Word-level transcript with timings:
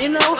You 0.00 0.08
know, 0.08 0.39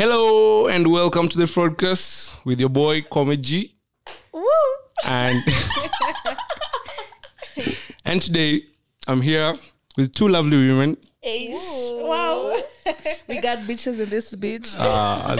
Hello 0.00 0.66
and 0.66 0.90
welcome 0.90 1.28
to 1.28 1.36
the 1.36 1.44
Fraudcast 1.44 2.42
with 2.46 2.58
your 2.58 2.70
boy 2.70 3.02
Kwame 3.02 3.38
G. 3.38 3.74
And 5.04 5.44
and 8.06 8.22
today 8.22 8.62
I'm 9.06 9.20
here 9.20 9.56
with 9.98 10.14
two 10.14 10.28
lovely 10.28 10.56
women. 10.56 10.96
Wow. 11.22 12.56
we 13.28 13.40
got 13.42 13.58
bitches 13.68 14.00
in 14.00 14.08
this 14.08 14.34
bitch. 14.34 14.74
Uh, 14.78 15.36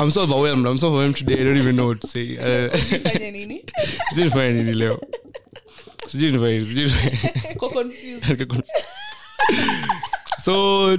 I'm 0.00 0.10
so 0.10 0.22
overwhelmed. 0.22 0.66
I'm 0.66 0.78
so 0.78 0.88
overwhelmed 0.88 1.18
today. 1.18 1.40
I 1.40 1.44
don't 1.44 1.56
even 1.56 1.76
know 1.76 1.86
what 1.86 2.00
to 2.00 2.08
say. 2.08 2.36
Uh, 2.66 2.70
Fanya 2.76 3.30
nini? 3.30 3.64
sijui 4.12 4.24
nifanye 4.24 4.52
nini 4.52 4.72
leo. 4.72 5.00
Sijui 6.06 6.32
nifanye 6.32 6.62
sijui 6.62 6.84
nifanye- 6.84 7.56
Ko 7.58 7.68
confused. 7.70 8.48
Confused. 8.48 8.64
so 10.42 10.96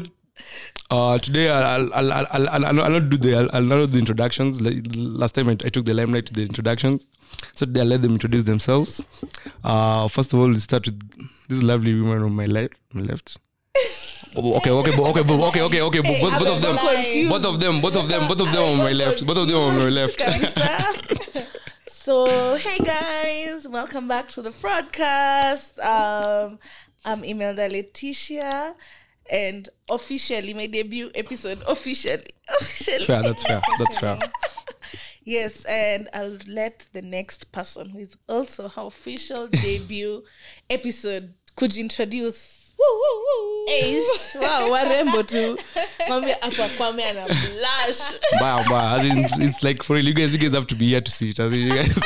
uh, 0.90 1.18
today 1.20 1.50
I'll, 1.50 1.94
I'll, 1.94 2.12
I'll, 2.14 2.28
I'll, 2.50 2.66
I'll, 2.66 2.74
not 2.92 3.10
do 3.10 3.18
the 3.18 3.36
I'll, 3.36 3.50
I'll 3.54 3.62
not 3.62 3.78
do 3.78 3.88
the 3.88 4.00
introductions. 4.00 4.62
Like, 4.62 4.86
last 4.96 5.36
time 5.36 5.50
I, 5.50 5.52
I 5.52 5.70
took 5.70 5.86
the 5.86 5.94
limelight 5.94 6.26
to 6.28 6.34
the 6.34 6.44
introductions. 6.44 7.06
So 7.54 7.66
today 7.66 7.82
I'll 7.82 7.88
let 7.88 8.02
them 8.02 8.14
introduce 8.14 8.44
themselves. 8.44 9.04
Uh, 9.64 10.08
first 10.08 10.34
of 10.34 10.40
all, 10.40 10.48
we'll 10.48 10.60
start 10.60 10.86
with 10.86 11.00
this 11.50 11.62
lovely 11.62 11.94
woman 12.00 12.24
on 12.24 12.34
my 12.34 12.46
left. 12.46 12.74
My 12.94 13.02
left. 13.02 13.38
Oh, 14.36 14.56
Okay, 14.58 14.70
okay, 14.70 14.92
okay, 14.92 15.24
bo- 15.24 15.46
okay, 15.48 15.62
okay, 15.62 15.82
okay. 15.82 16.00
bo- 16.02 16.20
Both, 16.20 16.40
both 16.40 16.48
of 16.50 16.62
them, 16.62 16.76
both 17.30 17.46
of 17.46 17.60
them, 17.60 17.82
both 17.82 17.96
of 17.96 18.10
them, 18.10 18.28
both 18.28 18.40
of 18.42 18.52
them 18.52 18.64
on 18.64 18.78
my 18.78 18.92
left. 18.92 19.26
Both 19.26 19.38
of 19.38 19.48
them 19.48 19.58
on 19.58 19.78
my 19.78 19.90
left. 19.90 20.22
so, 21.88 22.56
hey 22.56 22.78
guys, 22.80 23.68
welcome 23.68 24.08
back 24.08 24.30
to 24.32 24.42
the 24.42 24.52
Fraudcast. 24.52 25.80
Um, 25.84 26.60
I'm 27.06 27.24
Imelda 27.24 27.70
Leticia, 27.70 28.76
and 29.30 29.70
officially 29.89 30.53
my 30.53 30.67
debut 30.67 31.11
episode. 31.16 31.61
Officially, 31.67 32.23
officially. 32.59 32.97
That's 33.06 33.06
fair. 33.06 33.22
That's 33.22 33.44
fair. 33.44 33.61
That's 33.80 34.00
fair. 34.00 34.19
Yes, 35.23 35.66
and 35.66 36.08
I'll 36.14 36.38
let 36.47 36.88
the 36.94 37.02
next 37.02 37.52
person 37.52 37.89
who 37.89 38.00
is 38.00 38.16
also 38.30 38.69
her 38.69 38.84
official 38.84 39.47
debut 39.52 40.23
episode 40.69 41.34
could 41.58 41.75
introduce. 41.75 42.73
Eish, 43.69 44.39
wow, 44.39 44.69
warembo 44.69 45.28
tu 45.28 45.58
kwame 46.06 46.34
apa 46.41 46.69
kwame 46.78 47.03
ana 47.03 47.25
blush 47.25 48.14
Wow, 48.39 48.64
wow. 48.69 48.95
As 48.95 49.03
in, 49.06 49.28
it's 49.41 49.64
like 49.64 49.84
for 49.84 49.95
real. 49.95 50.06
You 50.08 50.14
guys, 50.14 50.31
you 50.31 50.39
guys 50.39 50.53
have 50.53 50.67
to 50.67 50.75
be 50.75 50.89
here 50.89 51.02
to 51.02 51.12
see 51.12 51.31
it. 51.31 51.39
As 51.39 51.52
in, 51.52 51.59
you 51.59 51.73
guys. 51.73 52.00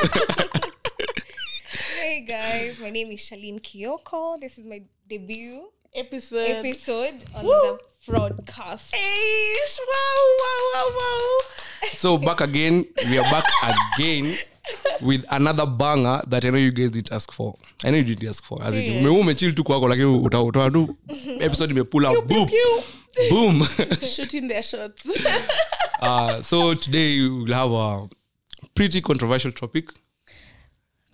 Hey 2.00 2.22
guys, 2.22 2.80
my 2.82 2.90
name 2.90 3.12
is 3.12 3.20
Shalene 3.20 3.62
Kiyoko. 3.62 4.40
This 4.40 4.58
is 4.58 4.66
my 4.66 4.82
debut 5.08 5.70
episode. 5.96 6.50
episode 6.66 7.24
on 7.36 7.46
Woo. 7.46 7.52
the 7.52 7.80
broadcast. 8.08 8.94
Eish, 8.94 9.80
wow, 9.80 10.38
wow, 10.40 10.72
wow, 10.74 10.98
wow. 10.98 11.38
So 11.96 12.18
back 12.18 12.42
again, 12.42 12.86
we 13.10 13.18
are 13.18 13.30
back 13.32 13.46
again 13.64 14.36
with 15.02 15.26
another 15.32 15.66
banger 15.66 16.22
that 16.28 16.46
I 16.46 16.50
know 16.50 16.58
you 16.58 16.72
guys 16.72 16.92
didn't 16.92 17.12
ask 17.12 17.32
for. 17.32 17.56
I 17.84 17.90
know 17.92 17.98
you 17.98 18.04
didn't 18.04 18.30
ask 18.30 18.44
for. 18.44 18.64
As 18.64 18.76
in, 18.76 19.04
ume- 19.04 19.20
umechill 19.20 19.54
tu 19.56 19.64
kwako 19.64 19.88
lakini 19.88 20.06
utatoa 20.20 20.72
tu 20.72 20.98
episode 21.40 21.72
imepull 21.74 22.22
boom 22.28 22.48
boom. 23.30 23.68
Shooting 24.16 24.48
their 24.48 24.64
shots. 24.64 25.06
uh, 26.02 26.42
so 26.42 26.76
today 26.76 27.20
we'll 27.28 27.54
have 27.54 27.72
a 27.72 28.10
pretty 28.76 29.02
controversial 29.02 29.52
topic. 29.52 29.90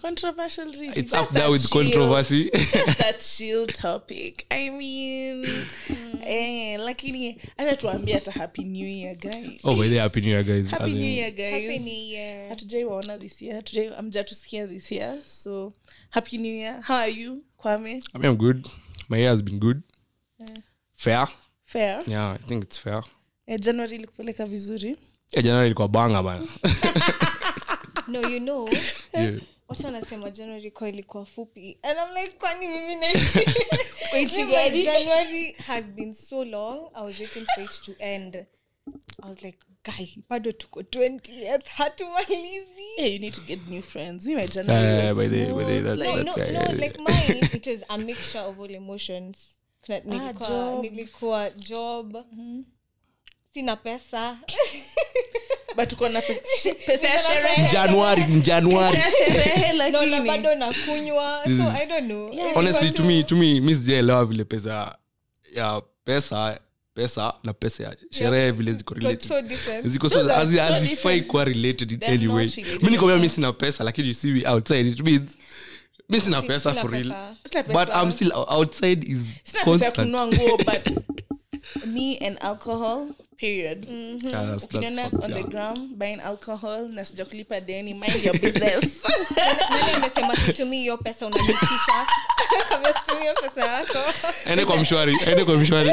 Controversial 0.01 0.65
really. 0.65 0.89
It's 0.89 1.11
Just 1.11 1.15
up 1.15 1.29
there 1.33 1.49
with 1.51 1.67
chill- 1.69 1.81
controversy. 1.83 2.49
Just 2.53 2.99
a 2.99 3.13
chill 3.19 3.65
topic. 3.67 4.45
I 4.51 4.69
mean, 4.69 5.45
eh, 6.23 6.77
lakini 6.79 7.37
acha 7.57 7.75
tuambie 7.75 8.13
hata 8.13 8.31
happy 8.31 8.63
new 8.63 8.87
year 8.87 9.15
guys. 9.15 9.59
oh, 9.63 9.75
by 9.75 9.87
the 9.89 9.97
happy 9.99 10.21
new 10.21 10.29
year, 10.29 10.43
guys. 10.43 10.67
Happy 10.69 10.93
new 10.93 11.01
year 11.01 11.31
guys. 11.31 11.51
Happy 11.51 11.79
New 11.79 11.93
Year. 12.17 12.49
hatujai 12.49 12.83
waona 12.85 13.17
this 13.17 13.41
year 13.41 13.55
hatujai 13.55 13.87
amjatusikia 13.97 14.67
this 14.67 14.91
year 14.91 15.17
so 15.25 15.73
happy 16.09 16.37
new 16.37 16.53
year 16.55 16.81
how 16.81 16.95
are 16.97 17.11
you 17.21 17.43
kwame 17.57 18.01
I 18.13 18.17
mean, 18.19 18.25
I'm 18.31 18.37
good. 18.37 18.67
My 19.09 19.17
year 19.17 19.29
has 19.29 19.41
been 19.43 19.59
good. 19.59 19.81
Fair. 20.95 21.27
fair 21.65 22.03
Yeah, 22.07 22.31
I 22.35 22.37
think 22.37 22.63
it's 22.63 22.77
fair. 22.79 23.03
eh, 23.47 23.59
january 23.59 23.95
ilikupeleka 23.95 24.45
vizuri 24.45 24.87
Yeah, 25.31 25.43
January 25.43 25.65
ilikuwa 25.67 25.87
banga 25.87 26.23
bana. 26.23 26.47
No, 28.07 28.21
you 28.29 28.39
know, 28.39 28.69
Yeah. 29.13 29.39
Watu 29.67 29.85
wanasema 29.85 30.31
januari 30.31 30.71
kwa 30.71 30.89
ilikuwa 30.89 31.25
fupi. 31.25 31.77
And 31.83 31.97
I'm 31.99 32.15
like, 32.23 32.37
kwani 32.37 32.67
mimi 32.67 32.95
naishi? 32.95 33.39
Waiting 34.13 34.37
Mimi, 34.37 34.51
gani? 34.51 34.83
January 34.83 35.51
has 35.51 35.85
been 35.85 36.13
so 36.13 36.43
long. 36.45 36.89
I 36.95 37.03
was 37.03 37.19
waiting 37.19 37.45
for 37.55 37.63
it 37.63 37.81
to 37.85 37.91
end. 37.99 38.35
I 39.23 39.29
was 39.29 39.43
like, 39.43 39.57
guy, 39.83 40.05
bado 40.29 40.51
tuko 40.51 40.81
20th. 40.81 41.65
Hatumalizi. 41.65 42.83
hey, 42.97 43.13
you 43.13 43.19
need 43.19 43.33
to 43.33 43.41
get 43.41 43.59
new 43.67 43.81
friends 43.81 44.25
my 44.27 44.47
january 44.47 44.83
yeah, 44.83 44.97
yeah, 45.03 45.13
was 45.13 45.29
by 45.29 45.37
the 45.37 45.53
by 45.53 45.63
the 45.63 45.81
that's- 45.81 45.97
like, 45.97 46.23
that's- 46.23 46.53
no, 46.53 46.73
no, 46.73 46.79
like 46.79 46.99
mine, 46.99 47.49
it 47.53 47.67
was 47.67 47.83
a 47.89 47.97
mixture 47.97 48.39
of 48.39 48.59
all 48.59 48.71
emotions. 48.71 49.53
Nilikuwa, 49.87 50.33
job. 50.49 50.83
nilikuwa 50.83 51.49
job 51.49 52.17
sina 53.53 53.75
pesa 53.75 54.37
but 55.77 55.93
uko 55.93 56.09
na 56.09 56.21
pesa 56.27 56.73
pesa 56.85 57.07
ya 57.07 57.23
sherehe 57.23 57.71
January, 57.71 58.21
in 58.23 58.41
Pesa 58.41 58.97
ya 58.97 59.11
sherehe 59.11 59.73
no, 59.73 59.77
lakini 59.77 60.21
bado 60.27 60.55
nakunywa. 60.55 61.43
So 61.45 61.69
i 61.81 61.85
don't 61.85 62.05
know. 62.07 62.31
Honestly 62.55 62.91
to 62.91 63.03
me 63.03 63.23
to 63.23 63.35
me 63.35 63.61
mi 63.61 63.75
sijaelewa 63.75 64.25
vile 64.25 64.43
pesa 64.43 64.97
ya 65.55 65.81
pesa 66.03 66.59
pesa 66.93 67.33
na 67.43 67.53
pesa 67.53 67.83
ya 67.83 67.95
sherehe 68.11 68.51
vile 68.51 68.73
ziko 68.73 68.93
so, 68.93 68.99
related. 68.99 69.27
so 69.27 69.41
different. 69.41 69.87
Ziko 69.87 70.09
Those 70.09 70.31
are 70.33 70.45
hazi- 70.45 70.57
so 70.57 70.63
hazifai 70.63 70.89
different. 70.89 71.27
kuwa 71.27 71.45
related 71.45 71.91
in 71.91 71.99
They're 71.99 72.13
any 72.17 72.27
way. 72.27 72.47
related. 72.47 72.83
Mi 72.83 72.89
nikwambia 72.89 73.17
mi 73.17 73.29
sina 73.29 73.53
pesa 73.53 73.83
lakini 73.83 74.07
you 74.07 74.13
see 74.13 74.31
me 74.31 74.43
outside 74.47 74.89
it 74.89 74.99
means 74.99 75.37
mi 76.09 76.21
sina 76.21 76.41
pesa 76.41 76.69
sina 76.69 76.81
for 76.81 76.91
real. 76.91 77.03
pesa. 77.07 77.35
Sina 77.51 77.63
but 77.63 77.87
pesa. 77.87 78.03
i'm 78.03 78.11
still 78.11 78.31
outside 78.33 79.03
is 79.11 79.17
sina 79.17 79.33
pesa 79.43 79.59
ya 79.59 79.65
constant. 79.65 79.95
kununua 79.95 80.27
nguo 80.27 80.57
but 80.57 80.89
me 81.93 82.17
and 82.17 82.37
alcohol 82.41 83.07
period. 83.37 83.85
Facts, 83.85 84.67
on 84.73 85.31
the 85.31 85.45
gram 85.49 85.93
buying 85.95 86.19
alcohol 86.19 86.87
na 86.89 87.01
sijakulipa 87.05 87.61
deni 87.61 87.93
mind 87.93 88.23
your 88.23 88.33
business. 88.39 89.03
Nani 89.69 89.91
amesema 89.95 90.35
situmii 90.35 90.79
hiyo 90.79 90.97
pesa 90.97 91.25
unanitisha 91.27 92.07
kama 92.69 92.93
situmii 92.93 93.21
hiyo 93.21 93.33
pesa 93.33 93.65
yako. 93.65 93.99
Ende 94.45 94.65
kwa 94.65 94.77
mshwari 94.77 95.17
ende 95.27 95.45
kwa 95.45 95.57
mshwari. 95.57 95.91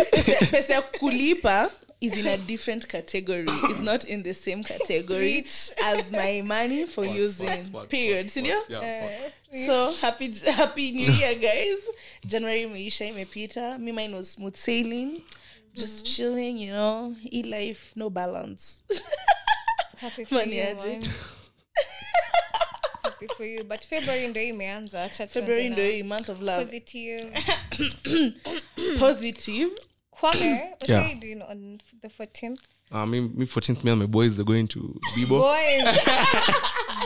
Pesa 0.51 0.75
ya 0.75 0.83
kulipa 0.83 1.71
is 2.01 2.17
in 2.17 2.27
a 2.27 2.37
different 2.37 2.87
category. 2.87 3.49
It's 3.71 3.81
not 3.81 4.05
in 4.05 4.23
the 4.23 4.35
same 4.35 4.63
category 4.63 5.47
as 5.85 6.11
my 6.13 6.43
money 6.43 6.87
for 6.87 7.05
using. 7.05 7.47
facts, 7.47 7.69
facts, 7.69 7.89
period 7.89 8.29
sindio? 8.29 8.57
Yeah, 8.69 9.09
facts. 9.51 9.67
so 9.67 9.93
happy 10.07 10.33
happy 10.51 10.93
new 10.93 11.11
year 11.13 11.35
guys. 11.35 11.79
January 12.27 12.63
imeisha 12.63 13.05
imepita. 13.07 13.79
Me 13.79 13.93
mine 13.93 14.15
was 14.17 14.33
smooth 14.33 14.57
sailing 14.57 15.23
just 15.75 16.07
chilling 16.07 16.57
you 16.59 16.71
know 16.73 17.15
e 17.31 17.43
life 17.43 17.93
no 17.97 18.11
balance. 18.11 18.83
Happy 19.97 20.25
for 20.25 20.35
Money 20.35 20.57
you, 20.57 20.63
aje. 20.65 20.85
man. 20.87 21.03
happy 23.03 23.27
for 23.37 23.45
you. 23.45 23.65
But 23.65 23.85
february 23.87 24.29
ndo 24.29 24.43
imeanza 24.43 25.05
acha 25.05 25.17
tuanze 25.27 25.33
february 25.41 25.69
na 25.69 25.75
ndo 25.75 25.85
hii 25.89 26.03
month 26.03 26.29
of 26.29 26.41
love. 26.41 26.65
positive. 26.65 27.31
Positive. 28.99 29.71
Kwame 30.11 30.61
what 30.61 30.89
Yeah. 30.89 31.01
are 31.05 31.15
you 31.15 31.21
doing 31.21 31.43
on 31.43 31.81
the 32.03 32.09
14th 32.09 32.59
Uh, 32.93 33.07
me, 33.07 33.21
me 33.21 33.47
14th 33.47 33.83
me 33.85 33.91
and 33.91 34.01
my 34.01 34.07
boys 34.07 34.39
are 34.39 34.45
going 34.45 34.67
to 34.69 35.01
bibo 35.17 35.39
boys. 35.39 35.85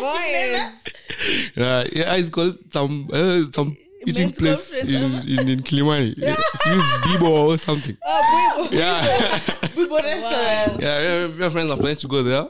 Boys. 0.01 0.61
Uh, 1.57 1.85
yeah 1.93 2.15
it's 2.17 2.31
called 2.31 2.59
some 2.73 3.09
uh, 3.13 3.43
some 3.55 3.77
eating 4.07 4.31
place 4.31 4.73
in, 4.73 4.89
in, 4.89 5.49
in 5.49 5.63
Kilimani. 5.63 6.15
See 6.63 6.81
Bibo 7.13 7.51
or 7.51 7.59
something. 7.59 7.97
oh, 8.07 8.67
Bibo. 8.69 8.77
Yeah. 8.77 9.41
Bibo 9.75 9.97
restaurant. 10.03 10.83
yeah, 10.83 11.01
yeah, 11.01 11.27
my 11.29 11.51
friends 11.51 11.71
are 11.71 11.77
planning 11.77 11.97
to 11.97 12.09
go 12.09 12.23
there. 12.23 12.47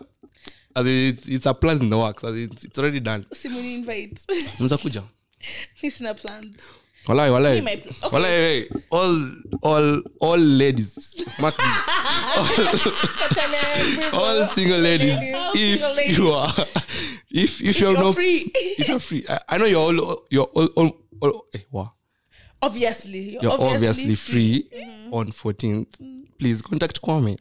as 0.77 0.87
it's, 0.87 1.27
it's 1.27 1.47
a 1.47 1.55
plan 1.55 1.81
in 1.81 1.91
the 1.91 1.99
works 1.99 2.23
as 2.23 2.35
it's, 2.37 2.65
it's 2.65 2.79
already 2.79 3.01
done 3.01 3.25
simuni 3.33 3.75
invite 3.75 4.21
mnza 4.61 4.79
kuja 4.79 5.03
mi 5.83 5.91
sina 5.91 6.15
plans 6.15 6.57
walai 7.07 7.31
walai 7.31 7.55
Me, 7.55 7.61
my 7.61 7.77
pl- 7.77 7.91
okay. 8.03 8.17
walai 8.17 8.31
hey, 8.31 8.69
all 8.91 9.15
all 9.63 10.03
all 10.21 10.39
ladies 10.39 11.17
mark 11.39 11.57
this. 11.57 11.67
all 14.13 14.47
single 14.55 14.79
ladies 14.79 15.15
All 15.35 15.53
if 15.55 15.81
single 15.81 15.95
ladies. 15.95 16.19
you 16.19 16.33
are 16.33 16.55
if 17.31 17.61
if, 17.61 17.81
you're, 17.81 17.93
you're 17.93 18.01
not 18.05 18.15
free. 18.15 18.51
if 18.55 18.89
you're 18.89 18.99
free 19.01 19.25
I, 19.29 19.41
I 19.49 19.59
know 19.59 19.65
you're 19.67 19.81
all 19.81 20.27
you're 20.31 20.45
all, 20.55 20.67
all, 20.77 20.93
all 21.21 21.43
eh, 21.53 21.61
wow. 21.73 21.89
obviously 22.61 23.19
you're, 23.33 23.43
you're 23.45 23.53
obviously, 23.65 23.89
obviously, 23.89 24.17
free, 24.17 24.71
on 25.13 25.27
14th 25.29 25.87
please 26.39 26.63
contact 26.63 27.01
kwame 27.01 27.39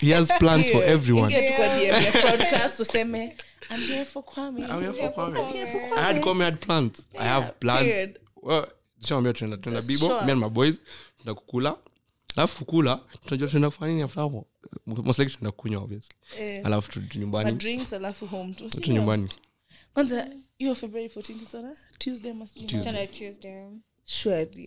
he 0.00 0.10
has 0.14 0.28
plans 0.38 0.70
for 0.70 0.84
everyone 0.84 1.32
yeah. 1.34 1.50
tu 1.50 1.56
kwa 1.56 1.68
DM 1.68 2.04
ya 2.04 2.22
broadcast 2.22 2.80
useme 2.80 3.36
i'm 3.70 3.80
here 3.86 4.04
for 4.04 4.24
kwame 4.24 4.62
I'm 4.64 4.80
here 4.80 4.92
for 4.92 5.12
Kwame. 5.12 5.38
I'm 5.40 5.52
here 5.52 5.66
for 5.66 5.98
I 5.98 6.02
had 6.02 6.20
Kwame 6.22 6.44
had 6.44 6.60
plans. 6.60 7.06
I 7.18 7.24
have 7.24 7.52
plans. 7.60 7.86
period. 7.88 8.18
Well, 8.42 8.66
nishamwambia 8.98 9.32
tunaenda 9.32 9.56
tunaenda 9.56 9.86
bibo 9.86 10.06
sure. 10.06 10.24
me 10.26 10.32
and 10.32 10.40
my 10.40 10.48
boys 10.48 10.80
tunaenda 11.18 11.40
kukula 11.40 11.76
alafu 12.36 12.64
kukula 12.64 13.00
tunajua 13.24 13.48
tunaenda 13.48 13.70
kufanya 13.70 13.92
nini 13.92 14.02
after 14.02 14.22
hapo 14.22 14.46
most 14.86 15.18
likely 15.18 15.36
tunaenda 15.36 15.52
kunywa 15.56 15.82
obviously 15.82 16.14
Eh. 16.38 16.66
alafu 16.66 16.90
turudi 16.90 17.18
nyumbani 17.18 17.52
drinks 17.52 17.92
alafu 17.92 18.26
home 18.26 18.54
tu 18.54 18.70
tu 18.80 18.92
nyumbani 18.92 19.28
kwanza 19.94 20.28
hiyo 20.60 20.74
february 20.74 21.08
14 21.08 21.44
sana. 21.46 21.76
Tuesday 21.98 22.32
must 22.32 22.54
Tuesday. 22.54 22.82
Tena 22.82 23.06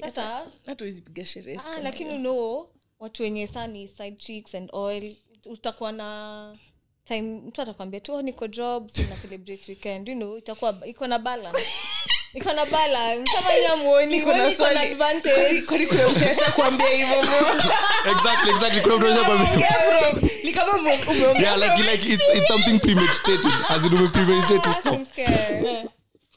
Sasa 0.02 0.46
hata 0.66 0.86
piga 1.02 1.26
sherehe 1.26 1.60
ah, 1.66 1.80
lakini 1.84 2.18
no 2.18 2.68
watu 3.00 3.24
wenye 3.24 3.48
saa 3.48 3.68
ni 3.68 3.88
side 3.88 4.16
chicks 4.18 4.56
and 4.56 4.70
oil. 4.74 5.16
Utakuwa 5.46 5.92
na 5.92 6.58
time 7.06 7.22
mtu 7.48 7.62
atakwambia 7.62 8.00
tu 8.00 8.14
"Oh, 8.14 8.22
niko 8.22 8.48
job 8.48 8.92
na 9.10 9.16
celebrate 9.16 9.64
weekend. 9.68 10.08
You 10.10 10.16
know 10.16 10.38
itakuwa 10.38 10.82
iko 10.86 11.08
na 11.08 11.20
balance. 11.20 11.68
Iko 12.34 12.54
na 12.54 12.66
balance. 12.66 13.32
Kama 13.36 13.50
nyamuoni 13.60 14.16
Niko 14.18 14.30
na 14.34 14.38
iko 14.38 14.50
na 14.50 14.58
swali. 14.74 14.80
advantage. 14.92 15.36
Kwani- 15.36 15.62
kwani 15.62 15.88
kuna 15.88 16.10
msesha 16.10 16.52
kuambia 16.52 16.88
hivyo 16.90 17.20
exactly 18.12 18.50
exactly. 18.52 18.82
Kuna 18.82 18.98
mtu 18.98 19.06
anaweza 19.08 19.24
kwambia 19.24 20.32
ni 20.44 20.52
kama 20.54 20.74
umeongea 20.74 21.42
yeah 21.42 21.58
like 21.58 21.92
like 21.92 22.14
it's 22.14 22.24
it's 22.36 22.48
something 22.48 22.80
premeditated 22.80 23.52
as 23.70 23.86
in 23.86 24.10
premeditated 24.12 24.74
stuff 24.74 24.94
I'm 24.94 25.06
scared. 25.06 25.63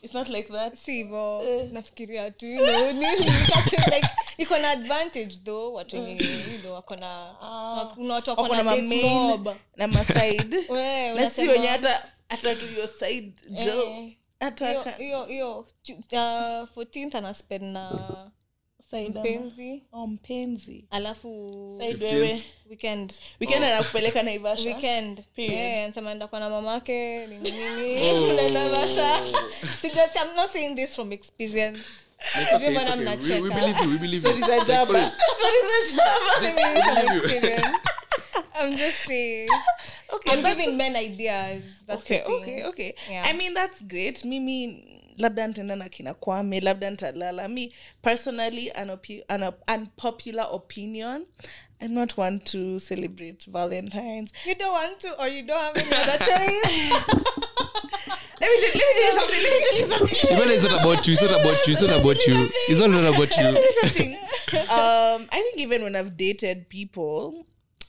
It's 0.07 0.15
not 0.15 0.29
like 0.29 0.49
that. 0.53 0.77
Sivo 0.77 1.39
uh. 1.39 1.73
nafikiria 1.73 2.31
tu 2.31 2.47
you 2.47 2.59
know, 2.67 2.93
like, 3.91 4.09
iko 4.39 4.59
na 4.59 4.71
advantage 4.71 5.39
though 5.45 5.75
watu 5.75 5.97
wenye 5.97 6.13
you 6.53 6.59
know, 6.63 6.73
wako 6.75 6.97
na 6.97 7.35
kuna 7.95 8.15
watu 8.15 8.31
wako 8.31 8.57
na 8.57 8.65
mamain 8.65 9.45
na 9.77 9.89
maside 9.89 10.67
na 11.17 11.31
si 11.31 11.49
wenye 11.49 11.67
hata 11.67 12.13
hata 12.29 12.55
tu 12.55 12.67
your 12.67 12.89
side 12.89 13.33
jo 13.49 13.83
Eh. 13.83 14.13
hata 14.41 14.69
hiyo 14.69 14.85
hiyo 14.99 15.25
hiyo 15.25 15.67
tu- 15.83 15.93
uh, 15.93 16.69
14th 16.85 17.17
anaspend 17.17 17.63
na 17.65 17.91
mpenzi 18.93 19.83
oh, 19.93 20.07
mpenzi 20.07 20.85
alafu 20.91 21.29
side 21.81 22.05
wewe 22.07 22.43
weekend 22.71 23.15
weekend 23.41 23.65
anakupeleka 23.65 24.23
naivasha 24.23 24.65
weekend 24.69 25.23
Period. 25.37 25.59
Eh, 25.59 25.85
anasema 25.85 26.11
enda 26.11 26.27
kwa 26.29 26.41
na 26.41 26.51
mamake 26.51 27.27
nini 27.27 27.51
nini 27.51 28.13
unaenda 28.31 28.61
Naivasha. 28.69 29.21
Sija- 29.83 30.23
I'm 30.25 30.37
not 30.37 30.53
saying 30.53 30.75
this 30.77 30.95
from 30.95 31.13
experience 31.13 31.83
Sijui 32.51 32.71
mbona 32.71 32.91
we, 32.91 32.97
we 32.97 33.03
mnacheka. 33.03 33.41
believe 33.61 33.85
you 33.85 33.91
we 33.91 33.99
believe 33.99 34.29
you 34.29 34.35
Stories 34.37 34.59
za 34.67 34.73
jaba. 34.75 35.13
Stories 35.37 35.95
za 35.97 35.97
jaba. 35.97 36.95
From 37.03 37.17
experience. 37.17 37.79
I'm 38.61 38.77
just 38.77 38.99
saying. 39.07 39.49
Okay, 40.13 40.33
I'm 40.33 40.43
but- 40.43 40.57
giving 40.57 40.77
men 40.77 40.97
ideas. 40.97 41.63
That's 41.87 42.03
okay 42.03 42.19
the 42.19 42.25
thing. 42.25 42.35
okay 42.43 42.65
okay 42.65 42.95
Yeah. 43.11 43.27
i 43.29 43.33
mean 43.33 43.55
that's 43.55 43.83
great 43.85 44.25
mimi 44.25 44.83
labda 45.19 45.47
ntaenda 45.49 45.77
na 45.77 45.89
kina 45.89 46.15
kwame 46.15 46.61
labda 46.61 46.91
ntalala 46.91 47.49
me 47.49 47.73
personally 48.03 48.71
an 48.75 48.89
opi- 48.91 49.25
an 49.29 49.43
op- 49.43 49.63
unpopular 49.75 50.49
opinion 50.53 51.27
i'm 51.81 51.95
not 51.95 52.19
one 52.19 52.39
to 52.39 52.79
celebrate 52.81 53.51
valentines 53.51 54.33
You 54.47 54.55
don't 54.55 54.73
want 54.73 54.99
to, 55.01 55.21
or 55.21 55.29
you 55.29 55.43
don't 55.43 55.61
have 55.61 55.77
any 55.77 55.95
other 55.95 56.19
choice. 56.29 56.93
let 58.41 58.51
me, 58.51 58.57
tell- 58.61 58.75
let 58.75 58.87
me 58.87 58.93
tell 58.95 59.05
you 59.05 59.13
something 59.19 59.43
let 59.43 59.53
me 59.53 59.61
tell 59.61 59.79
you 59.79 59.87
something 59.87 60.31
even 60.33 60.51
it's 60.51 60.63
not 60.65 60.81
about 60.81 61.07
you 61.07 61.13
it's 61.13 61.23
not 61.23 61.41
about 61.41 61.67
you 61.67 61.73
it's 61.73 61.83
not 61.83 62.01
about 62.01 62.27
you 62.27 62.49
it's 62.69 62.81
not 62.81 62.91
about 62.91 63.19
Let 63.19 63.21
me 63.21 63.27
tell 63.29 63.55
you 63.55 63.61
you 63.61 63.81
something. 63.81 64.17
um, 64.71 65.29
I 65.31 65.41
think 65.43 65.59
even 65.59 65.83
when 65.83 65.97
I've 65.97 66.17
dated 66.17 66.69
people, 66.69 67.47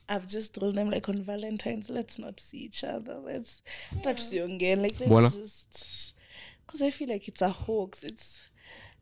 I've 0.10 0.26
just 0.28 0.54
told 0.56 0.76
them 0.76 0.90
like 0.90 1.08
on 1.10 1.22
Valentine's, 1.24 1.90
let's 1.90 2.18
not 2.18 2.40
see 2.40 2.58
each 2.60 2.84
other. 2.84 3.16
Let's 3.24 3.62
not 4.06 4.20
see 4.20 4.40
again. 4.40 4.82
Like 4.82 4.96
let's 5.00 5.12
Mbona? 5.12 5.34
just 5.34 6.07
because 6.68 6.82
I 6.82 6.92
feel 6.92 7.10
like 7.10 7.28
it's 7.28 7.42
a 7.42 7.50
hoax. 7.50 8.04
It's 8.04 8.50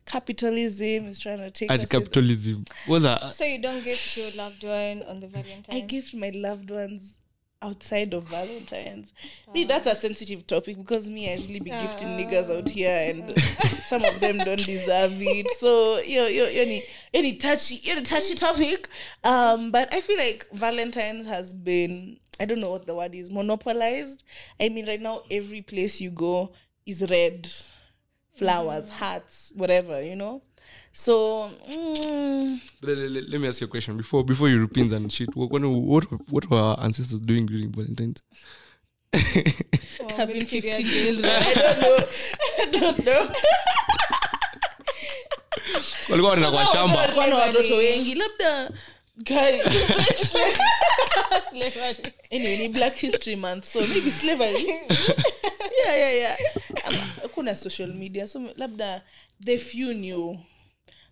capitalism 0.06 1.08
is 1.08 1.18
trying 1.18 1.38
to 1.38 1.50
take 1.50 1.68
at 1.68 1.90
capitalism 1.90 2.64
what's 2.86 3.02
that 3.02 3.34
so 3.34 3.44
you 3.44 3.60
don't 3.60 3.82
gift 3.82 4.16
your 4.16 4.30
loved 4.36 4.62
one 4.62 5.02
on 5.02 5.18
the 5.18 5.26
Valentine's. 5.26 5.66
I 5.68 5.80
gift 5.80 6.14
my 6.14 6.30
loved 6.32 6.70
ones 6.70 7.16
outside 7.62 8.14
of 8.14 8.24
Valentine's. 8.24 9.12
Me, 9.52 9.64
that's 9.64 9.86
a 9.86 9.94
sensitive 9.94 10.46
topic 10.46 10.76
because 10.76 11.08
me, 11.08 11.32
I 11.32 11.36
really 11.36 11.60
be 11.60 11.70
gifting 11.70 12.08
niggas 12.08 12.56
out 12.56 12.68
here, 12.68 13.10
and 13.10 13.38
some 13.86 14.04
of 14.04 14.20
them 14.20 14.38
don't 14.38 14.64
deserve 14.64 15.12
it. 15.20 15.50
So 15.52 15.98
you 15.98 16.22
you 16.22 16.44
any 16.44 16.84
any 17.12 17.36
touchy 17.36 17.80
any 17.86 18.02
touchy 18.02 18.34
topic. 18.34 18.88
Um, 19.24 19.70
but 19.70 19.92
I 19.92 20.00
feel 20.00 20.18
like 20.18 20.46
Valentine's 20.52 21.26
has 21.26 21.52
been 21.54 22.18
I 22.38 22.44
don't 22.44 22.60
know 22.60 22.70
what 22.70 22.86
the 22.86 22.94
word 22.94 23.14
is 23.14 23.30
monopolized. 23.30 24.22
I 24.60 24.68
mean, 24.68 24.86
right 24.86 25.00
now 25.00 25.22
every 25.30 25.62
place 25.62 26.00
you 26.00 26.10
go 26.10 26.52
is 26.86 27.02
red, 27.10 27.48
flowers, 28.34 28.88
hearts, 28.90 29.52
whatever 29.56 30.02
you 30.02 30.16
know. 30.16 30.42
So. 30.92 31.50
mm, 31.68 32.60
Let, 32.82 32.98
let- 32.98 33.28
let 33.28 33.40
me 33.40 33.48
ask 33.48 33.60
you 33.60 33.66
a 33.66 33.70
question 33.70 33.96
before 33.96 34.24
before 34.24 34.48
europeans 34.48 34.92
and 34.92 35.10
shit. 35.12 35.34
What 35.36 35.50
what 35.50 36.04
what, 36.30 36.50
were 36.50 36.58
our 36.58 36.80
ancestors 36.80 37.20
doing 37.20 37.46
during 37.46 37.70
Valentine's? 37.72 38.22
having 40.16 40.44
50 40.46 40.84
children. 40.84 41.30
I 41.32 41.54
don't 41.54 41.80
know. 41.80 41.98
I 42.58 42.64
don't 42.80 43.04
know. 43.04 43.30
walikuwa 46.08 46.30
wanaenda 46.30 46.50
kwa 46.50 46.66
shamba 46.66 47.00
Walikuwa 47.00 47.26
na 47.26 47.36
watoto 47.36 47.76
wengi 47.76 48.14
labda 48.14 48.70
anyway 52.30 52.56
ni 52.56 52.68
black 52.68 52.94
history 52.96 53.36
month 53.36 53.64
so 53.64 53.80
maybe 53.80 54.10
slavery 54.10 54.64
yeah 55.84 55.96
yeah 55.98 56.14
yeah 56.14 56.36
kuna 57.34 57.54
social 57.54 57.92
media 57.94 58.26
so 58.26 58.40
labda 58.56 59.02
the 59.44 59.58
few 59.58 59.94
knew 59.94 60.38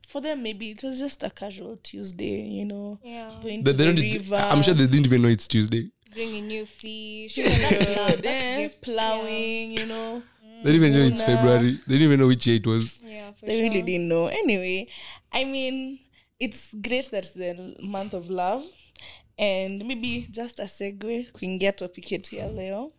for 0.08 0.22
them 0.22 0.42
maybe 0.42 0.70
it 0.70 0.82
was 0.82 0.98
just 0.98 1.22
a 1.24 1.30
casual 1.30 1.76
tuesday 1.76 2.48
you 2.58 2.64
know 2.64 2.98
Yeah. 3.04 3.40
going 3.42 3.62
They- 3.64 3.72
to 3.72 3.76
they 3.78 3.92
the 3.92 4.12
river 4.12 4.36
I'm 4.52 4.62
sure 4.62 4.74
they 4.74 4.86
didn't 4.86 5.06
even 5.06 5.22
know 5.22 5.28
it's 5.30 5.48
Tuesday. 5.48 5.88
Bringing 6.14 6.46
new 6.46 6.66
fish. 6.66 7.36
Yeah, 7.38 7.48
That's 7.48 7.96
love. 7.96 8.22
That's 8.22 8.58
gifts. 8.58 8.76
plowing 8.80 9.72
you 9.78 9.86
know 9.86 10.22
They 10.62 10.72
didn't 10.72 10.86
even 10.86 10.92
know 10.92 11.06
it's 11.06 11.20
February. 11.22 11.72
They 11.86 11.94
didn't 11.98 12.02
even 12.02 12.20
know 12.20 12.28
which 12.28 12.46
year 12.46 12.56
it 12.56 12.66
was. 12.66 13.00
Yeah, 13.02 13.10
yeah 13.10 13.32
for 13.32 13.46
they 13.46 13.54
sure. 13.58 13.62
really 13.68 13.82
didn't 13.82 14.08
know 14.08 14.26
anyway 14.28 14.86
i 15.32 15.44
mean 15.44 15.98
it's 16.40 16.74
great 16.74 17.10
that 17.10 17.24
it's 17.24 17.32
the 17.34 17.74
month 17.82 18.14
of 18.14 18.30
love 18.30 18.62
and 19.38 19.84
maybe 19.84 20.26
just 20.30 20.60
a 20.60 20.64
segue 20.68 21.26
kuingia 21.32 21.72
topic 21.72 22.12
yetu 22.12 22.36
ya 22.36 22.46
leo 22.48 22.92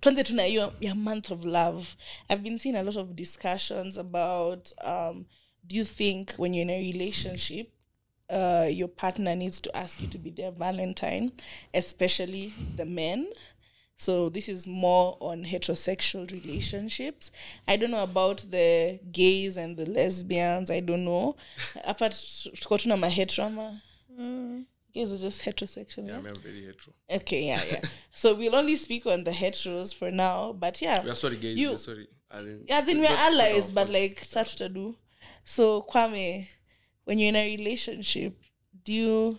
tuanze 0.00 0.24
tuna 0.24 0.42
hiyo 0.44 0.74
ya 0.80 0.94
month 0.94 1.30
of 1.30 1.44
love 1.44 1.86
i've 2.28 2.42
been 2.42 2.58
seeing 2.58 2.76
a 2.76 2.82
lot 2.82 3.00
of 3.00 3.10
discussions 3.10 3.98
about 3.98 4.68
um, 4.84 5.24
do 5.64 5.76
you 5.76 5.84
think 5.84 6.30
when 6.38 6.54
you're 6.54 6.72
in 6.72 6.78
a 6.78 6.92
relationship 6.92 7.68
uh, 8.28 8.78
your 8.78 8.88
partner 8.88 9.36
needs 9.36 9.62
to 9.62 9.70
ask 9.76 10.00
you 10.00 10.08
to 10.08 10.18
be 10.18 10.30
their 10.30 10.52
valentine 10.52 11.30
especially 11.72 12.52
the 12.76 12.84
men 12.84 13.26
so 13.98 14.28
this 14.28 14.48
is 14.48 14.66
more 14.66 15.16
on 15.20 15.44
heterosexual 15.44 16.30
relationships. 16.30 17.30
I 17.66 17.76
don't 17.76 17.90
know 17.90 18.02
about 18.02 18.44
the 18.50 19.00
gays 19.10 19.56
and 19.56 19.76
the 19.76 19.86
lesbians. 19.86 20.70
I 20.70 20.80
don't 20.80 21.04
know. 21.04 21.36
Apart 21.84 22.12
tuko 22.12 22.78
tuna 22.78 22.96
maheteroma. 22.96 23.80
Gays 24.96 25.12
are 25.12 25.18
just 25.28 25.42
heterosexual. 25.44 26.08
yeah? 26.08 26.16
I'm 26.16 26.24
very 26.42 26.64
hetero. 26.64 26.94
Okay, 27.10 27.42
yeah, 27.48 27.62
yeah. 27.70 27.80
so 28.12 28.34
we'll 28.34 28.54
only 28.56 28.76
speak 28.76 29.04
on 29.06 29.24
the 29.24 29.30
heteros 29.30 29.94
for 29.94 30.10
now. 30.10 30.52
But 30.54 30.80
yeah, 30.80 31.04
We 31.04 31.10
are 31.10 31.14
sorry, 31.14 31.36
guys. 31.36 31.56
You- 31.56 31.68
we 31.68 31.74
are 31.74 31.78
sorry. 31.78 32.08
As 32.30 32.44
in, 32.46 32.64
as 32.68 32.88
in 32.88 32.98
we're 32.98 33.04
it's 33.04 33.12
not- 33.12 33.32
it's 33.32 33.40
allies, 33.40 33.70
but 33.70 33.88
like 33.90 34.24
such 34.24 34.56
to 34.56 34.68
do. 34.68 34.96
So 35.44 35.82
Kwame, 35.82 36.48
when 37.04 37.18
you're 37.18 37.28
in 37.28 37.36
a 37.36 37.56
relationship, 37.56 38.36
do 38.84 38.92
you 38.92 39.38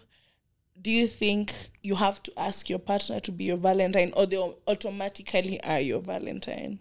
do 0.79 0.91
you 0.91 1.07
think 1.07 1.53
you 1.81 1.95
have 1.95 2.21
to 2.23 2.31
ask 2.37 2.69
your 2.69 2.77
partner 2.79 3.19
to 3.19 3.31
be 3.31 3.45
your 3.45 3.57
Valentine, 3.57 4.13
or 4.15 4.27
they 4.27 4.37
automatically 4.67 5.59
are 5.63 5.79
your 5.81 6.01
Valentine? 6.01 6.79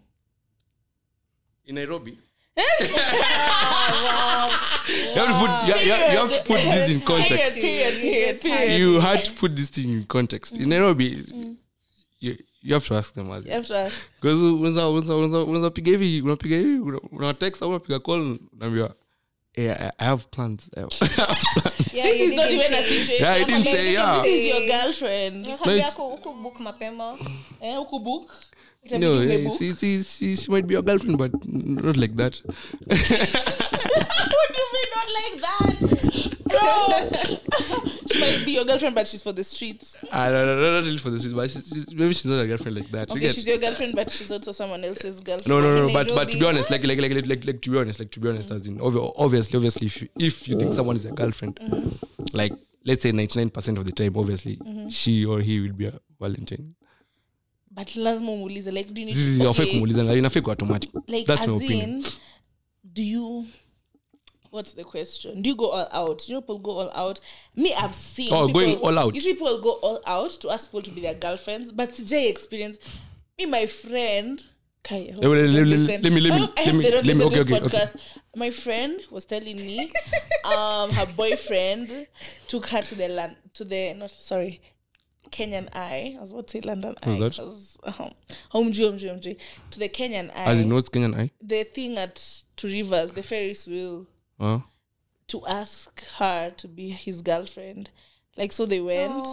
in 1.65 1.75
Nairobi. 1.77 2.19
You 2.57 2.65
have 5.17 5.29
to 5.29 5.35
put, 5.41 5.69
you, 5.69 5.75
you, 5.75 5.95
you 5.95 6.19
have 6.19 6.33
to 6.33 6.43
put 6.45 6.61
this 6.63 6.91
in 6.91 7.01
context. 7.01 7.55
Period, 7.55 8.01
period, 8.01 8.35
You 8.37 8.41
period. 8.51 8.81
You 8.81 9.01
had 9.01 9.25
to 9.25 9.33
put 9.33 9.57
this 9.57 9.69
thing 9.71 9.91
in 9.91 10.05
context. 10.05 10.55
In 10.55 10.69
Nairobi, 10.69 11.25
you, 12.21 12.37
you 12.63 12.75
have 12.75 12.87
to 12.87 12.95
ask 12.97 13.15
them 13.15 13.31
as 13.31 13.45
because 13.45 14.43
unaweza 14.43 14.89
unaweza 14.89 15.15
unaweza 15.17 15.39
unaweza 15.45 15.71
piga 15.71 15.91
hivi 15.91 16.21
unapiga 16.23 16.57
hivi 16.57 16.79
una- 16.79 17.01
una 17.13 17.35
text 17.35 17.63
au 17.63 17.69
unapiga 17.71 18.01
call 18.01 18.39
unaambiwa 18.53 18.95
Yeah, 19.59 19.93
I, 19.99 20.05
have 20.05 20.25
plans 20.31 20.69
I 20.77 20.81
have 20.81 20.91
plans 20.97 21.95
Yeah, 21.95 22.13
This 22.13 22.21
is 22.21 22.35
not 22.35 22.51
even 22.51 22.75
a 22.75 22.83
situation. 22.83 23.17
Yeah, 23.21 23.33
I 23.37 23.45
didn't 23.45 23.65
say, 23.65 23.93
yeah. 23.93 24.23
This 24.23 24.35
is 24.35 24.51
your 24.51 24.67
girlfriend. 24.67 25.47
Nakwambia 25.47 25.87
it's- 25.87 25.97
huku 25.97 26.33
book 26.35 26.61
mapema 26.61 27.19
Eh, 27.61 27.77
book. 28.03 28.31
No 28.93 29.19
eh, 29.21 29.49
she, 29.57 29.75
she, 29.75 30.03
she, 30.03 30.37
she 30.37 30.51
might 30.51 30.67
be 30.67 30.75
your 30.75 30.83
girlfriend 30.83 31.19
but 31.19 31.33
not 31.47 31.97
like 31.97 32.17
that 32.17 32.41
What 34.37 34.49
do 34.53 34.61
you 34.63 34.69
mean 34.77 34.91
not 34.97 35.09
like 35.19 35.37
that? 35.47 35.77
Bro. 36.47 37.79
she 38.11 38.21
might 38.21 38.45
be 38.47 38.53
your 38.53 38.65
girlfriend, 38.65 38.95
but 38.95 39.09
she's 39.09 39.23
for 39.23 39.33
the 39.33 39.45
streets. 39.45 39.97
I 40.13 40.31
don't 40.31 40.47
know, 40.47 40.73
not 40.73 40.85
really 40.85 40.99
for 40.99 41.11
the 41.11 41.19
streets 41.19 41.35
but 41.35 41.51
she's, 41.51 41.69
she's, 41.69 41.95
maybe 41.95 42.15
she's 42.15 42.27
not 42.27 42.41
a 42.41 42.47
girlfriend 42.47 42.77
like 42.77 42.91
that 42.93 43.09
you 43.09 43.17
Okay, 43.17 43.27
get 43.27 43.35
she's 43.35 43.47
your 43.47 43.59
girlfriend, 43.59 43.95
but 43.95 44.11
she's 44.11 44.31
also 44.31 44.53
someone 44.53 44.85
else's 44.85 45.21
girlfriend. 45.21 45.49
no 45.49 45.61
no 45.61 45.75
no 45.77 45.89
in 45.89 45.93
but 45.93 46.09
but 46.09 46.31
to 46.31 46.39
be 46.39 46.45
honest 46.47 46.71
like 46.71 46.85
like 46.85 46.99
like 47.01 47.13
like, 47.13 47.27
like, 47.27 47.45
like 47.45 47.61
to 47.63 47.71
be 47.71 47.79
honest 47.79 48.01
like 48.01 48.11
to 48.11 48.21
be 48.21 48.29
honest 48.29 48.51
as 48.51 48.67
in 48.67 48.79
obvi- 48.79 49.13
obviously 49.17 49.57
obviously 49.57 49.87
if 49.87 50.03
you, 50.03 50.09
if 50.19 50.49
you 50.49 50.59
think 50.59 50.73
someone 50.73 50.97
is 50.97 51.05
a 51.05 51.11
girlfriend 51.11 51.59
mm-hmm. 51.61 51.89
like 52.33 52.53
let's 52.85 53.03
say 53.03 53.13
99% 53.13 53.79
of 53.79 53.85
the 53.85 53.93
time 53.93 54.17
obviously 54.17 54.57
mm-hmm. 54.57 54.89
she 54.89 55.25
or 55.25 55.41
he 55.41 55.61
will 55.61 55.73
be 55.73 55.87
a 55.87 55.99
valentine 56.21 56.75
But 57.77 57.97
lazima 57.97 58.33
umuulize, 58.33 58.71
like, 58.71 58.91
do 58.95 59.01
you 59.03 59.07
need 59.07 59.39
to, 59.39 59.49
okay, 59.51 59.67
kumuuliza 59.67 60.03
na 60.05 60.15
inafaa 60.15 60.41
kuwa 60.41 60.53
automatic 60.53 60.91
like, 61.07 61.27
that's 61.27 61.47
my 61.47 61.57
opinion 61.57 61.91
in, 61.91 62.05
do 62.85 63.03
you, 63.03 63.47
what's 64.51 64.75
the 64.75 64.85
question? 64.85 65.43
Do 65.43 65.51
you 65.51 65.57
go 65.57 65.73
all 65.73 65.89
out? 65.93 66.29
You 66.29 66.35
know, 66.35 66.41
people 66.41 66.59
go 66.59 66.81
all 66.81 66.91
out. 66.95 67.21
Me, 67.55 67.75
I've 67.75 67.95
seen 67.95 68.33
Oh, 68.33 68.47
people, 68.47 68.53
going 68.63 68.77
all 68.79 68.99
out. 68.99 69.15
You 69.15 69.23
people 69.23 69.59
go 69.61 69.71
all 69.83 70.01
out 70.07 70.31
to 70.41 70.51
ask 70.51 70.69
people 70.69 70.83
to 70.83 70.91
be 70.91 71.01
their 71.03 71.15
girlfriends, 71.15 71.71
but 71.73 71.91
CJ 71.91 72.29
experience, 72.31 72.79
me, 73.39 73.45
my 73.47 73.67
friend, 73.67 74.43
okay, 74.87 75.13
let, 75.13 75.23
let, 75.31 75.49
Let 75.51 75.67
let 75.67 76.03
let 76.03 76.13
me- 76.13 76.21
let 76.21 76.41
me- 76.41 76.49
let 76.65 76.75
me- 76.75 76.91
let 76.91 77.17
me- 77.17 77.25
okay, 77.25 77.41
okay, 77.41 77.53
podcast. 77.61 77.95
okay. 77.97 78.01
My 78.37 78.51
friend 78.51 79.01
was 79.11 79.27
telling 79.27 79.57
me, 79.57 79.93
um, 80.45 80.91
her 80.93 81.07
boyfriend 81.17 82.07
took 82.47 82.67
her 82.67 82.81
to 82.83 82.95
the 82.95 83.09
land, 83.09 83.37
to 83.55 83.65
the 83.65 83.93
not 83.95 84.11
sorry, 84.11 84.61
Kenyan 85.31 85.69
Eye. 85.75 86.15
I 86.17 86.21
was 86.21 86.31
about 86.33 86.49
to 86.49 86.53
say 86.53 86.61
London 86.61 86.95
Eye. 87.03 87.17
What's 87.19 87.37
that? 87.37 87.45
'cause, 87.45 87.79
Um, 87.85 88.13
Homji, 88.53 88.83
Homji, 88.91 89.09
Homji. 89.11 89.37
To 89.73 89.79
the 89.79 89.89
Kenyan 89.89 90.31
Eye. 90.31 90.45
as 90.53 90.61
in 90.61 90.73
what's 90.75 90.89
kenyan 90.89 91.15
eye 91.19 91.31
the 91.41 91.65
thing 91.65 91.99
at 91.99 92.43
Two 92.57 92.69
Rivers, 92.69 93.13
the 93.13 93.23
Ferris 93.23 93.67
wheel, 93.67 94.07
to 95.29 95.47
ask 95.47 96.05
her 96.19 96.51
to 96.57 96.69
be 96.69 96.91
his 96.91 97.21
girlfriend. 97.23 97.91
Like 98.37 98.53
so, 98.53 98.67
they 98.67 98.81
went, 98.81 99.27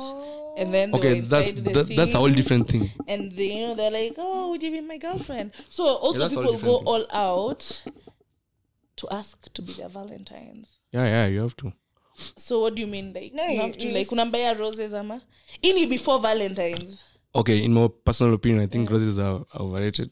and 0.57 0.73
then 0.73 0.91
they 0.91 0.97
okay 0.97 1.19
that's 1.19 1.51
the 1.53 1.62
that, 1.62 1.88
that's 1.95 2.13
a 2.13 2.17
whole 2.19 2.29
different 2.31 2.69
thing 2.69 2.89
And 3.07 3.31
they, 3.33 3.57
you 3.59 3.67
know, 3.67 3.75
they're 3.75 3.91
like, 3.91 4.15
"Oh, 4.17 4.50
would 4.50 4.63
you 4.63 4.71
be 4.71 4.79
my 4.81 4.97
girlfriend?" 4.97 5.51
So 5.69 5.83
also 5.88 6.19
that's 6.19 6.33
a 6.35 6.41
whole 6.41 6.53
people 6.53 6.59
go 6.62 6.79
different 6.79 7.12
all 7.12 7.39
out 7.43 7.81
to 8.95 9.07
ask 9.12 9.51
to 9.53 9.62
be 9.62 9.73
their 9.73 9.89
Valentines. 9.89 10.79
yeah 10.91 11.05
yeah 11.05 11.25
you 11.27 11.41
have 11.41 11.55
to 11.57 11.73
So 12.38 12.62
what 12.62 12.75
do 12.75 12.82
you 12.82 12.88
mean? 12.88 13.13
Like 13.13 13.34
No, 13.34 13.43
you 13.46 13.62
have 13.62 13.77
to 13.77 13.88
like 13.93 14.10
unambaya 14.12 14.53
roses 14.58 14.93
ama? 14.93 15.22
Ini 15.62 15.89
before 15.89 16.20
Valentines. 16.22 17.03
okay 17.36 17.63
in 17.63 17.74
my 17.74 17.88
personal 17.88 18.34
opinion 18.34 18.62
i 18.63 18.67
think 18.67 18.89
roses 18.89 19.17
are 19.20 19.41
are 19.53 19.62
overrated. 19.62 20.10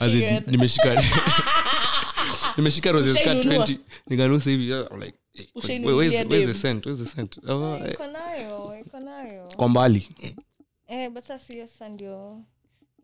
As 0.00 0.14
in 0.14 0.44
nimeshika 0.46 1.02
nimeshika 2.56 2.92
roses 2.92 3.16
ka 3.24 3.34
20 3.34 3.78
nikanusa 4.06 4.50
hivi 4.50 4.72
I'm 4.72 5.00
like 5.00 5.18
eh, 5.34 5.46
where's, 5.84 6.26
where's 6.26 6.46
the 6.46 6.54
scent? 6.54 6.86
Where's 6.86 6.98
the 6.98 7.06
scent? 7.06 7.38
Oh, 7.48 7.74
eh, 7.76 7.92
iko 7.92 8.06
nayo 8.06 8.80
iko 8.80 9.00
nayo. 9.00 9.48
Kwa 9.56 9.68
mbali. 9.68 10.08
Eh, 10.86 11.10
but 11.10 11.22
sasa 11.24 11.52
hiyo 11.52 11.68
ndio 11.90 12.42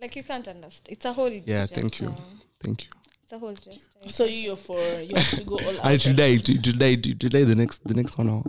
like 0.00 0.18
you 0.18 0.24
can't 0.24 0.48
understand 0.48 0.92
it's 0.92 1.06
a 1.06 1.12
whole 1.12 1.42
yeah 1.46 1.68
thank 1.68 2.00
you. 2.00 2.14
thank 2.58 2.82
a 3.34 3.38
whole 3.38 3.54
gesture 3.54 4.08
So 4.08 4.24
you're 4.24 4.56
for 4.56 4.78
you 5.08 5.14
have 5.16 5.38
to 5.38 5.44
go 5.44 5.56
all 5.58 5.76
out. 5.80 5.84
and 5.84 5.94
it 5.94 6.06
will 6.06 6.14
die 6.22 6.34
it 6.38 6.48
will 6.66 6.78
die 6.84 6.96
it 7.12 7.22
will 7.22 7.30
die 7.36 7.44
the 7.44 7.54
next 7.62 7.84
the 7.84 7.94
next 7.94 8.18
one 8.18 8.30
hour 8.30 8.44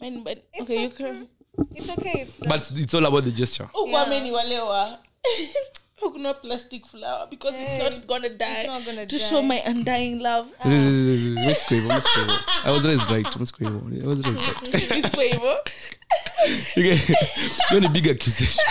Man, 0.00 0.22
but 0.22 0.44
okay, 0.60 0.82
you 0.84 0.90
can. 0.90 1.28
it's 1.74 1.90
okay 1.90 2.16
it's 2.22 2.34
but 2.34 2.70
it's 2.82 2.94
all 2.94 3.04
about 3.06 3.24
the 3.24 3.32
gesture. 3.32 3.68
Ukwameni 3.74 4.30
wale 4.32 4.60
wa 4.60 4.98
kuna 6.00 6.34
plastic 6.34 6.86
flower 6.86 7.26
because 7.30 7.54
it's 7.56 7.78
not 7.98 8.06
gonna 8.06 8.28
die 8.28 8.64
not 8.66 8.84
gonna 8.84 9.06
to 9.06 9.18
die. 9.18 9.24
show 9.24 9.42
my 9.42 9.60
undying 9.66 10.18
love 10.20 10.46
This 10.64 10.72
is- 10.72 11.06
this 11.06 11.20
is- 11.26 11.34
Miss 11.36 11.62
Quavo, 11.64 11.88
Miss 11.94 12.06
Quavo. 12.06 12.38
I 12.64 12.70
was 12.70 12.86
raised 12.86 13.10
right. 13.10 13.38
Miss 13.38 13.50
Quavo. 13.52 14.02
I 14.02 14.06
was 14.06 14.18
raised 14.24 14.42
right. 14.42 14.72
Miss 14.90 15.06
Quavo. 15.06 15.56
You 16.76 16.82
get 16.82 17.72
any 17.72 17.88
big 17.88 18.08
accusation. 18.08 18.62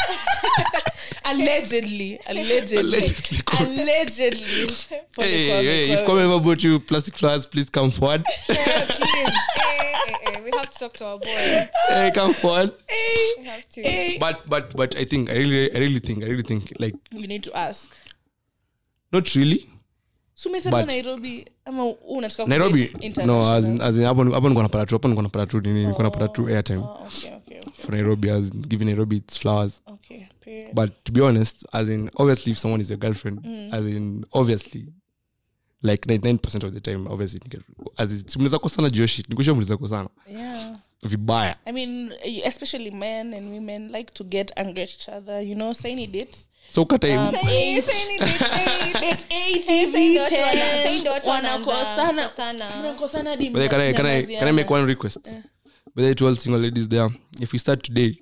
allegedly 1.25 2.19
allegedly 2.27 2.77
Allegedly. 2.77 3.39
allegedly 3.57 4.67
For 5.09 5.23
Hey, 5.23 5.47
Kwame 5.49 5.63
hey, 5.63 5.91
if 5.91 5.99
Kwame. 6.01 6.05
Kwame 6.07 6.23
ever 6.25 6.39
bought 6.39 6.63
you 6.63 6.79
plastic 6.79 7.15
flowers, 7.17 7.45
please 7.45 7.69
come 7.69 7.91
forward. 7.91 8.25
yeah, 8.49 8.85
please 8.85 9.33
we 10.51 10.57
have 10.57 10.69
to 10.69 10.79
talk 10.79 10.93
to 10.93 11.05
our 11.05 11.19
boy. 11.19 11.69
Hey, 11.89 12.11
come 12.11 12.33
forward. 12.33 12.71
we 13.39 13.45
have 13.45 13.67
to. 13.69 13.81
Hey, 13.83 14.17
But 14.19 14.47
but 14.49 14.75
but 14.75 14.95
I 14.95 15.05
think 15.05 15.29
I 15.29 15.33
really 15.33 15.75
I 15.75 15.79
really 15.79 15.99
think 15.99 16.23
I 16.23 16.27
really 16.27 16.43
think 16.43 16.73
like 16.79 16.95
we 17.11 17.27
need 17.27 17.43
to 17.43 17.53
ask. 17.57 17.91
not 19.11 19.35
really. 19.35 19.69
so 20.35 20.49
umesema 20.49 20.85
nairobi 20.85 21.45
ama 21.65 21.85
unataka 21.85 22.45
Nairobi 22.45 22.89
no 23.25 23.53
as 23.53 23.67
in, 23.67 23.81
as 23.81 23.97
in 23.97 24.03
hapo 24.03 24.23
hapo 24.23 24.49
niko 24.49 24.61
napata 24.61 24.85
tu 24.85 24.95
hapo 24.95 25.07
niko 25.07 25.21
napata 25.21 25.45
tu 25.47 25.61
nini 25.61 25.85
niko 25.85 26.03
napata 26.03 26.27
tu 26.27 26.49
airtime. 26.49 26.79
Oh, 26.79 27.05
okay 27.07 27.33
okay 27.35 27.57
okay. 27.59 27.83
For 27.85 27.91
Nairobi 27.95 28.29
as 28.29 28.49
in 28.49 28.61
giving 28.61 28.85
Nairobi 28.85 29.17
its 29.17 29.37
flowers. 29.37 29.81
okay 29.87 30.27
period. 30.41 30.75
But 30.75 31.05
to 31.05 31.11
be 31.11 31.21
honest, 31.21 31.65
as 31.73 31.89
in 31.89 32.09
obviously 32.17 32.51
if 32.51 32.57
someone 32.59 32.81
is 32.81 32.89
your 32.89 32.99
girlfriend, 32.99 33.39
as 33.73 33.85
in 33.85 34.23
obviously 34.33 34.85
like 35.83 36.05
99% 36.07 36.63
of 36.63 36.73
the 36.73 36.79
time 36.79 37.07
obviously 37.07 37.39
ni 37.43 37.49
girl- 37.49 37.91
as 37.97 38.11
in 38.11 38.23
si 38.27 38.39
mnaweza 38.39 38.59
kosana 38.59 38.89
juu 38.89 39.01
ya 39.01 39.07
shit. 39.07 39.29
Nikusha 39.29 39.51
mnaweza 39.51 39.77
kosana 39.77 40.09
yeah 40.31 40.75
vibaya. 41.03 41.55
I 41.65 41.71
mean, 41.71 42.11
especially 42.45 42.91
men 42.91 43.33
and 43.33 43.53
women 43.53 43.91
like 43.91 44.11
to 44.13 44.23
get 44.23 44.51
angry 44.55 44.83
at 44.83 44.89
each 44.93 45.09
other. 45.09 45.41
You 45.47 45.55
know, 45.55 45.73
saying 45.73 46.15
it. 46.15 46.37
So 46.69 46.81
ukata 46.81 47.07
Um, 47.07 47.27
um, 47.27 47.35
eight, 47.49 47.85
Saying 47.85 48.15
it, 48.15 48.21
saying 48.21 48.89
it. 48.89 49.01
date 49.01 49.25
eight, 49.29 49.65
Saying 49.65 49.85
hivi, 49.91 50.09
ndio 50.09 50.21
watu 50.23 50.35
wana- 50.35 50.51
ten, 50.51 50.83
saying 50.83 50.99
ndio 50.99 51.11
watu 51.11 51.29
wanaanza 51.29 51.71
wanakosana, 51.71 52.23
kukosana. 52.23 52.79
mnakosana 52.79 53.29
hadi 53.29 53.49
But 53.49 53.59
then 53.61 53.69
can 53.69 53.81
I 53.81 53.93
can 53.93 54.05
I 54.05 54.23
can 54.25 54.47
I 54.47 54.51
make 54.51 54.73
one 54.73 54.85
request? 54.85 55.19
But 55.95 56.05
then 56.05 56.15
to 56.15 56.27
all 56.27 56.35
single 56.35 56.61
ladies 56.61 56.89
there, 56.89 57.09
if 57.41 57.53
we 57.53 57.59
start 57.59 57.81
today, 57.83 58.17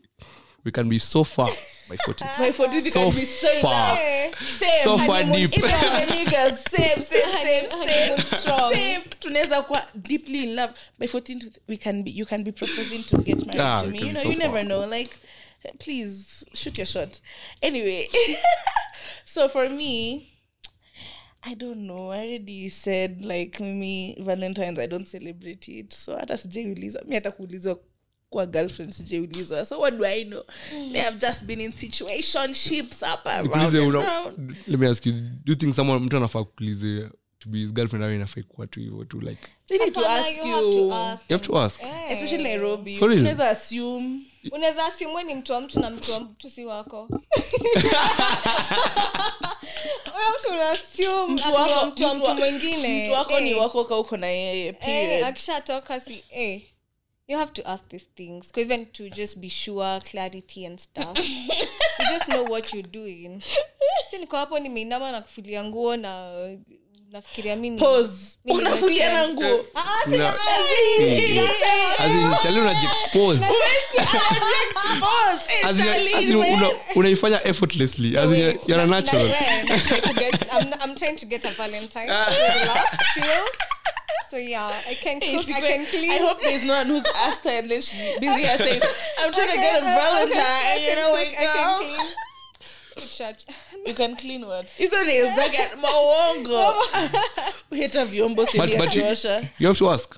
we 0.65 0.71
can 0.71 0.89
be 0.89 0.99
so 0.99 1.23
far 1.23 1.49
by 1.89 1.97
40. 1.97 2.25
My 2.39 2.51
40 2.51 2.79
So 2.79 2.99
can 3.11 3.19
be 3.19 3.25
so 3.25 3.47
far. 3.61 3.97
enough. 3.97 4.39
Same. 4.59 4.83
So 4.83 4.97
far 4.97 5.23
deep. 5.23 5.57
even 5.57 5.61
the 5.61 5.67
niggas, 6.15 6.69
same, 6.69 7.01
same, 7.01 7.21
same, 7.23 7.69
Honeymoon 7.69 8.17
same, 8.19 8.39
strong. 8.39 8.73
same. 8.73 9.01
tunaweza 9.19 9.61
kuwa 9.61 9.87
deeply 9.95 10.43
in 10.43 10.55
love 10.55 10.73
by 10.99 11.05
14 11.07 11.51
we 11.67 11.77
can 11.77 12.03
be 12.03 12.11
you 12.11 12.25
can 12.25 12.43
be 12.43 12.51
proposing 12.51 13.03
to 13.03 13.17
get 13.17 13.45
married 13.45 13.61
Ah, 13.61 13.81
to 13.81 13.87
me 13.87 13.99
you 13.99 14.11
know 14.11 14.21
so 14.23 14.29
you 14.29 14.37
never 14.37 14.57
far. 14.57 14.63
know 14.65 14.85
like 14.87 15.15
please 15.79 16.45
shoot 16.53 16.77
your 16.77 16.87
shot 16.87 17.19
anyway 17.61 18.07
so 19.25 19.49
for 19.49 19.69
me 19.69 20.31
I 21.47 21.53
don't 21.53 21.85
know. 21.85 22.09
I 22.11 22.17
already 22.25 22.69
said 22.69 23.21
like 23.23 23.59
me 23.59 24.17
Valentine's 24.19 24.79
I 24.79 24.87
don't 24.87 25.07
celebrate 25.07 25.67
it. 25.69 25.93
So 25.93 26.17
hata 26.17 26.37
sijaulizwa. 26.37 27.01
Mi 27.05 27.15
hata 27.15 27.31
kuulizwa 27.31 27.79
kwa 28.35 28.45
girlfriend 28.45 28.91
sijaulizwa. 28.91 29.65
So 29.65 29.79
what 29.79 29.97
do 29.97 30.05
I 30.05 30.23
know? 30.25 30.43
Me 30.91 30.99
have 30.99 31.17
just 31.17 31.45
been 31.45 31.61
in 31.61 31.71
situationships 31.71 33.01
up 33.01 33.25
around 33.25 33.75
and 33.75 33.95
around. 33.95 34.55
let 34.67 34.79
me 34.79 34.87
ask 34.87 35.05
you, 35.05 35.13
do 35.13 35.51
you 35.53 35.55
think 35.55 35.73
someone 35.75 36.05
mtu 36.05 36.17
anafaa 36.17 36.43
kuulize 36.43 37.09
to 37.39 37.49
be 37.49 37.59
his 37.59 37.73
girlfriend 37.73 38.05
au 38.05 38.11
inafaa 38.11 38.41
kuwa 38.43 38.67
tu 38.67 38.79
hivyo 38.79 39.03
tu 39.05 39.21
like 39.21 39.47
They 39.67 39.77
need 39.77 39.93
to 39.93 40.09
ask 40.09 40.37
you 40.37 40.47
you. 40.47 40.53
have 40.55 40.71
to 40.71 40.93
ask 40.95 41.23
you 41.29 41.37
have 41.37 41.47
to 41.47 41.59
ask. 41.59 41.81
Especially 42.09 42.43
Nairobi. 42.43 42.97
For 42.97 43.09
real? 43.09 43.41
Assume. 43.41 44.19
unaweza 44.51 44.85
asimwe 44.85 45.23
ni 45.23 45.35
mtu 45.35 45.53
wa 45.53 45.61
mtu 45.61 45.79
na 45.79 45.89
mtu 45.89 46.11
wa 46.11 46.19
mtu 46.19 46.49
si 46.49 46.65
wako 46.65 47.07
Huyo 50.13 50.27
mtu 50.39 50.53
unaassume 50.53 51.33
Mtu 51.33 51.43
ako 51.47 51.55
wako- 51.57 51.85
mtu 51.85 52.03
wa 52.03 52.15
mtu 52.15 52.23
mtu 52.23 52.35
mwingine 52.35 53.03
Mtu 53.03 53.13
wako 53.13 53.39
ni 53.39 53.49
Eh, 53.51 53.57
wako 53.59 53.85
ka 53.85 53.97
uko 53.97 54.17
na 54.17 54.27
yeye. 54.27 54.75
eh, 54.87 55.27
akishatoka 55.27 55.99
si 55.99 56.23
eh, 56.29 56.61
you 57.27 57.37
have 57.37 57.51
to 57.53 57.67
ask 57.67 57.83
these 57.89 58.05
things 58.15 58.51
'Cause 58.51 58.61
even 58.65 58.85
to 58.85 59.09
just 59.09 59.37
be 59.39 59.49
sure 59.49 59.99
clarity 60.11 60.65
and 60.65 60.79
stuff 60.79 61.17
you 61.19 62.05
just 62.13 62.25
know 62.29 62.43
what 62.43 62.73
you're 62.73 62.89
doing 62.91 63.41
si 64.09 64.17
niko 64.17 64.37
hapo 64.37 64.59
nimeinama 64.59 65.11
na 65.11 65.21
kufulia 65.21 65.63
nguo 65.63 65.97
na 65.97 66.31
nafikiria 67.11 67.55
mi 67.55 67.69
ni- 67.69 67.79
Pause. 67.79 68.37
mi 68.45 68.53
ni 68.53 68.59
Unafulia 68.59 69.13
na 69.13 69.27
boyfriend. 69.27 69.53
nguo. 69.55 69.65
Ah, 69.75 69.79
ah, 69.85 70.03
si- 70.05 70.09
No. 70.17 70.27
ah, 70.27 70.33
si- 70.33 71.39
As 71.99 72.11
in, 72.11 72.35
Charlie 72.43 72.61
unajiexpose. 72.61 73.45
Pause. 74.99 75.45
Eh, 75.47 75.65
As 75.65 75.77
in, 75.79 75.83
Charlie, 75.85 76.13
as 76.13 76.29
in, 76.29 76.35
we- 76.35 76.49
una- 76.53 76.69
unaifanya 76.95 77.43
effortlessly 77.47 78.17
as 78.17 78.31
in, 78.31 78.37
you're- 78.39 78.59
you're 78.67 78.83
a 78.83 78.85
Na- 78.85 78.95
natural 79.01 79.27
na- 79.27 79.33
yeah, 79.33 79.63
na- 79.63 79.77
try 79.79 80.01
to 80.01 80.13
get- 80.13 80.47
I'm, 80.51 80.73
I'm 80.83 80.95
trying 80.95 81.15
to 81.15 81.25
get 81.25 81.45
a 81.45 81.51
Valentine. 81.51 82.07
So 82.07 82.31
relax, 82.59 82.97
chill. 83.13 83.45
So 84.29 84.37
yeah, 84.37 84.65
I 84.87 84.93
can 84.95 85.21
Hey, 85.21 85.31
cook, 85.35 85.43
I 85.49 85.53
secret. 85.53 85.67
can 85.71 85.85
clean. 85.85 86.11
I 86.11 86.17
hope 86.17 86.39
there's 86.41 86.65
no 86.65 86.75
one 86.75 86.87
who's 86.87 87.05
asked 87.15 87.43
her 87.43 87.49
and 87.51 87.69
then 87.71 87.81
she's 87.81 88.19
busy 88.19 88.41
here 88.41 88.57
saying, 88.57 88.81
I'm 89.19 89.31
trying 89.31 89.49
to 89.49 89.55
get 89.55 89.73
a 89.73 89.77
Okay, 89.77 89.87
uh, 89.93 89.99
Valentine. 89.99 90.39
okay, 90.39 90.73
I 90.73 90.75
you 90.77 90.87
can 90.87 90.97
know, 90.97 91.05
cook, 91.05 91.13
like, 91.15 91.35
I 91.39 91.45
can 91.45 91.65
oh. 91.65 91.95
clean. 91.97 92.07
shut. 93.17 93.45
you 93.85 93.93
can 93.93 94.15
clean 94.15 94.45
what 94.47 94.65
hizo 94.77 95.03
nails 95.05 95.35
zake 95.35 95.75
mauongo 95.81 96.73
hata 97.71 98.05
vyombo 98.05 98.45
But, 98.45 98.55
but 98.55 98.69
you, 98.95 99.03
siliakiosha 99.03 99.49
you 99.59 99.67
have 99.67 99.77
to 99.79 99.89
ask. 99.89 100.15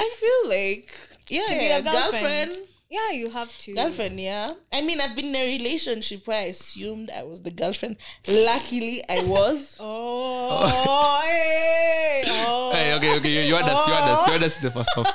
i 0.00 0.10
feel 0.20 0.48
like 0.48 0.92
yeah, 1.28 1.46
To 1.46 1.54
be 1.54 1.66
a 1.66 1.82
girlfriend. 1.82 2.50
girlfriend 2.52 2.68
Yeah, 2.88 3.10
you 3.10 3.30
have 3.30 3.50
to. 3.58 3.74
girlfriend 3.74 4.20
yeah 4.20 4.52
i 4.72 4.80
mean 4.80 5.00
i've 5.00 5.16
been 5.16 5.26
in 5.26 5.34
a 5.34 5.58
relationship 5.58 6.24
where 6.26 6.38
i 6.38 6.44
assumed 6.54 7.10
i 7.10 7.24
was 7.24 7.42
the 7.42 7.50
girlfriend 7.50 7.96
luckily 8.28 9.02
i 9.08 9.18
was 9.24 9.76
Oh, 9.80 11.20
hey, 11.26 12.22
oh. 12.26 12.70
Hey, 12.72 12.94
okay, 12.94 13.16
okay, 13.16 13.28
you, 13.28 13.40
you 13.48 13.56
had 13.56 13.64
us, 13.68 13.86
you 13.88 13.92
had 13.92 14.10
us, 14.12 14.26
you 14.26 14.32
had 14.34 14.42
us 14.42 14.58
the 14.58 14.70
first 14.70 14.90
half. 14.94 15.06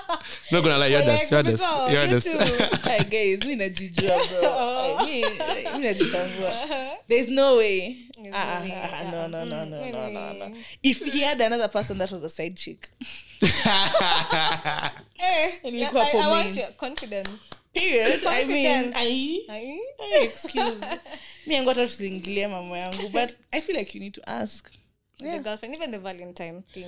Not 0.52 0.64
gonna 0.64 0.78
lie, 0.78 0.88
you 0.88 0.98
had 0.98 1.08
Like, 1.08 1.22
us, 1.24 1.32
you 1.32 1.38
had 1.38 1.48
us, 1.48 1.62
Kapito, 1.62 1.92
you 1.92 1.98
had 1.98 2.10
you 2.10 2.18
us. 2.18 2.24
too. 2.24 2.78
Hi 2.90 3.00
guys, 3.04 3.44
mi 3.46 3.56
najijua 3.56 4.18
bro. 4.30 4.98
Ay, 5.00 5.06
mi- 5.06 5.72
mi 5.78 5.84
najitambua. 5.88 6.98
There's 7.08 7.30
no 7.30 7.58
way. 7.58 8.08
There's 8.18 8.34
Ah, 8.36 8.60
no 8.60 8.66
way, 8.66 8.72
ah, 8.76 8.90
ah, 8.92 9.02
yeah. 9.02 9.12
no, 9.12 9.28
no, 9.28 9.44
no, 9.46 9.56
Mm, 9.56 9.70
no, 9.70 9.92
no, 9.92 10.34
no, 10.34 10.48
no. 10.50 10.56
If 10.84 11.02
he 11.04 11.22
had 11.22 11.40
another 11.42 11.68
person 11.68 11.98
that 12.00 12.12
was 12.12 12.24
a 12.24 12.30
side 12.30 12.58
chick. 12.58 12.90
Eh, 15.24 15.52
Nilikuwa 15.64 16.04
I, 16.04 16.18
I 16.18 16.28
want 16.30 16.56
your 16.58 16.72
confidence. 16.72 17.30
Period. 17.74 18.22
I 18.28 18.46
mean, 18.46 18.92
Confidence. 18.92 18.96
ai, 18.98 19.46
Aye. 19.50 19.80
ai, 20.00 20.12
eh? 20.14 20.24
excuse. 20.24 20.82
Mi 21.48 21.56
yangu 21.56 21.70
hata 21.70 21.88
tusiingilie 21.88 22.48
mambo 22.48 22.78
yangu, 22.78 23.10
but 23.12 23.36
I 23.54 23.62
feel 23.62 23.76
like 23.78 23.94
you 23.96 24.02
need 24.02 24.14
to 24.14 24.30
ask. 24.30 24.70
The 25.20 25.40
girlfriend, 25.40 25.76
even 25.76 25.92
the 25.92 26.00
Valentine 26.00 26.64
thing. 26.74 26.88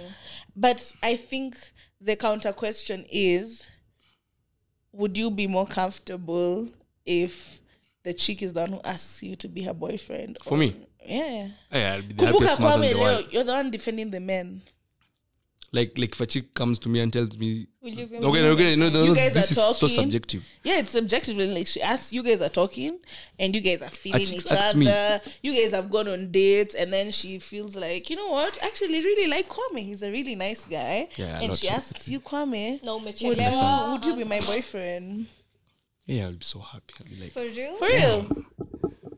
But 0.55 0.95
I 1.03 1.15
think 1.15 1.55
the 2.01 2.15
counter 2.15 2.51
question 2.51 3.05
is 3.11 3.63
would 4.91 5.15
you 5.17 5.29
be 5.31 5.47
more 5.47 5.67
comfortable 5.67 6.69
if 7.05 7.61
the 8.03 8.13
chick 8.13 8.41
is 8.41 8.53
the 8.53 8.61
one 8.61 8.73
who 8.73 8.81
asks 8.83 9.21
you 9.23 9.35
to 9.35 9.47
be 9.47 9.61
her 9.63 9.73
boyfriend? 9.73 10.37
For 10.43 10.55
or- 10.55 10.57
me? 10.57 10.75
Yeah. 11.05 11.49
Hey, 11.69 11.85
I'll 11.85 12.01
be 12.01 12.13
the 12.13 12.25
Kumbuka 12.25 12.49
happiest 12.49 12.59
man 12.59 12.83
in 12.83 12.93
the 12.93 12.99
world. 12.99 13.27
you're 13.31 13.43
the 13.43 13.51
one 13.51 13.69
defending 13.71 14.09
the 14.11 14.19
men. 14.19 14.61
Like, 15.75 15.97
like 15.97 16.11
if 16.11 16.21
a 16.21 16.27
chick 16.27 16.53
comes 16.53 16.77
to 16.79 16.87
me 16.89 16.99
and 16.99 17.11
tells 17.11 17.35
me, 17.35 17.65
Will 17.81 17.89
you 17.89 18.05
be 18.05 18.17
okay, 18.17 18.47
okay, 18.49 18.75
no, 18.75 18.89
no, 18.89 19.01
You 19.03 19.09
no 19.09 19.15
guys 19.15 19.33
this 19.33 19.57
are 19.57 19.71
is 19.71 19.75
so 19.79 19.87
talking. 19.87 20.03
subjective. 20.03 20.43
Yeah, 20.63 20.77
it's 20.77 20.91
subjective. 20.91 21.35
Like 21.35 21.65
she 21.65 21.81
asks, 21.81 22.13
you 22.13 22.21
guys 22.21 22.41
are 22.41 22.49
talking, 22.49 22.99
and 23.39 23.55
you 23.55 23.59
guys 23.59 23.81
are 23.81 23.89
feeling 23.89 24.27
chick 24.27 24.45
each 24.45 24.51
other. 24.51 24.77
me. 24.77 24.85
You 25.41 25.53
guys 25.59 25.71
have 25.71 25.89
gone 25.89 26.07
on 26.07 26.31
dates, 26.31 26.75
and 26.75 26.93
then 26.93 27.09
she 27.09 27.39
feels 27.39 27.75
like, 27.75 28.07
you 28.11 28.15
know 28.15 28.29
what? 28.29 28.57
Actually, 28.61 29.03
really 29.03 29.27
like 29.27 29.49
Kwame. 29.49 29.79
He's 29.79 30.03
a 30.03 30.11
really 30.11 30.35
nice 30.35 30.63
guy. 30.63 31.09
Yeah, 31.15 31.39
and 31.39 31.47
not 31.49 31.57
she 31.57 31.67
true. 31.67 31.75
asks 31.75 32.07
you, 32.07 32.19
Kwame, 32.19 32.83
No, 32.85 32.97
would 32.97 33.19
you, 33.19 33.29
would 33.29 34.05
you 34.05 34.15
be 34.15 34.23
my 34.25 34.39
boyfriend? 34.41 35.25
Yeah, 36.05 36.25
I'll 36.25 36.33
be 36.33 36.43
so 36.45 36.59
happy. 36.59 36.93
I'll 36.99 37.09
be 37.09 37.15
like, 37.19 37.31
For 37.33 37.41
real? 37.41 37.75
For 37.77 37.87
real? 37.87 38.45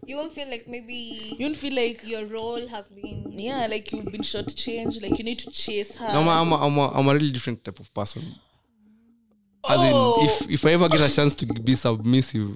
You 0.07 0.17
won't 0.17 0.33
feel 0.33 0.49
like 0.49 0.67
maybe 0.67 1.35
You 1.37 1.45
don't 1.47 1.57
feel 1.57 1.73
like 1.75 2.03
your 2.05 2.25
role 2.25 2.67
has 2.67 2.87
been. 2.89 3.31
yeah, 3.31 3.67
like 3.67 3.91
you've 3.91 4.05
been 4.05 4.21
shortchanged, 4.21 5.01
like 5.01 5.17
you 5.17 5.25
need 5.25 5.39
to 5.39 5.51
chase 5.51 5.95
her. 5.95 6.07
no, 6.13 6.19
I'm, 6.21 6.27
a, 6.27 6.31
I'm, 6.41 6.51
a, 6.51 6.65
I'm, 6.67 6.77
a, 6.77 6.91
I'm 6.99 7.07
a 7.07 7.13
really 7.13 7.31
different 7.31 7.63
type 7.63 7.79
of 7.79 7.93
person. 7.93 8.23
As 9.67 9.79
Oh. 9.81 10.19
in, 10.21 10.25
if 10.29 10.49
if 10.51 10.65
I 10.65 10.71
ever 10.73 10.87
get 10.89 11.01
a 11.01 11.13
chance 11.13 11.33
to 11.35 11.45
be 11.47 11.75
submissive, 11.75 12.49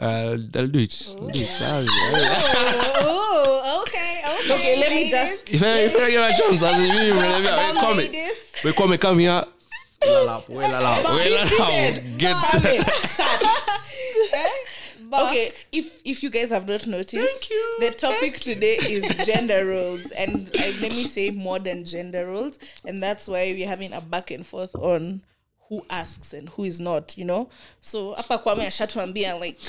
uh, 0.00 0.04
I'll 0.04 0.36
do 0.38 0.78
it. 0.78 1.06
I'll 1.10 1.28
do 1.28 1.40
it. 1.40 1.60
I'll- 1.60 1.88
I'll- 1.88 3.06
Oh, 3.08 3.82
okay, 3.86 4.22
okay. 4.40 4.54
okay, 4.54 4.80
let 4.80 4.92
me 4.92 5.08
just 5.10 5.52
If 5.52 5.62
I, 5.62 5.66
if 5.88 5.94
I 5.94 6.10
get 6.10 6.30
a 6.30 6.42
chance, 6.42 6.62
as 6.62 6.80
in, 6.80 6.88
me, 6.88 7.12
me, 7.12 7.18
Come, 7.20 7.74
me, 7.76 7.80
come, 7.82 7.96
ladies. 7.98 8.52
we 8.64 8.72
come, 8.72 8.96
come 8.98 9.18
here. 9.18 9.42
Lalap, 10.02 10.48
we 10.48 10.56
lalap, 10.56 11.02
we 11.16 11.36
lalap. 11.36 12.18
Get 12.18 12.36
Kwame, 12.36 12.84
sat. 13.08 13.42
But 15.08 15.28
okay 15.28 15.52
if 15.70 16.00
if 16.04 16.22
you 16.22 16.30
guys 16.30 16.50
have 16.50 16.66
not 16.66 16.86
noticed 16.86 17.40
Thank 17.40 17.50
you, 17.50 17.76
the 17.80 17.90
topic 17.92 18.40
today 18.40 18.76
is 18.76 19.04
gender 19.26 19.64
roles. 19.66 20.10
And 20.10 20.48
uh, 20.48 20.72
let 20.80 20.80
me 20.80 21.04
say 21.04 21.30
modern 21.30 21.84
gender 21.84 22.26
roles. 22.26 22.58
And 22.84 23.02
that's 23.02 23.28
why 23.28 23.52
we're 23.52 23.68
having 23.68 23.92
a 23.92 24.00
back 24.00 24.30
and 24.30 24.46
forth 24.46 24.74
on 24.74 25.22
who 25.68 25.84
asks 25.90 26.32
and 26.32 26.48
who 26.50 26.64
is 26.64 26.80
not 26.80 27.16
you 27.16 27.24
know? 27.24 27.48
So 27.80 28.14
hapa 28.14 28.38
kwame 28.42 28.66
ashatuambia 28.66 29.38
like 29.38 29.60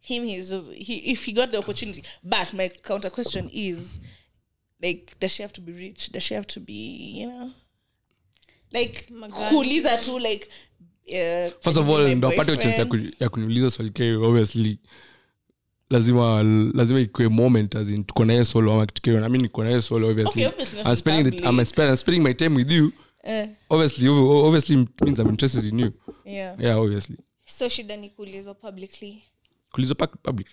him 0.00 0.24
he's 0.24 0.50
just, 0.50 0.70
he 0.72 0.98
if 1.12 1.24
he 1.24 1.32
got 1.32 1.50
the 1.50 1.58
opportunity. 1.58 2.04
But 2.22 2.52
my 2.52 2.68
counter 2.68 3.10
question 3.10 3.50
is 3.52 3.98
like 4.82 5.16
does 5.18 5.32
she 5.32 5.42
have 5.42 5.52
to 5.54 5.60
be 5.60 5.72
rich? 5.72 6.10
Does 6.12 6.22
she 6.22 6.34
have 6.34 6.46
to 6.48 6.60
be 6.60 6.72
you 7.20 7.26
know? 7.26 7.50
Like 8.72 9.08
Magari. 9.10 9.48
kuuliza 9.48 10.04
tu 10.04 10.18
like 10.18 10.48
uh, 11.08 11.52
first 11.60 11.78
of 11.78 11.88
all 11.88 12.14
ndo 12.16 12.28
apate 12.28 12.56
chance 12.56 12.86
ya 13.20 13.28
kuniuliza 13.28 13.70
swali 13.70 13.90
keo 13.90 14.22
obviously. 14.22 14.78
Lazima 15.90 16.42
lazima 16.74 17.00
ikuwe 17.00 17.28
moment 17.28 17.76
as 17.76 17.90
in 17.90 18.04
tuko 18.04 18.24
naye 18.24 18.44
solo 18.44 18.72
ama 18.72 18.86
kitu 18.86 19.02
keo 19.02 19.20
nami 19.20 19.38
niko 19.38 19.64
naye 19.64 19.82
solo 19.82 20.08
obviously. 20.08 20.46
Okay, 20.46 20.62
obviously 20.62 20.80
I'm 20.90 20.96
spending, 20.96 21.30
the. 21.40 21.48
I'm, 21.48 21.64
spend, 21.64 21.88
I'm 21.90 21.96
spending 21.96 22.22
my 22.22 22.34
time 22.34 22.56
with 22.56 22.70
you. 22.70 22.92
Uh, 23.24 23.46
obviously 23.70 24.08
obviously 24.08 24.76
means 25.00 25.18
I'm 25.18 25.28
interested 25.28 25.64
in 25.64 25.78
you. 25.78 25.92
Yeah. 26.24 26.56
Yeah 26.60 26.76
obviously. 26.78 27.16
So 27.46 27.68
shida 27.68 27.96
ni 27.96 28.10
kuulizwa 28.10 28.54
publicly. 28.54 29.22
Kuuliza 29.72 29.94
pa- 29.94 30.06
public 30.06 30.46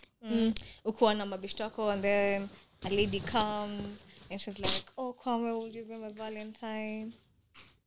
ukiwa 0.86 1.14
na 1.14 1.26
mabeshto 1.26 1.64
wako 1.64 1.90
and 1.92 2.02
then 2.02 2.48
a 2.82 2.90
lady 2.90 3.20
comes 3.20 4.06
and 4.32 4.40
she's 4.42 4.58
like 4.60 4.84
oh 4.98 5.14
kwame 5.14 5.52
will 5.52 5.76
you 5.76 5.86
be 5.86 5.98
my 5.98 6.10
valentine. 6.14 7.12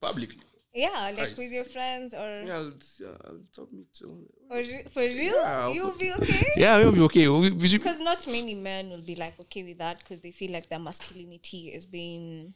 Publicly 0.01 0.43
yeah 0.75 1.11
like 1.17 1.31
Nice. 1.31 1.39
with 1.39 1.51
your 1.51 1.65
friends 1.65 2.13
or, 2.15 2.43
yeah 2.45 2.55
I'll, 2.57 2.73
yeah, 3.01 3.09
I'll 3.25 3.41
submit 3.53 3.93
to- 3.95 4.29
or 4.51 4.59
re- 4.59 4.85
for 4.93 5.01
real 5.03 5.35
Yeah, 5.35 5.73
you'll 5.73 5.97
be 5.97 6.13
okay 6.13 6.47
yeah 6.57 6.77
we'll 6.79 6.93
be 6.93 7.01
okay 7.03 7.27
we, 7.29 7.51
we 7.51 7.69
should, 7.69 7.81
because 7.83 8.01
not 8.01 8.27
many 8.27 8.55
men 8.55 8.91
will 8.91 9.03
be 9.03 9.15
like 9.17 9.35
okay 9.41 9.63
with 9.65 9.79
that 9.79 9.99
because 10.01 10.21
they 10.21 10.31
feel 10.31 10.53
like 10.53 10.69
their 10.69 10.79
masculinity 10.79 11.69
is 11.69 11.87
being 11.87 12.55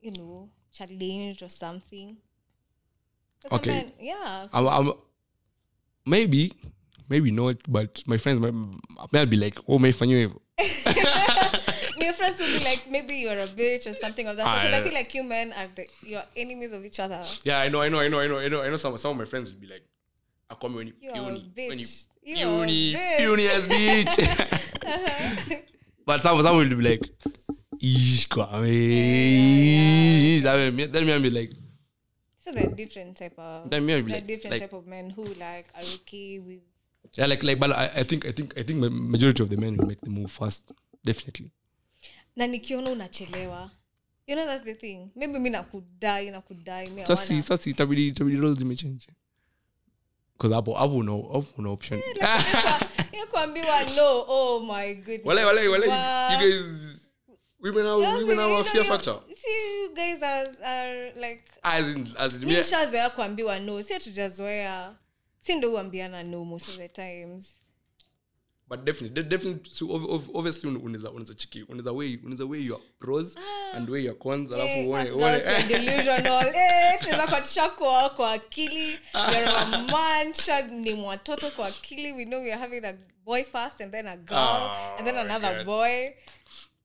you 0.00 0.12
know 0.12 0.50
challenged 0.72 1.42
or 1.42 1.48
something. 1.48 2.16
Okay. 3.50 3.70
men- 3.70 3.92
yeah 4.00 4.46
I'm, 4.52 4.66
I'm, 4.68 4.92
maybe 6.06 6.52
maybe 7.08 7.30
not 7.30 7.56
but 7.68 8.02
my 8.06 8.18
friends 8.18 8.40
might, 8.40 8.54
might 9.12 9.30
be 9.30 9.36
like 9.36 9.58
oh 9.68 9.78
my 9.78 9.88
hivyo 9.92 10.38
your 12.04 12.12
friends 12.12 12.40
will 12.40 12.58
be 12.58 12.64
like 12.64 12.82
maybe 12.90 13.14
you're 13.16 13.38
a 13.38 13.46
bitch 13.46 13.86
or 13.90 13.94
something 13.94 14.26
of 14.26 14.36
that 14.36 14.44
because 14.44 14.74
I 14.74 14.78
I- 14.78 14.82
feel 14.82 14.94
like 14.94 15.14
you 15.14 15.22
men 15.24 15.52
are 15.52 15.68
the 15.74 15.86
you're 16.02 16.22
enemies 16.36 16.72
of 16.72 16.84
each 16.84 17.00
other 17.00 17.22
Yeah, 17.44 17.60
I 17.60 17.68
know, 17.68 17.80
I 17.82 17.88
know, 17.88 18.00
I 18.00 18.08
know, 18.08 18.20
I 18.20 18.26
know, 18.28 18.38
I 18.38 18.48
know, 18.48 18.62
I 18.62 18.68
know. 18.70 18.76
Some 18.76 18.96
some 18.98 19.12
of 19.12 19.16
my 19.18 19.24
friends 19.24 19.50
would 19.50 19.60
be 19.60 19.66
like, 19.66 19.84
"I 20.50 20.54
come 20.54 20.74
when 20.74 20.88
you 20.88 20.94
You're 21.00 21.16
a 21.16 21.22
when 21.22 21.78
you. 21.78 21.86
You're 22.22 22.38
a 22.38 22.66
puny, 22.66 22.94
bitch." 22.94 23.16
puny 23.18 23.46
as 23.56 23.66
bitch." 23.66 24.14
but 26.06 26.20
some 26.20 26.42
some 26.42 26.56
will 26.56 26.68
be 26.68 26.88
like, 26.90 27.02
"Ish, 27.80 28.26
come, 28.26 28.64
ish." 28.64 30.44
I 30.44 30.70
mean, 30.70 30.90
then 30.92 31.06
me 31.06 31.12
I'll 31.12 31.22
be 31.22 31.30
like, 31.30 31.52
so 32.36 32.52
they're 32.52 32.66
different 32.82 33.16
type 33.16 33.38
of 33.38 33.70
then 33.70 33.84
me 33.86 33.94
I'll 33.94 34.02
be 34.02 34.12
like, 34.12 34.26
different 34.26 34.52
like, 34.52 34.60
type 34.60 34.72
of 34.72 34.86
men 34.86 35.10
who 35.10 35.24
like 35.34 35.66
are 35.74 35.82
okay 35.96 36.38
with 36.38 36.60
yeah, 37.16 37.26
like, 37.26 37.42
like, 37.44 37.60
but 37.60 37.70
I, 37.70 37.90
I 37.96 38.02
think, 38.02 38.26
I 38.26 38.32
think, 38.32 38.54
I 38.58 38.62
think, 38.64 38.80
majority 38.80 39.42
of 39.42 39.48
the 39.48 39.56
men 39.56 39.76
will 39.76 39.86
make 39.86 40.00
the 40.00 40.10
move 40.10 40.32
first, 40.32 40.72
definitely. 41.04 41.52
Na 42.36 42.46
nikiona 42.46 42.90
unachelewa 42.90 43.70
you 44.26 44.36
know 44.36 44.46
that's 44.46 44.64
the 44.64 44.74
thing 44.74 45.08
maybe 45.16 45.38
mi 45.38 45.50
nakudai 45.50 46.30
nakudai 46.30 46.90
Sasa, 47.06 47.42
sasa 47.42 47.70
itabidi, 47.70 48.08
itabidi 48.08 48.36
roles 48.36 48.58
zimechange. 48.58 49.06
Because 50.32 50.54
hapo, 50.54 50.74
hapo 50.74 51.02
no, 51.02 51.22
hapo 51.32 51.62
no 51.62 51.72
option. 51.72 52.02
Ya 53.12 53.26
kuambiwa 53.30 53.82
no 53.96 54.24
oh 54.28 54.60
my 54.60 54.94
goodness 54.94 55.26
Wale, 55.26 55.44
wale, 55.44 55.68
wale, 55.68 55.86
Wow. 55.88 56.30
you 56.32 56.38
guys, 56.38 57.10
women 57.60 57.86
are, 57.86 58.00
Yes, 58.00 58.18
women 58.22 58.38
are 58.38 58.60
a 58.60 58.64
fear 58.64 58.84
factor. 58.84 59.18
see 59.36 59.82
you 59.82 59.94
guys 59.94 60.22
are, 60.22 60.48
are 60.64 61.12
like 61.20 61.44
As 61.62 61.94
in, 61.94 62.08
as 62.18 62.34
in, 62.42 62.48
me, 62.48 62.60
ushazoea 62.60 63.10
kuambiwa 63.10 63.58
no 63.60 63.82
si 63.82 63.92
hatujazoea 63.92 64.94
si 65.40 65.54
ndo 65.54 65.72
uambiana 65.72 66.22
no 66.22 66.44
most 66.44 66.68
of 66.68 66.76
the 66.76 66.88
times 66.88 67.60
but 68.68 68.84
definitely 68.84 69.10
de- 69.22 69.28
definitely 69.28 69.70
so 69.74 69.86
ob- 69.90 70.10
ob- 70.10 70.36
obviously 70.36 70.68
un- 70.70 70.76
unaweza 70.76 71.10
unaweza 71.10 71.34
chiki 71.34 71.62
unaweza 71.62 71.92
weigh 71.92 72.18
unaweza 72.22 72.44
weigh 72.44 72.66
your 72.66 72.80
pros 72.98 73.36
and 73.74 73.90
weigh 73.90 74.04
your 74.04 74.18
cons 74.18 74.52
alafu 74.52 74.88
uone 74.88 75.10
uone 75.10 75.40
delusional. 75.68 76.46
Eh, 76.56 76.98
tunaweza 77.00 77.26
kuatisha 77.26 77.68
kwa 77.68 78.10
kwa 78.10 78.32
akili 78.32 78.98
you're 79.14 79.46
a 79.46 79.66
man 79.90 80.32
shag 80.34 80.70
ni 80.72 80.94
watoto 80.94 81.50
kwa 81.50 81.66
akili 81.66 82.12
we 82.12 82.24
know 82.24 82.40
we're 82.40 82.56
having 82.58 82.86
a 82.86 82.94
boy 83.24 83.44
first 83.44 83.80
and 83.80 83.92
then 83.92 84.06
a 84.06 84.16
girl 84.16 84.38
Oh 84.38 84.96
and 84.98 85.06
then 85.06 85.16
another 85.18 85.56
God. 85.56 85.66
boy. 85.66 86.10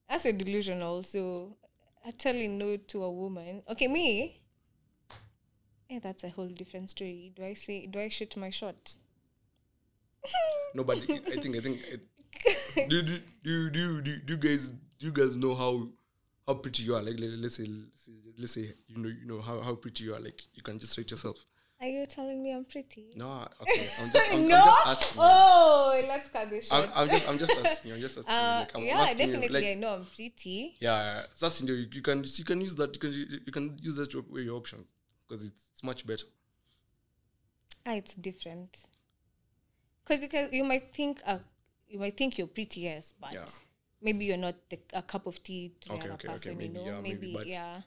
That's 0.07 0.25
a 0.25 0.31
delusional 0.31 1.03
so 1.03 1.51
i 2.05 2.11
telling 2.11 2.47
no 2.57 2.77
to 2.77 3.03
a 3.03 3.09
woman. 3.09 3.61
Okay 3.67 3.87
me? 3.87 4.35
Eh, 5.89 5.99
that's 6.01 6.23
a 6.23 6.29
whole 6.29 6.49
different 6.49 6.89
story. 6.89 7.31
Do 7.35 7.43
i 7.45 7.53
say 7.55 7.87
do 7.87 7.99
i 7.99 8.09
shoot 8.09 8.37
my 8.37 8.51
shot 8.51 8.75
no 10.73 10.83
but 10.83 10.97
i 10.97 11.01
think 11.01 11.55
i 11.55 11.59
think 11.59 11.79
it, 11.87 12.01
do, 12.89 13.01
do, 13.01 13.19
do, 13.43 13.69
do, 13.69 14.01
do, 14.01 14.19
do 14.19 14.33
you 14.33 14.37
guys 14.39 14.69
do 14.99 15.05
you 15.07 15.11
guys 15.11 15.35
know 15.35 15.55
how 15.55 15.87
how 16.47 16.53
pretty 16.55 16.83
you 16.83 16.95
are 16.95 17.01
like 17.01 17.19
let, 17.19 17.29
let's 17.31 17.55
say 17.57 17.67
let's 18.37 18.53
say, 18.53 18.73
you 18.87 18.97
know 18.97 19.09
you 19.09 19.25
know 19.25 19.41
how, 19.41 19.59
how 19.61 19.75
pretty 19.75 20.03
you 20.05 20.13
are 20.15 20.19
like 20.19 20.41
you 20.53 20.63
can 20.63 20.79
just 20.79 20.97
rate 20.97 21.11
yourself 21.11 21.45
Are 21.81 21.87
you 21.87 22.05
telling 22.05 22.43
me 22.43 22.51
I'm 22.51 22.65
pretty? 22.65 23.13
No, 23.15 23.47
okay. 23.61 23.87
I'm 24.01 24.11
just, 24.11 24.33
I'm, 24.33 24.47
no. 24.51 24.57
I'm 24.59 24.65
just 24.65 24.87
asking. 24.87 25.15
you. 25.15 25.23
oh, 25.23 26.01
let's 26.11 26.27
cut 26.29 26.49
this 26.49 26.67
I'm. 26.71 26.89
I'm 26.93 27.07
just, 27.07 27.29
I'm 27.29 27.37
just 27.39 27.51
asking 27.63 27.87
you. 27.87 27.93
I'm 27.95 28.01
just 28.01 28.17
asking 28.17 28.35
you. 28.35 28.39
uh, 28.41 28.59
Like, 28.59 28.75
I'm 28.75 28.83
yeah, 28.83 28.99
asking 28.99 29.29
you, 29.29 29.35
definitely. 29.39 29.71
I 29.71 29.73
know 29.75 29.93
I'm 29.95 30.05
pretty. 30.13 30.75
yeah, 30.81 31.23
that's 31.39 31.61
you, 31.61 31.75
you 31.97 32.01
can, 32.01 32.25
you 32.39 32.43
can 32.43 32.59
use 32.59 32.75
that. 32.75 32.89
You 32.95 32.99
can, 32.99 33.11
you 33.47 33.51
can 33.57 33.77
use 33.81 33.95
that 33.95 34.11
to 34.11 34.25
your 34.47 34.55
options 34.57 34.87
because 35.23 35.45
it's, 35.47 35.61
it's 35.71 35.83
much 35.83 36.05
better. 36.05 36.27
Ah, 37.85 37.95
it's 37.95 38.13
different. 38.15 38.77
Because 40.03 40.21
you 40.23 40.29
can, 40.29 40.49
you 40.51 40.63
might 40.63 40.93
think, 40.93 41.21
uh, 41.25 41.39
you 41.87 41.99
might 41.99 42.17
think 42.17 42.37
you're 42.37 42.47
pretty, 42.47 42.81
yes, 42.81 43.13
but 43.19 43.33
Yeah. 43.33 43.45
maybe 44.01 44.25
you're 44.25 44.37
not 44.37 44.55
the, 44.69 44.79
a 44.93 45.01
cup 45.01 45.27
of 45.27 45.41
tea 45.43 45.71
to 45.81 45.89
the 45.89 45.95
other 45.95 46.13
okay, 46.13 46.27
okay, 46.27 46.31
person. 46.33 46.57
maybe, 46.57 46.73
you 46.73 46.79
know, 46.79 46.85
yeah, 46.85 47.01
maybe, 47.01 47.33
maybe, 47.33 47.49
yeah, 47.49 47.81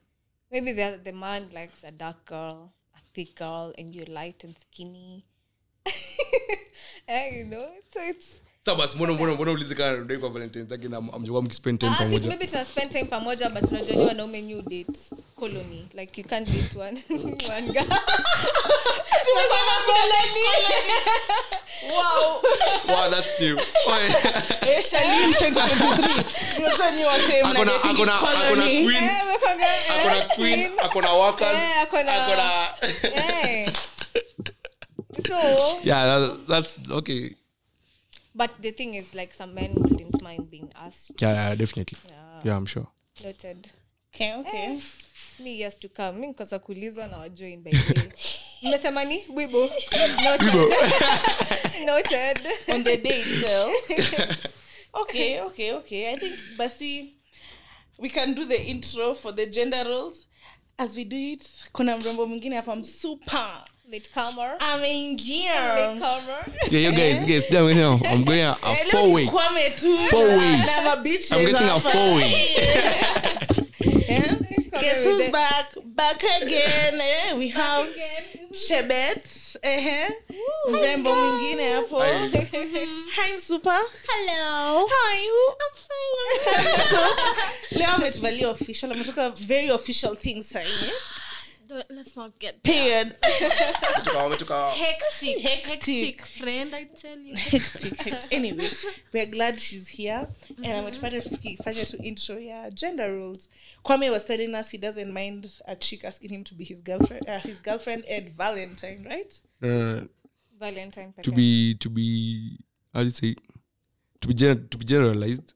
maybe 0.51 0.73
the 0.73 1.01
the 1.03 1.13
man 1.13 1.51
likes 1.53 1.85
a 1.85 1.91
dark 1.91 2.25
girl, 2.25 2.73
a 2.95 3.01
thick 3.15 3.35
girl, 3.37 3.73
and 3.79 3.95
you're 3.95 4.07
light 4.07 4.45
and 4.45 4.59
skinny. 4.59 5.25
eh, 7.09 7.29
you 7.37 7.45
know, 7.45 7.71
so 7.89 8.01
it's. 8.03 8.41
Sasa 8.65 8.79
basi 8.79 8.97
mbona 8.97 9.13
mbona 9.13 9.33
mbona 9.35 9.51
ulize 9.53 9.75
kama 9.75 9.93
ndio 9.93 10.19
kwa 10.21 10.29
Valentine's 10.31 10.71
lakini 10.71 10.97
am- 10.97 11.11
amjua 11.15 11.43
mkispend 11.43 11.81
time 11.81 11.93
I 11.93 11.97
think 11.97 12.09
pamoja. 12.11 12.29
maybe 12.29 12.47
tuna 12.47 12.65
spend 12.65 12.93
time 12.93 13.05
pamoja 13.05 13.49
but 13.51 13.71
unajua 13.71 13.97
ni 13.97 14.05
wanaume 14.05 14.43
new 14.43 14.63
dates 14.63 15.15
colony 15.37 15.89
like 15.95 16.21
you 16.21 16.29
can't 16.29 16.49
date 16.51 16.79
one 16.79 17.03
one 17.57 17.67
guy 17.73 17.83
tumesema 19.25 19.75
colony 19.87 20.45
wow 21.93 22.43
Wow, 22.89 23.11
that's 23.11 23.41
new. 23.41 23.59
Eh, 23.59 24.85
Charlene 24.91 25.33
2023. 25.33 26.25
Unajua 26.59 26.91
nyi 26.91 27.05
wasee 27.05 27.41
Akona 27.41 27.75
akona 27.85 28.15
akona 28.15 28.63
queen, 28.65 29.11
wekwanga, 29.33 29.67
akona 30.01 30.25
queen, 30.35 30.71
akona 30.79 31.13
workers, 31.13 31.59
akona- 31.83 32.13
akona 32.13 32.65
eh. 33.05 33.73
so 35.29 35.35
Yeah, 35.85 36.07
that, 36.21 36.47
that's 36.49 36.79
okay. 36.91 37.31
But 38.35 38.51
the 38.61 38.73
thing 38.73 38.95
is 38.95 39.15
like 39.15 39.35
some 39.35 39.53
men 39.55 39.75
wouldn't 39.75 40.23
mind 40.23 40.51
being 40.51 40.71
asked 40.75 41.23
Yeah, 41.23 41.33
yeah, 41.35 41.55
definitely. 41.55 41.99
Yeah. 42.09 42.41
Yeah, 42.45 42.57
I'm 42.57 42.67
sure. 42.67 42.87
noted 43.25 43.69
Okay, 44.15 44.35
okay. 44.35 44.81
me 45.39 45.55
years 45.57 45.77
to 45.79 45.89
come 45.89 46.21
mi 46.21 46.27
nkosa 46.27 46.59
kuulizwa 46.59 47.07
na 47.09 47.19
wajoin 47.19 47.63
by 47.63 47.71
the 47.71 47.95
way 48.01 48.13
mmesema 48.63 49.05
ni 49.05 49.19
bwibo 49.29 49.71
noted, 50.25 50.55
noted. 51.87 52.39
On 52.69 52.85
the 52.85 52.97
day 52.97 53.21
itself. 53.27 53.75
okay, 54.95 55.41
okay, 55.41 55.73
okay. 55.73 56.13
I 56.15 56.17
think 56.17 56.35
basi 56.57 57.15
we 57.99 58.09
can 58.11 58.35
do 58.35 58.45
the 58.45 58.61
intro 58.67 59.15
for 59.15 59.33
the 59.33 59.47
gender 59.47 59.85
roles. 59.85 60.27
As 60.79 60.97
we 60.97 61.05
do 61.05 61.17
it, 61.17 61.49
kuna 61.73 61.97
mrembo 61.99 62.27
mwingine 62.27 62.57
hapa 62.57 62.77
msuper 62.77 63.65
Latecomer. 63.93 64.57
ameingia. 64.59 65.53
Yeah, 66.71 66.79
you 66.79 66.93
guys, 66.93 67.27
guys, 67.29 67.47
damn, 67.51 67.69
you 67.69 67.75
know, 67.75 68.01
I'm 68.07 68.25
going 68.25 68.41
a, 68.41 68.57
a 68.63 68.71
Eh, 68.73 68.85
four 68.91 69.13
way. 69.13 69.27
Kwame 69.27 69.77
tu 69.79 69.99
Four 70.09 70.29
ways. 70.29 70.67
na 70.67 70.81
mabiches 70.97 71.31
I'm 71.33 71.45
getting 71.45 71.69
a 71.69 71.79
hapa. 71.79 71.93
four 71.93 72.15
way. 72.17 72.33
Eh? 74.09 74.37
Guess 74.81 75.05
who's 75.05 75.29
back? 75.29 75.67
Back 75.85 76.23
again. 76.43 77.01
Eh? 77.01 77.35
We 77.35 77.49
have 77.49 77.87
Chebet. 78.53 79.57
Eh? 79.63 80.09
Mrembo 80.71 81.15
mwingine 81.15 81.73
hapo. 81.73 82.01
Hi 82.01 83.39
super. 83.47 83.81
Hello. 84.09 84.87
How 84.89 85.09
are 85.09 85.21
you? 85.23 85.55
I'm 85.61 85.75
fine. 85.89 86.89
so, 86.91 87.79
leo 87.79 87.89
ametuvalia 87.91 88.51
official. 88.51 88.91
Ametoka 88.93 89.31
very 89.39 89.69
official 89.69 90.17
things 90.17 90.49
sahi. 90.53 90.91
Don't- 91.73 91.91
let's 91.91 92.17
not 92.17 92.39
get 92.39 92.63
Period. 92.63 93.17
Wametoka- 93.23 94.15
wametoka- 94.15 94.73
hectic, 94.75 95.39
Hectic. 95.39 95.69
hectic, 95.85 96.27
friend. 96.27 96.75
I 96.75 96.85
tell 96.85 97.19
you. 97.19 97.35
hectic, 97.37 97.97
hectic. 98.03 98.33
Anyway, 98.33 98.69
we're 99.13 99.27
glad 99.27 99.59
she's 99.61 99.89
here. 99.89 100.29
And 100.59 100.67
ametupata 100.67 101.21
tukifanya 101.21 101.85
to 101.91 101.97
intro 102.03 102.39
ya 102.39 102.71
gender 102.71 103.11
roles. 103.15 103.49
Kwame 103.85 104.11
was 104.11 104.25
telling 104.27 104.55
us 104.55 104.71
he 104.71 104.79
doesn't 104.79 105.13
mind 105.13 105.47
a 105.67 105.75
chick 105.77 106.05
asking 106.05 106.31
him 106.31 106.45
to 106.45 106.55
be 106.55 106.65
his 106.65 106.83
girlfriend, 106.83 107.27
uh, 107.29 107.39
his 107.41 107.61
girlfriend 107.63 108.05
at 108.07 108.29
Valentine, 108.31 109.07
right? 109.09 109.41
Uh, 109.63 110.03
Valentine. 110.61 111.13
to 111.23 111.33
be 111.33 111.75
to 111.77 111.89
be 111.91 112.59
how 112.95 113.01
do 113.01 113.05
you 113.07 113.11
say 113.11 113.35
to 114.21 114.29
be 114.29 114.35
gen- 114.35 114.69
to 114.69 114.79
be 114.79 114.85
generalized 114.85 115.55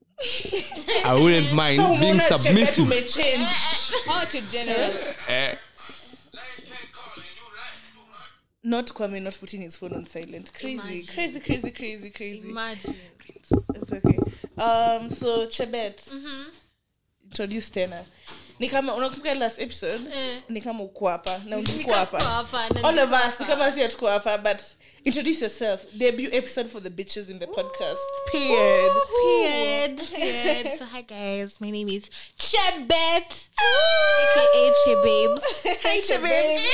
i 1.05 1.14
wouldn't 1.14 1.52
mind 1.62 1.81
So 1.81 1.88
being 2.00 2.14
umeona 2.14 2.22
Chebet 2.29 2.38
submissive 2.38 2.85
umechange. 2.87 3.46
Oh, 4.09 4.24
to 4.31 4.40
general. 4.50 4.90
Eh, 5.29 5.57
Not 8.66 8.87
Kwame 8.88 9.22
not 9.22 9.38
putting 9.38 9.62
his 9.62 9.76
phone 9.76 9.92
on 9.92 10.07
silent. 10.07 10.52
Crazy, 10.52 10.72
Imagine. 10.74 11.14
crazy, 11.14 11.38
crazy, 11.40 11.70
crazy, 11.70 12.11
crazy. 12.11 12.50
Imagine. 12.50 12.96
It's 13.29 13.92
okay. 13.92 14.18
Um, 14.59 15.09
so 15.09 15.46
Chebet, 15.46 16.02
introduce 17.24 17.70
tena. 17.70 18.05
Ni 18.59 18.68
kama 18.68 18.94
unakumbuka 18.94 19.35
last 19.35 19.61
episode? 19.61 20.00
Eh. 20.12 20.42
Ni 20.48 20.61
kama 20.61 20.83
uko 20.85 21.09
hapa 21.09 21.38
na 21.46 21.57
ulikuwa 21.59 21.96
hapa, 21.96 22.18
All 22.83 22.98
of 22.98 23.11
us, 23.29 23.40
ni 23.40 23.46
kama 23.46 23.72
si 23.72 23.81
hatuko 23.81 24.07
hapa, 24.09 24.38
but 24.38 24.61
introduce 25.07 25.40
yourself. 25.40 25.87
Debut 25.97 26.29
episode 26.33 26.69
for 26.71 26.81
the 26.81 26.90
bitches 26.90 27.31
in 27.31 27.38
the 27.38 27.47
podcast. 27.47 27.97
Period. 28.31 28.92
Period. 29.23 29.99
Period. 30.14 30.73
So 30.79 30.85
hi 30.85 31.01
guys, 31.03 31.61
my 31.61 31.71
name 31.71 31.88
is 31.88 32.11
Chebet, 32.38 33.49
aka 33.57 34.73
Che 34.85 34.95
Babes. 35.07 35.42
Hi 35.85 36.01
Che 36.07 36.19
Babes. 36.19 36.66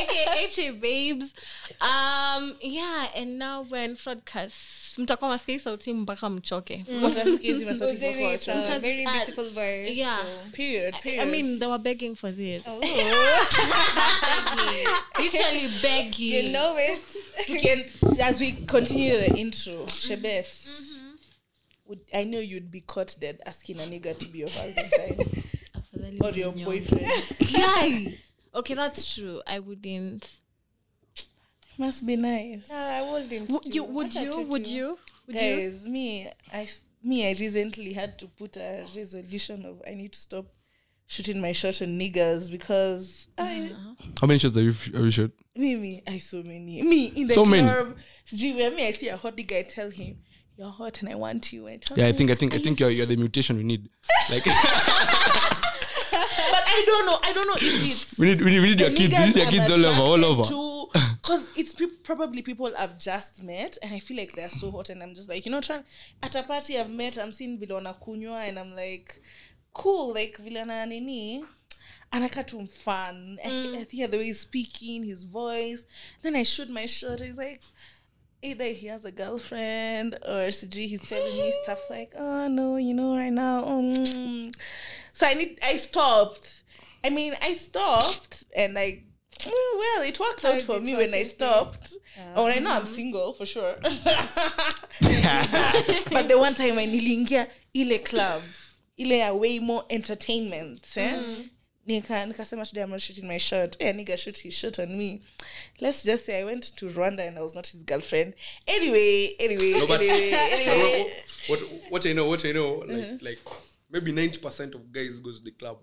aka 0.00 0.48
Che 0.48 0.70
Babes. 0.72 1.34
Um, 1.78 2.54
yeah, 2.62 3.08
and 3.14 3.38
now 3.38 3.66
we're 3.68 3.82
in 3.82 3.96
Fraudcast. 3.96 4.96
Mtakuwa 4.98 5.30
masikia 5.30 5.58
sauti 5.60 5.92
mpaka 5.92 6.30
mchoke. 6.30 6.84
Watasikia 7.02 7.52
hizi 7.52 7.64
masauti 7.64 7.94
Uzuri, 7.96 8.14
kwa 8.14 8.32
it's 8.34 8.48
watu. 8.48 8.72
a 8.72 8.78
very 8.78 9.04
beautiful 9.06 9.50
voice. 9.50 9.90
yeah. 9.94 10.18
Period, 10.52 10.94
period. 11.02 11.28
I 11.28 11.30
mean, 11.30 11.58
they 11.58 11.66
were 11.68 11.78
begging 11.82 12.14
for 12.16 12.32
this. 12.32 12.62
Literally 15.18 15.68
begging. 15.82 16.44
You 16.46 16.52
know 16.52 16.65
it. 16.76 17.48
You 17.48 17.60
can, 17.60 17.84
as 18.20 18.40
we 18.40 18.52
continue 18.52 19.18
the 19.18 19.34
intro, 19.36 19.84
Chebet, 19.86 20.46
mm-hmm. 20.46 21.10
would, 21.86 22.00
I 22.12 22.24
know 22.24 22.40
you'd 22.40 22.70
be 22.70 22.80
caught 22.80 23.14
dead 23.20 23.40
asking 23.46 23.80
a 23.80 23.84
nigga 23.84 24.18
to 24.18 24.26
be 24.26 24.40
your 24.40 24.48
Valentine 24.48 25.44
or 26.20 26.30
your 26.30 26.52
boyfriend. 26.52 27.06
Guy. 27.52 28.18
Okay, 28.54 28.74
that's 28.74 29.14
true. 29.14 29.42
I 29.46 29.58
wouldn't. 29.58 30.40
Must 31.78 32.06
be 32.06 32.16
nice. 32.16 32.70
No, 32.70 32.76
I 32.76 33.02
wouldn't. 33.12 33.50
Would 33.50 33.66
you? 33.66 33.84
Would 33.84 34.10
Acha 34.12 34.24
you? 34.24 34.32
tu 34.32 34.40
Would 34.42 34.66
you? 34.66 34.98
Would 35.26 35.36
you? 35.36 35.40
Guys, 35.40 35.86
me, 35.86 36.30
I, 36.52 36.62
s- 36.62 36.80
me, 37.02 37.28
I 37.28 37.32
recently 37.38 37.92
had 37.92 38.18
to 38.20 38.26
put 38.28 38.56
a 38.56 38.86
resolution 38.96 39.66
of 39.66 39.82
I 39.86 39.94
need 39.94 40.12
to 40.12 40.18
stop 40.18 40.46
shooting 41.06 41.40
my 41.40 41.52
shot 41.52 41.80
on 41.82 41.98
niggers 41.98 42.50
because 42.50 43.28
I, 43.38 43.70
uh-huh. 43.72 44.06
how 44.20 44.26
many 44.26 44.38
shots 44.38 44.56
have 44.56 44.64
you 44.64 44.72
have 44.72 45.04
you 45.04 45.10
shot 45.10 45.30
me, 45.54 45.76
me, 45.76 46.02
I 46.06 46.18
so 46.18 46.42
many, 46.42 46.82
me 46.82 47.06
in 47.06 47.28
the 47.28 47.34
So 47.34 47.44
many. 47.44 47.66
club. 47.66 47.96
Gee, 48.26 48.54
where 48.54 48.70
me, 48.70 48.86
I 48.86 48.90
see 48.90 49.08
a 49.08 49.16
hot 49.16 49.36
nigga, 49.36 49.58
I 49.58 49.62
tell 49.62 49.90
him, 49.90 50.18
"You're 50.56 50.68
hot 50.70 51.00
and 51.00 51.08
I 51.08 51.14
want 51.14 51.52
you." 51.52 51.66
I 51.68 51.76
tell 51.76 51.96
yeah 51.96 52.06
i 52.06 52.12
think 52.12 52.30
i 52.30 52.34
think 52.34 52.54
i 52.54 52.58
think 52.58 52.78
you're, 52.80 52.90
you're 52.90 53.06
the 53.06 53.16
mutation 53.16 53.56
we 53.56 53.62
need 53.62 53.88
like 54.30 54.44
but 56.50 56.62
I 56.66 56.84
don't 56.86 57.06
know. 57.06 57.18
I 57.22 57.32
don't 57.32 57.46
know 57.46 57.54
if 57.56 57.90
it's. 57.90 58.18
we 58.18 58.26
need 58.26 58.40
we 58.42 58.50
need, 58.50 58.60
we 58.60 58.68
need 58.70 58.80
your 58.80 58.90
kids 58.90 59.18
we 59.18 59.26
need 59.26 59.36
your 59.36 59.50
kids 59.50 59.70
all 59.70 59.86
over 59.86 60.00
all 60.00 60.24
over 60.24 60.88
Because 61.22 61.48
it's 61.56 61.72
pe- 61.72 61.86
probably 62.02 62.42
people 62.42 62.72
I've 62.78 62.98
just 62.98 63.42
met, 63.42 63.78
and 63.82 63.94
I 63.94 63.98
feel 63.98 64.16
like 64.16 64.34
they're 64.34 64.48
so 64.48 64.70
hot, 64.70 64.90
and 64.90 65.02
I'm 65.02 65.14
just 65.14 65.28
like, 65.28 65.44
you 65.46 65.52
know, 65.52 65.60
trying 65.60 65.84
at 66.22 66.34
a 66.34 66.42
party 66.42 66.78
I've 66.78 66.90
met, 66.90 67.18
I'm 67.18 67.32
seeing 67.32 67.58
Vilona 67.58 67.94
wanakunywa, 67.98 68.48
and 68.48 68.58
I'm 68.58 68.74
like, 68.74 69.22
cool, 69.76 70.14
like 70.14 70.38
vile 70.38 70.60
ana 70.62 70.86
nini 70.86 71.44
anakaa 72.10 72.44
tu 72.44 72.60
mfan. 72.60 73.38
I, 73.44 73.76
I 73.80 73.84
think 73.84 74.10
the 74.10 74.18
way 74.18 74.24
he's 74.24 74.40
speaking 74.40 75.04
his 75.04 75.24
voice. 75.24 75.86
Then 76.22 76.36
i 76.36 76.44
shoot 76.44 76.70
my 76.70 76.86
shot. 76.86 77.20
He's 77.20 77.36
like 77.36 77.60
either 78.42 78.64
he 78.72 78.86
has 78.86 79.04
a 79.04 79.10
girlfriend 79.10 80.14
or 80.22 80.50
sijui 80.50 80.86
he's 80.88 81.02
telling 81.08 81.36
me 81.36 81.52
stuff 81.62 81.80
like 81.90 82.12
oh 82.16 82.48
no 82.48 82.76
you 82.76 82.94
know 82.94 83.16
right 83.16 83.32
now 83.32 83.64
mm. 83.64 84.54
so 85.12 85.26
i 85.26 85.34
need 85.34 85.58
i 85.62 85.76
stopped. 85.76 86.62
I 87.02 87.10
mean 87.10 87.34
i 87.40 87.54
stopped 87.54 88.44
and 88.54 88.78
i 88.78 89.02
mm, 89.40 89.78
well 89.78 90.02
it 90.02 90.20
worked 90.20 90.44
out 90.44 90.62
for 90.62 90.80
me 90.80 90.96
when 90.96 91.14
i 91.14 91.24
stopped. 91.24 91.94
Oh, 92.36 92.46
i 92.46 92.58
know 92.58 92.72
i'm 92.72 92.86
single 92.86 93.32
for 93.32 93.46
sure. 93.46 93.76
But 96.10 96.28
the 96.28 96.36
one 96.38 96.54
time 96.54 96.78
i 96.78 96.86
niliingia 96.86 97.46
ile 97.74 97.98
club 97.98 98.42
ile 98.96 99.18
ya 99.18 99.32
way 99.32 99.58
more 99.60 99.84
entertainment 99.88 100.96
eh? 100.96 101.22
nika 101.86 102.26
nikasema 102.26 102.66
i'm 102.72 102.90
not 102.90 103.00
shooting 103.00 103.26
my 103.28 103.38
shot. 103.38 103.76
Eh, 103.78 103.94
nigga 103.94 104.16
shoot 104.16 104.38
his 104.38 104.54
shot 104.54 104.78
on 104.78 104.96
me. 104.98 105.22
Let's 105.80 106.04
just 106.04 106.24
say 106.26 106.40
i 106.40 106.44
went 106.44 106.74
to 106.76 106.88
rwanda 106.88 107.20
and 107.28 107.38
i 107.38 107.42
was 107.42 107.54
not 107.54 107.66
his 107.68 107.84
girlfriend. 107.84 108.34
Anyway 108.66 109.36
anyway 109.38 109.70
No, 109.72 109.86
but- 109.86 110.00
anyway, 110.00 110.30
anyway. 110.34 111.12
what 111.48 111.60
what 111.90 112.06
i 112.06 112.12
know 112.12 112.28
what 112.28 112.44
i 112.44 112.52
know 112.52 112.84
like 112.86 113.22
like 113.22 113.38
maybe 113.90 114.12
90 114.12 114.38
percent 114.40 114.74
of 114.74 114.90
guys 114.92 115.20
goes 115.20 115.38
to 115.38 115.44
the 115.44 115.52
club. 115.52 115.78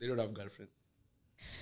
They 0.00 0.06
don't 0.08 0.18
have 0.18 0.32
girlfriends 0.34 0.72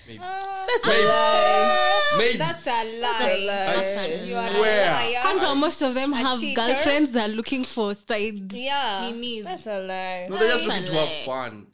That's 0.07 0.87
a 0.87 1.07
lie. 1.07 2.01
Maybe. 2.17 2.37
That's 2.37 2.65
a 2.67 2.99
lie. 2.99 3.01
That's 3.01 3.97
a 3.97 4.17
lie. 4.19 4.23
You 4.25 4.35
are 4.35 4.49
Where? 4.61 4.89
a 4.89 5.11
liar. 5.11 5.21
Kwanzaa, 5.23 5.57
most 5.57 5.81
of 5.81 5.93
them 5.93 6.13
A 6.13 6.15
have 6.17 6.39
cheater. 6.39 6.61
girlfriends 6.61 7.11
that 7.11 7.29
are 7.29 7.33
looking 7.33 7.63
for 7.65 7.93
side 7.95 8.53
Yeah. 8.53 9.09
ninis. 9.11 9.43
That's 9.43 9.67
a 9.67 9.79
lie. 9.81 10.27
No, 10.29 10.37
they're 10.37 10.51
just 10.51 10.63
looking 10.65 10.85
to 10.85 10.93
have 10.93 11.25
fun. 11.25 11.67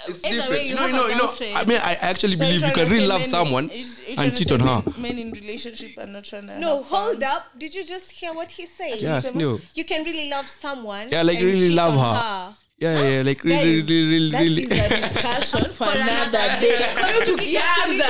Uh, 0.00 0.04
it's 0.08 0.24
Either 0.24 0.36
different. 0.36 0.50
way, 0.52 0.68
you 0.68 0.74
No, 0.76 0.80
have 0.82 0.90
you 0.90 0.96
know, 0.96 1.08
you 1.08 1.52
know. 1.52 1.58
I 1.58 1.64
mean, 1.64 1.76
I 1.78 1.94
actually 1.94 2.36
So 2.36 2.44
believe 2.44 2.62
you 2.62 2.72
can 2.72 2.88
really 2.88 3.06
love 3.06 3.20
men- 3.22 3.30
someone 3.30 3.64
you're- 3.64 3.78
you're 3.80 4.14
trying 4.16 4.28
and 4.28 4.36
cheat 4.38 4.52
on 4.52 4.60
her. 4.60 4.82
Men, 4.92 5.02
men 5.02 5.18
in 5.18 5.30
relationship 5.32 5.98
are 5.98 6.06
not 6.06 6.24
trying 6.24 6.46
to. 6.46 6.58
No, 6.58 6.78
have 6.78 6.86
fun. 6.86 7.04
hold 7.04 7.22
up. 7.24 7.46
Did 7.58 7.74
you 7.74 7.84
just 7.84 8.12
hear 8.12 8.32
what 8.32 8.50
he 8.52 8.64
said? 8.66 9.00
Yeah, 9.02 9.20
still. 9.20 9.60
You 9.74 9.84
can 9.84 10.04
really 10.04 10.30
love 10.30 10.48
someone. 10.48 11.08
Yeah, 11.10 11.22
like 11.22 11.38
and 11.38 11.46
really 11.46 11.68
cheat 11.68 11.72
love 11.76 11.96
on 11.98 12.14
her. 12.14 12.56
Yeah, 12.80 13.02
yeah, 13.02 13.22
like 13.22 13.42
Guys, 13.42 13.88
really, 13.88 14.06
really, 14.06 14.30
that 14.30 14.40
really. 14.42 14.62
is 14.62 14.70
a 14.70 15.00
discussion 15.00 15.72
for 15.72 15.84
another 15.90 16.60
day. 16.60 16.78
Kwa 16.98 17.08
hiyo 17.08 17.24
tukianza 17.26 18.06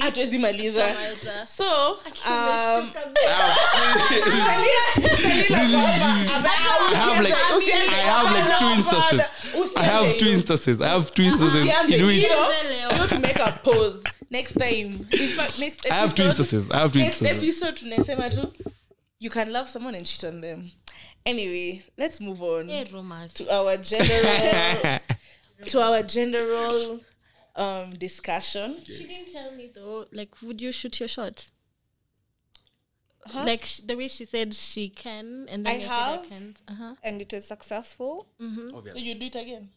hatuwezi 0.00 0.38
maliza. 0.38 0.94
So, 1.46 1.90
um, 1.92 2.00
I 2.26 2.92
have 6.94 7.22
like, 7.22 7.34
I 7.34 8.00
have 8.06 8.32
like 8.34 8.58
two 8.58 8.70
instances. 8.70 9.20
I 9.76 9.82
have 9.84 10.18
two 10.18 10.28
instances. 10.30 10.80
I 10.80 10.88
have 10.88 11.12
two 11.14 11.22
instances 11.22 11.62
in 11.62 12.06
which 12.06 12.22
You 12.22 13.08
to 13.08 13.18
make 13.18 13.36
a 13.38 13.52
pause 13.62 14.02
next 14.30 14.54
time. 14.54 15.06
In 15.12 15.28
fact, 15.28 15.58
next 15.60 15.86
episode, 15.86 15.92
I 15.92 15.96
have 15.96 16.14
two 16.14 16.22
instances. 16.22 16.70
I 16.70 16.78
have 16.78 16.92
two 16.92 17.00
Next 17.00 17.22
episode 17.22 17.76
tunasema 17.76 18.30
tu 18.30 18.52
you 19.20 19.28
can 19.30 19.52
love 19.52 19.68
someone 19.68 19.94
and 19.94 20.06
cheat 20.06 20.24
on 20.24 20.40
them. 20.40 20.70
Anyway, 21.26 21.84
let's 21.98 22.20
move 22.20 22.42
on 22.42 22.68
Hey, 22.68 22.88
rumors. 22.92 23.32
to 23.34 23.50
our 23.54 23.76
general 23.76 24.98
to 25.66 25.80
our 25.82 26.02
general 26.02 27.00
um 27.56 27.90
discussion. 27.90 28.78
She 28.84 29.06
didn't 29.06 29.32
tell 29.32 29.52
me 29.52 29.70
though. 29.74 30.06
Like, 30.12 30.40
would 30.42 30.60
you 30.60 30.72
shoot 30.72 30.98
your 31.00 31.08
shot? 31.08 31.50
Like 33.34 33.64
sh- 33.66 33.80
the 33.80 33.96
way 33.96 34.08
she 34.08 34.24
said 34.24 34.54
she 34.54 34.88
can, 34.88 35.46
and 35.50 35.66
then 35.66 35.72
I 35.72 35.76
you 35.76 35.82
said 35.82 35.88
have. 35.90 36.20
I 36.20 36.26
can't. 36.26 36.62
Uh-huh. 36.66 36.94
And 37.02 37.20
it 37.20 37.32
was 37.32 37.46
successful. 37.46 38.26
So 38.38 38.82
you 38.96 39.14
do 39.14 39.26
it 39.26 39.36
again. 39.36 39.68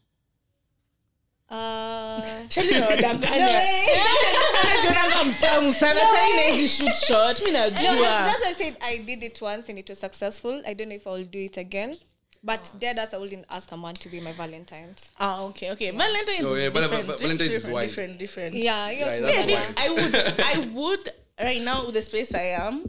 Uh, 1.53 2.49
Shali 2.49 2.73
nawadanganya. 2.73 3.61
Unajionanga 4.63 5.23
mtamu 5.23 5.73
sana. 5.73 5.99
Shali 6.01 6.33
na 6.35 6.41
hizi 6.55 6.69
shoot 6.69 6.95
shot. 7.07 7.39
Mimi 7.39 7.51
no, 7.51 7.69
najua. 7.69 8.25
that's 8.25 8.41
why 8.41 8.49
I 8.51 8.53
said 8.53 8.75
I 8.81 8.97
did 8.97 9.23
it 9.23 9.41
once 9.41 9.69
and 9.69 9.79
it 9.79 9.89
was 9.89 9.99
successful. 9.99 10.61
I 10.65 10.73
don't 10.73 10.89
know 10.89 10.95
if 10.95 11.07
I 11.07 11.11
will 11.11 11.25
do 11.25 11.39
it 11.39 11.57
again. 11.57 11.97
But 12.45 12.73
dead 12.79 12.99
as 12.99 13.13
I 13.13 13.17
wouldn't 13.19 13.45
ask 13.49 13.71
a 13.71 13.77
man 13.77 13.93
to 13.95 14.09
be 14.09 14.19
my 14.19 14.33
Valentine's. 14.33 15.11
Ah, 15.19 15.43
okay, 15.43 15.71
okay. 15.71 15.91
Valentine's 15.91 16.45
Oh, 16.45 16.55
yeah, 16.55 16.67
is 16.67 16.73
Val- 16.73 16.81
different. 16.81 17.05
Val- 17.07 17.17
Valentine's 17.17 17.41
is 17.41 17.49
different, 17.49 17.73
why. 17.73 17.85
different, 17.85 18.17
different. 18.19 18.55
Yeah, 18.55 18.89
you're 18.91 19.07
Yeah, 19.07 19.15
too- 19.15 19.21
that's 19.25 19.47
Me, 19.47 19.55
I 19.55 19.57
why. 19.57 19.63
think 19.63 19.79
I 19.79 19.89
would 19.89 20.39
I 20.39 20.59
would 20.73 21.13
right 21.39 21.61
now 21.61 21.85
with 21.85 21.93
the 21.93 22.01
space 22.01 22.33
I 22.33 22.57
am, 22.65 22.83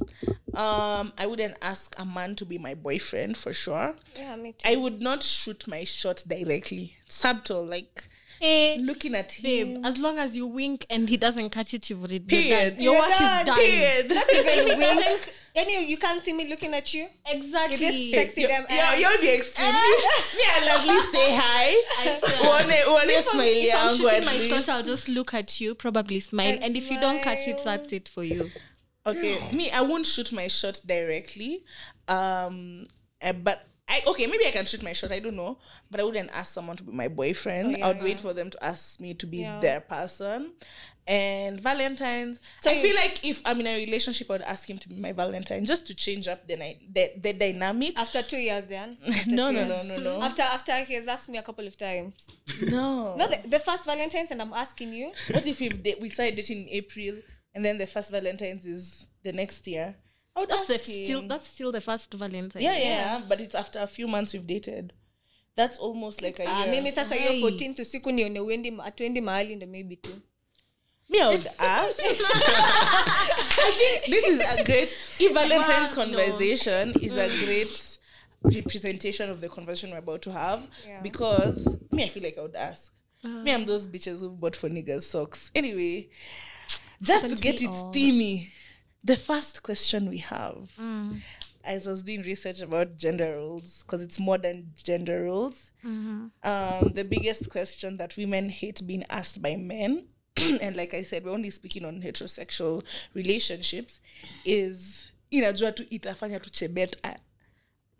um, 0.54 1.12
I 1.18 1.26
wouldn't 1.26 1.54
ask 1.62 1.94
a 1.98 2.04
man 2.04 2.34
to 2.36 2.44
be 2.44 2.58
my 2.58 2.74
boyfriend 2.74 3.36
for 3.36 3.52
sure. 3.52 3.94
Yeah, 4.16 4.34
me 4.36 4.52
too. 4.58 4.68
I 4.68 4.74
would 4.76 5.00
not 5.00 5.22
shoot 5.22 5.68
my 5.68 5.84
shot 5.84 6.24
directly. 6.26 6.96
Subtle, 7.08 7.64
like 7.64 8.08
Hey, 8.44 8.76
looking 8.78 9.14
at 9.14 9.34
babe, 9.42 9.68
him. 9.68 9.84
as 9.86 9.96
long 9.96 10.18
as 10.18 10.36
you 10.36 10.46
wink 10.46 10.84
and 10.90 11.08
he 11.08 11.16
doesn't 11.16 11.48
catch 11.48 11.72
it, 11.72 11.88
you've 11.88 12.00
already 12.00 12.20
Period. 12.20 12.76
Your 12.78 12.92
You're 12.92 13.00
work 13.02 13.18
done, 13.18 13.40
is 13.40 13.46
done. 13.46 13.56
Period. 13.56 14.12
Even 14.12 14.78
wink. 14.96 15.32
Anyway, 15.56 15.84
you 15.86 15.96
can't 15.96 16.22
see 16.22 16.34
me 16.34 16.46
looking 16.50 16.74
at 16.74 16.92
you. 16.92 17.06
Exactly. 17.26 17.76
This 17.78 18.10
sexy 18.10 18.42
You're, 18.42 18.50
damn 18.50 18.66
you're, 18.68 18.80
ass. 18.80 19.00
you're 19.00 19.18
the 19.18 19.34
extreme. 19.34 19.68
Me, 20.36 20.44
I 20.56 20.66
lovely 20.66 21.00
say 21.12 21.34
hi. 21.34 21.82
I 22.00 22.18
swear. 22.18 22.64
Uone, 22.64 22.84
uone 22.84 23.08
If 23.08 23.16
I'm, 23.16 23.32
smile 23.32 23.46
if 23.46 23.74
I'm 23.74 23.96
shooting 23.96 24.24
my 24.26 24.38
shot, 24.40 24.68
I'll 24.68 24.82
just 24.82 25.08
look 25.08 25.32
at 25.32 25.58
you, 25.62 25.74
probably 25.74 26.20
smile, 26.20 26.46
And 26.46 26.64
and 26.64 26.76
if 26.76 26.90
you 26.90 27.00
don't 27.00 27.22
catch 27.22 27.48
it, 27.48 27.62
that's 27.64 27.92
it 27.92 28.10
for 28.10 28.24
you. 28.24 28.50
Okay, 29.06 29.38
me, 29.52 29.70
I 29.70 29.80
won't 29.80 30.04
shoot 30.04 30.32
my 30.32 30.48
shot 30.48 30.82
directly. 30.84 31.64
Um, 32.08 32.88
eh, 33.22 33.32
but 33.32 33.68
I 33.86 34.02
okay, 34.06 34.26
maybe 34.26 34.46
I 34.46 34.50
can 34.50 34.64
shoot 34.64 34.82
my 34.82 34.92
shot. 34.94 35.12
I 35.12 35.20
don't 35.20 35.36
know, 35.36 35.58
but 35.90 36.00
I 36.00 36.04
wouldn't 36.04 36.30
ask 36.32 36.54
someone 36.54 36.76
to 36.78 36.82
be 36.82 36.92
my 36.92 37.08
boyfriend. 37.08 37.74
Oh, 37.76 37.78
yeah, 37.78 37.88
I'd 37.88 38.02
wait 38.02 38.18
for 38.18 38.32
them 38.32 38.48
to 38.50 38.64
ask 38.64 38.98
me 39.00 39.12
to 39.14 39.26
be 39.26 39.38
Yeah. 39.38 39.60
their 39.60 39.80
person. 39.80 40.52
And 41.06 41.60
Valentine's, 41.60 42.40
So 42.62 42.70
I 42.70 42.76
feel 42.80 42.94
like 42.96 43.22
if 43.22 43.42
I'm 43.44 43.60
in 43.60 43.66
a 43.66 43.76
relationship, 43.76 44.30
I'd 44.30 44.40
ask 44.40 44.68
him 44.70 44.78
to 44.78 44.88
be 44.88 44.94
my 44.94 45.12
Valentine 45.12 45.66
just 45.66 45.86
to 45.88 45.94
change 45.94 46.28
up 46.28 46.48
the 46.48 46.56
the, 46.90 47.12
the 47.20 47.32
dynamic. 47.34 47.98
After 47.98 48.22
two 48.22 48.38
years, 48.38 48.64
then. 48.66 48.96
After 49.06 49.30
No, 49.30 49.50
no, 49.50 49.66
no, 49.68 49.82
no, 49.82 49.98
no. 50.06 50.22
After 50.22 50.40
after 50.42 50.74
he 50.84 50.94
has 50.94 51.06
asked 51.06 51.28
me 51.28 51.36
a 51.36 51.42
couple 51.42 51.66
of 51.66 51.76
times. 51.76 52.30
No. 52.62 53.16
No, 53.18 53.26
the, 53.28 53.38
the 53.46 53.58
first 53.58 53.84
Valentine's, 53.84 54.30
and 54.30 54.40
I'm 54.40 54.54
asking 54.54 54.94
you. 54.94 55.12
what 55.30 55.46
if 55.46 55.58
da- 55.82 55.96
we 56.00 56.08
started 56.08 56.36
dating 56.36 56.62
in 56.62 56.68
April 56.70 57.16
and 57.54 57.62
then 57.62 57.76
the 57.76 57.86
first 57.86 58.10
Valentine's 58.10 58.64
is 58.64 59.06
the 59.22 59.32
next 59.32 59.66
year? 59.66 59.96
I 60.36 60.40
would 60.40 60.48
That's 60.50 60.66
the, 60.66 60.74
ask 60.74 60.84
him. 60.88 61.04
still 61.04 61.22
that's 61.28 61.48
still 61.48 61.72
the 61.72 61.80
first 61.80 62.14
Valentine. 62.14 62.62
Yeah, 62.62 62.76
yeah, 62.78 63.22
but 63.28 63.40
it's 63.40 63.54
after 63.54 63.78
a 63.80 63.86
few 63.86 64.08
months 64.08 64.32
we've 64.32 64.46
dated. 64.46 64.92
That's 65.56 65.78
almost 65.78 66.22
like 66.22 66.40
a 66.40 66.44
Ah, 66.48 66.64
year. 66.64 66.70
mimi 66.70 66.90
sasa 66.92 67.14
hiyo 67.14 67.30
Hey. 67.32 67.40
14 67.40 67.74
to 67.74 67.84
siku 67.84 68.12
nione 68.12 68.40
uendi 68.40 68.72
atuendi 68.84 69.20
mahali 69.20 69.56
ndo 69.56 69.66
maybe 69.66 69.96
tu 69.96 70.10
Me, 71.08 71.18
I 71.20 71.26
would 71.28 71.46
ask. 71.58 72.00
I 72.68 73.70
think 73.78 74.04
this 74.06 74.24
is 74.26 74.40
a 74.40 74.64
great. 74.64 74.96
If 75.18 75.32
Valentine's 75.32 75.92
conversation 75.92 76.94
is 77.02 77.16
a 77.16 77.28
great 77.44 77.98
representation 78.42 79.30
of 79.30 79.40
the 79.40 79.48
conversation 79.48 79.90
we're 79.90 79.98
about 79.98 80.22
to 80.22 80.32
have, 80.32 80.62
Yeah. 80.86 81.02
because 81.02 81.68
me, 81.92 82.04
I 82.04 82.08
feel 82.08 82.22
like 82.22 82.38
I 82.38 82.42
would 82.42 82.56
ask. 82.56 82.92
Me, 83.22 83.52
I'm 83.52 83.64
those 83.66 83.86
bitches 83.88 84.20
who 84.20 84.30
bought 84.30 84.56
for 84.56 84.68
niggas 84.70 85.02
socks. 85.02 85.50
Anyway, 85.54 86.08
just 87.00 87.28
to 87.28 87.34
get 87.36 87.60
we 87.60 87.66
it 87.66 87.70
all? 87.70 87.90
steamy, 87.92 88.50
the 89.04 89.16
first 89.16 89.62
question 89.62 90.08
we 90.08 90.18
have, 90.18 90.70
as 91.62 91.86
I 91.86 91.90
was 91.90 92.02
doing 92.02 92.22
research 92.22 92.60
about 92.60 92.96
gender 92.96 93.36
roles, 93.36 93.82
because 93.82 94.02
it's 94.02 94.18
more 94.18 94.38
than 94.38 94.72
gender 94.82 95.24
roles, 95.24 95.72
um, 95.84 96.30
the 96.94 97.04
biggest 97.08 97.50
question 97.50 97.96
that 97.98 98.16
women 98.16 98.48
hate 98.48 98.80
being 98.86 99.04
asked 99.10 99.40
by 99.42 99.56
men, 99.56 100.06
and 100.36 100.74
like 100.76 100.94
I 100.94 101.02
said, 101.04 101.24
we're 101.24 101.32
only 101.32 101.50
speaking 101.50 101.84
on 101.84 102.00
heterosexual 102.02 102.82
relationships, 103.14 104.00
is 104.44 105.10
inajua 105.32 105.76
tu 105.76 105.84
itafanya 105.90 106.40
tu 106.42 106.50
chebet 106.50 106.96
a- 107.04 107.18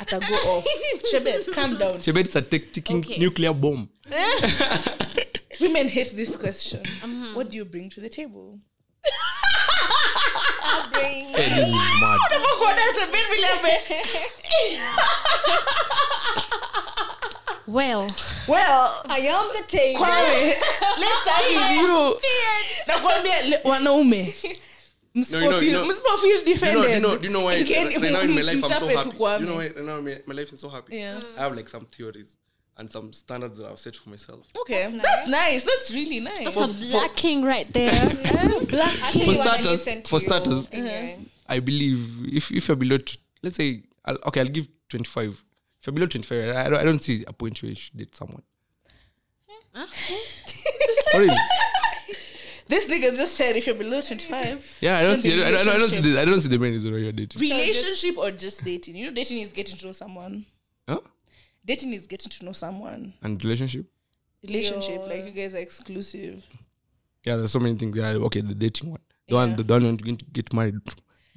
go 0.05 0.17
off. 0.19 0.65
chebet, 1.13 1.53
calm 1.53 1.77
down. 1.79 1.95
Chebet 2.03 2.27
is 2.29 2.37
a 2.37 2.43
tick- 2.43 2.73
ticking 2.73 2.99
Okay. 2.99 3.19
nuclear 3.19 3.53
bomb. 3.55 3.89
Women 5.61 5.89
hate 5.89 6.11
this 6.17 6.37
question. 6.37 6.83
Mm-hmm. 6.83 7.35
What 7.37 7.51
do 7.51 7.57
you 7.57 7.65
bring 7.65 7.89
to 7.91 8.01
the 8.01 8.09
table? 8.09 8.59
bring 10.95 11.25
Hey, 11.35 11.49
this 11.51 11.69
is 11.69 11.73
mad. 11.73 12.19
Well, 17.67 18.11
well, 18.47 19.03
I 19.09 19.19
am 19.21 19.49
the 19.57 19.65
table 19.67 20.01
Kwame, 20.05 20.53
let's 21.01 21.21
start 21.23 21.45
with 21.49 21.71
you. 21.81 22.19
Nakwambia 22.87 23.63
wanaume 23.65 24.35
No, 25.15 25.39
you 25.41 25.49
know- 25.49 25.59
you 25.61 25.73
know- 25.73 25.87
msipofeel 25.87 26.47
you 26.47 26.55
know, 26.75 26.83
do 26.83 26.93
you 26.93 27.01
know, 27.01 27.17
do 27.17 27.25
you 27.27 27.33
know 27.33 27.41
why 27.41 27.55
right 27.63 28.01
now 28.13 28.21
in 28.21 28.35
my 28.35 28.43
life 28.43 28.57
I'm 28.57 28.63
so 28.65 28.87
happy? 28.97 29.17
You 29.41 29.47
know 29.47 29.57
why 29.57 29.69
right 29.69 29.85
now 29.85 30.01
my, 30.01 30.21
my 30.27 30.35
life 30.35 30.53
is 30.53 30.61
so 30.61 30.69
happy? 30.69 30.97
Yeah. 30.97 31.21
I 31.39 31.43
have 31.45 31.57
like 31.57 31.69
some 31.71 31.87
theories 31.87 32.37
and 32.77 32.91
some 32.91 33.13
standards 33.13 33.59
that 33.59 33.67
I've 33.71 33.79
set 33.79 33.95
for 33.97 34.09
myself. 34.11 34.47
okay 34.63 34.83
That's 34.91 35.03
that's 35.03 35.29
nice 35.29 35.65
that's 35.65 35.91
really 35.93 36.21
nice 36.21 36.45
that's 36.55 36.57
a 36.57 36.91
black 36.91 37.15
king 37.15 37.45
right 37.45 37.73
there. 37.73 38.09
black 38.69 38.95
Actually, 39.03 39.27
For 39.27 39.35
starters- 39.43 39.85
for 39.85 40.15
your 40.17 40.21
starters- 40.21 40.67
opinion. 40.69 41.31
I 41.49 41.61
believe 41.61 41.99
if, 42.35 42.51
if 42.51 42.69
you're 42.69 42.77
below, 42.77 42.97
t- 42.99 43.19
let's 43.43 43.57
say, 43.59 43.83
I'll, 44.05 44.17
okay, 44.27 44.41
I'll 44.41 44.49
give 44.49 44.67
25. 44.89 45.45
If 45.81 45.87
you're 45.87 45.93
below 45.93 46.07
25, 46.07 46.57
I, 46.57 46.65
I, 46.65 46.69
don't, 46.71 46.81
I 46.81 46.85
don't 46.85 46.99
see 47.03 47.23
a 47.29 47.33
point 47.35 47.63
where 47.63 47.69
you 47.69 47.75
should 47.77 47.97
date 47.97 48.17
someone. 48.17 48.43
Really? 51.15 51.37
this 52.69 52.89
nigga 52.89 53.15
just 53.15 53.35
said 53.35 53.57
if 53.57 53.67
you're 53.67 53.75
below 53.77 54.01
25 54.01 54.67
Yeah, 54.81 54.99
I 54.99 55.03
don't 55.03 55.21
see. 55.23 55.33
I, 55.33 55.37
don't- 55.37 55.47
I, 55.61 55.65
don't, 55.65 55.75
I 55.75 55.79
don't 55.79 55.91
see. 55.91 56.01
The, 56.01 56.21
I 56.21 56.25
don't 56.25 56.41
see 56.41 56.49
the 56.49 56.59
main 56.59 56.73
reason 56.73 56.93
why 56.93 56.99
you're 56.99 57.13
dating. 57.13 57.41
relationship 57.41 58.19
or 58.19 58.31
just 58.31 58.65
dating 58.65 58.97
you 58.97 59.07
know 59.07 59.13
dating 59.13 59.39
is 59.41 59.53
getting 59.53 59.77
to 59.77 59.87
know 59.87 59.93
someone 59.93 60.47
Huh? 60.89 61.01
Dating 61.65 61.93
is 61.93 62.07
getting 62.07 62.31
to 62.31 62.45
know 62.45 62.53
someone 62.53 63.15
And 63.23 63.43
relationship. 63.45 63.87
relationship 64.43 64.97
Your- 64.97 65.09
like 65.09 65.25
you 65.25 65.31
guys 65.33 65.55
are 65.55 65.59
exclusive 65.59 66.43
Yeah, 67.25 67.37
there's 67.37 67.53
so 67.53 67.59
many 67.61 67.77
things. 67.79 67.97
Yeah, 67.97 68.09
okay, 68.29 68.43
the 68.43 68.55
dating 68.55 68.91
one, 68.91 69.01
the 69.29 69.35
one, 69.35 69.51
Yeah. 69.51 69.57
the, 69.57 69.63
the 69.63 69.73
one 69.75 69.83
you're 69.83 69.97
going 69.97 70.17
to 70.19 70.25
get 70.27 70.53
married. 70.53 70.75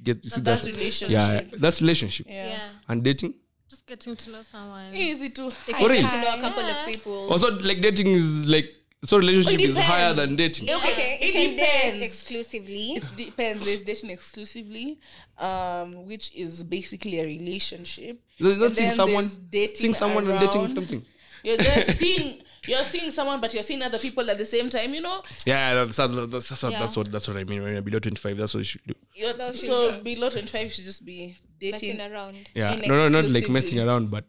Get 0.02 0.22
you 0.22 0.30
see 0.30 0.40
that's 0.42 0.62
that's 0.64 0.76
relationship 0.76 1.10
yeah, 1.10 1.40
that's 1.58 1.80
relationship. 1.80 2.26
yeah, 2.28 2.46
yeah, 2.48 2.68
And 2.88 3.02
dating. 3.02 3.34
just 3.70 3.84
getting 3.86 4.14
to 4.16 4.30
know 4.30 4.42
someone. 4.42 4.94
easy 4.94 5.30
to 5.30 5.44
You 5.44 5.50
For 5.50 5.88
real? 5.88 6.06
to 6.08 6.20
know 6.20 6.34
a 6.36 6.40
couple 6.40 6.62
of 6.62 6.86
people 6.86 7.30
Also, 7.32 7.48
like 7.60 7.80
dating 7.80 8.08
is 8.08 8.44
like 8.44 8.68
so 9.04 9.16
relationship 9.18 9.60
is 9.60 9.76
higher 9.76 10.12
than 10.12 10.34
dating. 10.36 10.68
okay 10.70 11.18
it 11.20 11.26
you 11.26 11.32
can 11.32 11.50
depends. 11.56 11.98
date 12.00 12.04
exclusively 12.06 12.86
it 12.96 13.04
depends 13.16 13.64
there's 13.64 13.82
dating 13.82 14.10
exclusively 14.10 14.98
um 15.38 16.04
which 16.06 16.34
is 16.34 16.64
basically 16.64 17.20
a 17.20 17.24
relationship 17.24 18.20
So 18.40 18.48
it's 18.48 18.58
not 18.60 18.72
seeing 18.74 18.94
someone, 18.94 19.30
dating 19.50 19.76
seeing 19.76 19.94
someone 19.94 20.26
and 20.28 20.40
dating 20.40 20.68
something. 20.68 21.04
you're 21.44 21.56
just 21.58 21.96
seeing 22.02 22.42
you're 22.66 22.84
seeing 22.84 23.10
someone, 23.12 23.40
but 23.40 23.54
you're 23.54 23.62
seeing 23.62 23.80
other 23.82 23.96
people 23.98 24.28
at 24.28 24.36
the 24.36 24.44
same 24.44 24.68
time. 24.68 24.92
You 24.92 25.00
know, 25.00 25.22
Yeah, 25.46 25.72
that's 25.74 25.96
that's, 25.96 26.14
that's, 26.32 26.48
that's, 26.50 26.62
Yeah. 26.64 26.78
that's 26.80 26.96
what 26.98 27.10
that's 27.10 27.26
what 27.28 27.36
I 27.38 27.44
mean. 27.44 27.62
When 27.62 27.72
you're 27.72 27.80
below 27.80 27.98
25, 28.00 28.36
that's 28.36 28.52
what 28.52 28.58
you 28.58 28.64
should 28.64 28.82
do. 28.86 28.94
you're, 29.14 29.34
No, 29.36 29.52
she- 29.52 29.66
so 29.68 30.02
below 30.02 30.28
25 30.28 30.62
you 30.64 30.68
should 30.68 30.84
just 30.84 31.02
be 31.06 31.36
Messing 31.62 31.96
dating. 31.96 32.12
around. 32.12 32.36
Yeah, 32.54 32.74
no, 32.74 32.94
no, 32.94 33.08
not 33.08 33.30
like 33.30 33.48
messing 33.48 33.80
around, 33.80 34.10
but 34.10 34.24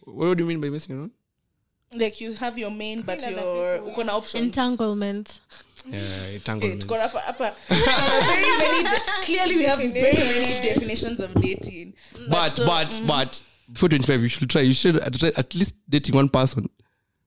what 0.00 0.36
do 0.36 0.42
you 0.44 0.48
mean 0.48 0.60
by 0.60 0.68
messing 0.68 0.98
around? 0.98 1.12
Like 1.94 2.20
you 2.20 2.32
have 2.34 2.58
your 2.58 2.70
main, 2.70 3.02
but 3.02 3.20
Seeing 3.20 3.34
other 3.38 3.42
you're 3.46 3.78
people. 3.78 3.92
uko 4.02 4.06
na 4.06 4.16
options. 4.16 4.44
Entanglement. 4.44 5.40
Yeah, 5.84 6.00
entanglement. 6.34 6.80
tuko 6.86 6.98
hapa- 6.98 7.20
hapa. 7.20 7.54
very 7.68 8.58
many 8.58 8.82
de- 8.84 9.00
clearly 9.24 9.56
we 9.56 9.64
have 9.64 9.78
very 9.78 10.16
many 10.16 10.68
definitions 10.68 11.20
of 11.20 11.34
dating. 11.34 11.94
But 12.30 12.50
so- 12.50 12.66
but 12.66 12.88
mm. 12.90 13.06
but 13.06 13.42
before 13.72 13.88
25, 13.88 14.22
you 14.22 14.28
should 14.28 14.48
try. 14.50 14.62
You 14.62 14.72
should 14.74 14.96
at, 14.96 15.22
at 15.22 15.54
least 15.54 15.74
dating 15.88 16.14
one 16.14 16.28
person, 16.28 16.68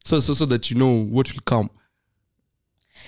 so 0.04 0.19
so 0.19 0.34
so 0.34 0.45
that 0.45 0.71
you 0.71 0.78
know 0.78 0.91
what 0.91 1.32
will 1.34 1.41
come. 1.45 1.69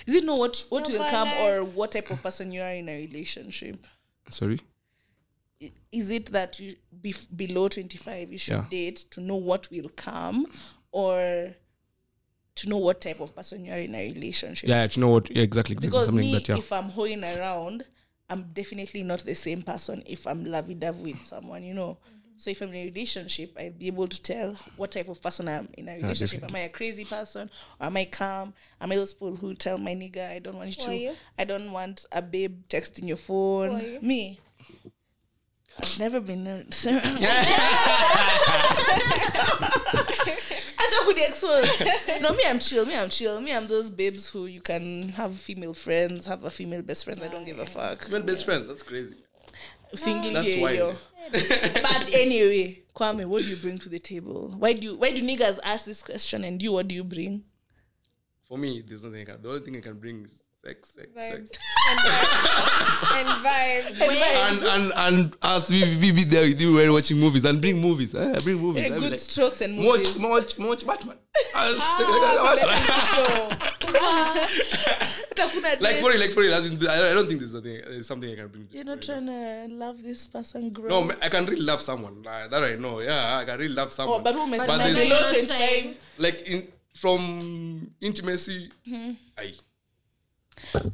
Is 0.06 0.14
it 0.14 0.24
know 0.24 0.34
what 0.36 0.64
what 0.68 0.88
No, 0.88 0.98
will 0.98 1.10
come 1.10 1.28
like- 1.28 1.40
or 1.40 1.64
what 1.64 1.92
type 1.92 2.10
of 2.10 2.22
person 2.22 2.52
you 2.52 2.60
are 2.62 2.72
in 2.74 2.88
a 2.88 2.96
relationship? 3.06 3.84
Sorry. 4.30 4.60
Is 5.90 6.10
it 6.10 6.26
that 6.32 6.60
you 6.60 6.76
bef- 7.02 7.26
below 7.36 7.66
25 7.68 8.30
you 8.32 8.38
should 8.38 8.54
Yeah. 8.54 8.64
date 8.70 9.06
to 9.10 9.20
know 9.20 9.34
what 9.36 9.68
will 9.72 9.88
come 9.96 10.46
or 10.92 11.54
to 12.56 12.68
know 12.68 12.78
what 12.78 13.00
type 13.00 13.20
of 13.20 13.34
person 13.34 13.64
you 13.64 13.72
are 13.72 13.78
in 13.78 13.94
a 13.94 14.12
relationship? 14.12 14.68
Yeah, 14.68 14.86
to 14.86 15.00
know 15.00 15.08
what? 15.08 15.30
Yeah, 15.30 15.42
exactly. 15.42 15.74
exactly 15.74 15.88
because 15.88 16.06
something 16.06 16.20
me, 16.20 16.34
like 16.34 16.44
that. 16.44 16.52
Yeah. 16.54 16.58
if 16.58 16.72
I'm 16.72 16.90
hoeing 16.90 17.24
around, 17.24 17.84
I'm 18.28 18.50
definitely 18.52 19.04
not 19.04 19.20
the 19.20 19.34
same 19.34 19.62
person 19.62 20.02
if 20.06 20.26
I'm 20.26 20.44
lovey 20.44 20.74
dovey 20.74 21.12
with 21.12 21.24
someone, 21.24 21.62
you 21.62 21.74
know. 21.74 21.98
So 22.36 22.50
if 22.50 22.60
I'm 22.60 22.68
in 22.68 22.76
a 22.76 22.84
relationship, 22.84 23.56
I'll 23.58 23.72
be 23.72 23.88
able 23.88 24.06
to 24.06 24.22
tell 24.22 24.56
what 24.76 24.92
type 24.92 25.08
of 25.08 25.20
person 25.20 25.48
I'm 25.48 25.68
in 25.76 25.88
a 25.88 25.96
relationship. 25.96 26.44
am 26.44 26.54
I 26.54 26.60
a 26.60 26.68
crazy 26.68 27.04
person 27.04 27.50
or 27.80 27.86
am 27.86 27.96
I 27.96 28.04
calm? 28.04 28.54
Am 28.80 28.92
I 28.92 28.94
those 28.94 29.12
people 29.12 29.34
who 29.34 29.54
tell 29.54 29.76
my 29.76 29.94
nigga 29.94 30.30
I 30.30 30.38
don't 30.38 30.56
want 30.56 30.68
you 30.68 30.84
Who 30.84 30.92
to 30.92 30.96
you? 30.96 31.16
I 31.36 31.44
don't 31.44 31.72
want 31.72 32.06
a 32.12 32.22
babe 32.22 32.62
texting 32.68 33.08
your 33.08 33.16
phone. 33.16 33.80
You? 33.80 33.98
Me. 34.02 34.40
I've 35.80 35.98
never 35.98 36.20
been 36.20 36.46
a- 36.46 36.64
Acha 36.64 37.00
kuni-expose. 41.04 41.68
no, 42.20 42.32
me, 42.32 42.44
I'm 42.46 42.58
chill. 42.58 42.84
Me, 42.84 42.96
I'm 42.96 43.10
chill. 43.10 43.40
Me, 43.40 43.54
I'm 43.54 43.66
those 43.66 43.90
babes 43.90 44.28
who 44.28 44.46
you 44.46 44.60
can 44.60 45.10
have 45.10 45.38
female 45.38 45.74
friends, 45.74 46.26
have 46.26 46.44
a 46.44 46.50
female 46.50 46.82
best 46.82 47.04
friend. 47.04 47.20
I 47.22 47.28
don't 47.28 47.44
give 47.44 47.58
a 47.58 47.66
fuck. 47.66 48.06
Even 48.08 48.26
best 48.26 48.44
friends, 48.44 48.66
that's 48.66 48.82
crazy. 48.82 49.16
Single 49.94 50.32
That's 50.32 50.54
yeah, 50.54 50.62
why. 50.62 50.72
yo. 50.72 50.96
But 51.32 52.12
anyway, 52.12 52.82
Kwame, 52.94 53.24
what 53.24 53.42
do 53.42 53.48
you 53.48 53.56
bring 53.56 53.78
to 53.78 53.88
the 53.88 53.98
table? 53.98 54.54
Why 54.58 54.74
do 54.74 54.86
you, 54.86 54.96
why 54.96 55.12
do 55.12 55.22
niggas 55.22 55.58
ask 55.62 55.86
this 55.86 56.02
question 56.02 56.44
and 56.44 56.60
you 56.62 56.72
what 56.72 56.88
do 56.88 56.94
you 56.94 57.04
bring? 57.04 57.44
For 58.46 58.58
me, 58.58 58.82
there's 58.86 59.04
nothing 59.04 59.22
I 59.22 59.24
can. 59.24 59.42
The 59.42 59.48
only 59.48 59.60
thing 59.60 59.76
I 59.76 59.80
can 59.80 59.98
bring 59.98 60.24
is 60.24 60.42
sex, 60.64 60.90
sex, 60.90 61.08
Vibes. 61.16 61.48
sex. 61.48 61.58
and 63.14 63.28
vibes. 63.28 64.00
and 64.00 64.62
and 64.64 64.92
and 64.96 65.36
as 65.42 65.70
we 65.70 65.96
we 65.96 66.12
be 66.12 66.24
there 66.24 66.42
with 66.48 66.60
you 66.60 66.74
when 66.74 66.92
watching 66.92 67.18
movies 67.18 67.44
and 67.44 67.60
bring 67.60 67.80
movies. 67.80 68.14
Eh, 68.14 68.40
bring 68.42 68.56
movies. 68.58 68.84
Eh, 68.84 68.88
good 68.90 69.10
like, 69.12 69.20
strokes 69.20 69.60
and 69.60 69.78
Watch, 69.78 69.98
movies. 70.16 70.18
watch, 70.18 70.58
watch 70.58 70.86
Batman. 70.86 71.16
Hakuna 71.54 72.48
Like 75.80 75.96
for 75.98 76.10
real, 76.10 76.20
like 76.20 76.30
for 76.32 76.40
real. 76.40 76.54
As 76.54 76.68
in, 76.68 76.84
I, 76.86 77.10
I 77.10 77.14
don't 77.14 77.26
think 77.26 77.38
there's 77.38 77.52
something, 77.52 77.80
there's 77.84 78.06
something 78.06 78.30
I 78.30 78.34
can 78.34 78.48
bring. 78.48 78.68
You're 78.72 78.84
not 78.84 79.00
table. 79.00 79.24
trying 79.26 79.68
to 79.68 79.74
love 79.74 80.02
this 80.02 80.26
person 80.26 80.70
grow. 80.70 80.88
No, 81.04 81.12
I 81.22 81.28
can 81.28 81.46
really 81.46 81.62
love 81.62 81.80
someone. 81.80 82.22
Like, 82.22 82.50
that 82.50 82.64
I 82.64 82.74
know. 82.74 83.00
Yeah, 83.00 83.38
I 83.38 83.44
can 83.44 83.58
really 83.58 83.72
love 83.74 83.92
someone. 83.92 84.20
Oh, 84.20 84.24
but 84.24 84.34
who 84.34 84.46
must 84.48 84.66
But 84.66 84.78
there's- 84.78 84.94
below 84.94 85.04
You're 85.06 85.20
not 85.20 85.28
25? 85.30 85.56
saying- 85.58 85.94
like 86.18 86.40
in 86.42 86.68
from 86.96 87.90
intimacy, 88.00 88.70
Mm-hmm. 88.88 89.12
aye. 89.38 89.54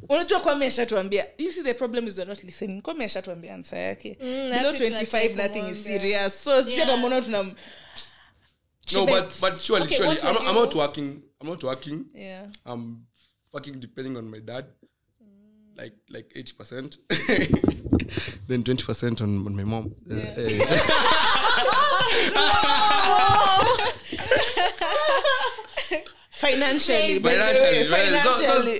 Unajua 0.09 0.39
kwami 0.39 0.65
ashatuambia 0.65 1.27
you 1.37 1.51
see 1.51 1.63
the 1.63 1.73
problem 1.73 2.07
is 2.07 2.17
you're 2.17 2.33
not 2.33 2.43
listening 2.43 2.81
kwame 2.81 3.05
ashatuambia 3.05 3.53
ansa 3.53 3.77
yake 3.77 4.17
Mm, 4.21 4.49
below 4.49 4.71
25 4.71 5.35
nothing 5.35 5.71
is 5.71 5.83
serious 5.83 6.43
so 6.43 6.63
sijui 6.63 6.79
hata 6.79 6.97
mbona 6.97 7.21
No, 8.93 9.05
but 9.05 9.33
but 9.41 9.59
surely, 9.59 9.85
Okay, 9.85 9.95
surely, 9.95 10.17
I'm, 10.21 10.37
I'm 10.47 10.55
not 10.55 10.75
working. 10.75 11.23
I'm 11.41 11.47
not 11.47 11.63
working. 11.63 12.05
yeah 12.13 12.45
I'm 12.65 13.07
fucking 13.51 13.79
depending 13.79 14.15
on 14.17 14.29
my 14.29 14.39
dad. 14.39 14.65
Like 15.75 15.95
like 16.09 16.31
eighty 16.35 16.53
percent. 16.53 16.97
then 18.47 18.63
twenty 18.63 18.83
percent 18.83 19.21
on, 19.21 19.45
on 19.45 19.55
my 19.55 19.63
mom. 19.63 19.95
Uh, 20.09 20.15
eh, 20.15 20.65
financially 26.35 27.19
Financially, 27.19 27.85
so 28.23 28.31
so 28.31 28.79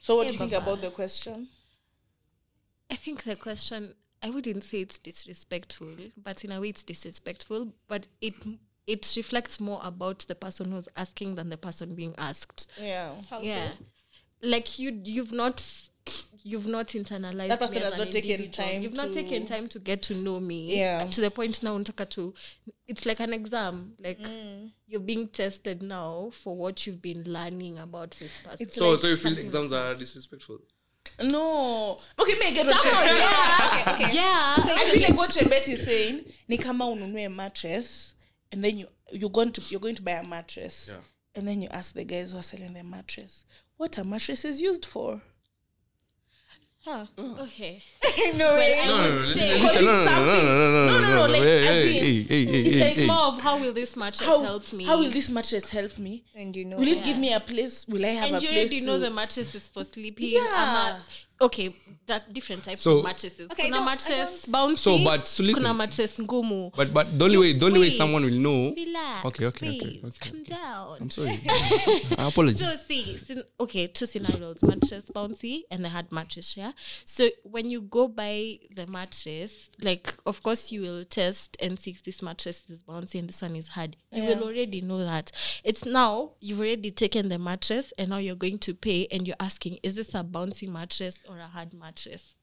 So 0.00 0.16
what 0.16 0.26
do 0.26 0.32
you 0.32 0.38
think 0.38 0.50
Baba. 0.52 0.64
about 0.64 0.80
the 0.80 0.90
question? 0.90 1.48
I 2.90 2.96
think 2.96 3.22
the 3.22 3.36
question 3.36 3.94
I 4.22 4.30
wouldn't 4.30 4.64
say 4.64 4.80
it's 4.80 4.98
disrespectful, 4.98 5.94
but 6.16 6.44
in 6.44 6.52
a 6.52 6.60
way 6.60 6.68
it's 6.70 6.84
disrespectful, 6.84 7.72
but 7.88 8.06
it 8.20 8.34
it 8.92 9.12
reflects 9.16 9.60
more 9.60 9.80
about 9.82 10.20
the 10.30 10.34
person 10.34 10.72
who's 10.72 10.88
asking 10.96 11.34
than 11.36 11.48
the 11.48 11.56
person 11.56 11.94
being 11.94 12.14
asked. 12.18 12.70
Yeah. 12.80 13.12
yeah. 13.40 13.70
Like 14.42 14.78
you 14.78 15.00
you've 15.04 15.32
not 15.32 15.56
you've 16.42 16.66
not 16.66 16.88
internalized 16.88 17.48
That 17.48 17.58
person 17.60 17.76
me 17.76 17.82
has 17.82 17.98
not 17.98 18.10
taken 18.10 18.30
individual. 18.40 18.68
time 18.68 18.82
You've 18.82 18.94
not 18.96 19.08
to- 19.12 19.22
taken 19.22 19.44
time 19.44 19.68
to 19.68 19.78
get 19.78 20.02
to 20.08 20.14
know 20.14 20.40
me. 20.40 20.76
Yeah. 20.78 21.04
To 21.06 21.20
the 21.20 21.30
point 21.30 21.62
now 21.62 21.76
unataka 21.78 22.08
to 22.10 22.34
it's 22.88 23.04
like 23.06 23.20
an 23.20 23.32
exam. 23.34 23.92
Like 24.02 24.18
Mm. 24.18 24.70
you're 24.88 25.00
being 25.12 25.28
tested 25.28 25.82
now 25.82 26.30
for 26.42 26.56
what 26.56 26.86
you've 26.86 27.02
been 27.02 27.22
learning 27.36 27.78
about 27.78 28.12
this 28.18 28.32
person. 28.42 28.56
It's 28.66 28.76
So 28.76 28.90
like 28.90 29.00
so 29.00 29.08
you 29.08 29.16
feel 29.16 29.38
exams 29.38 29.72
are 29.72 29.94
disrespectful? 29.94 30.58
No. 31.22 31.98
Okay, 32.18 32.34
me 32.38 32.52
get 32.54 32.66
what 32.66 32.84
yeah 32.84 33.92
okay, 33.92 34.04
okay. 34.04 34.14
yeah. 34.14 34.54
I 34.80 34.90
feel 34.90 35.02
like 35.02 35.16
what 35.18 35.30
Chebet 35.30 35.68
is 35.68 35.84
saying, 35.84 36.24
ni 36.48 36.56
kama 36.56 36.84
ununue 36.86 37.28
mattress 37.30 38.14
and 38.52 38.62
then 38.64 38.78
you 38.78 38.86
you're 39.12 39.30
going 39.30 39.52
to 39.52 39.60
you're 39.70 39.80
going 39.80 39.94
to 39.96 40.02
buy 40.02 40.12
a 40.12 40.26
mattress. 40.26 40.88
Yeah. 40.90 41.00
And 41.34 41.46
then 41.46 41.62
you 41.62 41.68
ask 41.70 41.94
the 41.94 42.04
guys 42.04 42.32
who 42.32 42.38
are 42.38 42.42
selling 42.42 42.72
the 42.74 42.82
mattress, 42.82 43.44
what 43.76 43.96
a 43.98 44.04
mattress 44.04 44.44
is 44.44 44.60
used 44.60 44.84
for. 44.84 45.22
Huh. 46.84 47.04
Okay. 47.18 47.82
no 48.36 48.54
way. 48.54 48.82
no 48.86 48.96
no 48.96 49.08
no 49.10 49.26
would 49.26 49.36
say- 49.36 49.60
Alicia, 49.60 49.82
no 49.82 49.92
no 49.92 50.04
no 50.04 50.24
no 50.24 50.24
no 50.24 50.86
no 50.86 50.86
No, 50.86 51.00
no, 51.00 51.14
no, 51.26 51.32
like, 51.32 51.42
hey, 51.42 51.68
as 51.68 51.74
hey, 51.84 51.98
in- 51.98 52.04
hey, 52.04 52.22
hey, 52.22 52.44
hey, 52.46 52.60
It's, 52.60 52.76
hey, 52.78 52.90
it's 52.92 53.00
hey. 53.00 53.06
more 53.06 53.16
of 53.26 53.38
how 53.40 53.60
will 53.60 53.74
this 53.74 53.96
mattress 53.96 54.26
How, 54.26 54.42
help 54.42 54.72
me? 54.72 54.84
how 54.84 54.98
will 54.98 55.10
this 55.10 55.28
mattress 55.28 55.68
help 55.68 55.98
me? 55.98 56.24
And 56.34 56.56
you 56.56 56.64
know. 56.64 56.78
Will 56.78 56.88
it 56.88 56.96
Yeah. 56.96 57.04
give 57.04 57.18
me 57.18 57.34
a 57.34 57.40
place? 57.40 57.86
Will 57.86 58.04
I 58.06 58.08
have 58.08 58.28
and 58.28 58.36
a 58.36 58.40
you 58.40 58.48
place 58.48 58.58
already 58.70 58.80
to... 58.80 58.86
know 58.86 58.98
the 58.98 59.10
mattress 59.10 59.54
is 59.54 59.68
for 59.68 59.84
sleeping. 59.84 60.30
Yeah. 60.32 60.40
ama- 60.40 61.04
okay, 61.40 61.74
that 62.06 62.32
different 62.32 62.62
types 62.64 62.82
So- 62.82 62.98
of 62.98 63.04
mattresses. 63.04 63.48
Okay, 63.52 63.64
kuna 63.64 63.78
no, 63.78 63.84
mattress 63.84 64.46
bouncy. 64.46 64.78
So, 64.78 65.04
but, 65.04 65.28
so 65.28 65.42
listen. 65.42 65.62
kuna 65.62 65.74
mattress 65.74 66.18
ngumu. 66.18 66.74
but 66.76 66.92
but 66.92 67.18
the 67.18 67.24
only 67.24 67.38
way 67.38 67.52
the 67.52 67.66
only 67.66 67.80
way 67.80 67.90
someone 67.90 68.22
will 68.24 68.30
know 68.46 68.74
Relax. 68.74 69.24
Okay, 69.26 69.46
okay, 69.46 69.68
okay, 69.68 69.78
okay, 69.78 70.00
okay, 70.04 70.30
Calm 70.30 70.40
okay. 70.40 70.54
down. 70.54 70.96
I'm 71.00 71.10
sorry 71.10 71.40
I 72.18 72.28
apologize 72.28 72.58
So 72.60 72.76
see, 72.86 73.16
sin- 73.16 73.44
okay, 73.58 73.86
two 73.86 74.06
scenarios: 74.06 74.62
mattress 74.62 75.04
bouncy 75.14 75.62
and 75.70 75.84
the 75.84 75.88
hard 75.88 76.10
mattress. 76.12 76.56
Yeah. 76.56 76.72
So 77.04 77.28
when 77.44 77.70
you 77.70 77.82
go 77.82 78.08
buy 78.08 78.58
the 78.74 78.86
mattress, 78.86 79.70
like 79.80 80.14
of 80.26 80.42
course 80.42 80.70
you 80.72 80.82
will 80.82 81.04
test 81.04 81.56
and 81.60 81.78
see 81.78 81.92
if 81.92 82.02
this 82.02 82.22
mattress 82.22 82.64
is 82.68 82.82
bouncy 82.82 83.18
and 83.18 83.28
this 83.28 83.40
one 83.42 83.56
is 83.56 83.68
hard. 83.68 83.96
You 84.12 84.24
will 84.24 84.42
already 84.44 84.80
know 84.80 84.98
that. 85.04 85.32
It's 85.64 85.84
now 85.84 86.32
you've 86.40 86.60
already 86.60 86.90
taken 86.90 87.28
the 87.28 87.38
mattress 87.38 87.92
and 87.98 88.10
now 88.10 88.18
you're 88.18 88.34
going 88.34 88.58
to 88.60 88.74
pay 88.74 89.06
and 89.10 89.26
you're 89.26 89.36
asking, 89.40 89.78
is 89.82 89.96
this 89.96 90.14
a 90.14 90.24
bouncy 90.24 90.68
mattress 90.68 91.18
or 91.30 91.38
a 91.38 91.46
hard 91.46 91.72
mattress? 91.72 92.34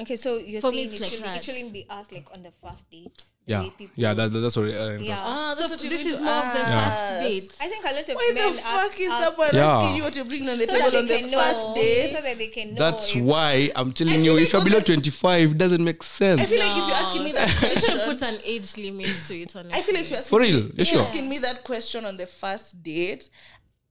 Okay, 0.00 0.16
so 0.16 0.38
you're 0.38 0.62
For 0.62 0.70
me, 0.70 0.84
saying 0.84 0.86
it's 0.86 0.94
it, 0.96 1.00
like 1.02 1.10
shouldn't, 1.10 1.26
that. 1.34 1.44
shouldn't 1.44 1.72
be 1.74 1.86
asked 1.90 2.12
like 2.12 2.26
on 2.32 2.42
the 2.42 2.50
first 2.62 2.88
date. 2.90 3.12
the 3.44 3.52
Yeah, 3.52 3.60
way 3.60 3.70
people- 3.76 3.92
yeah, 3.94 4.14
that, 4.14 4.28
that's 4.32 4.56
what. 4.56 4.64
Uh, 4.64 4.96
yeah. 4.98 5.18
Ah, 5.20 5.54
So 5.54 5.68
what 5.68 5.82
you're 5.82 5.90
this 5.90 6.02
going 6.02 6.14
is 6.14 6.20
to 6.20 6.24
more 6.24 6.32
of 6.32 6.52
the 6.54 6.60
ask. 6.60 7.12
first 7.12 7.20
date. 7.28 7.56
I 7.60 7.68
think 7.68 7.84
a 7.84 7.92
lot 7.92 8.08
of 8.08 8.14
Why 8.16 8.30
men 8.34 8.56
the 8.56 8.62
ask, 8.66 8.90
fuck 8.90 9.00
is 9.00 9.12
ask 9.12 9.24
someone 9.36 9.48
Yeah. 9.52 9.76
asking 9.76 9.96
you 9.96 10.02
what 10.02 10.16
you're 10.16 10.24
bringing 10.24 10.48
on 10.48 10.56
the 10.58 10.66
so 10.66 10.72
table 10.78 10.90
that 10.92 10.98
on 10.98 11.06
they 11.06 11.22
the 11.22 11.28
can 11.28 11.38
first 11.38 11.60
know, 11.68 11.74
date? 11.74 12.16
so 12.16 12.22
that 12.22 12.38
they 12.38 12.46
can 12.48 12.68
know. 12.74 12.78
That's 12.90 13.14
if- 13.14 13.22
why 13.22 13.70
I'm 13.76 13.92
telling 13.92 14.14
feel 14.14 14.24
you, 14.24 14.32
like 14.32 14.42
if 14.44 14.52
you're 14.54 14.64
below 14.64 14.76
okay- 14.78 14.86
25, 14.96 15.50
it 15.50 15.58
doesn't 15.58 15.84
make 15.84 16.02
sense. 16.02 16.40
I 16.40 16.46
feel 16.46 16.58
like 16.66 16.70
if 16.78 16.86
you're 16.88 16.96
asking 16.96 17.24
me 17.24 17.32
that 17.32 17.48
You 17.48 17.52
should 17.58 17.70
question, 17.82 17.98
put 18.06 18.22
an 18.22 18.38
age 18.44 18.76
limit 18.78 19.16
to 19.28 19.38
it. 19.42 19.56
Honestly, 19.56 19.78
I 19.78 19.82
feel 19.82 19.94
like 19.94 20.04
if 20.04 20.10
you're 20.10 20.18
asking 20.20 20.30
For 20.30 20.40
real, 20.40 20.56
you 20.56 20.66
if 20.70 20.76
you're 20.78 20.86
sure? 20.86 21.00
asking 21.02 21.28
me 21.28 21.38
that 21.40 21.64
question 21.64 22.06
on 22.06 22.16
the 22.16 22.26
first 22.26 22.82
date, 22.82 23.28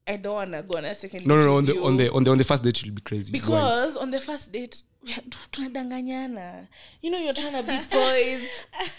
I 0.07 0.15
don't 0.17 0.33
wanna 0.33 0.63
go 0.63 0.77
on 0.77 0.85
a 0.85 0.95
second. 0.95 1.25
No, 1.27 1.37
no, 1.37 1.45
no. 1.45 1.57
On 1.57 1.65
the 1.65 1.81
on 1.81 1.97
the 1.97 2.11
on 2.11 2.23
the 2.23 2.31
on 2.31 2.37
the 2.37 2.43
first 2.43 2.63
date, 2.63 2.77
she'll 2.77 2.93
be 2.93 3.01
crazy. 3.01 3.31
Why? 3.31 3.39
because 3.39 3.97
on 3.97 4.09
the 4.11 4.19
first 4.19 4.51
date 4.51 4.81
we 5.03 5.13
are- 5.13 5.21
tunadanganyana. 5.51 6.67
You 7.01 7.11
know, 7.11 7.17
you're 7.17 7.33
trying 7.33 7.53
to 7.53 7.63
be 7.63 7.79
poised. 7.91 8.45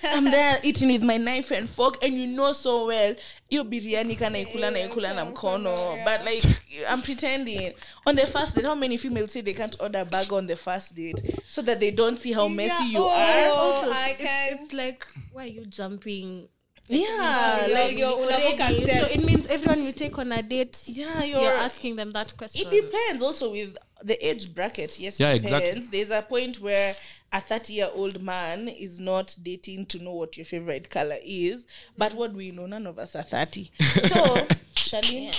I'm 0.04 0.24
there 0.24 0.58
eating 0.62 0.88
with 0.88 1.02
my 1.02 1.16
knife 1.16 1.50
and 1.50 1.68
fork, 1.68 2.02
and 2.02 2.16
you 2.16 2.26
know 2.26 2.52
so 2.52 2.86
well 2.86 3.14
hiyo 3.50 3.64
biryani 3.64 4.16
kana 4.16 4.38
ikula 4.38 4.70
na 4.70 4.78
ikula 4.80 5.14
na 5.14 5.24
mkono. 5.24 6.04
But 6.04 6.24
like, 6.24 6.44
I'm 6.88 7.02
pretending. 7.02 7.74
On 8.06 8.16
the 8.16 8.26
first 8.26 8.54
date, 8.54 8.64
how 8.64 8.74
many 8.74 8.96
females 8.96 9.32
say 9.32 9.40
they 9.42 9.54
can't 9.54 9.76
order 9.80 10.04
burger 10.04 10.36
on 10.36 10.46
the 10.46 10.56
first 10.56 10.94
date 10.94 11.20
so 11.48 11.62
that 11.62 11.80
they 11.80 11.90
don't 11.90 12.18
see 12.18 12.32
how 12.32 12.48
messy 12.48 12.84
you 12.84 12.98
oh, 12.98 13.10
are? 13.10 13.48
Oh, 13.50 13.54
also, 13.54 13.90
I 13.92 14.10
it's, 14.10 14.22
can. 14.22 14.58
it's 14.64 14.72
like 14.72 15.06
why 15.32 15.44
are 15.44 15.46
you 15.46 15.66
jumping? 15.66 16.48
Yeah, 16.92 17.66
You're- 17.66 17.74
like 17.74 17.96
you're- 17.98 18.14
unavuka 18.14 18.60
already? 18.60 18.86
So 18.86 19.06
it 19.06 19.24
means 19.24 19.46
everyone 19.46 19.82
you 19.82 19.92
take 19.92 20.18
on 20.18 20.32
a 20.32 20.42
date, 20.42 20.78
yeah, 20.86 21.22
you're, 21.22 21.40
you're, 21.40 21.50
asking 21.52 21.96
them 21.96 22.12
that 22.12 22.36
question. 22.36 22.66
It 22.66 22.70
depends 22.70 23.22
also 23.22 23.50
with 23.50 23.76
the 24.02 24.26
age 24.26 24.54
bracket. 24.54 24.98
Yes, 24.98 25.18
Yeah, 25.20 25.30
it 25.32 25.36
exactly. 25.36 25.68
depends. 25.68 25.88
There's 25.88 26.10
a 26.10 26.22
point 26.22 26.60
where 26.60 26.94
a 27.32 27.40
30 27.40 27.72
year 27.72 27.88
old 27.94 28.20
man 28.22 28.68
is 28.68 29.00
not 29.00 29.34
dating 29.42 29.86
to 29.86 30.02
know 30.02 30.12
what 30.12 30.36
your 30.36 30.44
favorite 30.44 30.90
color 30.90 31.18
is. 31.24 31.66
But 31.96 32.14
what 32.14 32.32
do 32.32 32.36
we 32.36 32.50
know? 32.50 32.66
None 32.66 32.86
of 32.86 32.98
us 32.98 33.16
are 33.16 33.22
30. 33.22 33.70
So, 33.80 34.46
Charlene, 34.74 35.34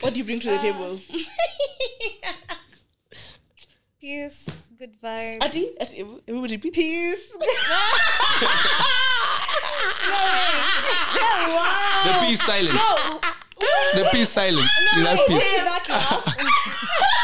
what 0.00 0.12
do 0.12 0.18
you 0.18 0.24
bring 0.24 0.40
to 0.40 0.48
the 0.48 0.56
uh, 0.56 0.62
table? 0.62 1.00
Peace, 4.04 4.68
good 4.78 4.92
vibes. 5.00 5.40
Ati, 5.40 5.64
Ati, 5.80 6.04
everybody 6.28 6.56
repeat. 6.56 6.74
Peace. 6.74 7.32
The 12.04 12.12
P 12.20 12.32
is 12.32 12.42
silent. 12.42 12.78
The 13.94 14.08
P 14.12 14.20
is 14.20 14.28
silent. 14.28 14.68
You 14.94 15.04
that 15.04 15.18
P. 15.26 15.38
that 15.38 15.88
laugh. 15.88 17.20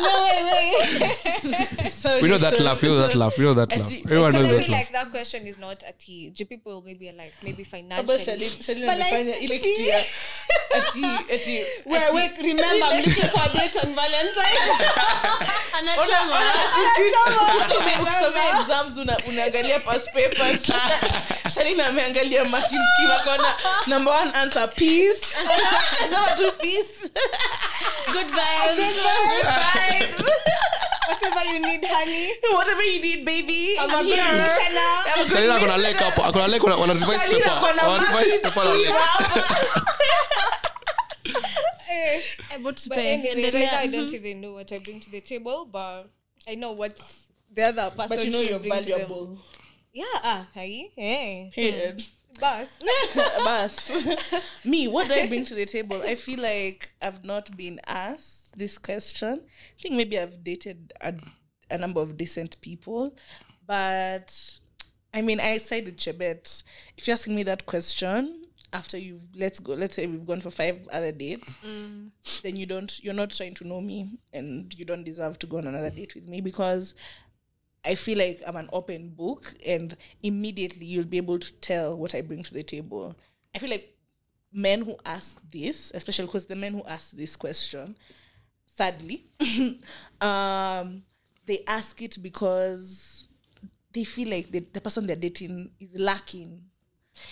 No, 0.00 0.22
wait, 0.24 0.42
wait. 1.02 1.92
Sorry, 2.00 2.22
We 2.22 2.28
know 2.28 2.38
that 2.38 2.54
sorry, 2.54 2.64
laugh. 2.64 2.82
We 2.82 2.88
know 2.88 2.96
that 3.06 3.14
laugh. 3.14 3.38
We 3.38 3.44
know 3.44 3.54
that 3.54 3.70
laugh. 3.76 3.92
Everyone 3.92 4.32
knows 4.32 4.48
that 4.48 4.56
laugh. 4.58 4.68
like 4.70 4.92
that 4.92 5.10
question 5.10 5.46
is 5.46 5.58
not 5.58 5.82
a 5.86 5.92
T. 5.92 6.30
G 6.30 6.44
people 6.44 6.82
maybe 6.84 7.08
are 7.08 7.12
like 7.14 7.32
maybe 7.42 7.64
financially. 7.64 8.06
But 8.06 8.98
like, 8.98 9.12
ile 9.12 10.04
ati, 10.72 11.04
ati, 11.34 11.64
Wait, 11.86 12.02
ati- 12.02 12.42
remember, 12.42 12.86
I'm 12.86 13.04
looking 13.04 13.28
for 13.28 13.42
a 13.42 13.48
date 13.58 13.76
on 13.84 13.94
Valentine's. 13.94 14.80
Anachoma. 15.78 16.40
Ukisoma- 16.80 18.00
ukisoma 18.02 18.60
exams 18.60 18.96
una- 18.98 19.18
unaangalia 19.28 19.80
past 19.84 20.12
papers 20.12 20.66
sharina 21.54 21.86
ameangalia 21.86 22.44
marking 22.44 22.78
scheme 22.94 23.12
akona 23.12 23.54
number 23.86 24.12
one 24.12 24.30
answer 24.34 24.68
peace 24.76 25.20
Sema 26.08 26.36
tu 26.36 26.52
peace 26.60 27.10
Good 28.12 28.26
vibes. 28.28 28.96
Whatever 31.10 31.44
you 31.52 31.60
need, 31.66 31.84
honey. 31.84 32.32
whatever 32.52 32.82
you 32.82 33.00
need 33.02 33.24
baby 33.24 33.76
I'm, 33.78 33.90
I'm 33.90 33.98
a 33.98 34.02
good 34.08 34.14
here. 34.14 34.32
listener. 34.32 34.80
I'm 34.80 35.20
a 35.20 35.28
good 35.28 35.32
Shalina 35.36 35.54
akona 35.58 35.76
lek 35.82 35.96
hapo, 35.96 36.22
akona 36.22 36.48
lek 36.48 36.62
wana- 36.62 36.76
wana 36.76 36.94
revise 36.94 37.18
Shalina 37.18 37.44
paper. 37.44 37.50
akona 37.50 37.82
Wana 37.82 38.04
revise 38.04 38.14
marking 38.14 38.40
paper 38.42 38.64
na 38.64 38.74
lek. 38.74 38.94
Eh, 41.92 42.20
Able 42.52 42.72
to 42.72 42.88
But 42.88 42.98
pay. 42.98 43.12
anyway, 43.14 43.44
And 43.44 43.54
right 43.54 43.64
now 43.72 43.78
I 43.78 43.86
don't 43.88 44.06
mhm. 44.08 44.14
even 44.14 44.40
know 44.40 44.52
what 44.54 44.72
I 44.72 44.78
bring 44.78 45.00
to 45.00 45.10
the 45.10 45.20
table, 45.20 45.64
but 45.70 46.04
I 46.48 46.54
know 46.54 46.72
what's 46.72 47.26
the 47.52 47.62
other 47.64 47.90
person 47.90 48.08
but 48.16 48.24
you 48.24 48.30
know 48.30 48.40
should 48.40 48.50
you're 48.50 48.58
bring 48.60 48.82
to 48.84 48.90
them. 48.90 48.98
valuable 49.00 49.38
Yeah, 49.92 50.04
ah, 50.22 50.46
hey, 50.54 50.92
hey. 50.96 51.50
Period. 51.52 52.02
Bus. 52.40 52.68
Bas. 53.44 53.90
me 54.64 54.86
what 54.88 55.08
do 55.08 55.14
i 55.14 55.26
bring 55.26 55.44
to 55.44 55.52
the 55.54 55.66
table 55.66 56.00
i 56.06 56.14
feel 56.14 56.38
like 56.40 56.90
i've 57.02 57.22
not 57.24 57.54
been 57.56 57.78
asked 57.86 58.39
this 58.56 58.78
question. 58.78 59.40
I 59.78 59.82
think 59.82 59.94
maybe 59.96 60.18
i've 60.18 60.42
dated 60.42 60.92
a, 61.00 61.14
a 61.70 61.78
number 61.78 62.00
of 62.00 62.16
decent 62.16 62.60
people 62.60 63.14
but 63.66 64.58
i 65.14 65.20
mean 65.20 65.40
i 65.40 65.58
side 65.58 65.86
with 65.86 65.96
chebet. 65.96 66.62
If 66.96 67.06
you're 67.06 67.14
asking 67.14 67.36
me 67.36 67.42
that 67.44 67.66
question 67.66 68.44
after 68.72 68.96
you've 68.98 69.22
let's 69.34 69.58
go 69.58 69.74
let's 69.74 69.96
say 69.96 70.06
we've 70.06 70.26
gone 70.26 70.40
for 70.40 70.50
five 70.50 70.86
other 70.92 71.12
dates 71.12 71.56
mm. 71.66 72.10
then 72.42 72.56
you 72.56 72.66
don't 72.66 73.02
you're 73.02 73.14
not 73.14 73.30
trying 73.30 73.54
to 73.54 73.66
know 73.66 73.80
me 73.80 74.18
and 74.32 74.72
you 74.78 74.84
don't 74.84 75.04
deserve 75.04 75.38
to 75.40 75.46
go 75.46 75.58
on 75.58 75.66
another 75.66 75.90
date 75.90 76.14
with 76.14 76.28
me 76.28 76.40
because 76.40 76.94
I 77.84 77.94
feel 77.94 78.18
like 78.18 78.42
I'm 78.46 78.56
an 78.56 78.68
open 78.72 79.08
book 79.10 79.54
and 79.64 79.96
immediately 80.22 80.84
you'll 80.86 81.04
be 81.04 81.16
able 81.16 81.38
to 81.38 81.52
tell 81.54 81.98
what 81.98 82.14
I 82.14 82.20
bring 82.20 82.42
to 82.42 82.54
the 82.54 82.62
table. 82.62 83.16
I 83.54 83.58
feel 83.58 83.70
like 83.70 83.96
men 84.52 84.82
who 84.82 84.96
ask 85.06 85.40
this, 85.50 85.90
especially 85.94 86.26
because 86.26 86.44
the 86.44 86.56
men 86.56 86.74
who 86.74 86.84
ask 86.84 87.12
this 87.12 87.36
question, 87.36 87.96
sadly, 88.80 89.26
um, 90.20 91.02
they 91.46 91.62
ask 91.66 92.00
it 92.00 92.16
because 92.22 93.28
they 93.92 94.04
feel 94.04 94.28
like 94.30 94.50
the, 94.50 94.60
the 94.72 94.80
person 94.80 95.06
they're 95.06 95.16
dating 95.16 95.70
is 95.80 95.88
lacking 95.98 96.62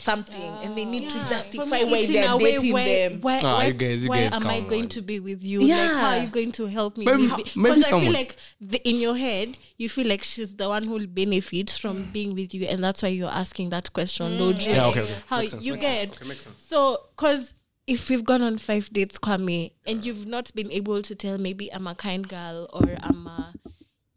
something 0.00 0.50
and 0.62 0.76
they 0.76 0.84
need 0.84 1.08
to 1.08 1.18
justify 1.24 1.78
me, 1.78 1.84
why 1.84 2.06
they're 2.06 2.30
a 2.32 2.36
way 2.36 2.52
dating 2.56 2.72
where- 2.74 3.08
them. 3.08 3.20
Why, 3.22 3.40
Ah, 3.42 3.62
you 3.62 3.72
guys- 3.72 4.02
you 4.02 4.10
why 4.10 4.24
guys 4.24 4.32
am 4.34 4.46
I 4.46 4.58
come 4.60 4.68
going 4.68 4.82
on. 4.82 4.88
to 4.90 5.00
be 5.00 5.20
with 5.20 5.42
you? 5.42 5.60
Like, 5.60 5.92
how 5.92 6.16
are 6.18 6.22
you 6.24 6.28
going 6.28 6.52
to 6.52 6.66
help 6.66 6.98
me? 6.98 7.06
Maybe- 7.06 7.28
Because 7.28 7.56
maybe 7.56 7.84
I 7.86 8.00
feel 8.00 8.12
like 8.12 8.36
the, 8.60 8.86
in 8.86 8.96
your 8.96 9.16
head, 9.16 9.56
you 9.78 9.88
feel 9.88 10.06
like 10.06 10.24
she's 10.24 10.54
the 10.56 10.68
one 10.68 10.82
who 10.82 10.92
will 10.92 11.06
benefit 11.06 11.70
from 11.70 11.96
Mm. 12.04 12.12
being 12.12 12.34
with 12.34 12.52
you, 12.54 12.66
and 12.66 12.84
that's 12.84 13.02
why 13.02 13.08
you're 13.08 13.30
asking 13.44 13.70
that 13.70 13.90
question. 13.94 14.36
No, 14.36 14.52
Dre. 14.52 14.74
Yeah, 14.74 14.88
okay, 14.88 15.02
okay. 15.02 15.14
How 15.26 15.38
Makes 15.38 15.52
sense, 15.52 15.64
you 15.64 15.72
makes 15.74 15.82
get? 15.86 16.00
sense. 16.00 16.16
Okay, 16.18 16.28
makes 16.28 16.44
sense. 16.44 16.64
So, 16.66 16.80
because 17.16 17.54
if 17.88 18.10
we've 18.10 18.24
gone 18.24 18.42
on 18.42 18.58
five 18.58 18.92
dates, 18.92 19.18
Kwame, 19.18 19.72
and 19.86 20.04
you've 20.04 20.26
not 20.26 20.54
been 20.54 20.70
able 20.70 21.00
to 21.02 21.14
tell 21.14 21.38
maybe 21.38 21.72
I'm 21.72 21.86
a 21.86 21.94
kind 21.94 22.28
girl 22.28 22.68
or 22.72 22.84
I'm 23.02 23.26
a, 23.26 23.54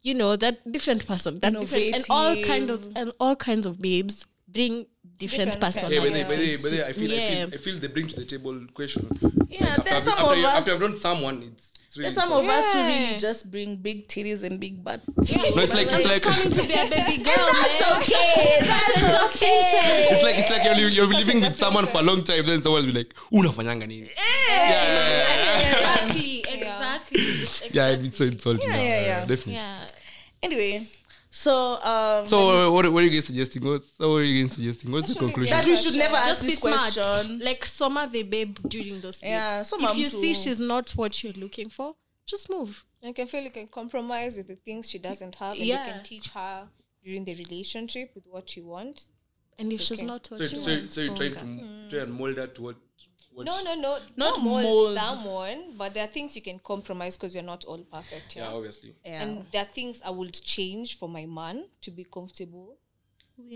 you 0.02 0.12
know, 0.12 0.36
that 0.36 0.70
different 0.70 1.06
person, 1.06 1.40
that 1.40 1.54
different, 1.54 1.94
and 1.96 2.04
all 2.10 2.36
kind 2.42 2.70
of 2.70 2.86
and 2.94 3.12
all 3.18 3.34
kinds 3.34 3.64
of 3.64 3.80
babes 3.80 4.26
bring 4.46 4.86
different, 5.18 5.52
Different 5.52 5.92
Yeah, 5.92 6.00
but 6.00 6.12
they, 6.12 6.22
but 6.22 6.36
they, 6.36 6.56
but 6.56 6.70
they, 6.70 6.84
I 6.84 6.92
feel, 6.92 7.12
I 7.12 7.16
feel, 7.16 7.54
I 7.54 7.56
feel 7.56 7.78
they 7.78 7.86
bring 7.86 8.08
to 8.08 8.16
the 8.16 8.24
table 8.26 8.60
question. 8.74 9.08
Yeah, 9.48 9.64
After, 9.66 9.82
there's 9.82 9.96
after, 9.96 10.10
some 10.10 10.18
after, 10.18 10.32
of 10.32 10.38
you, 10.38 10.46
us. 10.46 10.58
after 10.58 10.70
you've 10.72 10.80
done 10.80 10.98
someone, 10.98 11.42
it's, 11.42 11.72
it's 11.74 11.81
really 11.96 12.10
There's 12.10 12.14
some 12.14 12.30
tough. 12.30 12.44
of 12.44 12.48
us 12.50 12.72
who 12.74 12.78
really 12.86 13.18
just 13.18 13.50
bring 13.50 13.76
big 13.76 14.08
titties 14.08 14.42
and 14.44 14.58
big 14.60 14.82
butts. 14.82 15.04
No, 15.06 15.62
it's 15.62 15.74
like 15.74 15.88
it's 15.90 16.04
like 16.06 16.22
coming 16.22 16.50
to 16.50 16.62
be 16.62 16.72
a 16.74 16.86
baby 16.88 17.22
girl, 17.28 17.46
That's 17.52 17.82
okay. 17.98 18.58
That's 18.60 19.36
okay. 19.36 20.06
it's 20.10 20.22
like 20.22 20.36
it's 20.38 20.50
like 20.50 20.64
you're, 20.64 20.74
li- 20.74 20.94
you're 20.94 21.06
living 21.06 21.40
with 21.40 21.56
someone 21.56 21.86
for 21.86 21.98
a 21.98 22.02
long 22.02 22.22
time. 22.24 22.44
Then 22.46 22.62
someone 22.62 22.86
will 22.86 22.92
be 22.92 22.98
like, 22.98 23.14
"Unafanyanga 23.32 23.86
nini?" 23.88 24.10
Yeah, 24.16 24.68
yeah, 24.70 25.08
yeah. 25.08 25.68
exactly, 25.68 26.44
exactly. 26.48 27.20
It's 27.20 27.62
Yeah, 27.74 27.88
it's 27.88 28.18
so 28.18 28.24
insulting. 28.24 28.70
Yeah, 28.70 28.76
yeah, 28.82 29.00
yeah. 29.06 29.20
definitely. 29.20 29.54
Yeah. 29.54 29.86
Anyway, 30.42 30.88
so 31.34 31.82
um, 31.82 32.26
So, 32.26 32.70
what, 32.72 32.92
what 32.92 33.02
are 33.02 33.06
you 33.06 33.10
guys 33.10 33.24
suggesting? 33.24 33.64
What's, 33.64 33.90
so 33.96 34.10
what 34.12 34.16
are 34.18 34.24
you 34.24 34.44
guys 34.44 34.52
suggesting? 34.52 34.92
What's 34.92 35.12
the 35.14 35.18
conclusion? 35.18 35.56
that 35.56 35.64
we 35.64 35.76
should 35.76 35.94
never 35.96 36.16
ask 36.16 36.28
Just 36.28 36.42
be 36.42 36.48
this 36.48 36.58
smart. 36.60 36.92
question. 36.92 37.38
Like 37.40 37.64
summer 37.64 38.06
the 38.06 38.22
babe 38.22 38.58
during 38.68 39.00
those 39.00 39.18
dates. 39.20 39.30
Yeah, 39.30 39.62
summer 39.62 39.88
if 39.90 39.96
you 39.96 40.06
mtu. 40.08 40.20
see 40.20 40.34
she's 40.34 40.60
not 40.60 40.90
what 40.90 41.22
you're 41.24 41.32
looking 41.44 41.70
for, 41.70 41.94
just 42.26 42.50
move. 42.50 42.84
You 43.00 43.12
can 43.14 43.26
feel 43.26 43.42
you 43.42 43.50
can 43.50 43.66
compromise 43.66 44.36
with 44.36 44.46
the 44.48 44.56
things 44.56 44.88
she 44.90 44.98
doesn't 44.98 45.34
have, 45.36 45.56
and 45.56 45.64
Yeah. 45.64 45.86
you 45.86 45.92
can 45.92 46.02
teach 46.04 46.28
her 46.30 46.68
during 47.04 47.24
the 47.24 47.34
relationship 47.34 48.12
with 48.14 48.24
what 48.28 48.56
you 48.56 48.64
want. 48.66 49.06
And 49.58 49.72
if 49.72 49.80
she's 49.80 49.98
okay. 50.00 50.06
not 50.06 50.28
what 50.30 50.38
So, 50.38 50.44
you 50.44 50.56
so, 50.56 50.70
want, 50.70 50.92
so 50.92 51.00
you're 51.00 51.14
trying 51.16 51.32
okay. 51.32 51.40
to 51.40 51.88
try 51.90 51.98
and 52.04 52.12
mold 52.12 52.36
her 52.36 52.46
to 52.46 52.62
what? 52.62 52.76
What 53.34 53.46
No, 53.46 53.62
no, 53.62 53.74
no, 53.74 53.92
Not 53.92 54.02
not 54.16 54.42
mold, 54.42 54.62
mold. 54.62 54.96
someone, 54.98 55.74
but 55.76 55.94
there 55.94 56.04
are 56.04 56.12
things 56.12 56.36
you 56.36 56.42
can 56.42 56.58
compromise 56.58 57.16
because 57.16 57.34
you're 57.34 57.42
not 57.44 57.64
all 57.64 57.78
perfect. 57.78 58.36
Yeah, 58.36 58.42
Yeah. 58.50 58.54
obviously. 58.56 58.94
Yeah. 59.04 59.22
And 59.22 59.46
there 59.52 59.62
are 59.62 59.68
things 59.74 60.00
I 60.04 60.10
would 60.10 60.32
change 60.34 60.98
for 60.98 61.08
my 61.08 61.26
man 61.26 61.64
to 61.82 61.90
be 61.90 62.04
comfortable 62.04 62.76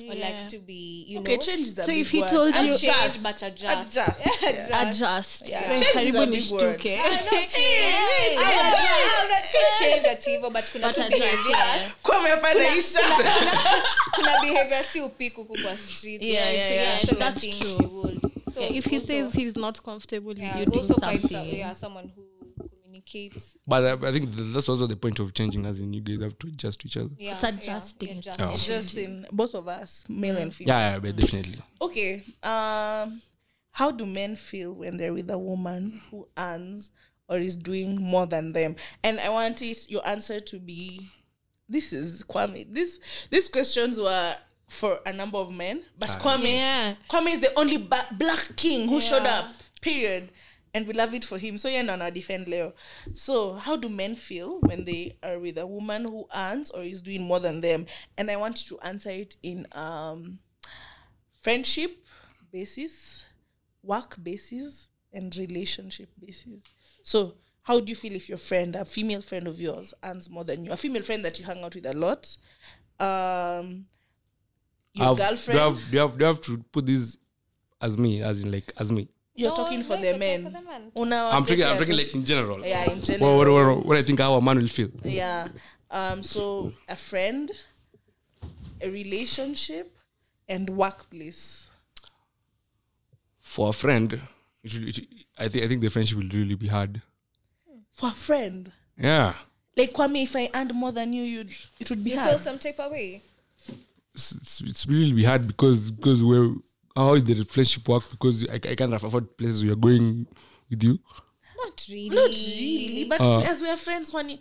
or 0.09 0.15
like 0.15 0.49
to 0.49 0.59
be, 0.59 1.05
you 1.07 1.21
okay, 1.21 1.37
know, 1.37 1.43
change 1.43 1.67
is 1.69 1.79
a 1.79 1.83
So 1.83 1.87
big 1.89 1.99
if 2.01 2.11
he 2.11 2.21
word. 2.21 2.29
told 2.31 2.57
you- 2.57 2.75
Adjust. 2.75 2.83
change 2.85 3.23
but 3.23 3.43
adjust. 3.43 3.91
Adjust. 3.93 4.21
Yeah. 4.43 4.91
adjust. 4.91 5.49
Yeah. 5.49 5.69
When 5.69 5.83
Change 5.83 5.85
is 5.85 5.91
a 5.91 6.19
karibu 6.19 6.31
big 6.31 6.51
word. 6.51 6.81
nishtuke. 6.81 6.99
I'm 8.37 9.29
not 9.29 9.45
saying 9.45 9.75
change 9.79 10.07
at 10.07 10.25
hivyo 10.25 10.51
but 10.53 10.65
kuna 10.73 10.87
But 10.89 10.95
tu 10.95 11.01
adjust, 11.03 11.21
behaviors 11.21 11.51
yeah. 11.51 11.91
Kwame 12.03 12.37
panaisha. 12.41 13.01
kuna 14.15 14.41
behavior 14.41 14.85
si 14.85 15.01
upiku 15.01 15.45
huku 15.45 15.59
kwa 15.63 15.77
street 15.79 16.23
Yeah, 16.23 16.55
yeah, 16.55 16.71
yeah, 16.73 17.01
so 17.05 17.15
That's 17.15 17.41
true. 17.41 17.51
you 17.81 17.89
would 17.89 18.16
so 18.57 18.63
Yeah, 18.63 18.73
if 18.79 18.85
he 18.87 18.97
also- 18.97 19.07
says 19.07 19.35
he's 19.35 19.57
not 19.57 19.83
comfortable 19.83 20.37
yeah, 20.37 20.59
you 20.59 20.67
doing 20.67 20.81
also 20.81 20.95
find 20.95 21.29
some, 21.31 21.47
yeah, 21.49 21.73
someone 21.75 22.13
who 22.15 22.25
communicates. 22.83 23.57
But 23.67 23.85
I, 24.03 24.09
I 24.09 24.13
think 24.13 24.31
that's 24.35 24.69
also 24.69 24.87
the 24.87 24.97
point 24.97 25.19
of 25.19 25.35
changing, 25.35 25.67
as 25.67 25.79
in 25.81 25.93
you 25.93 26.01
guys 26.01 26.23
have 26.23 26.39
to 26.39 26.47
adjust 26.49 26.81
to 26.81 26.87
each 26.89 26.97
other. 26.97 27.11
yeah 27.19 27.35
It's 27.35 27.45
adjusting. 27.45 28.09
yeah, 28.09 28.17
It's 28.19 28.27
adjusting. 28.29 28.67
Just 28.75 28.97
in 28.97 29.27
both 29.33 29.55
of 29.55 29.69
us, 29.69 30.05
male 30.09 30.37
and 30.39 30.55
female. 30.55 30.75
Yeah, 30.75 30.93
yeah, 30.95 30.99
but 30.99 31.17
definitely. 31.17 31.59
Okay. 31.81 32.25
Um, 32.43 33.23
how 33.73 33.91
do 33.91 34.07
men 34.07 34.37
feel 34.37 34.73
when 34.73 34.97
they're 34.97 35.13
with 35.13 35.31
a 35.31 35.39
woman 35.39 36.01
who 36.11 36.27
earns 36.39 36.93
or 37.29 37.37
is 37.39 37.57
doing 37.57 38.01
more 38.01 38.27
than 38.27 38.53
them? 38.53 38.77
And 39.05 39.21
I 39.21 39.29
want 39.29 39.61
it 39.63 39.91
your 39.91 40.07
answer 40.09 40.41
to 40.41 40.59
be. 40.59 41.11
This 41.69 41.93
is 41.93 42.25
Kwame. 42.25 42.73
This 42.73 43.01
these 43.29 43.49
questions 43.49 43.99
were 43.99 44.37
for 44.69 45.01
a 45.07 45.13
number 45.13 45.39
of 45.39 45.51
men, 45.53 45.83
but 45.99 46.09
Kwame 46.11 46.53
Yeah. 46.53 46.95
Kwame 47.09 47.33
is 47.33 47.41
the 47.41 47.57
only 47.59 47.77
ba- 47.79 48.09
black 48.13 48.57
king 48.57 48.89
who 48.89 49.01
showed 49.01 49.25
up. 49.27 49.47
Period. 49.81 50.31
And 50.75 50.87
we 50.87 50.93
love 50.93 51.15
it 51.15 51.25
for 51.25 51.39
him. 51.39 51.57
So 51.57 51.69
yeah, 51.69 51.81
no, 51.83 51.97
no, 51.97 52.11
defend 52.11 52.49
Leo. 52.49 52.75
So 53.15 53.55
how 53.55 53.77
do 53.77 53.89
men 53.89 54.15
feel 54.15 54.61
when 54.61 54.85
they 54.85 55.17
are 55.23 55.39
with 55.39 55.57
a 55.57 55.67
woman 55.67 56.05
who 56.05 56.27
earns 56.35 56.71
or 56.71 56.83
is 56.83 57.01
doing 57.01 57.23
more 57.23 57.41
than 57.41 57.63
them? 57.63 57.87
And 58.19 58.31
I 58.31 58.37
want 58.37 58.63
you 58.63 58.77
to 58.77 58.87
answer 58.87 59.11
it 59.11 59.37
in 59.43 59.67
um 59.73 60.41
friendship 61.41 62.05
basis, 62.53 63.25
work 63.83 64.17
basis, 64.23 64.91
and 65.13 65.35
relationship 65.37 66.11
basis. 66.21 66.63
So 67.03 67.37
how 67.63 67.81
do 67.81 67.89
you 67.91 67.97
feel 67.97 68.13
if 68.15 68.29
your 68.29 68.39
friend, 68.39 68.77
a 68.77 68.85
female 68.85 69.23
friend 69.23 69.47
of 69.47 69.59
yours, 69.61 69.95
earns 70.05 70.29
more 70.29 70.45
than 70.45 70.65
you? 70.65 70.73
A 70.73 70.77
female 70.77 71.03
friend 71.03 71.25
that 71.25 71.39
you 71.39 71.47
hang 71.47 71.63
out 71.65 71.75
with 71.75 71.87
a 71.87 71.95
lot. 71.95 72.37
Um 73.01 73.87
your 74.97 75.07
Have- 75.09 75.17
girlfriend. 75.17 75.47
Do 75.47 75.53
you, 75.53 75.61
have, 75.71 75.91
do, 75.91 75.97
you 75.97 76.01
have, 76.01 76.13
do 76.19 76.25
you 76.25 76.27
have 76.27 76.41
to 76.43 76.59
put 76.73 76.87
this 76.87 77.17
as 77.81 77.97
me, 77.99 78.23
as 78.23 78.43
in 78.45 78.51
like 78.53 78.73
as 78.79 78.91
me? 78.91 79.09
You're 79.35 79.51
No, 79.51 79.57
talking 79.57 79.83
for 79.83 79.97
the 79.99 80.09
it's 80.11 80.19
men. 80.19 80.45
for 80.45 80.51
the 80.51 80.63
men. 80.63 80.91
Una 80.99 81.17
I'm 81.33 81.45
talking, 81.45 81.63
I'm 81.63 81.77
watetea 81.77 81.79
talking 81.79 81.97
like 81.97 82.15
in 82.15 82.25
general. 82.25 82.65
yeah, 82.67 82.85
in 82.85 82.97
What, 82.99 83.05
general. 83.05 83.39
what, 83.39 83.49
what, 83.77 83.87
what 83.87 83.97
I 83.99 84.03
think 84.03 84.19
how 84.19 84.33
a 84.35 84.41
man 84.41 84.57
will 84.59 84.69
feel. 84.69 84.89
Yeah. 85.05 85.49
Um. 85.91 86.23
So 86.23 86.73
a 86.89 86.97
friend, 86.97 87.51
a 88.81 88.89
relationship, 88.91 89.95
and 90.49 90.71
workplace. 90.71 91.69
For 93.41 93.69
a 93.69 93.73
friend, 93.73 94.21
it 94.65 94.75
will, 94.75 94.89
it, 94.89 95.01
I 95.39 95.49
think 95.49 95.65
I 95.65 95.69
think 95.69 95.81
the 95.83 95.89
friendship 95.91 96.19
will 96.19 96.29
really 96.33 96.57
be 96.57 96.69
hard. 96.69 97.03
For 97.93 98.09
a 98.09 98.13
friend, 98.13 98.73
Yeah. 98.99 99.35
like 99.77 99.93
Kwame, 99.93 100.25
if 100.25 100.35
I 100.37 100.51
earned 100.55 100.75
more 100.75 100.93
than 100.93 101.13
you, 101.13 101.23
you'd 101.23 101.51
it 101.79 101.89
would 101.91 102.03
be 102.03 102.11
you 102.11 102.19
hard. 102.19 102.31
feel 102.31 102.39
some 102.41 102.59
type 102.59 102.79
of 102.81 102.91
way 102.93 103.23
It's, 104.17 104.61
it's, 104.63 104.87
really 104.87 105.13
be 105.13 105.25
hard 105.25 105.47
because 105.47 105.91
because 105.91 106.23
we're 106.23 106.55
how 106.97 107.19
the 107.19 107.45
friendship 107.45 107.87
work 107.89 108.05
because 108.11 108.45
I, 108.49 108.55
I 108.55 108.75
can't 108.75 108.95
afford 108.95 109.37
places 109.37 109.63
we 109.65 109.71
are 109.71 109.77
going 109.89 110.27
with 110.71 110.83
you. 110.83 110.99
not 111.63 111.87
really 111.89 112.17
Not 112.17 112.31
really, 112.31 113.05
but 113.05 113.21
Uh. 113.21 113.41
as 113.53 113.61
we 113.61 113.69
are 113.69 113.77
friends, 113.77 114.11
honey. 114.11 114.39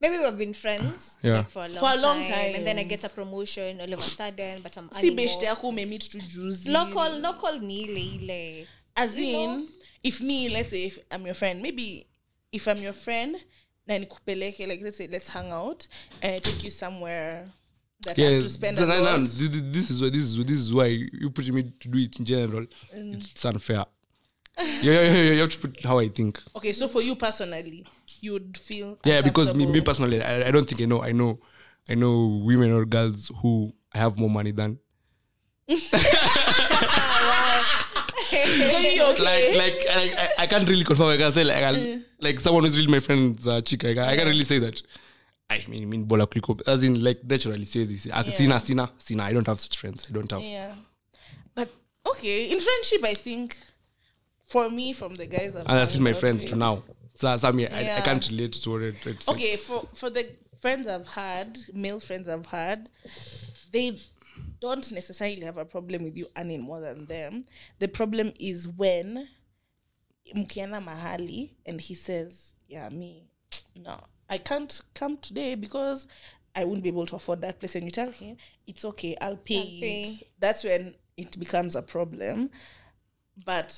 maybe 0.00 0.16
we've 0.18 0.38
been 0.38 0.54
friends 0.54 1.18
Yeah. 1.22 1.38
like, 1.38 1.50
for 1.50 1.64
a 1.64 1.68
long, 1.68 1.78
For 1.84 1.90
a 1.98 2.00
long 2.06 2.20
time, 2.26 2.54
and 2.56 2.66
then 2.66 2.78
I 2.78 2.84
get 2.84 3.04
a 3.04 3.08
promotion 3.08 3.80
all 3.82 3.92
of 3.92 4.00
a 4.00 4.02
sudden 4.02 4.60
but 4.62 4.76
I'm 4.78 4.88
si 4.92 5.10
beshte 5.14 5.44
yako 5.46 5.68
umemeet 5.68 6.08
tu 6.10 6.18
juzi. 6.18 6.70
local 6.72 7.20
local 7.20 7.60
ni 7.60 7.82
ile 7.84 8.02
ile 8.16 8.66
as 8.96 9.16
you 9.18 9.24
in 9.26 9.50
know? 9.50 9.68
if 10.02 10.20
me 10.20 10.48
let's 10.48 10.70
say 10.70 10.84
if 10.90 10.98
i'm 11.12 11.24
your 11.24 11.34
friend 11.34 11.62
maybe 11.62 12.06
if 12.52 12.66
i'm 12.68 12.82
your 12.82 12.92
friend 12.92 13.36
na 13.86 13.98
nikupeleke 13.98 14.66
like 14.66 14.82
let's 14.82 14.96
say 14.96 15.06
let's 15.06 15.28
hang 15.28 15.52
out 15.52 15.86
and 16.22 16.34
i 16.34 16.38
take 16.40 16.64
you 16.64 16.70
somewhere 16.70 17.46
that 18.04 18.18
I 18.18 18.22
Yeah, 18.22 18.30
have 18.30 18.42
to 18.42 18.48
spend 18.48 18.78
a 18.78 18.86
th- 18.86 18.90
th- 18.92 19.04
lot. 19.04 19.26
th- 19.26 19.52
th- 19.52 19.64
this 19.72 19.90
is 19.90 20.02
why 20.02 20.10
this 20.10 20.22
is 20.22 20.36
this 20.44 20.58
is 20.58 20.72
why 20.72 20.86
you 20.86 21.30
put 21.30 21.48
me 21.52 21.62
to 21.80 21.88
do 21.88 21.98
it 21.98 22.18
in 22.18 22.24
general. 22.24 22.66
Mm. 22.96 23.14
It's 23.14 23.44
unfair. 23.44 23.84
yeah, 24.58 24.64
yeah, 24.82 25.02
yeah, 25.12 25.32
you 25.32 25.40
have 25.40 25.50
to 25.50 25.58
put 25.58 25.82
how 25.82 25.98
I 25.98 26.08
think. 26.08 26.38
okay 26.54 26.74
so 26.74 26.86
for 26.86 27.00
you 27.00 27.16
personally 27.16 27.86
you 28.20 28.34
would 28.34 28.56
feel 28.56 28.98
Yeah, 29.04 29.22
because 29.22 29.54
me, 29.54 29.66
me 29.66 29.80
personally, 29.80 30.22
I, 30.22 30.48
I 30.48 30.50
don't 30.50 30.68
think 30.68 30.80
I 30.80 30.84
know. 30.84 31.02
I 31.02 31.10
know, 31.12 31.40
I 31.90 31.94
know 31.96 32.40
women 32.44 32.70
or 32.70 32.84
girls 32.84 33.32
who 33.40 33.72
have 33.94 34.16
more 34.18 34.30
money 34.30 34.52
than. 34.52 34.78
Okay? 38.32 38.98
Like, 39.18 39.56
like 39.56 39.86
I, 39.90 40.14
I, 40.18 40.28
I 40.42 40.46
can't 40.46 40.68
really 40.68 40.84
confirm. 40.84 41.08
I 41.08 41.16
can 41.16 41.32
say 41.32 41.44
like, 41.44 41.62
I, 41.62 42.00
like 42.20 42.40
someone 42.40 42.64
who's 42.64 42.76
really 42.78 42.90
my 42.90 43.00
friend's 43.00 43.46
uh, 43.46 43.60
chick. 43.60 43.84
I, 43.84 44.12
I 44.12 44.16
can't 44.16 44.28
really 44.28 44.44
say 44.44 44.58
that. 44.60 44.80
I 45.52 45.64
mean, 45.68 45.88
mean 45.90 46.04
bola 46.04 46.26
kuliko. 46.26 46.60
As 46.66 46.82
in, 46.84 47.02
like 47.02 47.24
naturally, 47.24 47.64
seriously. 47.64 48.10
I, 48.12 48.22
Sina, 48.30 48.58
Sina, 48.60 48.90
Sina. 48.98 49.24
I 49.24 49.32
don't 49.32 49.46
have 49.46 49.60
such 49.60 49.76
friends. 49.78 50.06
I 50.08 50.12
don't 50.12 50.30
have. 50.30 50.42
yeah 50.42 50.74
but 51.54 51.68
okay 52.06 52.50
in 52.50 52.58
friendship 52.60 53.04
i 53.04 53.14
think 53.14 53.56
for 54.44 54.68
me 54.70 54.92
from 54.92 55.14
the 55.14 55.26
guys 55.26 55.56
I've 55.56 55.66
And 55.66 55.78
that's 55.78 55.98
my 55.98 56.12
friends 56.12 56.44
to 56.46 56.56
now. 56.56 56.82
So, 57.14 57.34
so 57.36 57.48
I 57.48 57.52
mean, 57.52 57.68
I, 57.72 57.98
I 57.98 58.00
can't 58.02 58.26
relate 58.28 58.52
to 58.52 58.70
what 58.70 58.82
it, 58.82 58.96
it's 59.06 59.28
okay 59.28 59.56
for 59.56 59.86
for 59.94 60.10
the 60.10 60.28
friends 60.60 60.86
i've 60.86 61.06
had 61.08 61.58
male 61.72 62.00
friends 62.00 62.28
i've 62.28 62.46
had 62.46 62.88
they 63.72 63.98
don't 64.60 64.90
necessarily 64.92 65.42
have 65.42 65.56
a 65.56 65.64
problem 65.64 66.04
with 66.04 66.16
you 66.16 66.26
earning 66.36 66.60
more 66.62 66.80
than 66.80 67.06
them 67.06 67.44
the 67.80 67.88
problem 67.88 68.32
is 68.38 68.68
when 68.68 69.26
mkiana 70.36 70.80
mahali 70.80 71.50
and 71.66 71.80
he 71.80 71.94
says 71.94 72.56
yeah 72.68 72.88
me 72.90 73.24
no 73.74 74.00
i 74.34 74.38
can't 74.50 74.74
come 75.00 75.14
today 75.28 75.50
because 75.64 76.00
i 76.60 76.62
won't 76.64 76.82
be 76.86 76.88
able 76.94 77.06
to 77.06 77.16
afford 77.16 77.40
that 77.42 77.58
place. 77.60 77.74
And 77.76 77.84
you 77.84 77.90
tell 78.00 78.10
him 78.20 78.36
it's 78.70 78.84
okay 78.90 79.12
i'll 79.24 79.36
pay, 79.50 79.58
I'll 79.58 79.80
pay. 79.86 80.02
it 80.02 80.28
that's 80.44 80.62
when 80.68 80.82
it 81.22 81.38
becomes 81.44 81.76
a 81.76 81.82
problem. 81.94 82.50
But 83.44 83.70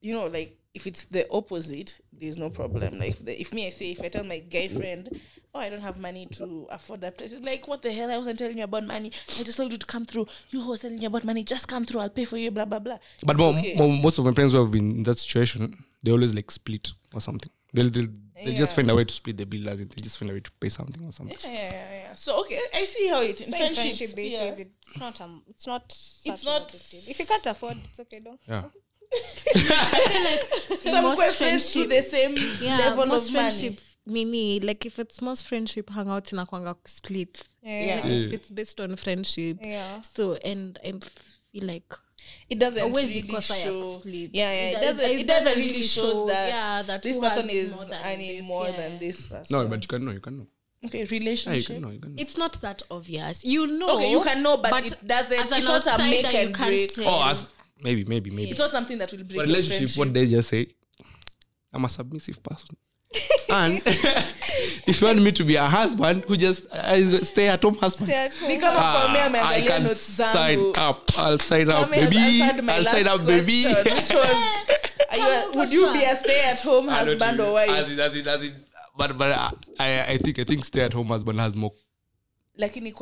you 0.00 0.12
know 0.16 0.26
like 0.26 0.50
if 0.78 0.86
it's 0.88 1.04
the 1.16 1.22
opposite 1.30 1.90
there's 2.12 2.38
no 2.38 2.50
problem. 2.50 2.98
Like 2.98 3.10
if, 3.14 3.24
the, 3.24 3.40
if 3.40 3.52
me 3.56 3.66
i 3.66 3.70
say 3.70 3.90
if 3.92 4.00
i 4.02 4.08
tell 4.08 4.24
my 4.24 4.38
guy 4.38 4.68
friend 4.68 5.08
oh 5.54 5.60
i 5.60 5.68
don't 5.70 5.80
have 5.88 5.98
money 5.98 6.26
to 6.38 6.66
afford 6.70 7.00
that 7.02 7.16
place 7.18 7.32
like 7.50 7.66
what 7.68 7.80
the 7.82 7.92
hell? 7.92 8.10
I 8.10 8.18
wasn't 8.18 8.38
telling 8.40 8.58
you 8.58 8.64
about 8.64 8.84
money. 8.86 9.10
I 9.38 9.42
just 9.44 9.56
told 9.56 9.72
you 9.72 9.78
to 9.78 9.86
come 9.94 10.04
through. 10.04 10.26
You 10.50 10.60
who 10.62 10.70
was 10.70 10.80
telling 10.82 10.98
you 10.98 11.08
about 11.12 11.24
money 11.24 11.42
just 11.44 11.66
come 11.68 11.84
through. 11.84 12.00
I'll 12.00 12.10
pay 12.20 12.24
for 12.24 12.36
you 12.36 12.50
blah 12.50 12.64
blah 12.64 12.80
blah. 12.86 12.98
But 13.24 13.36
It's 13.36 13.40
mo- 13.40 13.58
okay. 13.58 13.74
mo- 13.76 13.88
most 14.06 14.18
of 14.18 14.24
my 14.24 14.32
friends 14.32 14.52
who 14.52 14.58
have 14.58 14.70
been 14.72 14.90
in 14.98 15.02
that 15.04 15.18
situation, 15.18 15.62
they 16.02 16.12
always 16.12 16.34
like 16.34 16.50
split 16.50 16.90
or 17.12 17.20
something. 17.20 17.50
They'll 17.74 17.90
they'll, 17.90 18.08
they'll 18.44 18.56
just 18.56 18.74
find 18.76 18.88
a 18.90 18.94
way 18.94 19.04
to 19.04 19.12
split 19.14 19.36
the 19.36 19.46
bill, 19.46 19.68
as 19.68 19.80
in 19.80 19.88
they 19.88 20.00
just 20.00 20.16
find 20.18 20.30
a 20.30 20.34
way 20.34 20.40
to 20.40 20.50
pay 20.60 20.68
something 20.68 21.04
or 21.04 21.12
something. 21.12 21.36
yeah, 21.44 21.52
yeah, 21.52 21.70
yeah, 21.72 22.00
yeah. 22.04 22.14
so 22.14 22.40
okay 22.42 22.60
i 22.72 22.84
see 22.86 23.08
how 23.08 23.20
it 23.20 23.40
in 23.40 23.50
so 23.50 23.56
in 23.64 23.74
friendship 23.74 24.14
basis 24.14 24.58
yeah. 24.58 24.64
it's 24.64 24.98
not 25.04 25.20
um 25.20 25.42
it's 25.48 25.66
not 25.66 25.84
It's 26.24 26.44
not- 26.50 26.72
if 27.12 27.18
you 27.18 27.26
can't 27.26 27.46
afford 27.46 27.76
it's 27.88 28.00
okay 28.00 28.20
though. 28.26 28.38
Yeah. 28.48 28.64
some 30.80 31.04
most 31.04 31.36
friends 31.36 31.72
to 31.72 31.86
the 31.86 32.02
same 32.02 32.36
yeah, 32.60 32.78
level 32.78 33.06
most 33.06 33.28
of 33.28 33.34
money. 33.34 33.50
friendship 33.50 33.80
nini 34.06 34.60
like 34.60 34.84
if 34.86 34.98
it's 34.98 35.20
most 35.22 35.42
friendship 35.46 35.86
hangouts 35.90 36.32
inakwanga 36.32 36.74
split. 36.86 37.42
Yeah. 37.62 37.96
Like 37.96 38.04
if 38.04 38.32
it's 38.32 38.50
based 38.50 38.80
on 38.80 38.96
friendship. 38.96 39.58
Yeah. 39.60 40.02
So 40.02 40.34
and 40.34 40.78
i 40.84 40.92
feel 41.54 41.66
like 41.68 41.94
it 42.48 42.58
doesn't 42.58 42.82
Always 42.82 43.06
really 43.08 43.22
because 43.22 43.50
I 43.50 43.58
show 43.64 43.92
have 43.92 44.00
split. 44.00 44.30
yeah 44.32 44.50
yeah 44.52 44.68
it, 44.70 44.72
It 44.76 44.80
doesn't 44.80 44.96
does- 44.96 45.10
it, 45.10 45.20
it 45.20 45.26
doesn't 45.26 45.44
doesn't 45.44 45.58
really 45.58 45.70
really 45.72 45.82
shows 45.82 46.12
show, 46.14 46.26
that, 46.26 46.48
yeah, 46.48 46.82
that 46.82 47.02
this 47.02 47.18
person 47.18 47.50
is 47.50 47.70
more 47.74 47.84
than 47.84 48.00
earning 48.04 48.36
this, 48.38 48.42
more 48.52 48.66
yeah. 48.68 48.76
than 48.76 48.98
this 48.98 49.26
person 49.26 49.58
No, 49.58 49.68
but 49.68 49.82
you 49.84 49.88
can 49.88 50.04
know. 50.04 50.12
You 50.12 50.20
can 50.20 50.38
know. 50.38 50.46
okay 50.86 51.04
Yeah, 51.04 51.52
you 51.52 51.64
can 51.70 51.80
know. 51.82 51.90
You 51.90 52.00
can 52.00 52.10
know. 52.14 52.22
it's 52.24 52.36
not 52.36 52.60
that 52.66 52.82
obvious 52.90 53.44
you 53.44 53.66
know 53.66 53.90
Okay, 53.96 54.10
you 54.10 54.22
can 54.22 54.42
know, 54.42 54.56
but 54.56 54.72
it 54.86 55.06
doesn't- 55.06 55.38
as 55.44 55.52
it's 55.52 55.64
not 55.64 55.86
a 55.86 55.98
make 55.98 56.32
you 56.32 56.38
and 56.40 56.54
can't 56.54 56.68
break. 56.70 56.94
tell. 56.94 57.08
oh, 57.14 57.28
as, 57.30 57.52
maybe, 57.82 58.04
maybe, 58.04 58.30
maybe. 58.30 58.50
it's 58.50 58.58
not 58.58 58.70
something 58.70 58.98
that 58.98 59.10
will 59.12 59.18
break 59.30 59.38
But 59.40 59.46
your 59.46 59.56
relationship, 59.56 59.78
friendship 59.78 59.98
what 59.98 60.14
they 60.14 60.26
just 60.26 60.48
say, 60.48 60.66
I'm 61.72 61.84
a 61.84 61.88
submissive 61.88 62.42
person. 62.42 62.76
And 63.48 63.82
if 64.86 65.00
you 65.00 65.06
want 65.06 65.22
me 65.22 65.32
to 65.32 65.44
be 65.44 65.56
a 65.56 65.64
husband 65.64 66.24
who 66.24 66.36
just 66.36 66.66
uh, 66.72 67.24
stay 67.24 67.48
at 67.48 67.62
home 67.62 67.74
husband, 67.76 68.08
Stay 68.08 68.24
at 68.26 68.34
home. 68.34 68.50
Kwame 68.50 69.34
I 69.36 69.62
can 69.62 69.86
sign 69.88 70.72
up. 70.76 71.10
I'll 71.18 71.38
sign 71.38 71.70
up, 71.70 71.90
baby. 71.90 72.42
I'll 72.42 72.84
sign 72.84 73.06
up, 73.06 73.24
baby. 73.26 73.64
which 73.64 74.10
was 74.10 74.64
are 75.10 75.18
you 75.18 75.52
would 75.54 75.72
you 75.72 75.92
be 75.92 76.04
a 76.04 76.16
stay-at-home 76.16 76.88
husband 76.88 77.40
or 77.40 77.52
wife 77.52 77.70
As 77.70 77.90
in, 77.90 78.00
as 78.00 78.16
in, 78.16 78.28
as 78.28 78.44
in, 78.44 78.54
but 78.96 79.16
but 79.18 79.30
uh, 79.30 79.50
I 79.78 80.02
I 80.14 80.18
think 80.18 80.38
I 80.38 80.44
think 80.44 80.64
stay 80.64 80.82
at 80.82 80.92
home 80.92 81.08
husband 81.08 81.38
has 81.40 81.56
more 81.56 81.72
lakini 82.58 82.92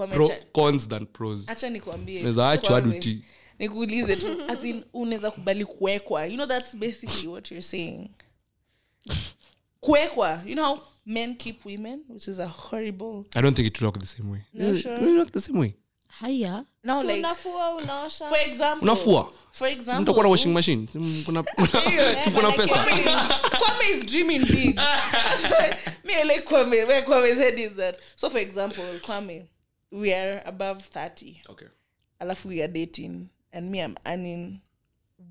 cons 0.52 0.88
than 0.88 1.06
pros. 1.06 1.46
acha 1.48 1.70
nikwambie 1.70 2.20
naweza 2.22 2.50
achwa 2.50 2.80
Kwame, 2.80 3.22
nikuulize 3.58 4.16
tu 4.16 4.42
as 4.48 4.64
in 4.64 4.84
unaweza 4.92 5.30
kubali 5.30 5.64
kuwekwa 5.64 6.26
you 6.26 6.34
know 6.34 6.46
that's 6.46 6.76
basically 6.76 7.28
what 7.28 7.50
you're 7.50 7.62
saying 7.62 8.08
kuwekwa 9.83 10.43
you 10.47 10.55
know 10.55 10.78
men 11.07 11.35
keep 11.37 11.64
women 11.64 12.05
which 12.09 12.28
is 12.28 12.39
a 12.39 12.47
horrible 12.47 13.24
I 13.35 13.41
don't 13.43 13.57
think 13.57 13.68
it 13.68 13.83
work 13.83 13.99
the 13.99 14.07
same 14.07 14.30
way. 14.30 14.45
No, 14.55 14.74
sure. 14.74 14.97
it 14.97 15.18
work 15.18 15.33
the 15.33 15.41
same 15.41 15.59
way. 15.59 15.74
haya 16.07 16.64
no, 16.85 17.01
So 17.01 17.07
like 17.07 17.18
unafua 17.18 17.74
unaosha 17.74 18.28
for 18.28 18.39
example 18.39 18.89
Unafua. 18.89 19.33
for 19.53 19.68
example 19.68 20.03
Mtakuwa 20.03 20.24
na 20.24 20.30
washing 20.30 20.53
machine. 20.53 20.87
Si 20.87 21.22
kuna 21.26 21.45
si 22.24 22.30
mkuna 22.30 22.53
pesa. 22.53 22.85
Kwame 23.59 23.85
is, 23.91 23.97
is 23.97 24.07
dreaming 24.07 24.39
big. 24.47 24.76
Me, 26.05 26.24
like 26.24 26.45
Kwame. 26.45 26.87
Where 26.87 27.03
Kwame 27.03 27.35
said 27.35 27.59
is 27.59 27.72
that. 27.76 27.99
So, 28.16 28.30
for 28.30 28.39
example, 28.39 28.85
Kwame, 29.03 29.47
we 29.91 30.12
are 30.12 30.43
above 30.45 30.85
30. 30.87 31.43
Okay. 31.51 31.66
Alafu 32.20 32.49
we 32.49 32.62
are 32.62 32.68
dating. 32.72 33.28
And 33.53 33.70
me, 33.70 33.80
I'm 33.80 33.97
earning 34.07 34.61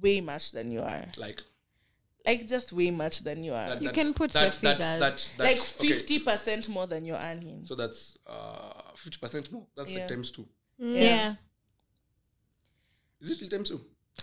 way 0.02 0.22
much 0.22 0.52
than 0.52 0.72
you 0.72 0.82
are. 0.82 1.06
Like 1.18 1.42
like 2.26 2.48
just 2.48 2.72
way 2.72 2.92
much 2.92 3.20
than 3.24 3.44
you 3.44 3.54
are. 3.54 3.70
That- 3.70 3.82
You 3.82 3.88
that- 3.88 3.96
can 3.96 4.14
put 4.14 4.32
that, 4.32 4.54
the 4.54 4.60
that, 4.62 4.80
that, 4.80 5.00
that, 5.00 5.30
like 5.38 5.58
okay, 5.58 5.88
fifty 5.88 6.20
percent 6.20 6.70
more 6.70 6.88
than 6.88 7.06
you're 7.06 7.18
earning. 7.18 7.66
So 7.66 7.76
that's 7.76 8.18
uh 8.28 8.92
fifty 8.96 9.18
percent 9.20 9.52
more. 9.52 9.66
That's 9.76 9.92
Yeah. 9.92 10.00
like 10.00 10.08
times 10.08 10.32
two. 10.32 10.48
yeah. 10.78 11.36
Is 13.22 13.30
it 13.42 13.50
times 13.50 13.70
two? 13.70 13.82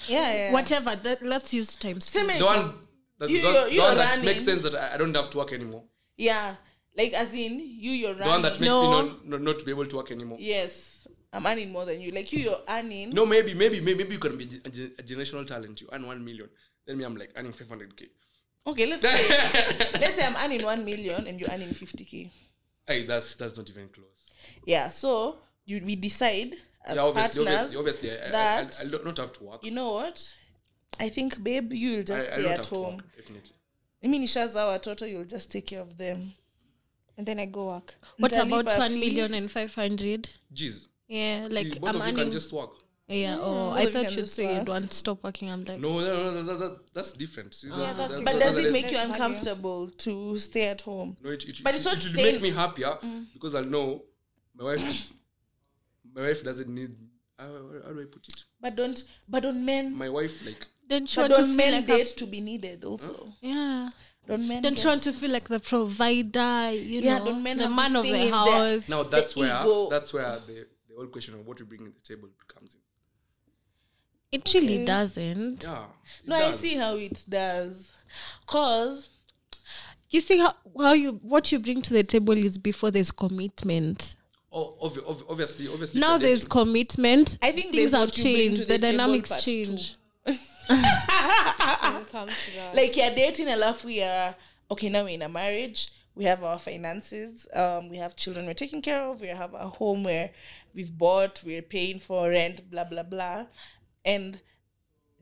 Yeah, 0.08 0.32
yeah. 0.32 0.52
Whatever. 0.52 0.96
That, 0.96 1.22
let's 1.22 1.54
use 1.54 1.76
times 1.76 2.10
two. 2.10 2.18
Same 2.26 2.38
The 2.38 2.44
one 2.44 2.74
that, 3.18 3.30
You- 3.30 3.42
the, 3.42 3.48
you're- 3.48 3.64
the 3.68 3.74
you're 3.74 3.84
one 3.84 3.96
that 3.96 4.24
makes 4.24 4.44
sense 4.44 4.62
that 4.62 4.74
I, 4.74 4.94
I 4.94 4.96
don't 4.96 5.14
have 5.14 5.30
to 5.30 5.38
work 5.38 5.52
anymore. 5.52 5.84
Yeah, 6.16 6.56
like 6.96 7.12
as 7.12 7.32
in 7.32 7.60
you, 7.60 7.92
you're 7.92 8.14
right. 8.14 8.24
The 8.24 8.28
one 8.28 8.42
that 8.42 8.60
makes 8.60 8.72
No. 8.72 8.82
me 8.82 8.90
not, 9.08 9.26
not 9.26 9.40
not 9.42 9.58
to 9.60 9.64
be 9.64 9.70
able 9.70 9.86
to 9.86 9.96
work 9.96 10.10
anymore. 10.10 10.38
Yes, 10.40 11.06
I'm 11.32 11.46
earning 11.46 11.70
more 11.70 11.84
than 11.84 12.00
you. 12.00 12.10
Like 12.10 12.32
you, 12.32 12.40
you're 12.40 12.60
earning. 12.68 13.10
No, 13.10 13.24
maybe, 13.24 13.54
maybe, 13.54 13.80
maybe, 13.80 13.98
maybe 13.98 14.14
you 14.14 14.18
can 14.18 14.36
be 14.36 14.44
a, 14.64 14.68
a 15.00 15.02
generational 15.04 15.46
talent. 15.46 15.80
You 15.80 15.88
earn 15.92 16.06
one 16.06 16.24
million. 16.24 16.48
Then 16.88 16.96
me, 16.98 17.04
I'm 17.04 17.16
like 17.16 17.30
earning 17.36 17.52
five 17.52 17.68
hundred 17.68 17.94
k. 17.96 18.06
Okay, 18.66 18.86
let's 18.86 19.02
say 19.06 19.90
let's 20.00 20.16
say 20.16 20.24
I'm 20.24 20.36
earning 20.36 20.64
one 20.64 20.84
million 20.84 21.26
and 21.28 21.38
you're 21.38 21.50
earning 21.50 21.72
fifty 21.74 22.04
k. 22.04 22.32
Hey, 22.86 23.06
that's 23.06 23.34
that's 23.36 23.56
not 23.56 23.68
even 23.70 23.88
close. 23.90 24.06
Yeah, 24.64 24.90
so 24.90 25.38
you 25.66 25.82
we 25.84 25.94
decide 25.96 26.54
as 26.86 26.96
yeah, 26.96 27.02
obviously, 27.02 27.44
partners. 27.44 27.76
obviously, 27.76 27.78
obviously, 27.78 28.10
I, 28.10 28.26
I, 28.26 28.30
that- 28.30 28.80
I, 28.82 28.86
I, 28.86 28.90
don't 29.04 29.18
have 29.18 29.32
to 29.34 29.44
work. 29.44 29.62
You 29.64 29.70
know 29.72 29.92
what? 29.92 30.34
I 30.98 31.08
think, 31.10 31.44
babe, 31.44 31.72
you'll 31.74 32.02
just 32.02 32.30
I 32.30 32.32
stay 32.32 32.42
don't 32.42 32.50
at 32.52 32.56
have 32.58 32.68
to 32.68 32.74
home. 32.74 32.96
work, 32.96 33.16
definitely. 33.16 33.52
I 34.02 34.06
mean, 34.06 34.22
Isha's 34.24 34.56
our 34.56 34.78
total. 34.78 35.06
You'll 35.06 35.24
just 35.36 35.52
take 35.52 35.66
care 35.66 35.82
of 35.82 35.98
them. 35.98 36.32
and 37.18 37.26
then 37.26 37.38
I 37.38 37.46
go 37.46 37.66
work. 37.66 37.94
What 38.18 38.32
Mtalipa 38.32 38.60
about 38.60 38.78
one 38.78 38.92
fee. 38.92 39.00
million 39.00 39.34
and 39.34 39.50
five 39.50 39.74
hundred? 39.74 40.28
Jeez, 40.54 40.86
Yeah, 41.08 41.48
like 41.50 41.74
See, 41.74 41.78
both 41.78 41.90
I'm 41.90 42.00
of 42.00 42.08
you 42.08 42.14
can 42.14 42.32
just 42.32 42.52
work. 42.52 42.70
Yeah. 43.08 43.38
Oh, 43.40 43.70
I 43.70 43.86
thought 43.86 44.12
you'd 44.14 44.28
say 44.28 44.56
you'd 44.56 44.68
want 44.68 44.90
to 44.90 44.96
stop 44.96 45.24
working. 45.24 45.50
I'm 45.50 45.64
like, 45.64 45.80
No, 45.80 45.98
no, 46.00 46.30
no, 46.30 46.30
no 46.30 46.42
that, 46.42 46.58
that, 46.58 46.94
that's 46.94 47.12
different. 47.12 47.54
See, 47.54 47.68
ah, 47.72 47.78
that's, 47.78 47.96
that's 47.98 48.16
that- 48.16 48.24
But 48.24 48.38
does 48.38 48.56
it 48.56 48.72
make 48.72 48.90
you 48.90 48.98
Let's 48.98 49.10
uncomfortable 49.10 49.88
to 49.90 50.38
stay 50.38 50.68
at 50.68 50.82
home? 50.82 51.16
No, 51.22 51.30
it, 51.30 51.44
it, 51.44 51.60
But 51.64 51.74
it, 51.74 51.76
it's 51.76 51.84
not 51.84 51.96
it 51.96 52.04
will 52.04 52.12
staying- 52.12 52.34
make 52.34 52.42
me 52.42 52.50
happier 52.50 52.98
mm. 53.02 53.26
because 53.32 53.54
I'll 53.54 53.64
know 53.64 54.04
my 54.54 54.64
wife. 54.64 55.02
my 56.14 56.22
wife 56.22 56.44
doesn't 56.44 56.68
need. 56.68 56.94
How, 57.38 57.46
how 57.86 57.92
do 57.92 58.00
I 58.00 58.04
put 58.04 58.28
it? 58.28 58.42
But 58.60 58.76
don't. 58.76 59.02
But 59.28 59.42
don't 59.44 59.64
men. 59.64 59.94
My 59.96 60.08
wife 60.08 60.44
like. 60.44 60.66
don't 60.88 61.08
you 61.16 61.22
But 61.22 61.30
want 61.30 61.32
to 61.32 61.36
don't 61.38 61.46
feel 61.48 61.56
men 61.56 61.72
like 61.74 61.86
date 61.86 62.16
to 62.16 62.26
be 62.26 62.40
needed 62.40 62.84
also? 62.84 63.32
yeah? 63.40 63.88
Don't 64.26 64.46
men? 64.46 64.62
Don't 64.62 64.74
get- 64.74 64.82
you 64.84 64.90
want 64.90 65.02
to 65.04 65.12
feel 65.12 65.30
like 65.30 65.48
the 65.48 65.60
provider? 65.60 66.72
You 66.72 67.00
Yeah, 67.00 67.18
know, 67.18 67.26
don't 67.26 67.42
men 67.42 67.58
the 67.58 67.70
man 67.70 67.96
of 67.96 68.04
the 68.04 68.28
house. 68.30 68.88
Now 68.88 69.02
The 69.04 69.10
that's 69.10 69.36
where 69.36 69.60
ego. 69.60 69.88
that's 69.88 70.12
where 70.12 70.40
the 70.46 70.66
the 70.88 70.94
whole 70.96 71.06
question 71.06 71.34
of 71.34 71.46
what 71.46 71.58
you 71.60 71.64
bring 71.66 71.84
to 71.86 71.92
the 71.92 72.00
table 72.14 72.28
comes 72.52 72.74
in. 72.74 72.80
It 74.30 74.52
really 74.54 74.84
doesn't. 74.84 75.62
Yeah. 75.64 75.84
it 76.22 76.28
No, 76.28 76.36
I 76.36 76.52
see 76.52 76.74
how 76.76 76.96
it 76.96 77.24
does. 77.28 77.92
Cause 78.46 79.08
You 80.10 80.20
see 80.20 80.38
how 80.38 80.54
how 80.78 80.92
you 80.92 81.12
what 81.22 81.50
you 81.52 81.58
bring 81.58 81.82
to 81.82 81.92
the 81.94 82.02
table 82.04 82.36
is 82.36 82.58
before 82.58 82.90
there's 82.90 83.10
commitment. 83.10 84.16
Oh, 84.50 84.74
obvi- 84.82 85.04
obvi- 85.04 85.24
obviously, 85.30 85.68
obviously. 85.68 86.00
Now 86.00 86.16
there's 86.18 86.40
dating- 86.40 86.50
commitment. 86.50 87.36
I 87.42 87.52
think 87.52 87.72
things 87.74 87.92
have 87.92 88.08
what 88.08 88.16
you 88.18 88.22
bring 88.24 88.34
to 88.34 88.40
changed. 88.56 88.62
the 88.62 88.66
The, 88.66 88.78
dynamics 88.78 89.44
change. 89.44 89.94
come 92.10 92.28
to 92.28 92.56
that. 92.56 92.74
like 92.74 92.96
you're 92.96 93.14
dating 93.14 93.48
a 93.48 93.56
love 93.56 93.84
we 93.84 94.02
are 94.02 94.34
okay 94.70 94.88
now 94.88 95.02
we're 95.02 95.10
in 95.10 95.22
a 95.22 95.28
marriage 95.28 95.90
we 96.14 96.24
have 96.24 96.42
our 96.42 96.58
finances 96.58 97.46
um 97.54 97.88
we 97.88 97.96
have 97.96 98.14
children 98.16 98.46
we're 98.46 98.54
taking 98.54 98.80
care 98.82 99.02
of 99.02 99.20
we 99.20 99.28
have 99.28 99.52
a 99.54 99.68
home 99.68 100.02
where 100.04 100.30
we've 100.74 100.96
bought 100.96 101.42
we're 101.44 101.62
paying 101.62 101.98
for 101.98 102.28
rent 102.30 102.70
blah 102.70 102.84
blah 102.84 103.02
blah 103.02 103.44
and 104.14 104.40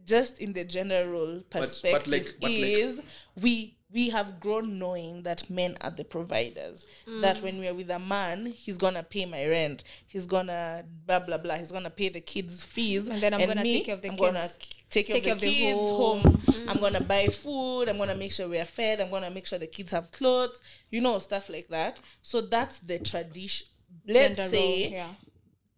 just 0.04 0.38
in 0.38 0.52
the 0.52 0.64
general 0.64 1.42
but 1.50 1.62
perspective 1.62 2.12
like- 2.12 2.36
but 2.40 2.50
like- 2.50 2.60
is 2.60 3.02
we 3.44 3.54
we 3.92 4.10
have 4.10 4.40
grown 4.40 4.78
knowing 4.78 5.22
that 5.22 5.48
men 5.48 5.76
are 5.80 5.90
the 5.92 6.04
providers 6.04 6.86
mm. 7.06 7.20
that 7.20 7.40
when 7.42 7.58
we're 7.60 7.72
with 7.74 7.90
a 7.90 7.98
man 7.98 8.46
he's 8.46 8.78
gonna 8.78 9.02
pay 9.02 9.24
my 9.24 9.46
rent 9.46 9.84
he's 10.06 10.26
gonna 10.26 10.84
blah 11.06 11.20
blah 11.20 11.38
blah 11.38 11.54
he's 11.56 11.70
gonna 11.72 11.90
pay 11.90 12.08
the 12.08 12.20
kids 12.20 12.64
fees 12.64 13.08
And 13.08 13.22
then 13.22 13.32
I'm 13.34 13.46
gonna 13.46 13.62
me, 13.62 13.74
take 13.74 13.86
care 13.86 13.94
of 13.94 14.02
the 14.02 14.08
kids. 14.08 14.22
I'm 14.22 14.34
gonna 14.34 14.48
take 14.90 15.06
care 15.06 15.14
Take 15.16 15.24
care 15.24 15.32
of 15.32 15.38
of 15.38 15.40
the 15.42 15.48
the 15.50 15.54
kids 15.54 15.78
home. 15.78 16.20
home 16.20 16.42
mm. 16.46 16.68
I'm 16.68 16.78
gonna 16.80 17.00
buy 17.00 17.26
food. 17.28 17.88
I'm 17.88 17.98
gonna 17.98 18.14
make 18.14 18.32
sure 18.32 18.48
we 18.48 18.58
are 18.58 18.64
fed. 18.64 19.00
I'm 19.00 19.10
gonna 19.10 19.30
make 19.30 19.46
sure 19.46 19.58
the 19.58 19.66
kids 19.66 19.92
have 19.92 20.10
clothes. 20.10 20.60
You 20.90 21.00
know, 21.00 21.18
stuff 21.20 21.48
like 21.48 21.68
that. 21.68 22.00
So 22.22 22.40
that's 22.40 22.78
the 22.80 22.98
tradition. 22.98 23.68
Let's 24.06 24.36
Gender 24.36 24.48
say 24.50 24.82
role, 24.82 24.92
yeah. 24.92 25.08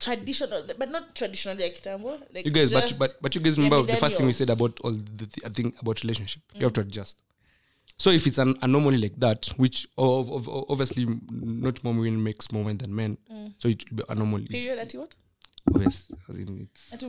Traditional, 0.01 0.65
but 0.79 0.91
not 0.91 1.15
traditionally 1.15 1.63
like 1.65 1.81
kitambo. 1.83 2.21
Like 2.35 2.45
You 2.47 2.53
guys, 2.53 2.73
but, 2.73 2.95
but 2.99 3.21
but 3.23 3.35
you 3.35 3.41
guys 3.41 3.57
remember 3.59 3.83
the 3.93 3.97
first 3.99 4.17
thing 4.17 4.27
we 4.27 4.33
said 4.33 4.51
about 4.51 4.79
all 4.81 4.93
the 4.93 5.27
th- 5.27 5.53
thing 5.55 5.73
about 5.81 6.03
relationship. 6.03 6.43
You 6.55 6.63
have 6.65 6.73
to 6.75 6.83
adjust. 6.83 7.23
So 7.97 8.11
if 8.11 8.27
it's 8.29 8.39
an 8.39 8.57
anomaly 8.63 8.99
like 8.99 9.19
that, 9.19 9.47
which 9.57 9.89
of, 9.99 10.31
of, 10.31 10.49
of- 10.49 10.65
obviously 10.69 11.05
not 11.31 11.83
more 11.83 11.95
women 11.95 12.23
makes 12.23 12.53
more 12.53 12.65
men 12.65 12.79
than 12.79 12.95
men, 12.95 13.19
so 13.59 13.69
it 13.69 13.85
will 13.91 13.97
be 13.99 14.05
anomaly. 14.09 14.47
period. 14.47 14.79
at 14.79 14.93
what? 14.93 15.15
Obvious, 15.67 16.11
as 16.29 16.39
in 16.39 16.61
it's 16.63 16.95
Ati 16.95 17.07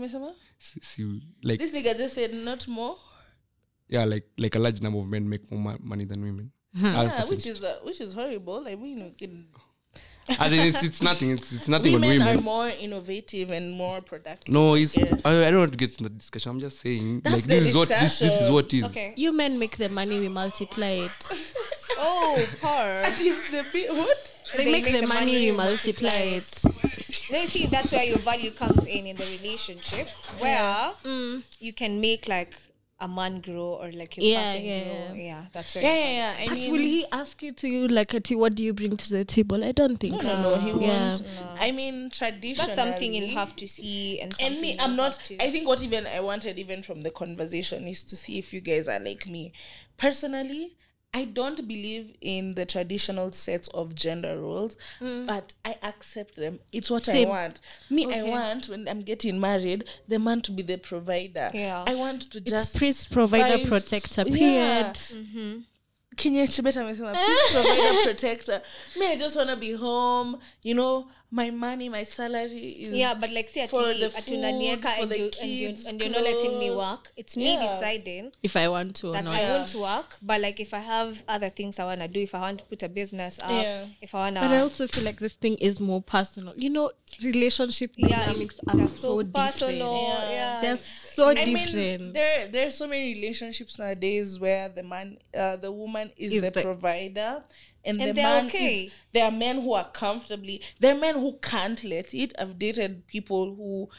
see, 0.59 1.21
like 1.43 1.59
This 1.59 1.71
nigga 1.73 1.95
just 1.95 2.15
said 2.15 2.33
not 2.33 2.67
more. 2.67 2.97
yeah, 3.87 4.03
like 4.03 4.27
like 4.37 4.55
a 4.55 4.59
large 4.59 4.81
number 4.81 4.99
of 4.99 5.07
men 5.07 5.29
make 5.29 5.49
more 5.51 5.61
ma- 5.61 5.77
money 5.81 6.05
than 6.05 6.21
women. 6.21 6.51
Yeah, 6.73 7.25
which 7.25 7.45
is 7.47 7.63
uh, 7.63 7.77
which 7.83 8.01
is 8.01 8.13
horrible. 8.13 8.67
I 8.67 8.75
mean, 8.75 9.03
we 9.03 9.11
can, 9.11 9.47
As 10.39 10.51
in 10.53 10.59
it's, 10.59 10.83
it's 10.83 11.01
nothing. 11.01 11.31
It's 11.31 11.51
it's 11.51 11.67
nothing 11.67 11.95
on 11.95 12.01
women, 12.01 12.19
women. 12.19 12.37
are 12.39 12.41
more 12.41 12.67
innovative 12.67 13.49
and 13.51 13.71
more 13.71 14.01
productive. 14.01 14.53
no, 14.53 14.75
it's 14.75 14.95
Yes. 14.97 15.21
I, 15.25 15.47
I 15.47 15.51
don't 15.51 15.59
want 15.59 15.71
to 15.71 15.77
get 15.77 15.97
in 15.97 16.03
the 16.03 16.09
discussion. 16.09 16.51
I'm 16.51 16.59
just 16.59 16.79
saying 16.79 17.21
That's 17.21 17.35
like 17.35 17.43
the 17.45 17.49
this 17.55 17.65
is 17.67 17.75
what 17.75 17.89
this, 17.89 18.19
this 18.19 18.41
is 18.41 18.49
what 18.51 18.73
is. 18.73 18.83
Okay. 18.85 19.13
You 19.15 19.31
men 19.35 19.57
make 19.57 19.77
the 19.77 19.89
money, 19.89 20.19
we 20.19 20.27
multiply 20.29 21.07
it. 21.07 21.31
Oh, 22.01 22.47
poor. 22.61 22.69
Ati 23.11 23.29
the 23.51 23.63
what? 23.89 24.17
They, 24.55 24.71
make, 24.71 24.85
the, 24.85 25.05
money, 25.05 25.51
we 25.51 25.57
multiply 25.57 26.09
it. 26.37 26.47
No, 27.31 27.41
you 27.41 27.47
see, 27.47 27.65
that's 27.65 27.91
where 27.91 28.03
your 28.05 28.19
value 28.19 28.51
comes 28.51 28.85
in 28.85 29.05
in 29.07 29.15
the 29.17 29.25
relationship, 29.25 30.07
where 30.39 30.93
Mm. 31.03 31.43
you 31.59 31.73
can 31.73 31.99
make 31.99 32.27
like 32.27 32.55
a 33.01 33.07
man 33.07 33.41
grow 33.41 33.77
or 33.81 33.91
like 33.91 34.17
your 34.17 34.25
Yeah, 34.25 34.53
person 34.53 34.65
yeah, 34.65 34.83
grow. 34.85 35.13
yeah. 35.15 35.23
Yeah, 35.23 35.45
that's 35.53 35.75
where. 35.75 35.83
Yeah, 35.83 35.95
yeah, 35.95 36.11
yeah. 36.11 36.35
I 36.39 36.45
But 36.49 36.57
mean, 36.57 36.71
will 36.71 36.79
he 36.79 37.05
ask 37.11 37.41
you 37.41 37.53
to 37.53 37.67
you 37.67 37.87
like, 37.87 38.13
Ati, 38.13 38.35
what 38.35 38.55
do 38.55 38.63
you 38.63 38.73
bring 38.73 38.97
to 38.97 39.09
the 39.09 39.23
table? 39.25 39.63
I 39.63 39.71
don't 39.71 39.97
think 39.97 40.21
so. 40.21 40.35
no, 40.35 40.41
no, 40.51 40.57
he 40.57 40.71
Yeah. 40.73 41.13
won't. 41.13 41.21
I 41.59 41.71
mean, 41.71 42.09
traditionally, 42.09 42.55
That's 42.55 42.75
something 42.75 43.13
you'll 43.13 43.29
have 43.29 43.55
to 43.57 43.67
see 43.67 44.19
and 44.21 44.33
and 44.41 44.59
me 44.61 44.75
i'm 44.79 44.95
not 44.95 45.13
to- 45.25 45.41
i 45.41 45.49
think 45.51 45.67
what 45.67 45.81
even 45.81 46.07
i 46.07 46.19
wanted 46.19 46.57
even 46.57 46.81
from 46.83 47.01
the 47.03 47.11
conversation 47.11 47.87
is 47.87 48.03
to 48.03 48.15
see 48.15 48.37
if 48.37 48.53
you 48.53 48.61
guys 48.61 48.87
are 48.87 48.99
like 48.99 49.27
me 49.27 49.51
personally 49.97 50.75
i 51.13 51.25
don't 51.25 51.67
believe 51.67 52.13
in 52.21 52.53
the 52.55 52.65
traditional 52.65 53.31
sets 53.31 53.67
of 53.69 53.95
gender 53.95 54.39
roles 54.39 54.75
mm. 55.01 55.25
but 55.25 55.53
i 55.65 55.75
accept 55.83 56.35
them. 56.35 56.59
It's 56.71 56.89
what 56.91 57.09
i 57.09 57.25
want. 57.25 57.59
Me 57.89 58.05
i 58.13 58.23
want 58.23 58.69
when 58.69 58.87
i'm 58.87 59.01
getting 59.01 59.39
married 59.39 59.85
the 60.07 60.19
man 60.19 60.41
to 60.41 60.51
be 60.51 60.61
the 60.63 60.77
provider. 60.77 61.49
Yeah. 61.53 61.83
i 61.87 61.95
want 61.95 62.29
to 62.31 62.37
It's 62.37 62.51
just 62.51 62.77
priest, 62.77 63.09
provider, 63.11 63.57
buy 63.57 63.63
f- 63.63 63.67
protector, 63.67 64.23
Yeah. 64.27 64.93
period. 64.93 65.63
Kenya 66.15 66.45
Chebet 66.47 66.77
amesema 66.77 67.13
peace 67.13 67.51
provider 67.51 68.03
protector. 68.03 68.61
Me 68.99 69.07
i 69.07 69.15
just 69.17 69.35
want 69.35 69.49
to 69.49 69.55
be 69.55 69.71
home 69.73 70.37
you 70.63 70.73
know 70.75 71.07
my 71.31 71.51
money 71.51 71.89
my 71.89 72.03
salary 72.03 72.69
is 72.83 72.89
yeah, 72.89 73.13
but 73.13 73.29
like 73.31 73.49
see 73.49 73.65
for 73.67 73.81
ati 73.81 73.99
the 73.99 74.07
ati 74.17 74.31
food, 74.31 74.41
for 74.81 75.01
and 75.03 75.11
the 75.11 75.17
you, 75.19 75.31
and, 75.41 75.51
you, 75.51 75.75
and 75.87 76.01
you're 76.01 76.09
not 76.09 76.23
letting 76.23 76.57
me 76.57 76.71
work. 76.71 77.11
It's 77.15 77.37
me 77.37 77.53
Yeah. 77.53 77.61
deciding 77.67 78.31
If 78.41 78.55
I 78.55 78.67
want 78.67 78.95
to 78.97 79.09
or 79.09 79.13
that 79.13 79.25
not. 79.25 79.33
I 79.33 79.49
want 79.57 79.69
to 79.69 79.79
work, 79.79 80.17
but 80.23 80.41
like 80.41 80.59
if 80.59 80.73
I 80.73 80.79
have 80.79 81.23
other 81.27 81.49
things 81.49 81.77
I 81.77 81.85
wanna 81.85 82.07
do, 82.07 82.19
if 82.21 82.33
I 82.33 82.39
want 82.39 82.59
to 82.59 82.65
put 82.65 82.81
a 82.81 82.89
business 82.89 83.37
up, 83.43 83.51
Yeah. 83.51 83.85
if 84.01 84.15
I 84.15 84.19
wanna 84.19 84.39
But 84.41 84.51
I 84.51 84.59
also 84.61 84.87
feel 84.87 85.03
like 85.03 85.19
this 85.19 85.35
thing 85.35 85.55
is 85.57 85.79
more 85.79 86.01
personal. 86.01 86.53
You 86.57 86.71
know, 86.71 86.91
relationship 87.23 87.91
yeah, 87.95 88.25
dynamics 88.25 88.55
it's- 88.55 88.73
are 88.73 88.77
they're 88.77 88.87
so, 88.87 89.23
personal. 89.23 90.01
different. 90.01 90.31
Yeah. 90.31 90.61
They're 90.61 90.77
so 91.13 91.27
I 91.29 91.33
different. 91.45 92.01
mean, 92.01 92.13
there 92.13 92.47
there 92.47 92.67
are 92.67 92.71
so 92.71 92.87
many 92.87 93.13
relationships 93.13 93.77
nowadays 93.77 94.39
where 94.39 94.69
the 94.69 94.83
man, 94.83 95.17
uh, 95.37 95.57
the 95.57 95.71
woman 95.71 96.11
is, 96.17 96.33
Is 96.33 96.41
the, 96.41 96.49
the- 96.51 96.61
provider, 96.61 97.43
and, 97.85 97.99
And 98.01 98.09
the 98.09 98.13
they're 98.13 98.23
man 98.23 98.45
okay. 98.47 98.83
is. 98.85 98.91
There 99.13 99.25
are 99.25 99.31
men 99.31 99.61
who 99.61 99.73
are 99.73 99.89
comfortably. 99.91 100.61
There 100.79 100.95
are 100.95 100.99
men 100.99 101.15
who 101.15 101.37
can't 101.41 101.83
let 101.83 102.13
it. 102.13 102.33
I've 102.37 102.59
dated 102.59 103.07
people 103.07 103.55
who, 103.55 103.89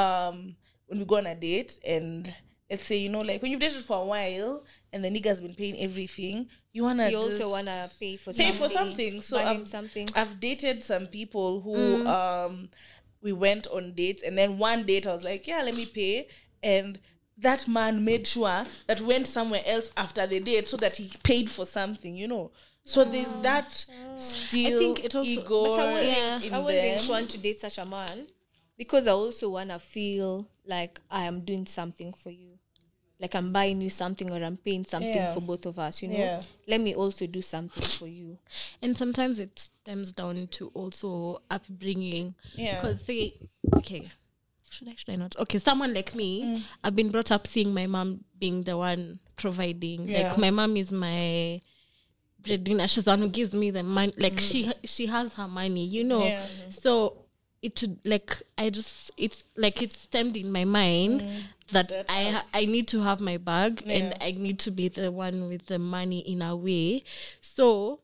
um, 0.00 0.56
when 0.86 0.98
we 0.98 1.04
go 1.04 1.16
on 1.16 1.26
a 1.26 1.34
date 1.34 1.78
and 1.84 2.32
let's 2.70 2.86
say 2.86 2.96
you 2.98 3.08
know 3.08 3.18
like 3.20 3.42
when 3.42 3.50
you've 3.50 3.60
dated 3.60 3.82
for 3.82 4.00
a 4.00 4.04
while 4.04 4.64
and 4.92 5.04
the 5.04 5.08
nigga's 5.08 5.40
been 5.40 5.54
paying 5.54 5.76
everything, 5.80 6.48
you 6.72 6.84
wanna 6.84 7.08
you 7.10 7.18
also 7.18 7.50
wanna 7.50 7.88
pay 7.98 8.16
for 8.16 8.32
pay 8.32 8.52
something, 8.52 8.54
for 8.54 8.68
something. 8.68 9.22
So 9.22 9.36
buy 9.38 9.54
him 9.54 9.60
I've, 9.62 9.68
something. 9.68 10.08
I've 10.14 10.38
dated 10.40 10.82
some 10.84 11.06
people 11.06 11.60
who 11.62 11.74
Mm. 12.04 12.06
um 12.06 12.68
we 13.22 13.32
went 13.32 13.66
on 13.68 13.92
dates 13.94 14.22
and 14.22 14.38
then 14.38 14.58
one 14.58 14.84
date 14.86 15.06
I 15.06 15.12
was 15.12 15.24
like, 15.24 15.46
yeah, 15.46 15.62
let 15.62 15.74
me 15.76 15.86
pay. 15.86 16.28
And 16.62 16.98
that 17.38 17.66
man 17.68 18.04
made 18.04 18.26
sure 18.26 18.64
that 18.86 19.00
went 19.00 19.26
somewhere 19.26 19.62
else 19.66 19.90
after 19.96 20.26
the 20.26 20.40
date 20.40 20.68
so 20.68 20.76
that 20.78 20.96
he 20.96 21.10
paid 21.22 21.50
for 21.50 21.64
something, 21.66 22.14
you 22.14 22.28
know. 22.28 22.50
So 22.92 23.04
there's 23.04 23.32
that 23.42 23.70
still 24.16 24.78
think 24.80 25.04
it 25.04 25.14
also- 25.14 25.30
ego 25.30 25.64
But 25.66 25.78
I 25.78 25.92
wouldn't, 25.92 26.06
Yeah. 26.06 26.42
in 26.42 26.54
I 26.54 26.58
wouldn't 26.58 27.08
want 27.08 27.30
to 27.30 27.38
date 27.38 27.60
such 27.60 27.78
a 27.78 27.84
man 27.84 28.26
because 28.76 29.06
I 29.06 29.12
also 29.12 29.48
wanna 29.50 29.78
feel 29.78 30.48
like 30.66 31.00
I 31.10 31.24
am 31.24 31.40
doing 31.44 31.66
something 31.66 32.12
for 32.12 32.30
you. 32.30 32.58
like 33.22 33.34
i'm 33.34 33.52
buying 33.52 33.82
you 33.82 33.90
something 33.90 34.30
or 34.30 34.42
i'm 34.42 34.56
paying 34.56 34.82
something 34.82 35.14
Yeah. 35.14 35.34
for 35.34 35.42
both 35.42 35.66
of 35.66 35.78
us 35.78 36.00
you 36.02 36.08
know 36.08 36.16
Yeah. 36.16 36.42
let 36.66 36.80
me 36.80 36.94
also 36.94 37.26
do 37.26 37.42
something 37.42 37.82
for 37.98 38.06
you 38.06 38.38
and 38.80 38.96
sometimes 38.96 39.38
it 39.38 39.58
stems 39.58 40.10
down 40.14 40.48
to 40.52 40.68
also 40.68 41.42
upbringing 41.50 42.34
Yeah. 42.54 42.76
because 42.80 43.02
say 43.04 43.34
okay 43.74 44.10
should 44.70 44.88
i 44.88 44.94
should 44.96 45.10
i 45.10 45.16
not 45.16 45.36
okay 45.38 45.58
someone 45.58 45.92
like 45.92 46.14
me 46.14 46.30
Mm. 46.42 46.62
i've 46.82 46.96
been 46.96 47.10
brought 47.10 47.30
up 47.30 47.46
seeing 47.46 47.74
my 47.74 47.86
mom 47.86 48.24
being 48.38 48.62
the 48.62 48.78
one 48.78 49.18
providing 49.36 50.08
Yeah. 50.08 50.28
like 50.30 50.38
my 50.38 50.50
mom 50.50 50.78
is 50.78 50.90
my 50.90 51.60
breadwinner 52.42 52.86
she's 52.88 53.04
the 53.04 53.10
one 53.10 53.20
who 53.20 53.28
gives 53.28 53.52
me 53.54 53.70
the 53.70 53.82
money 53.82 54.12
like 54.16 54.38
she 54.40 54.72
she 54.84 55.06
has 55.06 55.32
her 55.34 55.48
money 55.48 55.84
you 55.84 56.04
know? 56.04 56.20
Mm. 56.20 56.30
Yeah. 56.30 56.46
so 56.70 57.16
it 57.62 57.80
would 57.82 57.98
like 58.04 58.40
i 58.56 58.70
just 58.70 59.10
it's 59.16 59.44
like 59.56 59.82
it's 59.82 60.00
stemmed 60.00 60.36
in 60.36 60.50
my 60.50 60.64
mind 60.64 61.22
that, 61.72 61.92
i 62.08 62.24
ha- 62.24 62.46
i 62.54 62.64
need 62.64 62.88
to 62.88 63.00
have 63.02 63.20
my 63.20 63.36
bag 63.36 63.82
and 63.86 64.14
i 64.20 64.32
need 64.32 64.58
to 64.58 64.70
be 64.70 64.88
the 64.88 65.12
one 65.12 65.46
with 65.48 65.66
the 65.66 65.78
money 65.78 66.20
in 66.20 66.42
a 66.42 66.56
way. 66.56 67.04
So 67.42 68.00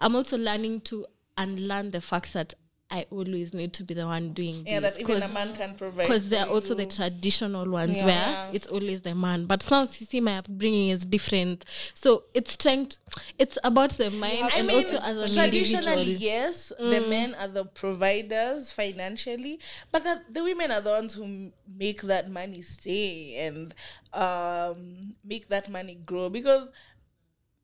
i'm 0.00 0.14
also 0.16 0.36
learning 0.36 0.80
to 0.82 1.06
unlearn 1.36 1.92
the 1.92 2.00
fact 2.00 2.32
that 2.32 2.54
i 2.90 3.04
always 3.10 3.52
need 3.52 3.72
to 3.74 3.84
be 3.84 3.92
the 3.92 4.06
one 4.06 4.32
doing 4.32 4.64
Yeah, 4.66 4.80
this 4.80 4.94
that 4.94 5.00
even 5.02 5.22
a 5.22 5.28
man 5.28 5.54
can 5.54 5.74
provide. 5.74 6.04
because 6.04 6.28
there 6.30 6.46
are 6.46 6.48
also 6.48 6.74
the 6.74 6.86
traditional 6.86 7.68
ones 7.70 7.98
Yeah. 7.98 8.06
where 8.06 8.50
it's 8.54 8.66
always 8.66 9.02
the 9.02 9.14
man 9.14 9.44
but 9.46 9.70
now 9.70 9.80
you 9.82 9.86
see 9.86 10.20
my 10.20 10.38
upbringing 10.38 10.88
is 10.88 11.04
different 11.04 11.64
so 11.92 12.24
it's 12.32 12.56
trying 12.56 12.86
to, 12.86 12.96
it's 13.38 13.58
about 13.62 13.90
the 13.98 14.10
mind 14.10 14.44
I 14.52 14.58
and 14.58 14.66
mean, 14.68 14.76
also 14.76 14.96
as 14.98 15.36
an 15.36 15.42
traditionally, 15.42 16.00
individual 16.00 16.04
yes, 16.04 16.72
the 16.78 17.00
men 17.00 17.34
are 17.34 17.48
the 17.48 17.64
providers 17.64 18.72
financially, 18.72 19.60
but 19.92 20.04
that 20.04 20.32
the 20.32 20.42
women 20.44 20.70
are 20.70 20.80
the 20.80 20.90
ones 20.90 21.14
who 21.14 21.52
make 21.66 22.00
that 22.02 22.30
money 22.30 22.62
stay 22.62 23.36
and 23.36 23.74
um, 24.14 25.14
make 25.24 25.48
that 25.48 25.68
money 25.70 25.94
grow. 26.06 26.28
Because 26.30 26.70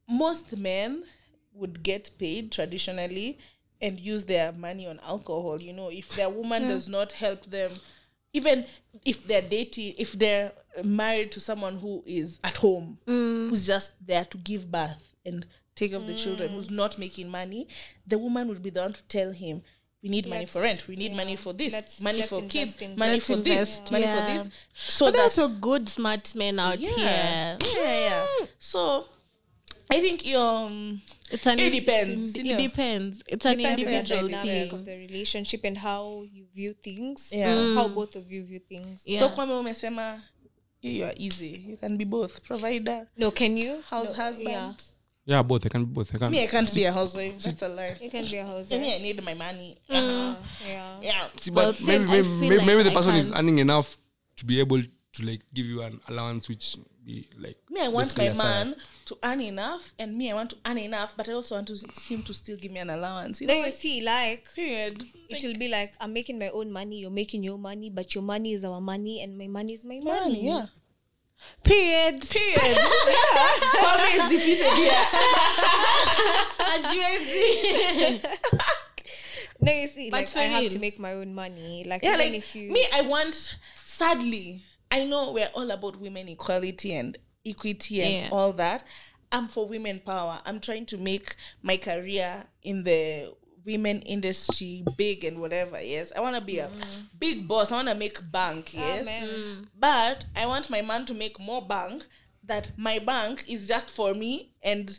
most 0.09 0.57
men 0.57 1.05
would 1.53 1.83
get 1.83 2.11
paid 2.18 2.51
traditionally 2.53 3.39
and 3.85 4.01
use 4.01 4.24
their 4.24 4.51
money 4.53 4.87
on 4.87 4.99
alcohol. 5.01 5.61
You 5.61 5.74
know, 5.74 5.91
if 5.91 6.09
their 6.16 6.30
woman 6.30 6.68
does 6.68 6.89
not 6.89 7.12
help 7.12 7.45
them, 7.45 7.72
even 8.32 8.64
if 9.05 9.26
they're 9.26 9.43
dating, 9.43 9.95
if 9.99 10.12
they're 10.12 10.53
married 10.82 11.30
to 11.32 11.41
someone 11.41 11.76
who 11.76 12.03
is 12.07 12.41
at 12.43 12.57
home, 12.57 12.99
mm. 13.07 13.51
who's 13.51 13.66
just 13.66 13.93
there 14.05 14.24
to 14.24 14.39
give 14.39 14.72
birth 14.72 15.14
and 15.26 15.45
take 15.76 15.91
care 15.91 16.01
of 16.01 16.07
the 16.07 16.14
children, 16.14 16.51
mm. 16.51 16.55
who's 16.55 16.70
not 16.70 16.99
making 16.99 17.28
money, 17.28 17.68
the 18.07 18.16
woman 18.16 18.49
would 18.49 18.62
be 18.62 18.70
the 18.70 18.80
one 18.80 18.95
to 18.95 19.03
tell 19.03 19.32
him. 19.32 19.62
We 20.03 20.09
need 20.09 20.28
money 20.28 20.47
for 20.47 20.62
rent. 20.62 20.87
We 20.89 20.97
need 20.97 21.14
money 21.14 21.37
for 21.37 21.53
this. 21.53 21.72
Let's- 21.72 22.01
money 22.01 22.18
let's 22.18 22.30
for 22.30 22.43
kids. 22.43 22.76
in 22.76 22.97
Money 22.97 23.12
Let's 23.12 23.26
for 23.26 23.37
this. 23.37 23.78
invest, 23.78 23.93
Money 23.93 24.05
yeah. 24.05 24.26
for 24.26 24.32
this. 24.32 24.53
So 24.89 25.07
but 25.07 25.14
there's 25.14 25.39
also 25.39 25.55
good 25.55 25.89
smart 25.89 26.35
men 26.35 26.59
out 26.59 26.78
yeah, 26.78 26.91
here 26.91 27.59
yeah, 27.74 28.01
yeah. 28.09 28.26
Mm. 28.41 28.49
So 28.59 29.07
I 29.91 30.01
think 30.01 30.26
um, 30.35 31.01
it's 31.30 31.47
an 31.47 31.59
It 31.59 31.70
depends, 31.70 32.35
it 32.35 32.45
you 32.47 32.53
know. 32.53 32.59
depends 32.62 33.22
it's 33.26 33.45
an 33.47 33.57
Depends 33.59 33.82
on 33.82 33.87
the 33.87 33.93
individual 33.93 34.28
dynamic 34.28 34.70
thing 34.70 34.78
of 34.80 34.85
the 34.85 34.97
relationship 34.97 35.61
and 35.64 35.78
how 35.78 36.24
you 36.32 36.47
view 36.55 36.74
things 36.82 37.30
Yeah. 37.32 37.74
how 37.74 37.89
both 37.89 38.16
of 38.16 38.30
you 38.32 38.45
view 38.45 38.61
things 38.68 39.03
yeah 39.07 39.20
so 39.20 39.28
kwame 39.28 39.55
umesema 39.55 40.22
you 40.82 40.91
you 40.93 41.05
are 41.05 41.14
easy. 41.16 41.64
You 41.70 41.76
can 41.76 41.97
be 41.97 42.05
both 42.05 42.43
provider, 42.43 43.07
no 43.16 43.30
can 43.30 43.57
you 43.57 43.80
house 43.91 44.11
no, 44.11 44.24
husband. 44.24 44.49
yeah 44.49 44.72
Yeah, 45.26 45.43
both. 45.43 45.64
I 45.64 45.70
can 45.70 45.85
be 45.87 45.93
both. 45.95 46.14
I 46.14 46.18
can. 46.18 46.30
Me, 46.32 46.43
I 46.45 46.47
can't 46.47 46.74
be 46.74 46.85
a 46.85 46.93
housewife. 46.93 47.39
That's 47.43 47.62
a 47.62 47.68
lie. 47.68 47.97
you 48.03 48.11
can 48.11 48.26
be 48.26 48.37
a 48.37 48.45
housewife. 48.45 48.78
Me, 48.82 48.95
I 48.95 48.99
need 48.99 49.22
my 49.24 49.32
money. 49.32 49.78
Uh-huh. 49.89 50.35
yeah 50.68 51.01
yeah. 51.01 51.28
See, 51.41 51.51
but 51.51 51.80
well, 51.80 51.87
maybe 51.89 52.05
maybe, 52.05 52.28
maybe, 52.28 52.57
like 52.59 52.66
maybe 52.66 52.82
the 52.82 52.91
I 52.91 52.95
person 52.95 53.14
is 53.16 53.30
earning 53.32 53.59
enough 53.59 53.97
to 54.37 54.45
be 54.45 54.61
able 54.61 54.82
to 54.82 55.22
like 55.24 55.41
give 55.55 55.64
you 55.64 55.80
an 55.80 55.99
allowance, 56.09 56.47
which 56.51 56.76
be 57.05 57.29
like 57.39 57.59
Me, 57.71 57.81
I 57.83 57.89
want 57.89 58.17
my 58.17 58.33
man 58.35 58.75
to 59.07 59.19
earn 59.23 59.41
enough, 59.41 59.93
and 59.99 60.17
me, 60.17 60.31
I 60.31 60.35
want 60.35 60.51
to 60.51 60.57
earn 60.67 60.79
enough, 60.79 61.15
but 61.17 61.29
I 61.29 61.33
also 61.33 61.55
want 61.57 61.69
to, 61.69 61.77
him 62.09 62.23
to 62.25 62.33
still 62.35 62.57
give 62.57 62.73
me 62.73 62.81
an 62.81 62.91
allowance. 62.91 63.41
You 63.41 63.47
know, 63.47 63.55
you 63.55 63.63
like, 63.65 63.73
see 63.73 64.03
like 64.03 64.49
period. 64.55 65.05
it 65.29 65.43
will 65.45 65.59
be 65.59 65.69
like 65.69 65.95
i'm 66.01 66.13
making 66.13 66.39
my 66.39 66.49
own 66.51 66.71
money 66.71 66.97
you're 67.01 67.11
making 67.11 67.43
your 67.43 67.59
money 67.59 67.91
but 67.91 68.15
your 68.15 68.23
money 68.23 68.53
is 68.53 68.65
our 68.65 68.81
money 68.81 69.23
and 69.23 69.37
my 69.37 69.47
money 69.47 69.73
is 69.75 69.85
my 69.85 69.99
money, 70.01 70.21
Money, 70.21 70.47
yeah. 70.47 70.67
period 71.63 72.23
Period. 72.29 72.79
Kwame 73.81 74.15
is 74.19 74.29
defeated 74.31 74.73
here. 74.75 75.05
no 79.61 79.73
you 79.73 79.89
see 79.89 80.11
But 80.11 80.17
like 80.19 80.29
for 80.29 80.39
i 80.39 80.43
have 80.45 80.61
real. 80.63 80.71
to 80.71 80.79
make 80.79 80.99
my 80.99 81.13
own 81.13 81.35
money 81.35 81.85
like 81.87 82.03
yeah, 82.03 82.15
even 82.15 82.27
like 82.27 82.35
if 82.35 82.55
you 82.55 82.71
me, 82.71 82.87
I 82.93 83.03
want. 83.03 83.57
Sadly, 83.85 84.65
I 84.95 85.03
know 85.03 85.33
we're 85.33 85.51
all 85.55 85.69
about 85.73 86.01
women 86.01 86.29
equality 86.29 86.95
and 86.95 87.19
equity 87.45 88.01
and 88.01 88.15
Yeah. 88.15 88.29
all 88.31 88.53
that. 88.53 88.85
I'm 89.33 89.49
for 89.49 89.67
women 89.67 89.99
power. 89.99 90.41
I'm 90.45 90.61
trying 90.61 90.87
to 90.87 90.97
make 90.97 91.35
my 91.63 91.77
career 91.77 92.47
in 92.63 92.85
the 92.85 93.35
women 93.65 94.03
industry 94.03 94.85
big 94.97 95.25
and 95.25 95.41
whatever. 95.41 95.83
Yes, 95.83 96.13
I 96.15 96.21
want 96.21 96.37
to 96.37 96.41
be 96.41 96.61
a 96.61 96.69
mm. 96.69 97.07
big 97.19 97.49
boss. 97.49 97.73
I 97.73 97.77
want 97.77 97.89
to 97.89 97.97
make 97.97 98.31
bank. 98.31 98.73
Yes, 98.73 99.03
Amen. 99.03 99.29
Mm. 99.29 99.69
but 99.77 100.27
I 100.37 100.47
want 100.47 100.71
my 100.71 100.81
man 100.81 101.07
to 101.07 101.15
make 101.15 101.41
more 101.41 101.67
bank. 101.67 102.07
That 102.45 102.71
my 102.77 103.01
bank 103.01 103.45
is 103.49 103.67
just 103.67 103.91
for 103.91 104.15
me 104.15 104.53
and 104.63 104.97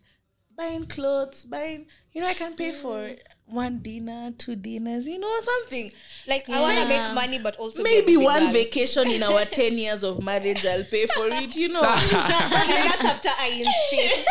buying 0.58 0.88
clothes, 0.88 1.46
buying. 1.46 1.86
You 2.12 2.22
know, 2.22 2.28
I 2.28 2.34
can 2.34 2.56
pay 2.56 2.74
for 2.74 2.98
mm. 2.98 3.20
One 3.48 3.80
dinner, 3.80 4.32
two 4.38 4.56
dinners. 4.56 5.08
You 5.08 5.20
know, 5.20 5.40
something. 5.42 5.92
like 6.28 6.50
i 6.50 6.60
want 6.60 6.78
to 6.80 6.88
make 6.88 7.14
money 7.14 7.40
but 7.40 7.56
also 7.58 7.84
Maybe 7.84 8.18
one 8.18 8.44
girl. 8.44 8.52
vacation 8.52 9.10
in 9.12 9.22
our 9.24 9.46
10 9.46 9.78
years 9.78 10.04
of 10.04 10.24
marriage, 10.24 10.66
I'll 10.66 10.84
pay 10.84 11.06
for 11.08 11.28
it, 11.28 11.56
you 11.56 11.70
know. 11.70 11.82
That's 11.82 13.06
after 13.06 13.30
i 13.40 13.48
insist 13.50 14.26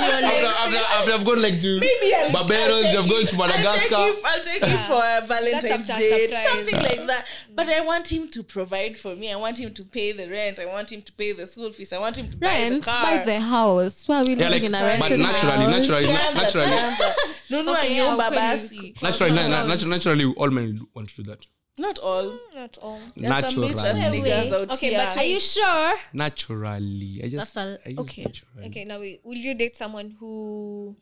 after, 0.00 0.46
after, 0.46 0.76
after 0.76 1.12
I've 1.12 1.24
gone 1.24 1.42
like 1.42 1.60
to 1.60 1.80
Maybe 1.80 2.14
I'll- 2.14 2.32
Barbados, 2.32 2.84
I'll 2.84 2.98
I've 3.00 3.08
gone 3.08 3.26
to 3.26 3.36
I'll 3.42 3.78
take 3.78 3.90
you, 3.90 4.18
I'll 4.24 4.42
take 4.42 4.66
you 4.66 4.76
for 4.86 4.94
uh, 4.94 5.20
a 5.22 5.26
Valentine's 5.26 5.90
after 5.90 5.98
date, 5.98 6.32
something 6.32 6.76
like 6.76 7.06
that. 7.06 7.26
But 7.54 7.68
I 7.68 7.80
want 7.80 8.10
him 8.10 8.28
to 8.28 8.42
provide 8.42 8.98
for 8.98 9.14
me. 9.14 9.32
I 9.32 9.36
want 9.36 9.58
him 9.58 9.72
to 9.74 9.82
pay 9.84 10.12
the 10.12 10.28
rent. 10.30 10.58
I 10.58 10.66
want 10.66 10.90
him 10.92 11.02
to 11.02 11.12
pay 11.12 11.32
the 11.32 11.46
school 11.46 11.72
fees. 11.72 11.92
I 11.92 11.98
want 11.98 12.16
him 12.16 12.30
to 12.30 12.36
buy 12.36 12.46
the 12.64 12.70
rent 12.70 12.84
car. 12.84 13.02
buy 13.18 13.24
the 13.24 13.40
house 13.40 14.06
why 14.08 14.20
are 14.20 14.24
we 14.24 14.34
Yeah, 14.34 14.48
living 14.48 14.72
like, 14.72 14.80
in 14.82 14.96
a 14.96 14.98
but 15.00 15.10
rented 15.10 15.20
naturally, 15.42 15.64
oh, 15.66 15.70
naturally, 15.70 16.06
naturally, 16.34 16.70
tuanza. 16.76 17.14
Nunua 17.50 17.72
Okay, 17.78 17.94
yeah, 17.96 18.08
nyumba 18.08 18.28
ukweli. 18.30 18.58
basi. 18.58 18.94
naturally, 19.02 19.34
na- 19.34 19.48
na- 19.48 19.64
natu- 19.64 19.88
naturally, 19.88 20.24
all 20.36 20.50
men 20.50 20.80
want 20.94 21.08
to 21.14 21.22
do 21.22 21.30
that. 21.30 21.46
Not 21.78 21.98
all. 21.98 22.24
Mm, 22.30 22.38
not 22.54 22.78
all 22.82 23.00
There's 23.16 23.30
Naturally, 23.30 23.68
bitch 23.74 23.84
ass 23.84 23.98
niggas 23.98 24.52
out 24.52 24.70
Okay, 24.72 24.90
here. 24.90 24.98
but 25.06 25.16
are 25.16 25.24
you 25.24 25.40
sure 25.40 25.98
naturally. 26.12 27.20
I 27.24 27.28
just, 27.28 27.54
That's 27.54 27.56
a- 27.56 27.78
I 27.86 27.90
use 27.90 27.98
okay. 28.00 28.22
naturally. 28.24 28.66
okay 28.68 28.84
now 28.84 29.00
wait 29.00 29.20
will 29.24 29.38
you 29.38 29.54
date 29.54 29.76
someone 29.76 30.16
who 30.20 30.94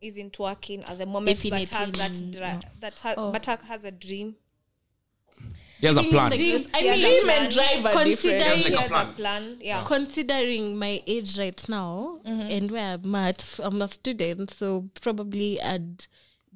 isn't 0.00 0.38
working 0.38 0.82
at 0.84 0.98
the 0.98 1.06
moment 1.06 1.38
but 1.48 1.68
has 1.68 1.92
that 1.92 2.22
dra- 2.32 2.54
no. 2.54 2.60
that 2.80 2.98
ha- 2.98 3.14
Oh. 3.16 3.30
but 3.32 3.46
has 3.46 3.84
a 3.84 3.90
dream 3.90 4.34
He 5.82 5.86
has 5.88 5.96
a 5.96 6.02
plan. 6.04 6.30
Dream- 6.30 6.66
I 6.72 6.80
mean, 6.82 6.92
a 6.92 6.96
Dream 6.96 7.28
and 7.30 7.52
plan. 7.52 7.82
drive 7.82 7.86
are 7.86 8.04
different. 8.04 8.42
Considering- 8.42 8.56
he 8.56 8.70
like 8.76 8.86
a 8.86 8.88
plan. 8.88 9.14
plan 9.14 9.56
yeah 9.60 9.84
considering 9.84 10.78
my 10.78 11.02
age 11.06 11.36
right 11.38 11.68
now 11.68 12.20
and 12.24 12.70
where 12.70 12.94
I'm 12.94 13.14
at, 13.14 13.42
f- 13.42 13.60
I'm 13.62 13.82
a 13.82 13.88
student, 13.88 14.50
so 14.50 14.88
probably 15.00 15.60
I'd 15.60 16.06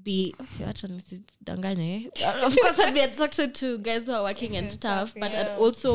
be 0.08 0.32
okay, 0.40 0.64
acha 0.70 0.86
nisidanganye. 0.88 2.06
Of 2.46 2.56
course 2.56 2.78
I'd 2.78 2.94
be 2.94 3.00
attracted 3.00 3.54
to 3.56 3.78
guys 3.78 4.06
who 4.06 4.12
are 4.12 4.22
working 4.22 4.56
and 4.56 4.70
stuff, 4.70 5.12
but 5.18 5.34
I'd 5.34 5.58
also 5.58 5.92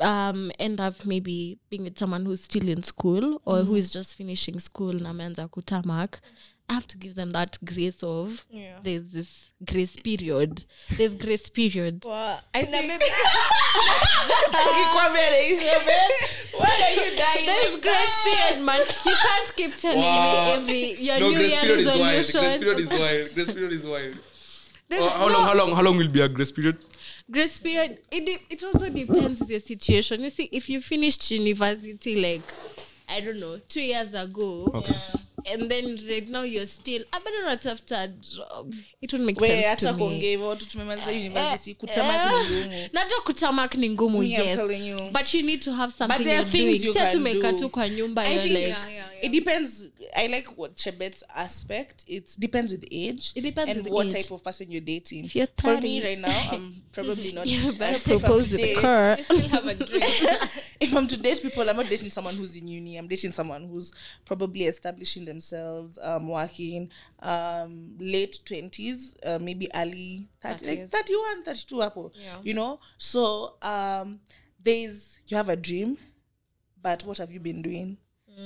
um 0.00 0.50
end 0.58 0.80
up 0.80 1.04
maybe 1.06 1.58
being 1.70 1.84
with 1.84 1.98
someone 1.98 2.24
who's 2.26 2.42
still 2.42 2.68
in 2.68 2.82
school 2.82 3.40
or 3.44 3.58
who 3.64 3.74
is 3.76 3.90
just 3.92 4.16
finishing 4.16 4.58
school 4.60 4.92
na 4.94 5.10
ameanza 5.10 5.48
kutamak 5.48 6.18
I 6.68 6.74
have 6.74 6.86
to 6.88 6.98
give 6.98 7.14
them 7.14 7.30
that 7.30 7.58
grace 7.64 8.02
of 8.02 8.44
Yeah. 8.50 8.78
there's 8.82 9.06
this 9.12 9.50
grace 9.64 9.96
period. 9.96 10.64
There's 10.96 11.14
grace 11.14 11.48
period. 11.48 12.04
well, 12.04 12.40
I 12.54 12.62
na 12.62 12.78
think- 12.78 12.88
maybe 12.88 13.04
Akikwambia 14.52 15.26
anaisha, 15.28 15.78
man. 15.86 16.10
Why 16.58 16.70
are 16.86 16.94
you 17.04 17.16
dying? 17.16 17.46
There's 17.46 17.76
grace 17.80 18.18
period, 18.24 18.64
man. 18.64 18.80
You 19.04 19.12
can't 19.22 19.56
keep 19.56 19.76
telling 19.76 19.98
Wow. 20.00 20.44
me 20.44 20.52
every 20.52 21.00
your 21.04 21.20
No, 21.20 21.28
New 21.30 21.36
grace 21.36 21.50
Year 21.52 21.60
period 21.62 21.78
is 21.80 21.86
wild. 21.86 22.00
resolution. 22.00 22.40
Grace 22.42 22.58
period 22.58 22.80
is 22.80 22.88
wild. 23.00 23.34
Grace 23.34 23.50
period 23.52 23.72
is 23.72 23.84
wild. 23.86 24.16
There's 24.88 25.02
how 25.12 25.26
no- 25.26 25.32
long? 25.32 25.44
How 25.46 25.54
long? 25.54 25.72
How 25.76 25.82
long 25.82 25.96
will 25.96 26.08
be 26.08 26.20
a 26.20 26.28
grace 26.28 26.52
period? 26.52 26.78
grace 27.28 27.58
period 27.58 27.98
it, 28.12 28.24
de- 28.24 28.38
it 28.50 28.62
also 28.62 28.88
depends 28.88 29.40
the 29.40 29.58
situation 29.58 30.20
you 30.22 30.30
see 30.30 30.48
if 30.52 30.68
you 30.70 30.80
finished 30.80 31.28
university 31.32 32.14
like 32.22 32.42
i 33.08 33.20
don't 33.20 33.40
know 33.40 33.58
two 33.68 33.80
years 33.80 34.14
ago 34.14 34.70
Okay. 34.72 34.94
And 35.54 35.68
then 35.70 35.98
right 36.08 36.28
now 36.28 36.44
you're 36.44 36.66
still 36.66 37.04
I 37.12 37.18
better 37.20 37.42
not 37.44 37.66
after 37.66 37.94
a 37.96 38.08
job. 38.08 38.74
It 39.00 39.12
would 39.12 39.22
make 39.26 39.40
sense 39.40 39.66
me. 39.92 39.98
kuongea 39.98 40.30
hivyo 40.30 40.48
watu 40.48 40.68
tumemaliza 40.68 41.10
university 41.10 41.70
Eh, 41.70 41.76
kutamak 41.76 42.32
ni 42.50 42.56
eh, 42.56 42.64
ngumu. 42.66 42.88
najua 42.92 43.20
kutamak 43.24 43.74
ni 43.74 43.90
ngumu 43.90 44.22
yes. 44.22 44.58
but 45.12 45.34
you 45.34 45.42
need 45.42 45.60
to 45.60 45.72
have 45.72 45.92
something 45.98 46.24
there 46.24 46.30
are 46.30 46.36
you're 46.36 46.50
things 46.50 46.64
doing. 46.82 46.86
you 46.86 46.92
si 46.92 46.98
do. 47.52 47.58
tu 47.58 47.68
kwa 47.70 47.88
nyumba 47.88 48.28
you're 48.28 48.46
like 48.48 48.60
yeah, 48.60 48.92
yeah, 48.92 49.15
it 49.22 49.32
depends 49.32 49.90
i 50.16 50.26
like 50.26 50.46
what 50.56 50.76
chebet's 50.76 51.22
aspect 51.34 52.04
it 52.06 52.34
depends 52.38 52.72
with 52.72 52.84
age 52.90 53.32
It 53.34 53.42
depends 53.42 53.76
and 53.76 53.86
what 53.88 54.06
age. 54.06 54.12
type 54.14 54.30
of 54.30 54.42
person 54.44 54.70
you're 54.70 54.80
dating 54.80 55.24
If 55.26 55.34
you're 55.36 55.46
for 55.60 55.80
me 55.80 56.02
right 56.02 56.18
now 56.18 56.48
i'm 56.52 56.82
probably 56.92 57.32
not 57.32 57.46
You 57.56 57.72
better 57.72 58.00
propose 58.00 58.50
with 58.50 58.60
a 58.60 58.74
date- 59.16 59.24
still 59.24 59.48
have 59.48 59.66
a 59.66 59.74
dream 59.86 60.02
if 60.78 60.94
I'm 60.94 61.06
to 61.06 61.16
date 61.16 61.40
people, 61.40 61.68
I'm 61.68 61.76
not 61.76 61.86
dating 61.86 62.10
someone 62.10 62.34
who's 62.34 62.54
in 62.54 62.68
uni. 62.68 62.98
I'm 62.98 63.08
dating 63.08 63.32
someone 63.32 63.66
who's 63.66 63.92
probably 64.26 64.64
establishing 64.66 65.24
themselves, 65.24 65.98
um, 66.02 66.28
working, 66.28 66.90
um, 67.20 67.96
late 67.98 68.40
twenties, 68.44 69.16
uh, 69.24 69.38
maybe 69.40 69.68
early 69.74 70.28
30, 70.42 70.66
like 70.66 70.88
31, 70.90 71.44
32 71.44 71.82
apple. 71.82 72.12
Yeah. 72.14 72.36
You 72.42 72.52
know? 72.54 72.80
So 72.98 73.54
um 73.62 74.20
there's 74.62 75.16
you 75.28 75.36
have 75.38 75.48
a 75.48 75.56
dream, 75.56 75.96
but 76.82 77.04
what 77.04 77.16
have 77.18 77.32
you 77.32 77.40
been 77.40 77.62
doing? 77.62 77.96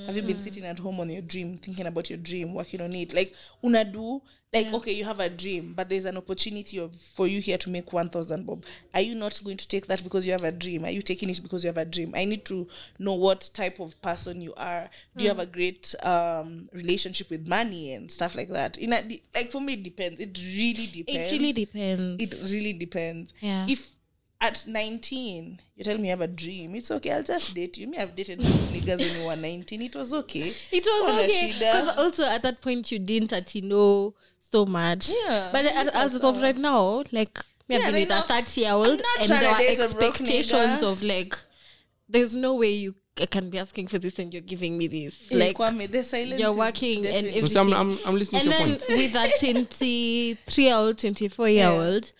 Have 0.05 0.15
you 0.15 0.21
been 0.21 0.39
sitting 0.39 0.65
at 0.65 0.79
home 0.79 0.99
on 1.01 1.09
your 1.09 1.21
dream, 1.21 1.57
thinking 1.57 1.85
about 1.85 2.09
your 2.09 2.17
dream, 2.17 2.53
working 2.53 2.79
on 2.79 2.93
it? 2.93 3.13
Like 3.13 3.35
unadu, 3.61 4.21
like 4.53 4.71
okay, 4.73 4.93
you 4.93 5.03
have 5.03 5.19
a 5.19 5.29
dream, 5.29 5.73
but 5.75 5.89
there's 5.89 6.05
an 6.05 6.17
opportunity 6.17 6.77
of 6.77 6.95
for 6.95 7.27
you 7.27 7.41
here 7.41 7.57
to 7.57 7.69
make 7.69 7.91
one 7.91 8.09
thousand 8.09 8.45
bob. 8.45 8.63
Are 8.93 9.01
you 9.01 9.15
not 9.15 9.41
going 9.43 9.57
to 9.57 9.67
take 9.67 9.87
that 9.87 10.01
because 10.03 10.25
you 10.25 10.31
have 10.31 10.45
a 10.45 10.51
dream? 10.51 10.85
Are 10.85 10.91
you 10.91 11.01
taking 11.01 11.29
it 11.29 11.41
because 11.41 11.63
you 11.63 11.67
have 11.67 11.77
a 11.77 11.85
dream? 11.85 12.13
I 12.15 12.23
need 12.23 12.45
to 12.45 12.67
know 12.99 13.13
what 13.13 13.49
type 13.53 13.79
of 13.81 14.01
person 14.01 14.41
you 14.41 14.53
are. 14.55 14.89
Do 15.15 15.23
you 15.23 15.29
have 15.29 15.39
a 15.39 15.45
great 15.45 15.93
um 16.03 16.69
relationship 16.73 17.29
with 17.29 17.47
money 17.47 17.93
and 17.93 18.09
stuff 18.09 18.33
like 18.35 18.49
that? 18.49 18.77
In 18.77 18.93
a, 18.93 19.21
like 19.35 19.51
for 19.51 19.59
me, 19.59 19.73
it 19.73 19.83
depends. 19.83 20.21
It 20.21 20.37
really 20.37 20.87
depends. 20.87 21.31
It 21.31 21.37
really 21.37 21.53
depends. 21.53 22.23
It 22.23 22.51
really 22.51 22.73
depends. 22.73 23.33
Yeah. 23.41 23.65
If 23.67 23.95
at 24.41 24.65
19 24.67 25.61
you 25.75 25.83
tell 25.83 25.97
me 25.97 26.05
you 26.05 26.09
have 26.09 26.21
a 26.21 26.27
dream, 26.27 26.75
it's 26.75 26.89
okay. 26.91 27.11
I'll 27.11 27.23
just 27.23 27.53
date 27.53 27.77
you. 27.77 27.87
Me, 27.87 27.97
I've 27.97 28.15
dated 28.15 28.39
niggas 28.39 28.97
when 28.99 29.21
you 29.21 29.27
were 29.27 29.35
19. 29.35 29.81
It 29.81 29.95
was 29.95 30.13
okay. 30.13 30.53
It 30.71 30.83
was 30.85 31.09
Ona 31.09 31.21
okay 31.23 31.49
shida. 31.51 31.59
because 31.59 31.97
also 31.97 32.25
at 32.25 32.41
that 32.43 32.61
point 32.61 32.91
you 32.91 32.99
didn't 32.99 33.31
actually 33.33 33.61
know 33.61 34.15
so 34.39 34.65
much. 34.65 35.09
Yeah, 35.25 35.49
But 35.51 35.65
as, 35.65 35.87
as 35.89 36.23
of 36.23 36.41
right 36.41 36.57
now, 36.57 37.03
like 37.11 37.39
me, 37.69 37.75
I've 37.77 37.83
been 37.83 37.93
right 37.93 38.09
with 38.09 38.17
a 38.17 38.21
thirty 38.27 38.61
year 38.61 38.71
old, 38.73 38.87
and 39.19 39.27
trying 39.27 39.41
there 39.41 39.49
are 39.51 39.57
date 39.59 39.79
a 39.79 39.95
broke 39.95 40.19
expectations 40.21 40.83
of 40.83 41.01
like, 41.01 41.37
there's 42.09 42.33
no 42.35 42.55
way 42.55 42.71
you 42.71 42.95
c- 43.17 43.27
can 43.27 43.49
be 43.49 43.59
asking 43.59 43.87
for 43.87 43.97
this 43.99 44.19
and 44.19 44.33
you're 44.33 44.41
giving 44.41 44.77
me 44.77 44.87
this. 44.87 45.31
Eh, 45.31 45.37
Like 45.37 45.55
Kwame, 45.57 45.89
the 45.89 46.03
silence 46.03 46.41
you're 46.41 46.51
working 46.53 47.05
and 47.05 47.25
definitely- 47.27 47.41
No, 47.41 47.47
see, 47.47 47.59
I'm. 47.59 47.73
I'm, 47.73 47.99
I'm 48.05 48.15
listening 48.15 48.41
and 48.41 48.51
to 48.51 48.57
your 48.57 48.67
then 48.67 48.79
point. 48.79 48.89
with 48.89 49.15
a 49.15 49.31
twenty 49.39 50.37
three 50.47 50.63
year 50.65 50.75
old, 50.75 50.97
twenty 50.97 51.27
four 51.29 51.47
year 51.47 51.67
old, 51.67 52.11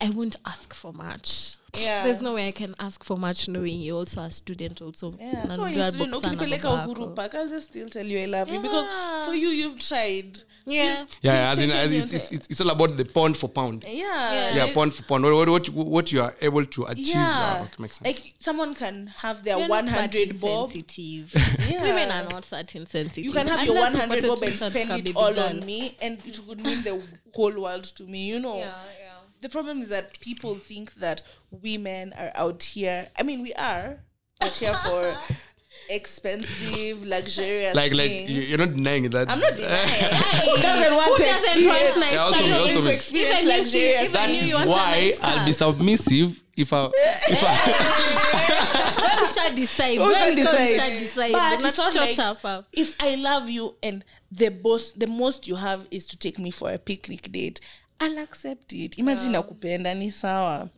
I 0.00 0.08
won't 0.10 0.36
ask 0.44 0.74
for 0.74 0.92
much. 0.92 1.56
Yeah. 1.78 2.02
There's 2.04 2.20
no 2.20 2.34
way 2.34 2.48
I 2.48 2.52
can 2.52 2.74
ask 2.80 3.04
for 3.04 3.16
much 3.16 3.46
knowing 3.48 3.80
you're 3.80 3.98
also 3.98 4.20
a 4.22 4.30
student 4.30 4.82
also. 4.82 5.14
Yeah, 5.20 5.32
Na 5.44 5.56
kama 5.56 5.62
unajua 5.62 5.76
you 5.76 5.82
student, 5.92 6.12
book 6.12 6.22
sana 6.22 6.34
ukinipeleka 6.34 6.68
baba 6.70 6.86
Uhuru 6.86 7.00
yako. 7.02 7.14
Park, 7.14 7.34
I'll 7.34 7.48
just 7.48 7.66
still 7.66 7.88
tell 7.88 8.06
you 8.06 8.18
I 8.18 8.26
love 8.26 8.52
you 8.54 8.60
because 8.60 8.86
for 9.24 9.34
you, 9.34 9.48
you've 9.50 9.78
tried. 9.78 10.38
Yeah. 10.66 11.06
Yeah, 11.22 11.34
yeah, 11.34 11.50
as 11.50 11.58
in, 11.58 11.70
as 11.70 11.90
it's, 11.92 12.12
it's, 12.14 12.30
it's, 12.32 12.46
it's 12.50 12.60
all 12.60 12.70
about 12.70 12.96
the 12.96 13.04
pound 13.04 13.36
for 13.36 13.48
pound. 13.48 13.84
Yeah. 13.88 14.54
Yeah, 14.54 14.64
like- 14.64 14.74
pound 14.74 14.94
for 14.94 15.02
pound. 15.04 15.24
What, 15.24 15.32
what, 15.34 15.48
what, 15.48 15.68
you- 15.68 15.74
what 15.74 16.12
you 16.12 16.22
are 16.22 16.34
able 16.40 16.66
to 16.66 16.84
achieve. 16.84 17.06
Yeah. 17.08 17.54
Yeah, 17.56 17.62
okay, 17.62 17.74
makes 17.78 17.96
sense. 17.98 18.06
Like 18.06 18.34
someone 18.40 18.74
can 18.74 19.06
have 19.22 19.42
their 19.44 19.56
We're 19.58 19.68
not 19.68 19.84
100 19.84 20.12
certain 20.12 20.36
bob. 20.38 20.70
sensitive. 20.72 21.34
Yeah. 21.70 21.82
Women 21.82 22.10
are 22.10 22.28
not 22.30 22.44
certain 22.44 22.86
sensitive. 22.86 23.24
You 23.24 23.32
can 23.32 23.46
have 23.48 23.64
your 23.64 23.74
100 23.76 24.22
upate 24.24 24.28
bob 24.28 24.42
and 24.42 24.56
spend 24.56 25.08
it 25.08 25.16
all 25.16 25.38
on 25.40 25.64
me, 25.64 25.96
and 26.00 26.18
it 26.26 26.40
would 26.46 26.60
mean 26.64 26.82
the 26.82 27.00
whole 27.34 27.60
world 27.60 27.84
to 27.84 28.04
me, 28.04 28.26
you 28.26 28.40
know. 28.40 28.58
yeah 28.58 28.64
yeah 28.98 28.99
The 29.40 29.48
problem 29.48 29.80
is 29.80 29.88
that 29.88 30.20
people 30.20 30.54
think 30.56 30.94
that 30.96 31.22
women 31.50 32.12
are 32.16 32.30
out 32.34 32.62
here. 32.62 33.08
I 33.18 33.22
mean, 33.22 33.42
we 33.42 33.52
are 33.54 34.00
out 34.42 34.56
here 34.56 34.74
for 34.84 35.16
expensive, 35.88 37.02
luxurious 37.04 37.74
like, 37.74 37.94
like 37.94 38.10
things. 38.10 38.30
you- 38.30 38.42
you're 38.42 38.58
not 38.58 38.74
denying 38.74 39.08
that. 39.10 39.30
I'm 39.30 39.40
not 39.40 39.54
denying. 39.54 39.88
Who 40.44 40.62
doesn't 40.62 40.94
want 40.94 41.16
to 41.16 41.22
doesn't 41.24 41.56
experience- 41.56 41.96
want 41.96 42.00
nice 42.00 42.12
Yeah, 42.12 42.22
also 42.22 42.58
also 42.60 42.82
me. 42.82 42.90
experience 42.92 43.38
Even 43.40 43.46
you 43.50 43.58
luxurious 43.58 44.02
even 44.02 44.12
That 44.12 44.28
you 44.30 44.34
is 44.36 44.54
want 44.54 44.66
a 44.66 44.70
why 44.70 44.90
nice 44.90 45.18
I'll 45.22 45.46
be 45.46 45.52
submissive 45.52 46.40
if 46.56 46.72
I 46.72 46.90
if 46.94 47.42
I 47.42 48.94
Well, 49.00 49.20
we 49.20 49.26
shall 49.26 49.54
decide. 49.54 49.92
We 49.92 49.98
Well, 49.98 50.14
shall 50.14 50.34
decide. 50.34 50.76
shall 50.76 50.90
decide. 51.00 51.32
But 51.32 51.56
Not 51.62 51.64
it's 51.70 51.78
not 51.78 51.92
church 51.92 52.18
like- 52.18 52.38
hapa. 52.42 52.64
if 52.72 52.94
I 53.00 53.14
love 53.14 53.48
you 53.48 53.76
and 53.82 54.04
the 54.30 54.48
boss, 54.50 54.90
the 54.90 55.06
most 55.06 55.46
you 55.48 55.56
have 55.56 55.86
is 55.90 56.06
to 56.08 56.16
take 56.16 56.38
me 56.38 56.50
for 56.50 56.70
a 56.72 56.78
picnic 56.78 57.30
date, 57.32 57.60
I'll 58.00 58.18
accept 58.18 58.72
it. 58.72 58.98
Imagine 58.98 59.32
nakupenda 59.32 59.94
ni 59.94 60.10
sawa. 60.10 60.68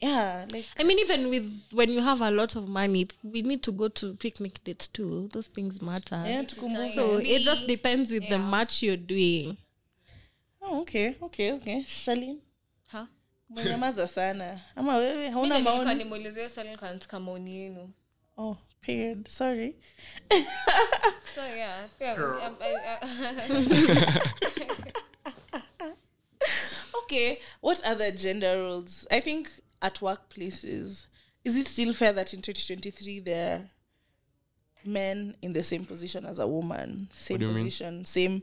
Yeah, 0.00 0.46
like 0.52 0.66
I 0.78 0.84
mean, 0.84 0.98
even 1.00 1.28
with 1.30 1.52
when 1.72 1.90
you 1.90 2.00
have 2.00 2.20
a 2.22 2.30
lot 2.30 2.54
of 2.56 2.68
money, 2.68 3.08
we 3.24 3.42
need 3.42 3.62
to 3.62 3.72
go 3.72 3.88
to 3.88 4.14
picnic 4.14 4.62
dates 4.64 4.86
too. 4.86 5.28
Those 5.32 5.48
things 5.48 5.82
matter. 5.82 6.22
yeah, 6.26 6.44
tukumbuke. 6.44 6.94
So 6.94 7.18
it 7.18 7.42
just 7.42 7.66
depends 7.66 8.12
with 8.12 8.28
the 8.28 8.38
match 8.38 8.82
you're 8.82 8.96
doing. 8.96 9.56
Oh, 10.62 10.80
okay, 10.82 11.16
okay, 11.22 11.52
okay. 11.52 11.84
Shalin, 11.88 12.38
Huh? 12.86 13.06
mwenyamaza 13.50 14.06
sana. 14.14 14.60
Ama 14.76 14.96
wewe 14.96 15.30
hauna 15.30 15.58
maoni? 15.58 16.04
yenu 17.56 17.90
Oh, 18.36 18.56
period. 18.80 19.28
Sorry. 19.28 19.74
so 21.34 21.40
yeah, 21.56 21.88
yeah 22.00 22.16
I, 22.16 22.50
I, 22.60 22.98
I, 23.02 24.92
Okay, 27.08 27.40
what 27.62 27.80
other 27.86 28.10
gender 28.12 28.58
roles? 28.58 29.06
I 29.10 29.20
think 29.20 29.50
at 29.80 29.94
workplaces, 30.00 31.06
is 31.42 31.56
it 31.56 31.66
still 31.66 31.94
fair 31.94 32.12
that 32.12 32.34
in 32.34 32.42
2023 32.42 33.20
there 33.20 33.56
are 33.56 33.62
men 34.84 35.34
in 35.40 35.54
the 35.54 35.62
same 35.62 35.86
position 35.86 36.26
as 36.26 36.38
a 36.38 36.46
woman, 36.46 37.08
same 37.14 37.38
do 37.38 37.46
you 37.46 37.52
mean? 37.52 37.64
position, 37.64 38.04
same 38.04 38.42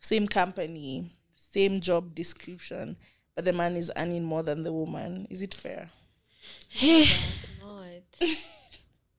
same 0.00 0.26
company, 0.26 1.12
same 1.34 1.78
job 1.82 2.14
description, 2.14 2.96
but 3.34 3.44
the 3.44 3.52
man 3.52 3.76
is 3.76 3.92
earning 3.98 4.24
more 4.24 4.42
than 4.42 4.62
the 4.62 4.72
woman? 4.72 5.26
Is 5.28 5.42
it 5.42 5.52
fair? 5.52 5.90
Eh. 6.80 7.06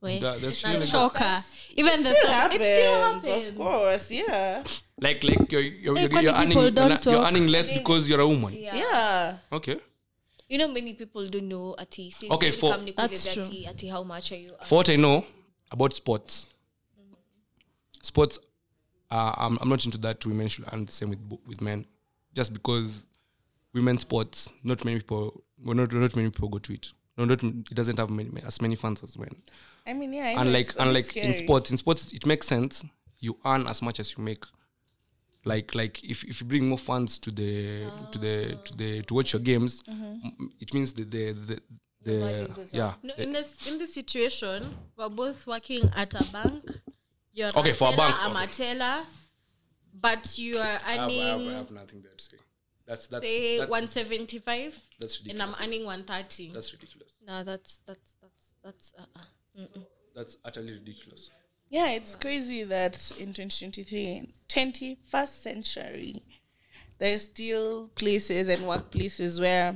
Wait, 0.02 0.22
That- 0.22 0.42
that's 0.42 0.64
not 0.64 0.74
really- 0.74 0.86
shocker. 0.86 1.44
Even 1.76 2.04
the 2.04 2.10
It 2.10 2.28
happens, 2.28 2.62
it 2.62 2.80
still 2.82 3.02
happens. 3.02 3.48
of 3.50 3.56
course. 3.58 4.12
Yeah, 4.12 4.64
like 5.00 5.24
like 5.24 5.52
you're 5.52 5.62
you're, 5.62 5.96
Hey, 5.98 6.08
you're, 6.10 6.22
you're 6.22 6.34
earning 6.34 6.58
you're, 6.58 6.72
don't 6.72 7.06
you're 7.06 7.24
earning 7.26 7.48
less 7.48 7.72
because 7.72 8.10
you're 8.10 8.20
a 8.22 8.28
woman. 8.28 8.54
yeah. 8.54 8.76
yeah. 8.76 9.38
Okay. 9.52 9.80
you 10.50 10.58
know 10.58 10.68
many 10.70 10.94
people 10.94 11.28
don't 11.28 11.48
know 11.50 11.76
ati 11.78 12.10
si- 12.10 12.30
Okay, 12.30 12.52
si 12.52 12.60
for- 12.60 12.78
That's 12.96 13.34
true. 13.34 13.44
ati, 13.44 13.68
ati 13.68 13.88
how 13.90 14.04
much 14.04 14.32
are 14.32 14.38
you 14.38 14.52
For 14.64 14.76
what 14.80 14.90
I 14.90 14.96
know 14.96 15.26
about 15.72 15.94
sports, 15.94 16.48
sports, 18.02 18.40
uh, 19.12 19.34
I'm, 19.38 19.58
I'm 19.62 19.70
not 19.70 19.84
into 19.86 19.98
that. 20.00 20.26
Women 20.26 20.48
should 20.48 20.66
earn 20.72 20.86
the 20.86 20.92
same 20.92 21.10
with 21.10 21.20
with 21.46 21.62
men, 21.62 21.86
just 22.34 22.54
because 22.54 23.04
women's 23.74 24.02
sports, 24.02 24.50
not 24.64 24.84
many 24.86 24.98
people, 25.00 25.44
well, 25.64 25.76
not 25.76 25.92
not 25.94 26.16
many 26.16 26.30
people 26.30 26.50
go 26.50 26.60
to 26.60 26.74
it. 26.74 26.92
No, 27.18 27.26
not 27.26 27.44
it 27.44 27.74
doesn't 27.74 27.98
have 27.98 28.10
many, 28.10 28.30
as 28.46 28.62
many 28.62 28.76
fans 28.76 29.02
as 29.04 29.18
men. 29.18 29.36
I 29.86 29.94
mean, 29.94 30.14
yeah. 30.14 30.26
I 30.28 30.34
know 30.36 30.42
unlike 30.42 30.68
it's 30.68 30.78
unlike 30.78 31.18
in 31.18 31.34
sports 31.34 31.72
in 31.72 31.78
sports 31.78 32.12
it 32.14 32.26
makes 32.26 32.46
sense 32.48 32.84
you 33.20 33.38
earn 33.46 33.66
as 33.68 33.82
much 33.82 34.00
as 34.00 34.16
you 34.18 34.24
make 34.24 34.44
like 35.46 35.74
like 35.74 36.04
if, 36.04 36.24
if 36.26 36.42
you 36.42 36.46
bring 36.48 36.68
more 36.68 36.78
fans 36.78 37.18
to 37.20 37.32
the 37.32 37.90
to 38.12 38.20
the 38.20 38.58
to 38.66 38.78
the 38.78 39.02
to 39.04 39.14
watch 39.14 39.34
your 39.34 39.42
games 39.42 39.82
Mm-hmm. 39.84 40.46
it 40.60 40.74
means 40.74 40.94
the 40.94 41.04
the 41.06 41.32
the, 41.34 41.62
the, 42.04 42.70
yeah 42.74 42.94
No, 43.02 43.14
the- 43.16 43.24
in 43.24 43.34
this 43.34 43.68
in 43.68 43.78
this 43.80 43.94
situation, 43.94 44.76
we're 44.98 45.10
both 45.10 45.48
working 45.48 45.90
at 45.96 46.14
a 46.14 46.24
bank. 46.32 46.64
You're 47.34 47.50
Okay, 47.56 47.72
a 47.72 47.74
for 47.74 47.88
a 47.90 47.92
teller, 47.92 47.98
bank, 48.12 48.16
I'm 48.20 48.36
a 48.36 48.48
teller, 48.48 49.06
but 49.94 50.38
you 50.38 50.58
are 50.60 50.80
earning 50.88 51.50
I 51.50 51.54
have 51.54 51.72
nothing 51.72 52.02
there 52.02 52.12
to 52.18 52.24
say 52.24 52.38
that's 52.86 53.08
that's 53.08 53.26
say 53.26 53.66
one 53.66 53.88
seventy 53.88 54.40
five, 54.40 54.78
that's 55.00 55.20
ridiculous. 55.22 55.32
and 55.32 55.56
I'm 55.56 55.66
earning 55.68 55.86
one 55.86 56.04
thirty. 56.04 56.52
that's 56.54 56.72
ridiculous 56.74 57.07
no 57.28 57.44
that's 57.44 57.82
that's 57.86 58.14
that's 58.22 58.54
that's 58.64 58.94
uh, 58.98 59.20
uh. 59.20 59.66
that's 60.16 60.38
utterly 60.46 60.74
ridiculous. 60.74 61.32
Yeah, 61.70 61.90
it's 61.90 62.16
crazy 62.16 62.64
that 62.64 63.12
in 63.20 63.34
2023, 63.34 64.34
21st 64.48 65.28
century, 65.28 66.24
there's 66.98 67.24
still 67.24 67.90
places 67.90 68.48
and 68.48 68.64
workplaces 68.64 69.38
where, 69.40 69.76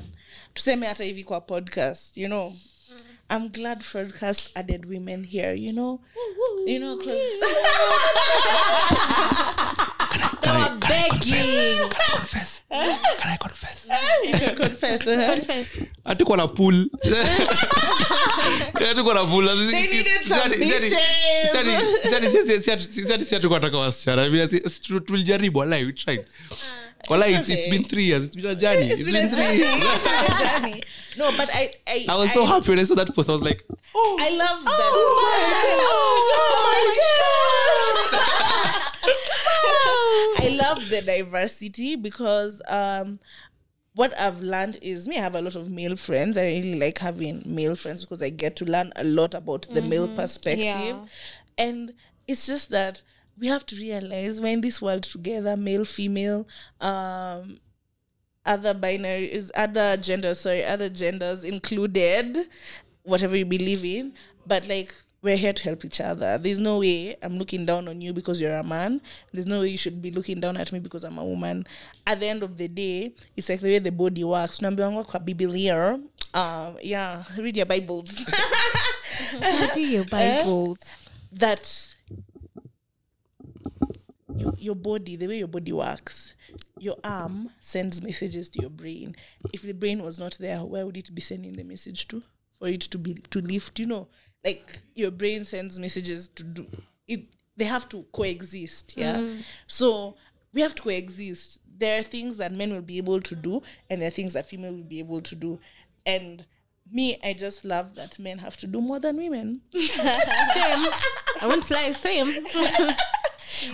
to 0.55 0.61
say 0.61 0.75
tuseme 0.75 0.87
hata 0.87 1.03
hivi 1.03 1.23
kwa 1.25 1.41
podcast, 1.41 2.17
you 2.17 2.29
know, 2.29 2.53
I'm 3.29 3.49
glad 3.49 3.81
Fraudcast 3.81 4.51
added 4.55 4.85
women 4.85 5.25
here, 5.25 5.53
you 5.53 5.73
know, 5.73 5.99
you 6.65 6.79
know, 6.79 6.97
'cause- 10.11 10.59
You're 10.59 10.77
begging. 10.79 11.89
confess 12.15 12.61
can 12.69 13.29
i 13.31 13.37
confess 13.37 13.87
you 14.25 14.33
can 14.33 14.55
confess. 14.55 15.01
uh-huh. 15.07 15.33
Confess. 15.35 15.67
hatuko 16.05 16.35
na 16.37 16.47
pool 16.47 16.73
hatuko 18.73 19.13
na 19.13 19.25
pool 19.25 19.45
They 19.47 19.81
needed 19.81 20.27
some 20.27 20.51
bitches. 20.51 20.99
si 23.27 23.35
hatuko 23.35 23.53
nataka 23.59 23.77
wasichana 23.77 24.23
I 24.25 24.29
mean, 24.29 24.41
ati- 24.47 24.69
si 24.69 24.81
tu- 24.81 24.99
tulijaribu 24.99 25.59
walai 25.59 25.85
we 25.85 25.91
tried 25.93 26.25
walai 27.09 27.33
it's, 27.33 27.49
it's 27.49 27.67
been 27.67 27.83
three 27.83 28.05
years 28.05 28.23
it's 28.25 28.35
been 28.35 28.45
a 28.51 28.55
journey 28.55 28.89
it's, 28.91 29.01
It's 29.01 29.11
been 29.11 29.29
been 29.29 29.33
a 29.33 29.35
three 29.35 29.57
journey. 29.57 29.81
years 29.81 29.83
It's 29.95 30.03
been 30.03 30.25
a 30.25 30.37
journey. 30.43 30.83
No, 31.17 31.31
but 31.37 31.49
I, 31.53 31.71
I, 31.87 32.05
I 32.09 32.15
was 32.15 32.31
so 32.31 32.43
I, 32.43 32.47
happy 32.47 32.69
when 32.69 32.79
I 32.79 32.83
saw 32.85 32.95
that 32.95 33.13
post. 33.15 33.29
I 33.29 33.33
was 33.33 33.41
like, 33.41 33.63
I 33.95 34.29
love 34.29 34.63
that. 34.63 34.91
Oh 34.93 36.17
my 36.67 37.50
love 40.61 40.89
the 40.89 41.01
diversity 41.01 41.95
because 41.95 42.61
um 42.67 43.19
what 43.93 44.17
I've 44.17 44.41
learned 44.41 44.77
is 44.81 45.07
me, 45.07 45.17
I 45.17 45.21
have 45.21 45.35
a 45.35 45.41
lot 45.41 45.55
of 45.55 45.69
male 45.69 45.95
friends. 45.95 46.37
I 46.37 46.43
really 46.43 46.75
like 46.75 46.99
having 46.99 47.43
male 47.45 47.75
friends 47.75 48.01
because 48.01 48.23
I 48.23 48.29
get 48.29 48.55
to 48.57 48.65
learn 48.65 48.93
a 48.95 49.03
lot 49.03 49.33
about 49.33 49.67
the 49.69 49.81
male 49.81 50.07
perspective. 50.07 50.63
Yeah. 50.63 51.05
And 51.57 51.93
it's 52.27 52.45
just 52.45 52.69
that 52.69 53.01
we 53.37 53.47
have 53.47 53.65
to 53.65 53.75
realize 53.75 54.39
we're 54.39 54.53
in 54.53 54.61
this 54.61 54.81
world 54.81 55.03
together, 55.03 55.57
male, 55.57 55.83
female, 55.83 56.47
um, 56.79 57.59
other 58.45 58.73
binaries, 58.73 59.51
other 59.55 59.97
genders, 59.97 60.39
sorry, 60.41 60.63
other 60.63 60.89
genders 60.89 61.43
included, 61.43 62.47
whatever 63.03 63.35
you 63.35 63.45
believe 63.45 63.83
in. 63.83 64.13
But 64.45 64.67
like 64.67 64.95
we're 65.21 65.37
here 65.37 65.53
to 65.53 65.63
help 65.63 65.85
each 65.85 66.01
other. 66.01 66.37
There's 66.37 66.59
no 66.59 66.79
way 66.79 67.15
I'm 67.21 67.37
looking 67.37 67.65
down 67.65 67.87
on 67.87 68.01
you 68.01 68.13
because 68.13 68.41
you're 68.41 68.55
a 68.55 68.63
man. 68.63 69.01
There's 69.31 69.45
no 69.45 69.61
way 69.61 69.69
you 69.69 69.77
should 69.77 70.01
be 70.01 70.11
looking 70.11 70.39
down 70.39 70.57
at 70.57 70.71
me 70.71 70.79
because 70.79 71.03
I'm 71.03 71.17
a 71.19 71.25
woman. 71.25 71.67
At 72.07 72.19
the 72.19 72.27
end 72.27 72.41
of 72.43 72.57
the 72.57 72.67
day, 72.67 73.13
it's 73.37 73.49
like 73.49 73.61
the 73.61 73.67
way 73.69 73.79
the 73.79 73.91
body 73.91 74.23
works. 74.23 74.57
Tunaambiwangwa 74.59 75.03
kwa 75.05 75.19
Biblia. 75.19 75.99
Um, 76.33 76.77
yeah, 76.81 77.23
read 77.37 77.57
your 77.57 77.65
Bibles. 77.65 78.09
Study 79.03 79.81
your 79.81 80.05
Bibles. 80.09 80.79
that 81.31 81.95
your, 84.35 84.53
your 84.57 84.75
body, 84.75 85.15
the 85.17 85.27
way 85.27 85.37
your 85.37 85.47
body 85.47 85.71
works, 85.71 86.33
your 86.79 86.97
arm 87.03 87.49
sends 87.59 88.01
messages 88.01 88.49
to 88.49 88.61
your 88.61 88.69
brain. 88.71 89.15
If 89.53 89.61
the 89.61 89.73
brain 89.73 90.01
was 90.03 90.17
not 90.19 90.37
there, 90.39 90.59
where 90.63 90.85
would 90.85 90.97
it 90.97 91.13
be 91.13 91.21
sending 91.21 91.53
the 91.53 91.63
message 91.63 92.07
to? 92.07 92.23
For 92.53 92.67
it 92.67 92.81
to 92.81 92.97
be 92.97 93.15
to 93.31 93.41
lift, 93.41 93.79
you 93.79 93.87
know, 93.87 94.07
like 94.43 94.79
your 94.95 95.11
brain 95.11 95.43
sends 95.43 95.79
messages 95.79 96.29
to 96.35 96.43
do 96.43 96.67
it. 97.07 97.25
They 97.57 97.65
have 97.65 97.87
to 97.89 98.05
coexist, 98.11 98.93
yeah. 98.97 99.35
So 99.67 100.15
we 100.53 100.61
have 100.61 100.73
to 100.75 100.81
coexist. 100.81 101.59
There 101.77 101.99
are 101.99 102.03
things 102.03 102.37
that 102.37 102.51
men 102.51 102.71
will 102.71 102.81
be 102.81 102.97
able 102.97 103.19
to 103.21 103.35
do, 103.35 103.61
and 103.89 104.01
there 104.01 104.07
are 104.07 104.11
things 104.11 104.33
that 104.33 104.47
female 104.47 104.73
will 104.73 104.83
be 104.83 104.99
able 104.99 105.21
to 105.21 105.35
do, 105.35 105.59
and 106.05 106.45
me, 106.91 107.17
I 107.23 107.33
just 107.33 107.63
love 107.63 107.95
that 107.95 108.19
men 108.19 108.39
have 108.39 108.57
to 108.57 108.67
do 108.67 108.81
more 108.81 108.99
than 108.99 109.17
women. 109.17 109.61
Same. 109.73 110.87
I 111.41 111.47
won't 111.47 111.69
lie, 111.71 111.91
same. 111.91 112.45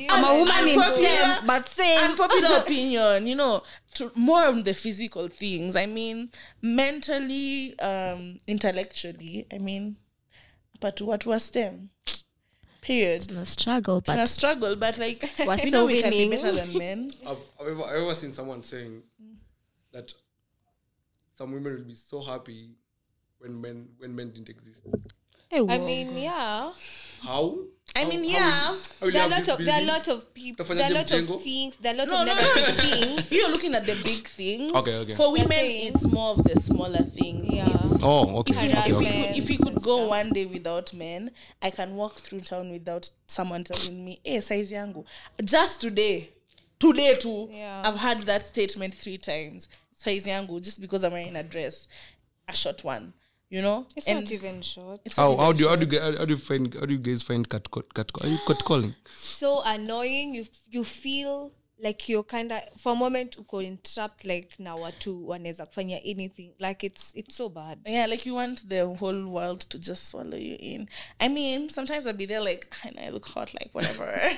I'm 0.10 0.24
a 0.24 0.40
woman 0.40 0.68
in 0.68 0.82
STEM, 0.82 1.46
but 1.46 1.68
same. 1.68 2.12
unpopular 2.12 2.58
opinion, 2.62 3.28
you 3.28 3.36
know, 3.36 3.64
to 3.96 4.12
more 4.16 4.46
on 4.46 4.64
the 4.64 4.74
physical 4.74 5.28
things. 5.28 5.76
I 5.76 5.86
mean, 5.86 6.30
mentally, 6.62 7.78
um, 7.80 8.40
intellectually. 8.48 9.48
I 9.52 9.58
mean, 9.58 9.98
but 10.80 11.02
what 11.02 11.26
was 11.26 11.44
STEM? 11.44 11.90
Period. 12.82 13.32
a 13.32 13.46
struggle, 13.46 14.02
But, 14.02 14.20
a 14.20 14.28
struggle, 14.28 14.76
but 14.76 14.98
like 14.98 15.30
We're 15.40 15.48
we 15.48 15.58
still 15.58 15.72
know 15.72 15.86
we 15.88 16.02
can 16.02 16.12
be 16.12 16.30
better 16.30 16.54
than 16.54 16.78
men. 16.78 17.12
I've, 17.28 17.38
I've, 17.60 17.68
ever, 17.68 17.84
I've 17.84 18.02
ever 18.04 18.16
seen 18.16 18.32
someone 18.32 18.64
saying 18.64 19.04
that 19.92 20.14
some 21.34 21.52
women 21.52 21.76
will 21.76 21.84
be 21.84 21.96
so 21.96 22.22
happy 22.22 22.72
when 23.40 23.60
men 23.60 23.90
when 23.98 24.16
men 24.16 24.32
didn't 24.32 24.50
exist. 24.50 24.84
Hey, 25.50 25.60
I 25.68 25.78
mean, 25.80 26.18
yeah. 26.18 26.72
How? 27.22 27.58
I 27.96 28.04
mean, 28.06 28.24
how 28.26 28.30
yeah. 28.30 28.52
how 28.52 28.78
There 29.00 29.10
are, 29.10 29.12
have 29.22 29.32
lot 29.32 29.40
this 29.40 29.50
of, 29.50 29.58
there 29.66 29.74
are 29.76 29.82
a 29.82 29.86
lot 29.86 30.08
of 30.10 30.34
people. 30.34 30.66
Utafanya 30.66 30.78
There 30.78 30.86
are 30.88 30.92
a 30.92 30.94
lot 30.94 31.12
of 31.12 31.42
things. 31.42 31.78
There 31.78 31.92
are 31.94 31.96
a 31.96 32.00
lot 32.00 32.08
No, 32.10 32.22
of 32.22 32.28
no, 32.28 32.36
negative 32.36 32.68
no. 32.68 32.84
things. 33.16 33.32
You're 33.32 33.50
looking 33.50 33.76
at 33.76 33.86
the 33.86 33.96
big 33.96 34.28
things. 34.28 34.72
Okay, 34.74 34.96
okay. 34.96 35.14
For 35.16 35.32
women, 35.32 35.48
saying- 35.48 35.94
it's 35.94 36.06
more 36.08 36.32
of 36.32 36.44
the 36.44 36.60
smaller 36.60 37.04
things. 37.04 37.52
Yeah. 37.52 37.66
It's 37.70 38.04
Oh, 38.04 38.38
okay. 38.40 38.52
if 38.54 38.62
we, 38.62 38.70
okay, 38.70 38.90
if, 38.90 38.96
okay. 38.98 39.28
could, 39.30 39.38
if 39.38 39.50
we 39.50 39.58
could 39.58 39.76
go 39.82 39.96
stuff. 39.98 40.10
one 40.10 40.30
day 40.32 40.46
without 40.46 40.94
men, 40.94 41.32
I 41.62 41.70
can 41.72 41.96
walk 41.96 42.16
through 42.18 42.42
town 42.42 42.72
without 42.72 43.10
someone 43.28 43.64
telling 43.64 44.04
me, 44.06 44.20
"Hey, 44.24 44.42
size 44.42 44.70
yangu." 44.72 45.04
Just 45.44 45.82
today, 45.82 46.30
today 46.80 47.16
too, 47.16 47.50
Yeah. 47.52 47.82
I've 47.86 47.98
had 47.98 48.24
that 48.24 48.46
statement 48.46 48.94
three 48.94 49.18
times. 49.18 49.68
Size 49.94 50.26
yangu, 50.28 50.62
just 50.62 50.80
because 50.80 51.04
I'm 51.04 51.14
wearing 51.14 51.36
a 51.36 51.42
dress, 51.44 51.88
a 52.48 52.54
short 52.56 52.84
one. 52.84 53.14
You 53.50 53.62
know, 53.62 53.86
It's 53.96 54.08
And 54.08 54.20
not 54.20 54.32
even 54.32 54.62
short. 54.62 55.00
it's 55.06 55.16
not 55.18 55.24
How, 55.24 55.32
even 55.34 55.46
how 55.46 55.52
do 55.54 55.64
you 55.64 55.70
how 55.70 55.76
do 55.78 55.96
you, 55.96 56.02
how 56.02 56.26
do 56.26 56.34
you 56.34 56.38
find 56.40 56.74
how 56.74 56.86
do 56.86 56.94
you 56.94 57.00
guys 57.00 57.22
find 57.22 57.48
cat 57.48 57.70
cat 57.72 57.94
cat 57.94 58.12
are 58.22 58.28
you 58.28 58.38
cat 58.48 58.64
calling? 58.66 58.94
so 59.16 59.62
annoying. 59.66 60.36
You 60.36 60.46
you 60.70 60.84
feel 60.84 61.54
like 61.80 62.10
you're 62.10 62.24
kind 62.24 62.52
of 62.52 62.60
for 62.76 62.92
a 62.94 62.96
moment 62.96 63.36
you 63.38 63.44
uko 63.44 63.64
entrapped 63.64 64.26
like 64.26 64.50
na 64.60 64.76
watu 64.76 65.28
wanaweza 65.30 65.66
kufanya 65.66 65.98
anything 66.04 66.52
like 66.60 66.84
it's 66.88 67.12
it's 67.16 67.38
so 67.38 67.50
bad 67.50 67.80
Yeah, 67.86 68.08
like 68.10 68.26
you 68.30 68.36
want 68.36 68.68
the 68.68 68.82
whole 68.86 69.24
world 69.26 69.60
to 69.70 69.78
just 69.78 70.08
swallow 70.10 70.38
you 70.38 70.56
in. 70.60 70.90
I 71.20 71.30
mean, 71.30 71.70
sometimes 71.70 72.06
I'll 72.08 72.18
be 72.18 72.26
there 72.26 72.42
like, 72.42 72.68
I 72.86 72.90
know 72.90 73.02
I 73.08 73.10
look 73.12 73.28
hot, 73.30 73.54
like 73.54 73.70
whatever. 73.74 74.12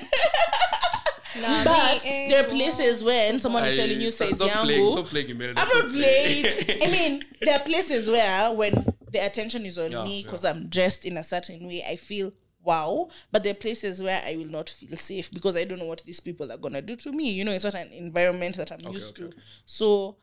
Nah, 1.40 1.62
but 1.62 2.02
me, 2.02 2.10
eh, 2.10 2.28
there 2.28 2.44
are 2.44 2.48
places 2.48 3.04
when 3.04 3.38
someone 3.38 3.64
is 3.64 3.76
telling 3.76 4.00
you, 4.00 4.10
stop- 4.10 4.28
says 4.30 4.36
stop 4.36 4.50
yangu. 4.50 4.92
stop 4.92 5.06
playing 5.06 5.28
Imelda, 5.30 5.60
I'm 5.60 5.68
stop 5.68 5.84
not 5.84 5.92
playing. 5.94 6.42
playing. 6.64 6.82
I 6.82 6.86
mean, 6.90 7.24
there 7.40 7.54
are 7.54 7.62
places 7.62 8.08
where 8.08 8.52
when 8.52 8.89
the 9.12 9.18
attention 9.24 9.64
is 9.66 9.78
on 9.78 9.92
Yeah, 9.92 10.04
me 10.04 10.18
yeah. 10.18 10.22
because 10.24 10.44
I'm 10.44 10.68
dressed 10.68 11.04
in 11.04 11.16
a 11.16 11.24
certain 11.24 11.66
way, 11.66 11.82
I 11.86 11.96
feel 11.96 12.32
wow. 12.62 13.08
But 13.32 13.42
there 13.42 13.52
are 13.52 13.54
places 13.54 14.02
where 14.02 14.22
I 14.24 14.36
will 14.36 14.48
not 14.50 14.68
feel 14.68 14.96
safe 14.96 15.30
because 15.32 15.56
I 15.56 15.64
don't 15.64 15.78
know 15.78 15.86
what 15.86 16.02
these 16.04 16.20
people 16.20 16.50
are 16.52 16.56
gonna 16.58 16.82
do 16.82 16.96
to 16.96 17.12
me. 17.12 17.30
You 17.30 17.44
know, 17.44 17.52
it's 17.52 17.64
not 17.64 17.74
an 17.74 17.92
environment 17.92 18.56
that 18.56 18.70
I'm 18.72 18.92
used 18.92 19.18
okay, 19.20 19.30
to. 19.30 19.36
So 19.66 20.16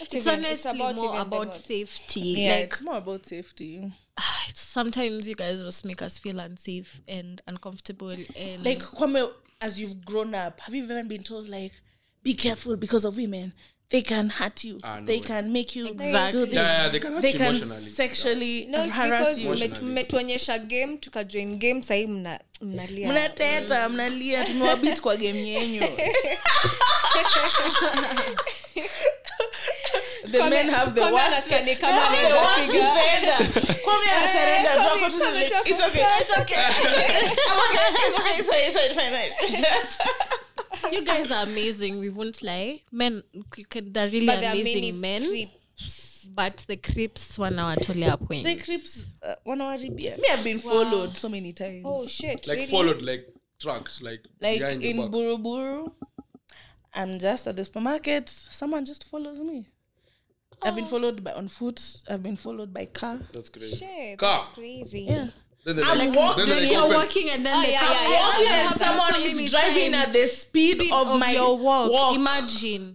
it's 0.00 0.14
even- 0.14 0.44
honestly 0.44 0.78
about 0.78 0.96
more 0.96 1.20
about 1.20 1.52
them- 1.52 1.62
safety. 1.62 2.20
yeah, 2.20 2.54
like 2.56 2.64
it's 2.64 2.82
more 2.82 2.96
about 2.98 3.26
safety. 3.26 3.78
it's- 4.48 4.60
sometimes 4.60 5.26
you 5.28 5.34
guys 5.34 5.62
just 5.62 5.84
make 5.84 6.02
us 6.02 6.18
feel 6.18 6.38
unsafe 6.40 7.00
and 7.08 7.40
uncomfortable 7.46 8.10
and 8.36 8.64
like 8.64 8.80
Kwame, 8.82 9.30
as 9.60 9.78
you've 9.80 10.04
grown 10.04 10.34
up, 10.34 10.60
have 10.60 10.74
you 10.74 10.84
ever 10.84 11.02
been 11.04 11.22
told 11.22 11.48
like, 11.48 11.72
be 12.22 12.34
careful 12.34 12.76
because 12.76 13.04
of 13.04 13.16
women? 13.16 13.52
They 13.90 14.02
can 14.02 14.28
hurt 14.30 14.64
you. 14.64 14.80
Ah, 14.82 14.98
no 15.00 15.06
they 15.06 15.16
way. 15.20 15.26
can 15.26 15.52
make 15.52 15.76
you 15.76 15.86
Exactly. 15.88 16.32
do 16.32 16.46
this. 16.46 16.54
Yeah, 16.54 16.82
yeah, 16.84 16.88
they 16.88 17.00
can 17.00 17.12
hurt 17.12 17.22
they 17.22 17.32
you 17.32 17.38
can 17.38 17.54
emotionally. 17.54 17.90
sexually 17.90 18.66
no 18.68 18.82
it's 18.84 18.94
harass 18.94 19.38
because 19.38 19.62
you. 19.62 19.68
mmet- 19.68 19.82
mmetuonyesha 19.82 20.58
game 20.58 20.96
tukajoin 20.98 21.56
game 21.58 21.82
sahii 21.82 22.06
mna, 22.06 22.40
mnalia 22.60 23.08
mnateta 23.08 23.88
mnalia 23.88 24.44
tumewabit 24.44 25.00
kwa 25.00 25.16
game 25.16 25.48
yenyu 25.48 25.82
the 30.30 30.38
men 30.50 30.68
have 30.70 30.94
the 30.94 31.00
worst 31.02 31.48
kama 31.50 31.64
They 31.64 31.74
have 31.74 31.78
the 31.78 31.86
anaweza 31.86 32.40
worst 32.40 32.60
piga. 32.60 32.72
defender. 32.72 33.36
Kwame 33.82 34.10
anasurrender. 34.10 34.74
Kwame- 34.74 34.94
Tuko 34.94 35.10
tu 35.10 35.16
it's 35.38 35.54
okay, 35.60 35.72
it's 35.72 35.82
okay. 35.82 36.04
it's 36.20 36.32
okay, 36.38 36.60
it's 36.60 36.78
okay, 38.18 38.36
it's 38.38 38.48
okay, 38.48 38.66
it's 38.66 38.76
okay. 39.40 40.34
You 40.92 41.04
guys 41.04 41.30
are 41.30 41.42
amazing 41.44 41.98
we 42.00 42.08
won't 42.10 42.42
lie 42.42 42.80
men 42.92 43.22
you 43.56 43.64
can, 43.66 43.92
they're 43.92 44.08
really 44.10 44.26
but 44.26 44.40
there 44.40 44.50
are 44.50 44.52
amazing 44.54 44.74
many 44.74 44.92
men 44.92 45.24
creeps. 45.28 46.30
but 46.34 46.64
the 46.68 46.76
creeps 46.76 47.38
wanawatolea 47.38 48.18
The 48.18 48.26
point 48.26 48.64
creeps 48.64 49.06
uh, 49.22 49.34
wanawaribia. 49.46 50.16
Me, 50.18 50.24
I've 50.30 50.44
been 50.44 50.58
followed 50.58 51.16
so 51.16 51.28
many 51.28 51.52
times. 51.52 51.82
oh 51.84 52.06
shit 52.06 52.46
like 52.46 52.58
really? 52.58 52.70
followed, 52.70 53.02
like 53.02 53.28
trucks 53.58 54.00
like 54.02 54.24
like 54.40 54.58
behind 54.58 54.82
your 54.82 54.90
in 54.90 54.96
back. 54.98 55.10
Buruburu, 55.10 55.92
I'm 56.94 57.18
just 57.18 57.46
at 57.46 57.56
the 57.56 57.64
supermarket. 57.64 58.28
Someone 58.28 58.84
just 58.84 59.04
follows 59.04 59.40
me. 59.40 59.66
I've 60.62 60.76
been 60.76 60.86
followed 60.86 61.22
by 61.22 61.32
on 61.32 61.48
foot. 61.48 61.80
I've 62.08 62.22
been 62.22 62.36
followed 62.36 62.72
by 62.72 62.86
car. 62.86 63.18
That's 63.32 63.50
crazy. 63.50 63.76
shit 63.76 64.18
Car. 64.18 64.42
that's 64.42 64.48
crazy 64.54 65.02
Yeah. 65.02 65.28
Then 65.64 65.76
they 65.76 65.82
I'm 65.82 65.98
like, 65.98 66.14
walking. 66.18 66.46
then 66.46 66.58
they 66.58 66.72
you're 66.72 66.82
open- 66.84 66.96
walking 66.96 67.30
and 67.30 67.46
then 67.46 67.54
Oh, 67.58 67.62
they 67.62 67.72
yeah, 67.72 67.80
come 67.80 68.12
yeah, 68.12 68.20
oh, 68.36 68.42
yeah. 68.42 68.68
and 68.70 68.76
someone 68.78 69.14
is 69.22 69.50
driving 69.50 69.92
times. 69.92 70.06
at 70.06 70.12
the 70.12 70.28
speed, 70.28 70.76
Speed 70.76 70.92
of, 70.92 71.18
my 71.18 71.32
your 71.32 71.58
walk. 71.58 71.90
walk. 71.92 72.14
imagine 72.16 72.94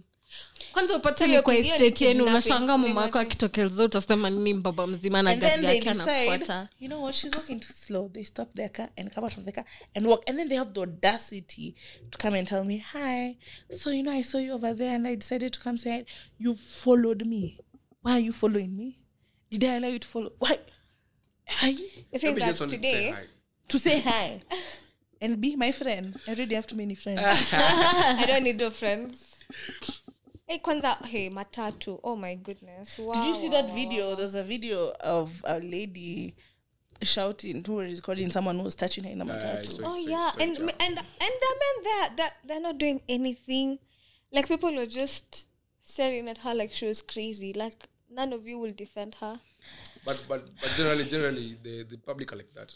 kwanza 0.72 0.96
upate 0.96 1.26
ni 1.26 1.42
kwa 1.42 1.54
estate 1.56 2.04
yenu 2.04 2.24
unashanga 2.24 2.78
mama 2.78 3.02
yako 3.02 3.18
akitokeleza 3.18 3.84
utasema 3.84 4.30
nini 4.30 4.54
mbaba 4.54 4.86
mzima 4.86 5.22
na 5.22 5.30
and 5.30 5.40
gari 5.40 5.64
yake 5.66 5.90
anafuata 5.90 6.68
you 6.80 6.88
know 6.88 7.02
what, 7.02 7.14
she's 7.14 7.34
walking 7.36 7.60
too 7.60 7.72
slow. 7.72 8.08
They 8.08 8.24
stop 8.24 8.54
their 8.54 8.68
car 8.72 8.88
and 8.96 9.14
come 9.14 9.24
out 9.26 9.38
of 9.38 9.44
the 9.44 9.52
car 9.52 9.64
and 9.94 10.06
walk. 10.06 10.22
And 10.28 10.38
then 10.38 10.48
they 10.48 10.56
have 10.58 10.72
the 10.72 10.80
audacity 10.80 11.74
to 12.10 12.18
come 12.18 12.34
and 12.38 12.46
tell 12.48 12.64
me, 12.64 12.78
Hi. 12.92 13.36
So, 13.70 13.90
you 13.90 14.02
know, 14.04 14.12
I 14.12 14.22
saw 14.22 14.38
you 14.38 14.52
over 14.52 14.72
there 14.74 14.94
and 14.94 15.08
I 15.08 15.16
decided 15.16 15.52
to 15.54 15.60
come 15.60 15.76
say. 15.78 16.04
You 16.38 16.54
followed 16.54 17.26
me. 17.26 17.58
Why 18.02 18.12
are 18.12 18.20
you 18.20 18.32
following 18.32 18.76
me? 18.76 18.98
Did 19.50 19.64
I 19.64 19.74
allow 19.76 19.88
you 19.88 19.98
to 19.98 20.08
follow? 20.08 20.30
Why? 20.38 20.58
Are 21.62 21.68
you? 21.68 21.88
I 22.14 22.18
think 22.18 22.34
Maybe 22.36 22.40
that's 22.40 22.58
just 22.58 22.70
today. 22.70 23.14
To 23.68 23.78
say 23.78 24.00
hi 24.00 24.42
and 25.20 25.40
be 25.40 25.54
my 25.56 25.70
friend. 25.72 26.18
I 26.26 26.32
already 26.32 26.54
have 26.54 26.66
too 26.66 26.76
many 26.76 26.94
friends. 26.94 27.20
i 27.52 28.24
don't 28.26 28.42
need 28.42 28.58
no 28.58 28.70
friends 28.70 29.38
hey 30.46 30.58
kwanza 30.58 30.96
hey 31.06 31.30
matatu 31.30 32.00
oh 32.02 32.16
my 32.16 32.34
goodness 32.34 32.98
wow, 32.98 33.12
Did 33.12 33.26
you 33.26 33.34
see 33.34 33.48
wow, 33.48 33.62
that 33.62 33.68
wow, 33.68 33.74
video? 33.74 34.14
There's 34.16 34.34
a 34.34 34.42
video 34.42 34.90
of 35.00 35.44
a 35.46 35.60
lady 35.60 36.34
shouting 37.02 37.62
who 37.64 37.74
was 37.76 37.92
recording 37.94 38.30
someone 38.32 38.56
who 38.56 38.64
was 38.64 38.74
touching 38.74 39.04
her 39.04 39.10
in 39.10 39.22
a 39.22 39.26
Yeah, 39.26 39.32
I 39.32 39.36
matatu. 39.36 39.72
saw 39.72 39.82
Oh 39.84 39.94
saw 39.94 39.94
it, 39.94 40.08
yeah, 40.10 40.30
saw 40.30 40.38
it, 40.38 40.42
and 40.42 40.58
yeah. 40.58 40.86
and 40.86 40.98
and 40.98 41.34
the 41.44 41.52
men 41.62 41.76
there 41.84 42.10
that 42.16 42.32
they're 42.44 42.60
not 42.60 42.78
doing 42.78 43.00
anything. 43.08 43.78
Like 44.32 44.48
people 44.48 44.74
were 44.74 44.86
just 44.86 45.46
staring 45.82 46.28
at 46.28 46.38
her 46.38 46.54
like 46.54 46.72
she 46.72 46.86
was 46.86 47.00
crazy. 47.02 47.52
Like 47.52 47.88
none 48.10 48.32
of 48.32 48.46
you 48.46 48.58
will 48.58 48.72
defend 48.72 49.14
her. 49.16 49.38
But 50.04 50.24
but 50.28 50.46
but 50.60 50.74
generally 50.76 51.04
generally 51.04 51.56
the 51.62 51.84
the 51.84 51.96
public 51.96 52.32
are 52.32 52.36
like 52.36 52.52
that. 52.54 52.72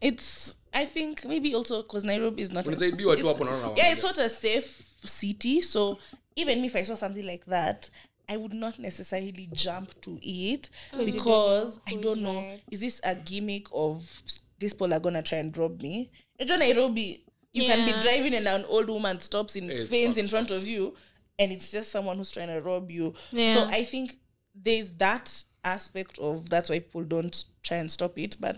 it's 0.00 0.56
i 0.72 0.84
think 0.86 1.24
maybe 1.24 1.54
also 1.54 1.82
because 1.82 2.04
nairobi 2.04 2.42
is 2.42 2.50
not 2.50 2.66
a- 2.66 2.70
Unasaidiwa 2.70 3.16
tu 3.16 3.20
it's- 3.20 3.32
hapo 3.32 3.44
naona 3.44 3.76
yeah 3.76 3.92
it's 3.92 4.02
not 4.02 4.18
a 4.18 4.28
safe 4.28 4.82
city. 5.04 5.60
So 5.62 5.98
even 6.36 6.64
if 6.64 6.74
i 6.76 6.84
saw 6.84 6.96
something 6.96 7.26
like 7.26 7.44
that 7.46 7.90
i 8.28 8.36
would 8.36 8.54
not 8.54 8.78
necessarily 8.78 9.48
jump 9.52 10.00
to 10.00 10.18
it 10.22 10.70
oh, 10.94 11.04
because 11.04 11.80
i 11.86 11.94
don't 11.96 12.20
know 12.22 12.36
right. 12.36 12.62
is 12.70 12.80
this 12.80 13.00
a 13.04 13.14
gimmick 13.14 13.66
of 13.72 14.22
these 14.58 14.72
people 14.74 14.94
are 14.94 15.00
gonna 15.00 15.22
try 15.22 15.38
and 15.38 15.56
rob 15.58 15.82
me? 15.82 16.10
Unajua 16.40 16.58
nairobi 16.58 17.24
you 17.52 17.66
can 17.66 17.84
be 17.84 17.92
driving 18.02 18.34
and 18.34 18.48
an 18.48 18.64
old 18.68 18.88
woman 18.88 19.20
stops 19.20 19.56
in 19.56 19.70
It's 19.70 19.90
faints 19.90 20.16
in 20.18 20.24
facts, 20.24 20.30
front 20.30 20.50
of 20.50 20.66
you 20.66 20.94
and 21.38 21.52
it's 21.52 21.70
just 21.72 21.90
someone 21.90 22.16
who's 22.16 22.30
trying 22.32 22.48
to 22.48 22.60
rob 22.60 22.90
you. 22.90 23.14
So 23.32 23.64
i 23.70 23.84
think 23.84 24.16
there's 24.54 24.90
that 24.92 25.44
aspect 25.64 26.18
of 26.18 26.48
that's 26.48 26.68
why 26.68 26.78
people 26.78 27.04
don't 27.04 27.44
try 27.62 27.76
and 27.76 27.90
stop 27.90 28.18
it 28.18 28.36
but 28.40 28.56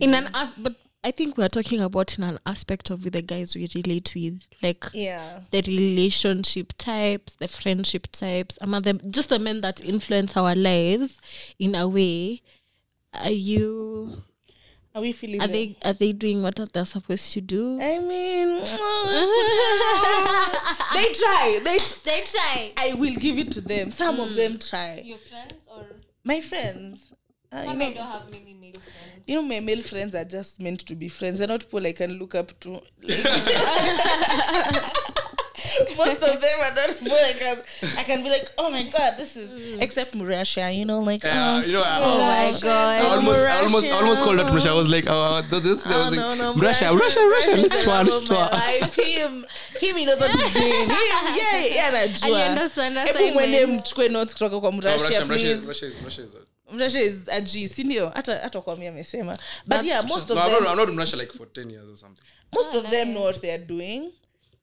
in 0.00 0.14
an 0.14 0.28
as- 0.34 0.50
but 0.58 0.74
I 1.04 1.12
think 1.12 1.36
we're 1.38 1.48
talking 1.48 1.80
about 1.80 2.18
in 2.18 2.24
an 2.24 2.40
aspect 2.44 2.90
of 2.90 3.02
the 3.12 3.22
guys 3.22 3.54
we 3.54 3.68
relate 3.74 4.12
with, 4.16 4.46
like 4.62 4.84
yeah 4.92 5.40
the 5.52 5.62
relationship 5.62 6.72
types, 6.76 7.34
the 7.34 7.46
friendship 7.46 8.08
types, 8.10 8.58
among 8.60 8.82
them 8.82 9.00
just 9.08 9.28
the 9.28 9.38
men 9.38 9.60
that 9.60 9.80
influence 9.80 10.36
our 10.36 10.56
lives 10.56 11.20
in 11.58 11.76
a 11.76 11.86
way. 11.86 12.42
Are 13.14 13.30
you 13.30 14.22
are 14.94 15.02
we 15.02 15.12
feeling 15.12 15.40
are 15.40 15.46
them? 15.46 15.52
they 15.52 15.76
are 15.84 15.92
they 15.92 16.12
doing 16.12 16.42
what 16.42 16.58
they're 16.72 16.84
supposed 16.84 17.32
to 17.32 17.40
do? 17.40 17.78
I 17.80 17.98
mean, 17.98 18.48
they 20.94 21.12
try. 21.12 21.60
They. 21.62 21.78
They 22.04 22.24
try. 22.24 22.72
I 22.76 22.94
will 22.94 23.14
give 23.14 23.38
it 23.38 23.52
to 23.52 23.60
them. 23.60 23.90
Some 23.90 24.20
of 24.20 24.34
them 24.34 24.58
try. 24.58 25.02
Your 25.04 25.18
friends 25.18 25.54
or 25.70 25.86
My 26.24 26.40
friends. 26.40 27.12
Uh, 27.50 27.62
you, 27.64 27.70
I 27.70 27.74
know, 27.74 27.94
don't 27.94 28.06
have 28.06 28.30
many 28.30 28.52
male 28.52 28.72
friends. 28.74 29.22
you 29.26 29.36
know, 29.36 29.42
my 29.42 29.60
male 29.60 29.82
friends 29.82 30.14
are 30.14 30.24
just 30.24 30.60
meant 30.60 30.80
to 30.80 30.94
be 30.94 31.08
friends. 31.08 31.38
They're 31.38 31.48
not 31.48 31.60
people 31.60 31.86
I 31.86 31.92
can 31.92 32.18
look 32.18 32.34
up 32.34 32.58
to. 32.60 32.82
Most 35.96 36.22
of 36.22 36.40
them 36.40 36.60
are 36.62 36.74
not 36.74 36.98
people 37.00 37.16
I 37.16 37.32
can. 37.32 37.58
I 37.96 38.02
can 38.04 38.22
be 38.22 38.30
like, 38.30 38.50
oh 38.58 38.70
my 38.70 38.82
god, 38.84 39.14
this 39.18 39.36
is. 39.36 39.78
Except 39.80 40.14
Murasha, 40.14 40.70
you 40.72 40.84
know, 40.84 41.00
like. 41.00 41.22
Yeah, 41.24 41.62
oh, 41.62 41.66
you 41.66 41.72
know, 41.72 41.82
I, 41.84 42.00
Oh 42.02 42.18
my 42.18 42.58
god. 42.60 43.02
I 43.02 43.06
almost, 43.08 43.38
I 43.40 43.58
almost, 43.60 43.86
I 43.86 43.90
almost 43.90 44.22
called 44.22 44.40
out 44.40 44.52
Murasha. 44.52 44.70
I 44.70 44.74
was 44.74 44.88
like, 44.88 45.04
oh, 45.08 45.42
this, 45.50 45.86
I 45.86 45.96
was 46.04 46.12
Oh, 46.12 46.16
no, 46.16 46.34
no, 46.34 46.54
Murasha, 46.54 46.84
Murasha, 46.92 47.18
Murasha, 47.20 47.50
Mrusha, 47.50 47.56
is 47.56 47.62
listen 47.62 47.78
the 47.78 47.84
to 47.84 47.90
her, 47.90 47.96
love 47.96 48.06
listen 48.06 48.22
of 48.22 48.28
to 48.28 48.34
my 48.34 48.46
her. 48.46 48.80
life. 48.80 48.94
Him, 48.94 49.46
him, 49.80 49.96
he 49.96 50.04
knows 50.06 50.20
what 50.20 50.30
he's 50.32 50.52
doing. 50.52 50.72
Him, 50.72 50.88
yeah, 51.36 51.64
yeah, 51.64 51.90
najua. 51.90 52.36
I 52.36 52.48
understand 52.48 52.96
Hebu 52.98 53.32
mwende 53.34 53.66
mchukue 53.66 54.08
notes 54.08 54.32
kutoka 54.34 54.60
kwa 54.60 54.72
Mrusha, 54.72 54.98
Mrusha, 54.98 55.26
please 55.26 55.50
is, 55.50 55.82
is. 56.18 56.34
mrasha 56.72 57.00
is 57.00 57.28
a 57.28 57.40
G, 57.40 57.68
sindio 57.68 58.08
hata 58.14 58.38
hata 58.38 58.60
kwami 58.60 58.86
amesema 58.86 59.32
but 59.32 59.40
That's 59.68 59.84
yeah 59.86 60.02
true. 60.02 60.16
of 60.16 60.28
No, 60.28 60.34
them 60.34 60.50
not, 60.64 60.68
I'm 60.70 60.76
not 60.76 60.88
mrasha 60.88 61.16
like 61.16 61.32
for 61.32 61.46
10 61.46 61.70
years 61.70 61.88
or 61.88 61.96
something. 61.96 62.24
most 62.54 62.74
of 62.74 62.90
them 62.90 63.12
know 63.12 63.22
what 63.22 63.40
they 63.40 63.50
are 63.50 63.64
doing 63.64 64.12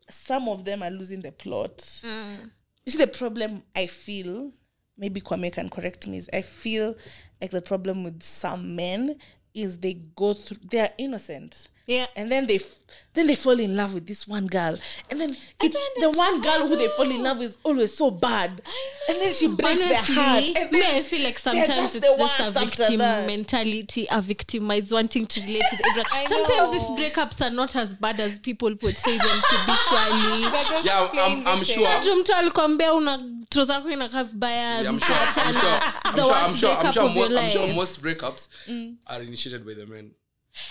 some 0.10 0.48
of 0.48 0.66
them 0.66 0.84
are 0.84 0.92
losing 0.92 1.22
the 1.22 1.32
plot. 1.32 1.78
Mm. 2.04 2.52
You 2.86 2.92
see 2.92 2.98
the 3.00 3.08
problem 3.08 3.64
i 3.76 3.88
feel 3.88 4.52
maybe 4.98 5.20
kwame 5.20 5.52
can 5.52 5.70
correct 5.70 6.08
me 6.08 6.18
is 6.18 6.30
i 6.34 6.42
feel 6.42 6.96
like 7.42 7.52
the 7.52 7.62
problem 7.62 8.04
with 8.04 8.22
some 8.22 8.76
men 8.76 9.16
is 9.54 9.80
they 9.80 9.94
go 10.16 10.34
through 10.34 10.58
they 10.70 10.80
are 10.80 10.92
innocent 10.98 11.68
Yeah. 11.88 12.06
and 12.16 12.32
then 12.32 12.48
they 12.48 12.56
f- 12.56 12.80
then 13.14 13.28
they 13.28 13.36
fall 13.36 13.60
in 13.60 13.78
love 13.78 13.94
with 13.94 14.08
this 14.08 14.28
one 14.28 14.48
girl 14.48 14.78
and 15.10 15.22
then 15.22 15.36
it's 15.64 15.78
the 16.00 16.10
one 16.12 16.42
girl 16.42 16.68
who 16.68 16.76
they 16.76 16.88
fall 16.90 17.10
in 17.10 17.24
love 17.24 17.38
with 17.38 17.50
is 17.52 17.58
always 17.64 17.94
so 17.96 18.12
bad 18.12 18.62
and 19.10 19.22
then 19.22 19.32
she 19.34 19.48
breaks 19.48 19.80
their 19.82 19.96
heart 20.02 20.44
Honestly, 20.44 20.56
and 20.58 20.72
me, 20.72 20.80
then 20.82 20.96
I 20.96 21.02
feel 21.04 21.24
like 21.24 21.40
sometimes 21.40 21.76
just 21.76 21.96
it's 21.96 22.18
just 22.18 22.40
a 22.40 22.52
victim 22.60 22.98
mentality, 22.98 24.08
a 24.12 24.22
victimized 24.22 24.92
wanting 24.92 25.28
to 25.28 25.42
relate 25.42 25.64
with 25.72 25.82
everyone. 25.86 26.06
I 26.12 26.26
Sometimes 26.26 26.72
these 26.72 26.90
know. 26.90 26.96
breakups 26.96 27.46
are 27.46 27.54
not 27.54 27.76
as 27.76 27.94
bad 27.94 28.20
as 28.20 28.40
people 28.40 28.76
portray 28.76 29.18
them 29.18 29.42
to 29.50 29.56
be. 29.66 29.74
Surely, 29.90 30.42
Yeah, 30.86 31.08
I'm, 31.14 31.48
I'm 31.48 31.64
sure. 31.64 31.88
Juu 32.04 32.16
mtu 32.16 32.34
alikwambia 32.34 32.94
una 32.94 33.20
troza 33.50 33.74
yako 33.74 33.92
inakaa 33.92 34.24
vibaya 34.24 34.82
Yeah, 34.82 34.90
I'm 34.90 35.00
sure. 35.00 35.16
I'm 35.16 35.54
sure. 35.54 35.80
I'm 36.04 36.16
sure. 36.18 36.34
I'm 36.34 36.56
sure. 36.56 36.72
I'm 36.72 36.94
sure. 36.94 37.04
of 37.04 37.16
your 37.16 37.30
Mo- 37.30 37.38
I'm 37.38 37.50
sure 37.50 37.74
most 37.74 38.02
breakups 38.02 38.50
mm. 38.68 38.96
are 39.06 39.24
initiated 39.24 39.66
by 39.66 39.74
the 39.74 39.86
men. 39.86 40.12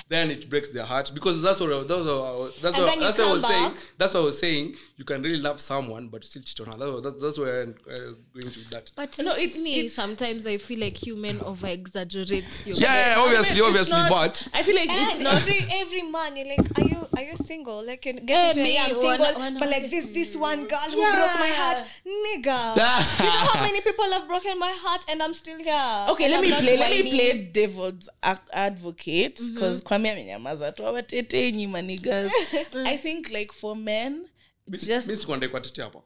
Then 0.09 0.31
it 0.31 0.49
breaks 0.51 0.71
their 0.71 0.85
heart 0.85 1.11
because 1.15 1.43
that's 1.43 1.61
what 1.61 1.73
I, 1.73 1.79
that's 1.83 1.91
what, 1.91 2.01
I- 2.09 2.51
that's 2.63 2.77
And 2.77 2.85
what, 2.87 3.01
that's 3.01 3.19
what 3.19 3.25
I 3.25 3.27
come 3.27 3.33
was 3.33 3.47
saying. 3.47 3.73
That's 3.99 4.15
what 4.15 4.21
I 4.21 4.25
was 4.25 4.39
saying. 4.39 4.75
You 4.97 5.05
can 5.05 5.23
really 5.23 5.39
love 5.39 5.61
someone, 5.61 6.09
but 6.09 6.25
still 6.25 6.43
cheat 6.43 6.61
on 6.61 6.67
her. 6.67 6.79
That's 6.79 6.93
what, 6.93 7.03
that's, 7.03 7.23
that's 7.23 7.39
where 7.39 7.63
I'm 7.63 7.75
uh, 7.91 7.95
going 8.41 8.53
to 8.53 8.71
that. 8.71 8.93
But 8.97 9.19
No, 9.19 9.35
it's- 9.37 9.61
me, 9.61 9.79
it's- 9.81 9.93
sometimes 9.95 10.47
I 10.47 10.59
feel 10.59 10.81
like 10.81 10.97
human 10.97 11.41
over 11.41 11.67
exaggerate 11.67 12.45
your 12.67 12.77
Yeah, 12.77 13.15
yeah, 13.15 13.19
obviously, 13.21 13.57
It's 13.59 13.67
obviously, 13.67 13.97
not- 13.97 14.11
but 14.11 14.49
i 14.53 14.63
feel 14.63 14.77
like 14.77 14.89
it's 14.91 15.19
not 15.21 15.35
every 15.37 15.67
every 15.73 16.03
man, 16.03 16.37
you're 16.37 16.47
like, 16.47 16.79
are 16.79 16.85
you 16.85 17.09
are 17.17 17.23
you 17.23 17.37
single? 17.37 17.85
Like, 17.87 18.05
you 18.07 18.13
get 18.15 18.31
Eh, 18.37 18.49
into 18.51 18.63
me, 18.63 18.79
I'm 18.79 18.95
single, 18.95 19.35
one 19.35 19.55
but 19.59 19.69
like 19.69 19.91
this 19.91 20.07
this 20.09 20.37
one 20.37 20.67
girl 20.67 20.79
who 20.91 20.97
broke 20.97 21.35
my 21.47 21.53
heart, 21.61 21.83
nigga. 22.07 22.77
you 23.19 23.25
know 23.25 23.47
how 23.53 23.63
many 23.63 23.81
people 23.81 24.05
have 24.13 24.27
broken 24.29 24.59
my 24.59 24.73
heart, 24.85 25.05
and 25.09 25.23
I'm 25.23 25.35
still 25.35 25.59
here. 25.59 26.07
okay 26.11 26.29
let 26.29 26.39
I'm 26.39 26.43
me 26.43 26.51
play 26.53 26.77
let 26.79 26.91
me 26.91 27.11
play 27.11 27.45
devil's 27.53 28.09
advocate 28.53 29.41
because 29.53 29.74
kwame 29.83 30.11
amenyamaza 30.11 30.73
tu 30.73 30.87
awatetenyi 30.87 31.67
manigas 31.67 32.33
i 32.87 32.99
think 32.99 33.31
like 33.31 33.53
for 33.53 33.77
men 33.77 34.29
just 34.69 35.09
mi 35.09 35.17
sikuandai 35.17 35.49
kwa 35.49 35.61
tete 35.61 35.83
hapa 35.83 36.03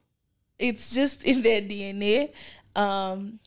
it's 0.58 0.94
just 0.94 1.24
in 1.24 1.42
their 1.42 1.60
dna 1.60 2.28
um 2.76 3.38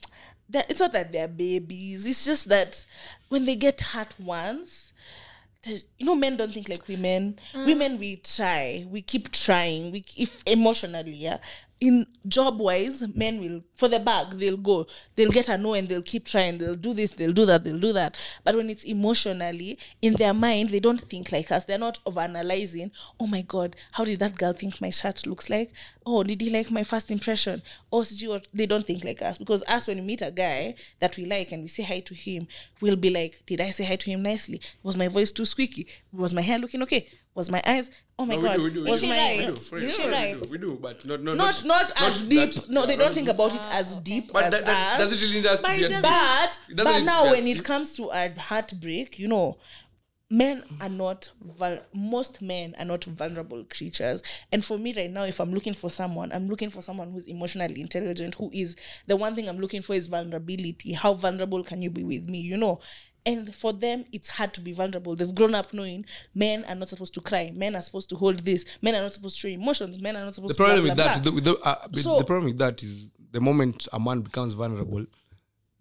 that 0.49 0.71
it's 0.71 0.79
not 0.79 0.91
that 0.91 1.11
they're 1.11 1.27
babies 1.27 2.05
it's 2.05 2.25
just 2.25 2.49
that 2.49 2.77
when 3.29 3.45
they 3.45 3.55
get 3.55 3.81
hurt 3.81 4.15
once 4.25 4.93
you 5.65 6.05
know 6.05 6.15
men 6.15 6.37
don't 6.37 6.53
think 6.53 6.69
like 6.69 6.87
women. 6.87 7.37
Women 7.53 7.97
we 7.99 8.15
try 8.17 8.85
we 8.89 9.01
keep 9.01 9.31
trying 9.31 9.91
we 9.91 10.03
if 10.17 10.41
emotionally 10.45 11.11
yeah 11.11 11.37
in 11.81 12.05
job 12.27 12.59
wise 12.59 13.03
men 13.15 13.41
will 13.41 13.63
for 13.75 13.87
the 13.87 13.99
bag 13.99 14.37
they'll 14.37 14.55
go. 14.55 14.85
They'll 15.15 15.31
get 15.31 15.49
a 15.49 15.57
no 15.57 15.73
and 15.73 15.89
they'll 15.89 16.03
keep 16.03 16.25
trying 16.25 16.59
they'll 16.59 16.75
do 16.75 16.93
this 16.93 17.11
they'll 17.11 17.33
do 17.33 17.45
that 17.47 17.63
they'll 17.63 17.79
do 17.79 17.91
that. 17.93 18.15
But 18.43 18.55
when 18.55 18.69
it's 18.69 18.83
emotionally 18.83 19.79
in 19.99 20.13
their 20.13 20.33
mind 20.33 20.69
they 20.69 20.79
don't 20.79 21.01
think 21.01 21.31
like 21.31 21.51
us. 21.51 21.65
They're 21.65 21.79
not 21.79 21.97
over 22.05 22.21
analyzing 22.21 22.91
oh 23.19 23.25
my 23.25 23.41
god 23.41 23.75
how 23.93 24.05
did 24.05 24.19
that 24.19 24.35
girl 24.35 24.53
think 24.53 24.79
my 24.79 24.91
shirt 24.91 25.25
looks 25.25 25.49
like? 25.49 25.71
Oh 26.05 26.23
did 26.23 26.39
he 26.39 26.51
like 26.51 26.69
my 26.69 26.83
first 26.83 27.09
impression? 27.09 27.63
Oh 27.91 28.03
did 28.03 28.21
you 28.21 28.39
they 28.53 28.67
don't 28.67 28.85
think 28.85 29.03
like 29.03 29.23
us. 29.23 29.39
Because 29.39 29.63
us 29.67 29.87
when 29.87 29.97
we 29.97 30.03
meet 30.03 30.21
a 30.21 30.29
guy 30.29 30.75
that 30.99 31.17
we 31.17 31.25
like 31.25 31.51
and 31.51 31.63
we 31.63 31.67
say 31.67 31.81
hi 31.83 31.99
to 32.01 32.13
him 32.13 32.47
we'll 32.79 32.95
be 32.95 33.09
like 33.09 33.41
did 33.47 33.59
i 33.59 33.71
say 33.71 33.85
hi 33.85 33.95
to 33.95 34.11
him 34.11 34.21
nicely? 34.21 34.61
Was 34.83 34.95
my 34.95 35.07
voice 35.07 35.31
too 35.31 35.45
squeaky? 35.45 35.87
Was 36.13 36.31
my 36.35 36.41
hair 36.43 36.59
looking 36.59 36.83
okay 36.83 37.07
was 37.33 37.49
my 37.49 37.61
eyes 37.65 37.89
oh 38.19 38.25
my 38.25 38.35
No, 38.35 38.41
god. 38.41 38.57
we 38.57 38.57
do, 38.57 38.63
we 38.63 38.69
do, 38.71 38.83
we 38.83 38.89
was 38.91 39.01
do, 39.01 39.07
my 39.07 39.17
right? 39.17 39.39
we 39.39 39.45
do, 39.45 39.55
for 39.55 39.77
Is 39.77 39.95
she 39.95 40.05
we 40.05 40.11
right? 40.11 40.47
we 40.49 40.57
do, 40.57 40.77
but 40.81 41.05
not 41.05 41.21
not 41.23 41.37
not 41.37 41.63
not 41.65 41.93
as 41.97 42.23
deep. 42.23 42.53
That- 42.53 42.69
no 42.69 42.85
they 42.85 42.95
don't 42.97 43.13
think 43.13 43.29
about 43.29 43.53
it 43.55 43.61
as 43.71 43.95
deep 43.97 44.31
But 44.33 44.45
as 44.45 44.51
that, 44.51 44.65
that, 44.65 44.93
us. 44.93 44.97
does 44.99 45.13
it 45.13 45.21
really 45.21 45.35
need 45.35 45.45
us 45.45 45.59
to 45.61 45.63
But 45.67 45.77
be 45.77 45.83
it 45.83 45.85
a 45.85 45.89
doesn't- 45.89 46.01
but 46.03 46.59
It 46.69 46.75
doesn't 46.75 46.93
but 46.93 47.03
now 47.03 47.23
when 47.31 47.47
as 47.47 47.59
it 47.59 47.63
comes 47.63 47.93
to 47.95 48.09
a 48.11 48.33
heartbreak 48.37 49.17
you 49.17 49.27
know 49.27 49.57
men 50.29 50.63
are 50.79 50.87
not 50.87 51.29
most 51.93 52.41
men 52.41 52.73
are 52.79 52.85
not 52.85 53.03
vulnerable 53.03 53.65
creatures. 53.65 54.23
And 54.51 54.63
for 54.63 54.77
me 54.77 54.93
right 54.95 55.11
now 55.11 55.23
if 55.23 55.39
i'm 55.41 55.53
looking 55.53 55.73
for 55.73 55.89
someone 55.89 56.31
i'm 56.31 56.47
looking 56.47 56.69
for 56.69 56.81
someone 56.81 57.11
who's 57.11 57.27
emotionally 57.27 57.81
intelligent 57.81 58.35
who 58.35 58.49
is 58.53 58.75
the 59.07 59.17
one 59.17 59.35
thing 59.35 59.49
i'm 59.49 59.57
looking 59.59 59.81
for 59.81 59.93
is 59.93 60.07
vulnerability. 60.07 60.93
How 60.93 61.13
vulnerable 61.15 61.63
can 61.65 61.81
you 61.81 61.89
be 61.89 62.03
with 62.05 62.29
me? 62.29 62.39
You 62.39 62.55
know 62.57 62.79
and 63.25 63.55
for 63.55 63.71
them 63.73 64.05
it's 64.11 64.29
hard 64.29 64.53
to 64.53 64.61
be 64.61 64.71
vulnerable 64.73 65.15
they've 65.15 65.35
grown 65.35 65.53
up 65.53 65.73
knowing 65.73 66.03
men 66.33 66.65
are 66.65 66.75
not 66.75 66.89
supposed 66.89 67.13
to 67.13 67.21
cry 67.21 67.51
men 67.53 67.75
are 67.75 67.81
supposed 67.81 68.09
to 68.09 68.15
hold 68.15 68.39
this 68.39 68.65
men 68.81 68.95
are 68.95 69.01
not 69.01 69.13
supposed 69.13 69.35
to 69.35 69.41
show 69.41 69.47
emotions 69.53 69.99
men 69.99 70.15
are 70.15 70.23
not 70.25 70.33
supposed 70.33 70.53
the 70.53 70.55
to 70.55 70.63
blah, 70.63 70.65
problem 70.67 70.83
with 70.89 70.97
that 70.97 71.21
blah. 71.21 71.23
the, 71.23 71.31
with 71.31 71.43
the, 71.43 71.55
uh, 71.57 71.87
So- 72.01 72.17
the 72.17 72.23
problem 72.23 72.45
with 72.45 72.57
that 72.59 72.81
is 72.83 73.09
the 73.31 73.39
moment 73.39 73.87
a 73.93 73.99
man 73.99 74.21
becomes 74.21 74.53
vulnerable 74.53 75.05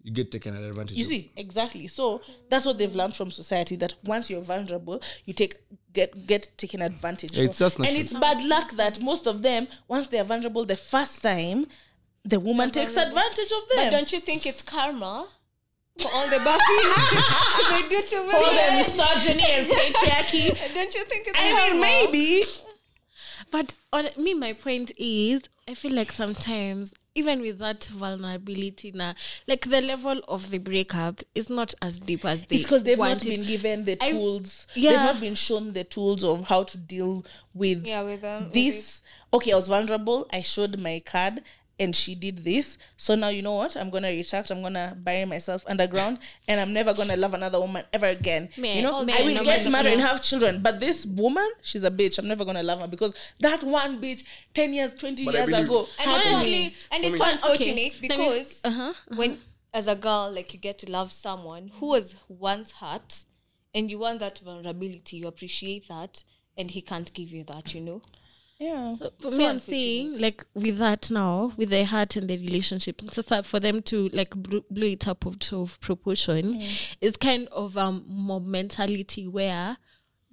you 0.03 0.11
get 0.11 0.31
taken 0.31 0.55
advantage 0.55 0.93
of. 0.93 0.97
You 0.97 1.03
of. 1.03 1.09
see, 1.09 1.31
exactly. 1.35 1.87
So 1.87 2.21
that's 2.49 2.65
what 2.65 2.79
they've 2.79 2.95
learned 2.95 3.15
from 3.15 3.29
society 3.29 3.75
that 3.75 3.93
once 4.03 4.31
you're 4.31 4.41
vulnerable, 4.41 4.99
you 5.25 5.33
take 5.35 5.57
get 5.93 6.25
get 6.25 6.49
taken 6.57 6.81
advantage 6.81 7.37
Yeah, 7.37 7.43
it's 7.43 7.61
of. 7.61 7.65
just 7.73 7.77
and 7.77 7.95
it's 7.95 8.11
bad 8.11 8.43
luck 8.43 8.71
that 8.77 8.99
most 8.99 9.27
of 9.27 9.43
them, 9.43 9.67
once 9.87 10.07
they're 10.07 10.23
vulnerable 10.23 10.65
the 10.65 10.75
first 10.75 11.21
time, 11.21 11.67
the 12.25 12.39
woman 12.39 12.71
takes 12.71 12.97
advantage 12.97 13.51
of 13.51 13.61
But 13.69 13.75
them. 13.75 13.91
don't 13.91 14.11
you 14.11 14.19
think 14.21 14.47
it's 14.47 14.63
karma 14.63 15.27
for 15.99 16.09
all 16.13 16.27
the 16.29 16.37
buffing 16.37 17.81
they 17.81 17.89
do 17.89 18.01
to 18.01 18.17
For 18.29 18.49
the 18.49 18.83
misogyny 18.87 19.43
and 19.43 19.67
patriarchy. 19.67 20.73
Don't 20.73 20.93
you 20.95 21.03
think 21.05 21.27
it's 21.27 21.37
I 21.39 21.69
mean, 21.71 21.81
maybe. 21.81 22.43
But 23.51 23.75
on 23.91 24.09
me, 24.17 24.33
my 24.33 24.53
point 24.53 24.91
is, 24.97 25.41
I 25.67 25.73
feel 25.73 25.91
like 25.93 26.11
sometimes, 26.13 26.93
even 27.15 27.41
with 27.41 27.59
that 27.59 27.83
vulnerability, 27.85 28.91
now, 28.93 29.13
like 29.47 29.69
the 29.69 29.81
level 29.81 30.21
of 30.29 30.49
the 30.51 30.57
breakup 30.57 31.21
is 31.35 31.49
not 31.49 31.73
as 31.81 31.99
deep 31.99 32.23
as 32.23 32.45
they 32.45 32.55
It's 32.57 32.63
because 32.65 32.83
they've 32.83 32.97
want 32.97 33.23
not 33.25 33.31
it. 33.31 33.35
been 33.37 33.45
given 33.45 33.83
the 33.85 33.97
I- 34.01 34.11
tools. 34.11 34.67
They've 34.73 34.93
not 34.93 35.19
been 35.19 35.35
shown 35.35 35.73
the 35.73 35.83
tools 35.83 36.23
of 36.23 36.45
how 36.45 36.63
to 36.63 36.77
deal 36.77 37.25
with 37.53 37.85
Yeah, 37.85 38.03
with 38.03 38.21
them. 38.21 38.45
with 38.45 38.53
this. 38.53 39.01
Okay, 39.33 39.51
I 39.51 39.55
was 39.55 39.67
vulnerable. 39.67 40.27
I 40.31 40.41
showed 40.41 40.79
my 40.79 41.01
card. 41.05 41.41
And 41.81 41.95
she 41.95 42.13
did 42.15 42.43
this. 42.43 42.77
So 42.97 43.15
now 43.15 43.29
you 43.29 43.41
know 43.41 43.55
what? 43.55 43.75
I'm 43.75 43.89
gonna 43.89 44.09
retract. 44.09 44.51
I'm 44.51 44.61
gonna 44.61 44.95
bury 44.97 45.25
myself 45.25 45.63
underground, 45.67 46.19
and 46.47 46.59
I'm 46.61 46.71
never 46.73 46.93
gonna 46.93 47.17
love 47.17 47.33
another 47.33 47.59
woman 47.59 47.83
ever 47.91 48.05
again. 48.05 48.49
Man, 48.57 48.75
you 48.77 48.83
know, 48.83 48.93
all 48.93 49.11
I 49.11 49.21
will 49.23 49.33
no 49.33 49.43
get 49.43 49.69
married 49.69 49.93
and 49.93 50.01
have 50.01 50.21
children. 50.21 50.61
But 50.61 50.79
this 50.79 51.05
woman, 51.05 51.49
she's 51.61 51.83
a 51.83 51.91
bitch. 51.91 52.19
I'm 52.19 52.27
never 52.27 52.45
gonna 52.45 52.63
love 52.63 52.79
her 52.81 52.87
because 52.87 53.13
that 53.39 53.63
one 53.63 53.99
bitch, 54.01 54.23
ten 54.53 54.73
years, 54.73 54.93
twenty 54.93 55.25
But 55.25 55.33
years 55.33 55.47
ago, 55.47 55.87
and 55.99 56.11
had 56.11 56.21
to- 56.21 56.29
honestly, 56.29 56.75
and 56.91 57.03
it's 57.03 57.19
Okay, 57.21 57.31
unfortunate 57.31 57.75
let 57.75 58.01
me- 58.01 58.07
because 58.07 58.61
uh-huh, 58.63 58.93
when 59.15 59.39
as 59.73 59.87
a 59.87 59.95
girl 59.95 60.31
like 60.35 60.53
you 60.53 60.59
get 60.59 60.77
to 60.79 60.91
love 60.91 61.11
someone 61.11 61.71
who 61.79 61.87
was 61.87 62.15
once 62.27 62.73
hurt 62.73 63.23
and 63.73 63.89
you 63.89 63.97
want 63.99 64.19
that 64.19 64.37
vulnerability 64.39 65.15
you 65.17 65.27
appreciate 65.27 65.87
that 65.87 66.23
and 66.57 66.71
he 66.71 66.81
can't 66.81 67.13
give 67.13 67.31
you 67.31 67.43
that 67.45 67.73
you 67.73 67.79
know 67.79 68.01
yeah. 68.61 68.95
But 68.99 69.31
So 69.31 69.37
me, 69.37 69.47
I'm 69.47 69.59
saying, 69.59 70.17
like 70.17 70.45
with 70.53 70.77
that 70.77 71.09
now, 71.09 71.53
with 71.57 71.69
the 71.71 71.83
heart 71.83 72.15
and 72.15 72.29
the 72.29 72.37
relationship, 72.37 73.01
so 73.11 73.21
so 73.21 73.41
for 73.43 73.59
them 73.59 73.81
to 73.83 74.09
like 74.09 74.33
blow 74.35 74.87
it 74.87 75.07
up 75.07 75.25
out 75.25 75.51
of 75.51 75.79
proportion, 75.81 76.61
is 77.01 77.17
kind 77.17 77.47
of 77.51 77.75
um 77.77 78.05
mob 78.07 78.45
mentality 78.45 79.27
where 79.27 79.77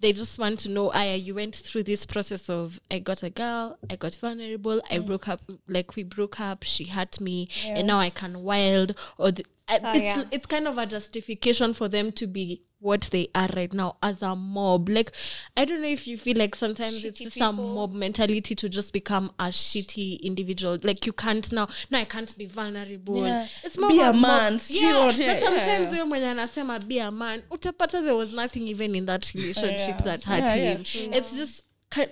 they 0.01 0.13
just 0.13 0.39
want 0.39 0.61
to 0.61 0.69
know, 0.69 0.93
Aya, 0.93 1.17
you 1.17 1.35
went 1.35 1.57
through 1.57 1.83
this 1.83 2.07
process 2.07 2.49
of 2.49 2.79
I 2.91 3.01
got 3.01 3.23
a 3.25 3.31
girl, 3.31 3.79
I 3.91 3.97
got 3.97 4.15
vulnerable, 4.15 4.81
I 4.91 4.99
broke 5.01 5.27
up, 5.27 5.41
like 5.67 5.97
we 5.97 6.05
broke 6.05 6.39
up, 6.39 6.63
she 6.63 6.85
hurt 6.85 7.21
me, 7.21 7.49
and 7.67 7.87
now 7.89 7.99
I 7.99 8.11
can 8.11 8.43
wild, 8.45 8.95
or 9.17 9.33
the, 9.33 9.45
uh, 9.69 9.93
it's 9.95 10.05
yeah. 10.05 10.25
it's 10.31 10.47
kind 10.47 10.67
of 10.67 10.79
a 10.79 10.87
justification 10.87 11.75
for 11.75 11.89
them 11.89 12.13
to 12.13 12.27
be 12.27 12.63
what 12.81 13.09
they 13.11 13.29
are 13.35 13.49
right 13.57 13.73
now 13.73 13.97
as 14.03 14.23
a 14.23 14.37
mob. 14.37 14.89
Like 14.89 15.13
I 15.57 15.65
don't 15.65 15.83
know 15.83 15.89
if 15.89 16.07
you 16.07 16.17
feel 16.17 16.37
like 16.37 16.55
sometimes 16.55 17.05
it's 17.05 17.21
Shitty 17.21 17.25
just 17.25 17.37
some 17.39 17.57
mob 17.57 17.93
mentality 17.93 18.55
to 18.55 18.69
just 18.69 18.93
become 18.93 19.33
a 19.39 19.47
shitty 19.47 20.21
individual. 20.23 20.79
Like 20.83 21.05
you 21.05 21.13
can't 21.13 21.51
now. 21.53 21.69
now 21.91 21.99
I 22.01 22.05
can't 22.05 22.37
be 22.39 22.47
vulnerable. 22.47 23.27
Yeah. 23.27 23.47
It's 23.65 23.77
more 23.79 23.91
Be 23.91 23.99
a 24.01 24.11
about 24.11 24.15
mob- 24.21 24.41
man, 24.43 24.59
still, 24.61 24.81
Yeah. 24.81 25.11
yeah, 25.11 25.41
sometimes 25.41 25.93
yeah. 25.97 26.05
mwenye 26.05 26.31
anasema 26.31 26.79
be 26.87 26.99
a 27.01 27.11
man, 27.11 27.43
utapata 27.51 28.03
there 28.03 28.15
was 28.17 28.33
nothing 28.33 28.63
even 28.69 28.95
in 28.95 29.07
that 29.07 29.33
relationship 29.35 29.97
Yeah. 29.99 30.03
that 30.03 30.25
hurt 30.25 30.39
Yeah, 30.41 30.55
yeah, 30.55 30.77
him. 30.77 30.85
yeah. 31.11 31.19
It's 31.19 31.37
just 31.37 31.65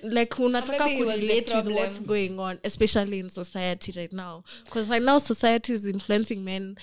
like 0.02 0.30
unataka 0.38 0.84
kurelate 0.88 1.54
with 1.54 1.68
what's 1.76 2.00
going 2.00 2.40
on, 2.40 2.58
especially 2.64 3.18
in 3.18 3.30
society 3.30 3.92
right 3.96 4.12
now. 4.12 4.42
Because 4.64 4.88
right 4.90 5.02
now 5.02 5.18
society 5.18 5.74
is 5.74 5.86
influencing 5.86 6.42
men 6.44 6.76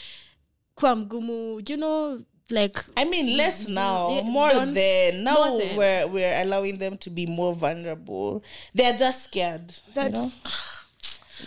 kuwa 0.75 0.95
mgumu, 0.95 1.61
you 1.69 1.77
know, 1.77 2.19
like 2.49 2.79
I 2.95 3.05
mean, 3.05 3.37
less 3.37 3.67
now, 3.67 4.09
Yeah, 4.11 4.23
more 4.25 4.53
than 4.53 5.23
now. 5.23 5.33
more 5.33 5.59
than. 5.59 5.77
We're 5.77 6.07
we're 6.07 6.41
allowing 6.41 6.77
them 6.77 6.97
to 6.97 7.09
be 7.09 7.25
more 7.25 7.53
vulnerable. 7.55 8.41
They're 8.75 8.97
just 8.97 9.23
scared. 9.23 9.71
you 9.87 9.93
That's- 9.93 10.17
know? 10.25 10.31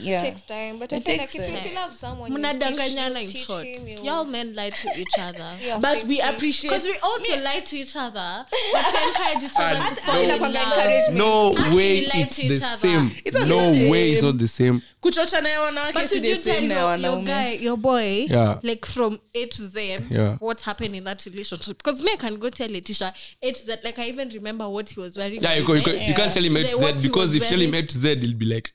Yeah. 0.01 0.21
takes 0.21 0.45
time 0.45 0.79
but 0.79 0.93
i 0.93 0.97
It 0.97 1.05
feel 1.05 1.17
like 1.19 1.31
takes 1.31 1.35
if 1.35 1.49
you, 1.49 1.55
time. 1.57 1.65
if 1.65 1.71
you 1.71 1.77
love 1.77 1.93
someone 1.93 2.33
you 2.33 2.39
mnadanganyana 2.39 3.21
in 3.23 3.29
teach, 3.29 3.35
you 3.35 3.39
teach 3.41 3.47
short. 3.47 3.67
him, 3.67 3.89
you- 3.89 4.03
Y'all 4.05 4.25
men 4.25 4.55
lie 4.55 4.71
to 4.71 4.89
each 4.99 5.09
other. 5.19 5.53
Yeah, 5.65 5.79
but 5.79 6.05
we 6.05 6.17
space. 6.19 6.35
appreciate. 6.35 6.71
Because 6.71 6.85
we 6.85 6.97
also 7.03 7.37
lie 7.43 7.61
to 7.61 7.77
each 7.77 7.97
other, 7.97 8.47
but 8.73 8.85
we 8.93 9.09
encourage 9.09 9.45
each 9.45 9.59
other 9.59 9.81
And 9.81 9.97
to 9.97 10.03
fall 10.05 10.21
in 10.21 10.31
inakwanga 10.31 11.09
love. 11.09 11.15
No 11.15 11.75
way 11.77 11.99
it's 11.99 12.37
the 12.37 12.57
other. 12.57 12.77
same. 12.77 13.11
It's 13.25 13.37
No 13.37 13.73
the 13.73 13.89
way 13.91 14.13
it's 14.13 14.23
not 14.23 14.39
the 14.39 14.49
same. 14.49 14.83
kuchocha 15.03 15.41
na 15.43 15.49
wanawake 15.61 15.95
But 15.95 16.09
si 16.09 16.15
did 16.21 16.23
the 16.25 16.29
you 16.29 16.35
same 16.37 16.69
tell 16.69 16.69
na 16.69 16.75
ya 16.75 16.95
your, 16.97 17.17
your 17.17 17.25
guy, 17.25 17.53
your 17.61 17.77
boy, 17.77 18.27
Yeah. 18.31 18.59
like 18.63 18.85
from 18.87 19.19
A 19.35 19.47
to 19.47 19.63
Z, 19.65 19.99
Yeah. 20.11 20.37
what 20.41 20.61
happened 20.61 20.95
in 20.95 21.05
that 21.05 21.25
relationship? 21.27 21.79
Because 21.79 22.03
me, 22.03 22.13
I 22.13 22.17
can 22.17 22.39
go 22.39 22.51
tell 22.51 22.69
Letitia 22.71 23.13
A 23.43 23.53
to 23.53 23.59
Z. 23.61 23.77
Like 23.85 23.99
I 23.99 24.05
even 24.09 24.29
remember 24.31 24.69
what 24.69 24.89
he 24.91 25.01
was 25.01 25.17
wearing. 25.17 25.41
Yeah, 25.41 25.55
you, 25.55 25.65
go, 25.67 25.73
you, 25.75 25.83
go, 25.85 25.93
day. 25.93 26.07
you 26.07 26.15
can't 26.15 26.33
tell 26.33 26.45
him 26.45 26.57
A 26.57 26.63
The- 26.63 26.69
to 26.69 26.79
Z 27.01 27.09
because 27.09 27.35
if 27.35 27.43
you 27.43 27.49
tell 27.49 27.61
him 27.61 27.71
wearing. 27.71 27.85
A 27.85 27.89
to 27.89 27.99
Z, 27.99 28.17
he'll 28.21 28.35
be 28.37 28.47
like, 28.47 28.73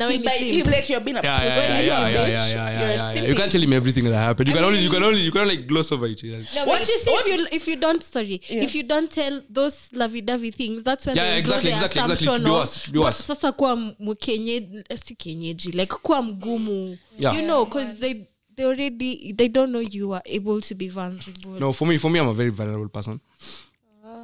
Now 0.00 0.08
He 0.08 0.16
when 0.16 0.24
like, 0.24 0.40
you 0.40 0.64
like 0.64 0.88
you're 0.88 1.00
being 1.00 1.16
a 1.18 1.22
yeah, 1.22 1.38
pussy, 1.38 1.48
yeah, 1.50 1.80
yeah, 1.80 2.08
you're 2.08 2.20
yeah, 2.20 2.26
yeah, 2.26 2.28
yeah, 2.28 2.70
yeah, 2.70 2.96
yeah, 2.96 3.12
yeah. 3.14 3.22
You 3.28 3.34
can't 3.34 3.52
tell 3.52 3.60
him 3.62 3.72
everything 3.74 4.04
that 4.04 4.14
happened. 4.16 4.48
You 4.48 4.54
can 4.54 4.64
only, 4.64 4.78
you 4.78 4.90
can 4.94 5.02
only, 5.02 5.20
you 5.20 5.30
can 5.30 5.42
only 5.42 5.56
like 5.56 5.66
gloss 5.66 5.92
over 5.92 6.06
it. 6.06 6.22
Yeah, 6.22 6.40
No, 6.54 6.64
what 6.64 6.80
you 6.88 6.98
see 6.98 7.10
what? 7.10 7.26
if 7.26 7.32
you 7.38 7.46
if 7.58 7.68
you 7.68 7.76
don't 7.76 8.02
sorry 8.02 8.40
if 8.48 8.74
you 8.74 8.82
don't 8.82 9.10
tell 9.10 9.40
those 9.50 9.76
lovey-dovey 9.92 10.50
things 10.52 10.82
that's 10.84 11.06
when 11.06 11.16
Yeah, 11.16 11.24
they 11.24 11.38
exactly, 11.38 11.70
draw 11.70 11.78
exactly, 11.84 12.00
exactly. 12.02 12.38
To 12.38 12.44
be 12.44 12.50
worse, 12.50 12.74
to 12.84 12.90
be 12.92 12.98
worse." 12.98 13.22
sasa 13.24 13.52
kuwa 13.52 13.76
mkenyeji 14.00 14.84
si 15.04 15.14
kenyeji 15.14 15.72
like 15.72 15.94
kuwa 16.02 16.22
mgumu 16.22 16.98
Yeah. 17.18 17.36
you 17.36 17.42
know 17.42 17.64
because 17.64 17.94
they 18.00 18.14
they 18.56 18.64
already 18.66 19.32
they 19.32 19.48
don't 19.48 19.70
know 19.70 19.82
you 19.92 20.14
are 20.14 20.22
able 20.36 20.60
to 20.60 20.74
be 20.74 20.88
vulnerable 20.88 21.60
No, 21.60 21.72
for 21.72 21.86
me, 21.88 21.98
for 21.98 22.10
me, 22.10 22.18
I'm 22.20 22.28
a 22.28 22.32
very 22.34 22.50
vulnerable 22.50 22.88
person. 22.88 23.20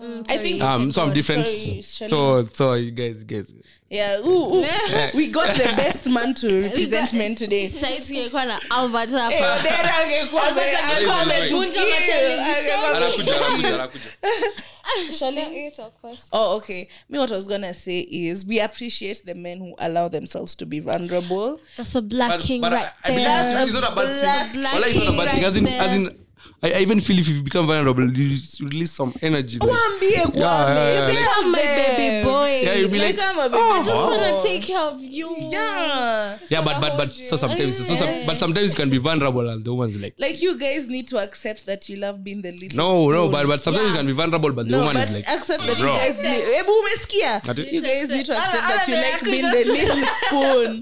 Mm, 0.03 0.27
I 0.31 0.39
think 0.39 0.57
sorry. 0.59 0.75
Um, 0.75 0.93
so 0.93 1.03
I'm 1.03 1.13
different. 1.13 1.47
Sorry, 1.47 1.83
So, 1.83 2.47
so 2.53 2.75
you 2.75 2.91
guys, 2.91 3.25
guys. 3.25 3.53
Yeah, 3.89 4.19
ooh, 4.19 4.57
ooh. 4.57 4.67
we 5.15 5.29
got 5.29 5.55
the 5.57 5.63
best 5.77 6.09
man 6.09 6.35
to 6.35 6.63
represent 6.63 7.13
men 7.13 7.35
today. 7.37 7.69
Sasa 7.69 7.87
tungekuwa 7.87 8.45
na 8.47 8.61
Albert 8.71 9.11
hapa. 9.11 9.57
Odera 9.61 9.97
angekuwa 9.99 10.43
ame- 10.49 10.61
angekuwa 10.77 10.97
Sorry, 10.97 11.07
sorry. 11.07 11.21
ametukia, 11.23 11.57
Vunja 11.57 11.81
matelevision. 11.81 12.41
angekuwa 12.41 12.97
Anakuja, 12.97 13.47
ametukia. 13.47 13.75
anakuja, 13.75 13.75
anakuja. 13.75 15.41
Yeah, 15.41 15.65
you 15.65 15.71
talk 15.71 15.93
first. 16.01 16.29
Oh, 16.33 16.57
okay. 16.57 16.89
Me, 17.09 17.19
what 17.19 17.31
I 17.33 17.37
was 17.37 17.47
gonna 17.49 17.75
say 17.75 18.01
is 18.01 18.45
we 18.47 18.61
appreciate 18.61 19.23
the 19.25 19.35
men 19.35 19.59
who 19.61 19.75
allow 19.79 20.09
themselves 20.09 20.55
to 20.57 20.67
be 20.67 20.81
vulnerable. 20.81 21.61
That's 21.77 21.95
a 21.95 22.03
black 22.03 22.31
But, 22.31 22.41
king 22.41 22.61
but 22.61 22.73
right 22.73 22.89
I, 23.05 23.09
I 23.09 23.11
believe 23.11 23.27
there. 23.27 23.63
it's, 23.63 23.71
it's 23.73 23.81
not 23.81 23.93
a 23.93 23.95
bad 23.95 24.51
thing. 24.51 24.61
black 24.61 24.75
Wallah, 24.75 24.87
it's 24.89 24.97
not 24.97 25.09
a 25.09 25.11
king 25.11 25.19
right 25.19 25.45
As 25.45 25.57
in, 25.57 25.67
as 25.69 25.97
in, 25.97 26.26
I, 26.63 26.73
I 26.73 26.79
even 26.79 27.01
feel 27.01 27.19
if 27.19 27.29
you 27.29 27.43
become 27.43 27.67
vulnerable, 27.67 28.11
you 28.11 28.39
release 28.61 28.93
some 28.93 29.13
energy. 29.21 29.59
Like, 29.59 29.71
yeah, 30.01 30.27
yeah, 30.33 30.33
yeah, 30.35 31.09
you 31.09 31.15
yeah. 31.15 31.21
Become 31.21 31.53
my 31.53 31.59
baby 31.59 32.25
boy. 32.25 32.61
yeah, 32.63 32.75
you'll 32.75 32.91
be 32.91 32.99
like, 32.99 33.17
Like 33.17 33.27
I'm 33.27 33.39
a 33.39 33.49
baby 33.51 33.59
oh, 33.63 33.73
I 33.73 33.79
just 33.79 33.91
wow. 33.91 34.09
wanna 34.09 34.43
take 34.43 34.63
care 34.63 34.81
of 34.81 35.01
you. 35.01 35.35
Yeah. 35.37 36.39
yeah, 36.49 36.63
but 36.63 36.81
but 36.81 36.97
but 36.97 37.15
so 37.15 37.37
sometimes, 37.37 37.77
so 37.77 37.95
some, 37.95 38.27
but 38.27 38.41
sometimes 38.41 38.71
you 38.71 38.77
can 38.77 38.89
be 38.89 38.97
vulnerable, 38.97 39.49
and 39.49 39.65
the 39.65 39.75
woman's 39.75 39.99
like, 39.99 40.15
Like 40.19 40.41
you 40.41 40.59
guys 40.59 40.89
need 40.89 41.09
to 41.09 41.19
accept 41.19 41.67
that 41.67 41.89
you 41.91 41.99
love 41.99 42.25
being 42.25 42.41
the 42.41 42.53
little 42.53 42.77
no, 42.77 43.11
no, 43.11 43.31
but 43.31 43.47
but 43.47 43.63
sometimes 43.63 43.91
you 43.91 43.97
can 43.97 44.07
be 44.07 44.13
vulnerable, 44.13 44.51
but 44.53 44.65
the 44.67 44.73
no, 44.73 44.79
woman 44.79 44.95
but 44.95 45.09
is 45.09 45.17
like, 45.17 45.29
accept 45.29 45.67
that 45.67 45.79
bro. 45.79 45.93
you 45.93 45.99
guys 45.99 46.19
need. 46.23 46.45
Umesikia? 46.67 47.73
You 47.73 47.83
guys 47.83 48.09
need 48.09 48.27
to 48.27 48.37
accept 48.37 48.69
that 48.69 48.89
you 48.89 48.95
like 48.95 49.23
being 49.23 49.45
the 49.45 49.65
little 49.65 50.07
spoon. 50.07 50.81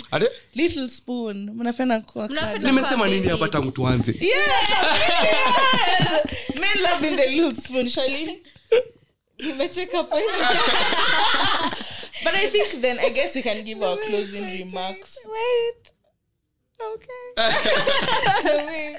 Little 0.54 0.88
spoon. 0.88 1.50
Mnapenda 1.54 2.02
nimesema 2.62 3.08
nini 3.08 3.28
hapa 3.28 3.48
tangu 3.48 3.70
tuanze 3.70 4.14
Yeah. 4.20 5.63
Men 6.60 6.82
love 6.82 7.02
in 7.04 7.16
the 7.16 7.26
little 7.28 7.54
spoon, 7.54 7.86
Charlene. 7.86 8.40
Nimecheka 9.40 10.08
point. 10.08 10.30
But 12.24 12.34
I 12.34 12.48
think 12.48 12.80
then 12.80 12.98
I 12.98 13.10
guess 13.10 13.34
we 13.34 13.42
can 13.42 13.64
give 13.64 13.82
our 13.82 13.96
closing 13.96 14.44
remarks. 14.44 15.18
Wait. 15.26 15.92
Okay. 16.80 17.24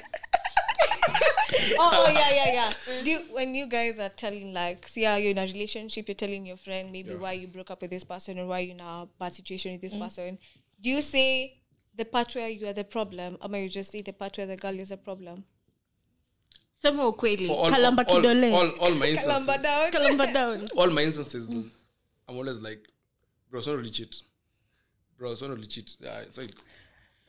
oh, 1.78 2.04
oh 2.06 2.10
yeah, 2.12 2.30
yeah, 2.30 2.52
yeah. 2.52 2.72
Do 3.04 3.10
you, 3.10 3.20
when 3.32 3.54
you 3.54 3.66
guys 3.66 3.98
are 3.98 4.08
telling 4.08 4.52
like, 4.52 4.86
so 4.88 5.00
yeah, 5.00 5.16
you're 5.16 5.32
in 5.32 5.38
a 5.38 5.42
relationship, 5.42 6.08
you're 6.08 6.14
telling 6.14 6.46
your 6.46 6.56
friend 6.56 6.90
maybe 6.92 7.14
why 7.14 7.32
you 7.32 7.48
broke 7.48 7.70
up 7.70 7.82
with 7.82 7.90
this 7.90 8.04
person 8.04 8.38
or 8.38 8.46
why 8.46 8.60
you're 8.60 8.74
in 8.74 8.80
a 8.80 9.08
bad 9.18 9.34
situation 9.34 9.72
with 9.72 9.80
this 9.80 9.94
mm. 9.94 10.00
person. 10.00 10.38
Do 10.80 10.90
you 10.90 11.02
say 11.02 11.58
the 11.96 12.04
part 12.04 12.34
where 12.34 12.48
you 12.48 12.66
are 12.68 12.72
the 12.72 12.84
problem, 12.84 13.38
or 13.40 13.56
you 13.58 13.68
just 13.68 13.90
say 13.90 14.02
the 14.02 14.12
part 14.12 14.36
where 14.38 14.46
the 14.46 14.56
girl 14.56 14.78
is 14.78 14.92
a 14.92 14.96
problem? 14.96 15.44
Sema 16.82 17.06
ukweli. 17.08 17.46
For 17.46 17.56
all, 17.66 17.70
Kalamba 17.70 18.04
all, 18.08 18.20
kidole. 18.20 18.52
all, 18.52 18.68
all 18.80 18.94
my 18.94 19.06
instances, 19.06 19.46
down. 19.62 19.92
Kalamba 19.92 20.32
down. 20.32 20.68
all 20.76 20.90
my 20.90 21.02
instances, 21.02 21.48
I'm 21.48 22.36
always 22.36 22.58
like, 22.60 22.86
bro, 23.50 23.58
it's 23.58 23.66
not 23.68 23.76
really 23.76 23.90
cheat. 23.90 24.16
Bro, 25.18 25.32
it's 25.32 25.40
not 25.42 25.50
really 25.50 25.66
cheat. 25.66 25.96
Yeah, 26.00 26.18
it's 26.20 26.36
like, 26.38 26.52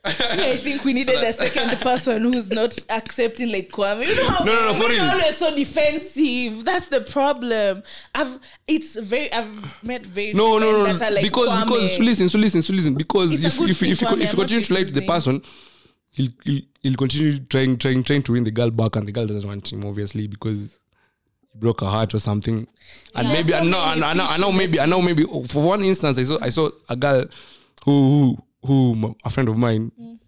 I 0.03 0.55
think 0.57 0.83
we 0.85 0.93
needed 0.99 1.15
a 1.23 1.33
second 1.33 1.69
person 1.79 2.21
who's 2.23 2.49
not 2.51 2.77
accepting 2.89 3.51
like 3.51 3.69
Kwame. 3.69 4.07
You 4.07 4.15
know 4.15 4.29
how 4.29 4.43
No, 4.45 4.53
no, 4.53 4.65
no, 4.65 4.73
for 4.73 4.79
men 4.81 4.91
real. 4.91 5.01
are 5.03 5.11
always 5.15 5.37
so 5.37 5.55
defensive. 5.55 6.63
That's 6.65 6.87
the 6.87 7.01
problem. 7.01 7.83
I've 8.15 8.39
it's 8.67 8.95
very 8.95 9.31
I've 9.33 9.83
met 9.83 10.05
very 10.05 10.33
no, 10.33 10.51
few 10.51 10.59
no, 10.59 10.71
no, 10.71 10.83
that 10.85 10.99
no. 10.99 11.07
are 11.07 11.11
like 11.11 11.23
because 11.23 11.47
Kwame. 11.49 11.63
because 11.65 11.97
so 11.97 12.03
listen, 12.03 12.29
so 12.29 12.37
listen, 12.37 12.61
so 12.61 12.73
listen. 12.73 12.93
Because 12.95 13.31
It's 13.33 13.43
a 13.43 13.47
if 13.47 13.57
good 13.57 13.69
if 13.71 13.79
thing, 13.79 13.91
if 13.91 14.01
you, 14.01 14.07
Kwame, 14.07 14.21
if 14.21 14.31
you 14.33 14.37
not 14.37 14.47
continue 14.47 14.63
to 14.65 14.73
like 14.73 14.87
the 14.93 15.05
person, 15.05 15.41
he'll, 16.17 16.31
he'll 16.43 16.61
he'll 16.83 16.95
continue 16.95 17.39
trying 17.39 17.77
trying 17.77 18.03
trying 18.03 18.23
to 18.23 18.31
win 18.33 18.43
the 18.43 18.51
girl 18.51 18.69
back, 18.71 18.95
and 18.97 19.07
the 19.07 19.11
girl 19.11 19.25
doesn't 19.27 19.47
want 19.47 19.71
him 19.71 19.85
obviously 19.85 20.27
because 20.27 20.59
he 21.53 21.59
broke 21.59 21.79
her 21.81 21.87
heart 21.95 22.13
or 22.13 22.19
something. 22.19 22.67
And 23.15 23.27
Yeah, 23.27 23.33
maybe 23.33 23.49
so 23.49 23.57
and 23.57 23.71
now 23.71 23.85
many 23.85 23.91
and, 24.01 24.03
and, 24.03 24.17
now- 24.17 24.25
fish 24.25 24.33
and 24.33 24.41
now 24.41 24.49
in 24.49 24.53
the 24.53 24.57
maybe 24.65 24.79
I 24.79 24.85
know, 24.85 25.01
maybe 25.01 25.25
oh, 25.25 25.43
for 25.43 25.63
one 25.65 25.83
instance 25.83 26.17
I 26.19 26.23
saw 26.23 26.37
I 26.41 26.49
saw 26.49 26.69
a 26.89 26.95
girl 26.95 27.25
who 27.85 28.37
who, 28.65 28.93
who 28.93 29.15
a 29.23 29.29
friend 29.29 29.49
of 29.49 29.57
mine 29.57 29.91
Mm. 29.99 30.19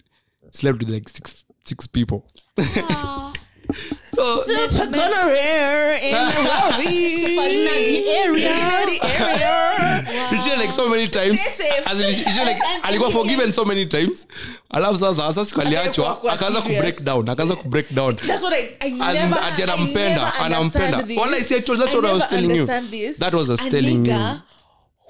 slept 0.51 0.79
with 0.79 0.89
like 0.91 1.09
six 1.09 1.43
six 1.65 1.87
people. 1.87 2.25
Super 3.73 4.87
gonorrhea 4.87 5.99
in 6.03 6.11
Nairobi. 6.11 7.35
Nadi 7.35 8.07
area. 8.07 8.49
Nadi 8.59 8.99
area. 9.03 10.27
He 10.29 10.37
cheated 10.43 10.59
like 10.59 10.71
so 10.71 10.89
many 10.89 11.07
times. 11.07 11.39
Stay 11.39 11.63
safe. 11.63 11.87
As 11.87 12.01
in, 12.01 12.13
he 12.13 12.23
cheated 12.23 12.47
like 12.47 12.61
alikuwa 12.83 13.11
forgiven 13.11 13.53
so 13.53 13.63
many 13.65 13.85
times. 13.85 14.27
Alafu 14.71 14.99
sasa 14.99 15.15
sasa 15.33 15.45
siku 15.45 15.61
aliachwa 15.61 16.11
Akakuwa 16.11 16.33
akaanza 16.33 16.61
ku 16.61 16.67
serious. 16.67 16.81
break 16.83 17.01
down, 17.03 17.29
akaanza 17.29 17.55
ku 17.55 17.67
break 17.69 17.93
down. 17.93 18.15
That's 18.15 18.43
what 18.43 18.53
I, 18.53 18.75
I 18.81 18.87
As 18.87 18.91
in, 18.91 18.97
never, 19.29 19.39
ati 19.43 19.61
I 19.61 19.65
anampenda, 19.65 20.15
never 20.15 20.31
anampenda. 20.43 20.59
understand 20.59 21.07
this. 21.09 21.17
What 21.17 21.33
I 21.33 21.41
said, 21.41 21.65
that's 21.65 21.93
what 21.95 22.05
I 22.05 22.11
was 22.13 22.21
never 22.21 22.29
telling 22.35 22.55
you. 22.55 22.61
understand 22.61 22.91
This. 22.91 23.17
That 23.17 23.33
was 23.33 23.49
I 23.49 23.53
was 23.53 23.61
A 23.65 23.69
telling 23.69 24.05
you. 24.05 24.11
nigga 24.11 24.41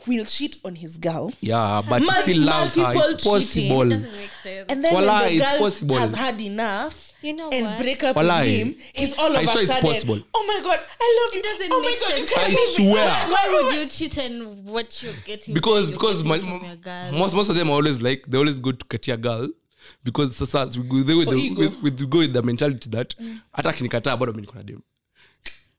will 0.08 0.26
cheat 0.26 0.58
on 0.66 0.76
his 0.76 0.98
girl 0.98 1.32
Yeah, 1.42 1.82
but 1.90 2.02
Mul- 2.02 2.12
still 2.24 2.40
loves 2.42 2.76
her. 2.76 2.82
multiple 2.94 3.12
It's 3.16 3.24
possible. 3.24 3.90
Doesn't 3.90 4.12
make 4.14 4.32
sense. 4.44 4.66
and 4.70 4.84
then 4.84 4.94
Wallah, 4.94 5.22
when 5.22 5.38
the 5.38 5.44
it's 5.44 5.52
girl 5.52 5.60
possible. 5.60 5.98
has 5.98 6.14
had 6.14 6.42
enough 6.42 7.09
You 7.22 7.34
know 7.34 7.50
and 7.50 7.66
what? 7.66 7.82
break 7.82 8.04
up 8.04 8.16
Walai. 8.16 8.40
with 8.42 8.50
him 8.60 8.76
he's 8.94 9.14
all 9.18 9.36
I 9.36 9.42
of 9.42 9.48
a 9.56 9.60
it's 9.60 9.68
sudden 9.72 9.82
possible. 9.82 10.20
oh 10.34 10.46
my 10.48 10.60
god 10.68 10.80
I 11.02 11.08
love 11.20 11.36
you 11.36 11.42
doesn't 11.44 11.72
oh 11.74 11.82
my 11.82 11.90
make 11.90 12.00
god 12.00 12.12
sense. 12.12 12.30
you 12.54 12.60
I 12.60 12.76
swear. 12.76 13.10
Why 13.34 13.62
would 13.64 13.76
you 13.76 13.86
cheat 13.88 14.18
and 14.18 14.66
what 14.66 15.04
you're 15.04 15.14
getting? 15.26 15.54
because 15.54 15.90
you're 15.90 15.98
because 15.98 16.24
getting 16.24 16.62
my, 16.62 16.76
girl? 16.76 17.12
most 17.20 17.36
most 17.36 17.50
of 17.50 17.56
them 17.56 17.70
are 17.70 17.74
always 17.74 18.02
like 18.02 18.24
they 18.28 18.38
always 18.38 18.60
go 18.60 18.72
to 18.72 18.86
katia 18.86 19.18
girl 19.18 19.50
because 20.04 20.36
sasa 20.38 20.80
we 20.80 20.88
go, 20.88 21.04
they 21.04 21.14
with 21.16 21.28
For 21.28 21.36
the, 21.36 21.52
with, 21.56 21.82
with, 21.82 22.10
go 22.10 22.20
with 22.20 22.34
the 22.34 22.42
mentality 22.44 22.90
that 22.92 23.16
hata 23.52 23.74
kinikataa 23.74 24.18
bado 24.18 24.32
mimi 24.34 24.48
niko 24.48 24.56
na 24.56 24.64
dem 24.64 24.82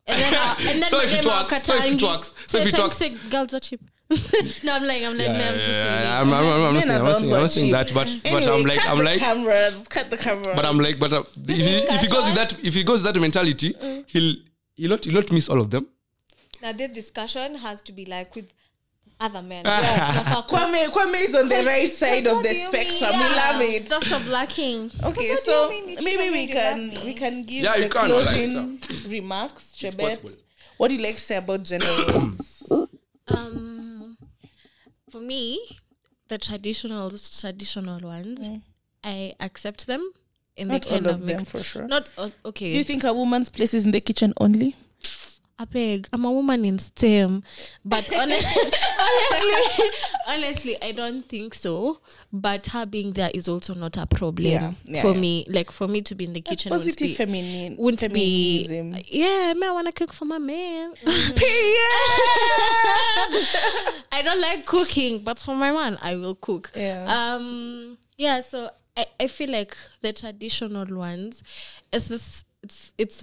And 0.07 0.21
then, 0.23 0.35
uh, 0.35 0.57
and 0.71 0.83
then 0.83 0.91
So 0.91 1.01
if 1.01 1.13
it 1.15 1.25
works, 1.25 1.63
so 1.67 1.75
if 1.77 1.93
it 1.95 2.03
works, 2.03 2.33
so 2.47 2.59
if 2.59 2.67
it 2.67 2.79
works- 2.79 3.03
girls 3.31 3.55
are 3.55 3.61
cheap. 3.61 3.81
no, 4.65 4.75
I'm 4.75 4.85
like, 4.87 5.03
I'm 5.05 5.17
like, 5.17 5.29
no, 5.29 5.35
I'm 5.35 5.55
just 5.55 5.67
saying. 5.67 6.03
Yeah, 6.03 6.21
I'm, 6.21 6.33
I'm, 6.33 6.45
I'm, 6.45 6.53
I'm 6.53 6.63
not 6.63 6.73
Men 6.73 6.83
saying, 6.83 6.99
I'm 6.99 7.05
not 7.05 7.17
saying, 7.17 7.33
I'm 7.35 7.41
not 7.43 7.51
saying 7.51 7.73
that, 7.73 7.87
cheap. 7.89 7.95
but 7.95 8.17
but 8.25 8.49
I'm 8.49 8.63
like, 8.65 8.87
I'm 8.89 8.99
like, 8.99 9.19
cameras 9.19 9.87
cut 9.89 10.11
the 10.11 10.17
camera 10.17 10.53
but 10.57 10.67
I'm 10.67 10.79
like, 10.81 10.99
but 10.99 11.13
uh, 11.13 11.23
if 11.47 11.57
he 11.57 11.77
if 11.95 12.01
he 12.01 12.09
goes 12.09 12.25
with 12.25 12.35
that 12.35 12.57
if 12.65 12.75
he 12.75 12.83
goes 12.83 13.03
with 13.05 13.15
that 13.15 13.21
mentality, 13.21 13.73
he'll 14.09 14.35
he'll 14.77 14.91
not 14.91 15.05
he'll 15.05 15.15
not 15.15 15.31
miss 15.31 15.49
all 15.49 15.61
of 15.61 15.71
them. 15.71 15.87
now 16.61 16.73
this 16.73 16.91
discussion 16.91 17.55
has 17.55 17.81
to 17.83 17.93
be 17.93 18.05
like 18.05 18.35
with 18.35 18.49
other 19.21 19.43
men 19.43 19.65
Kwame 20.51 20.89
Kwame 20.89 21.21
is 21.29 21.35
on 21.35 21.49
the 21.49 21.63
right 21.65 21.89
side 21.89 22.27
of 22.27 22.37
what 22.39 22.43
the 22.43 22.49
do 22.51 22.57
you 22.57 22.67
spectrum 22.67 23.11
we 23.13 23.27
love 23.43 23.61
it 23.61 23.87
That's 23.87 24.09
the 24.11 24.21
blacking. 24.21 24.91
Okay, 25.05 25.37
so 25.37 25.71
you 25.71 25.87
mean 25.87 25.89
you 25.91 26.05
maybe 26.05 26.31
we 26.31 26.47
can 26.47 26.79
we 27.05 27.13
can 27.15 27.45
give 27.45 27.63
Yeah, 27.65 27.79
the 27.79 27.89
can, 27.91 28.07
closing 28.07 28.81
remarks. 29.09 29.77
Chebet, 29.79 29.99
possible. 29.99 30.31
what 30.79 30.89
do 30.89 30.95
you 30.95 31.03
like 31.03 31.17
to 31.17 31.21
say 31.21 31.37
about 31.37 31.63
gender 31.63 31.87
roles? 32.15 32.73
Um, 33.29 33.70
for 35.11 35.21
me, 35.21 35.61
the 36.29 36.39
traditional 36.39 37.11
traditional 37.11 38.01
ones, 38.01 38.49
mm. 38.49 38.63
I 39.03 39.35
accept 39.41 39.87
them 39.87 40.13
in 40.57 40.69
Not 40.69 40.83
the 40.83 40.89
kind 40.89 41.07
all 41.07 41.15
of, 41.15 41.21
of 41.23 41.27
them, 41.27 41.45
for 41.45 41.63
sure. 41.63 41.87
Not 41.87 42.11
okay. 42.45 42.73
Do 42.73 42.79
you 42.79 42.85
think 42.85 43.05
a 43.05 43.13
woman's 43.13 43.49
place 43.49 43.75
is 43.75 43.85
in 43.85 43.91
the 43.91 44.01
kitchen 44.01 44.33
only? 44.39 44.77
I 45.61 45.67
beg. 45.67 46.09
I'm 46.11 46.25
a 46.25 46.33
woman 46.33 46.65
in 46.65 46.79
STEM, 46.79 47.43
but 47.85 48.11
honestly, 48.17 48.73
honestly, 48.99 49.91
honestly, 50.27 50.77
I 50.83 50.93
don't 50.93 51.29
think 51.29 51.53
so. 51.53 52.01
But 52.33 52.67
her 52.69 52.87
being 52.87 53.13
there 53.13 53.31
is 53.35 53.47
also 53.47 53.75
not 53.75 53.99
a 53.99 54.07
problem 54.07 54.47
Yeah, 54.51 54.73
yeah, 54.85 55.03
for 55.03 55.13
yeah. 55.13 55.21
me. 55.21 55.45
Like 55.51 55.71
for 55.71 55.87
me 55.87 56.01
to 56.01 56.15
be 56.15 56.25
in 56.25 56.33
the 56.33 56.41
kitchen, 56.41 56.71
wouldn't 56.71 56.87
Positive 56.87 57.09
be, 57.09 57.15
feminine. 57.15 57.77
wouldn't 57.77 58.11
be. 58.15 58.67
Yeah, 59.09 59.53
man, 59.53 59.69
I 59.69 59.73
wanna 59.73 59.93
cook 59.93 60.15
for 60.15 60.25
my 60.25 60.39
man. 60.39 60.95
I 64.13 64.23
don't 64.25 64.41
like 64.41 64.65
cooking, 64.65 65.23
but 65.23 65.39
for 65.41 65.55
my 65.55 65.73
man, 65.73 65.99
I 66.01 66.15
will 66.17 66.37
cook. 66.37 66.71
Yeah. 66.75 67.05
Um. 67.35 67.99
Yeah. 68.17 68.41
So 68.41 68.71
I, 68.97 69.05
I 69.21 69.27
feel 69.27 69.51
like 69.51 69.77
the 70.01 70.15
traditional 70.15 70.87
ones, 70.97 71.43
it's 71.93 72.09
just, 72.09 72.47
it's 72.63 72.95
it's 72.97 73.23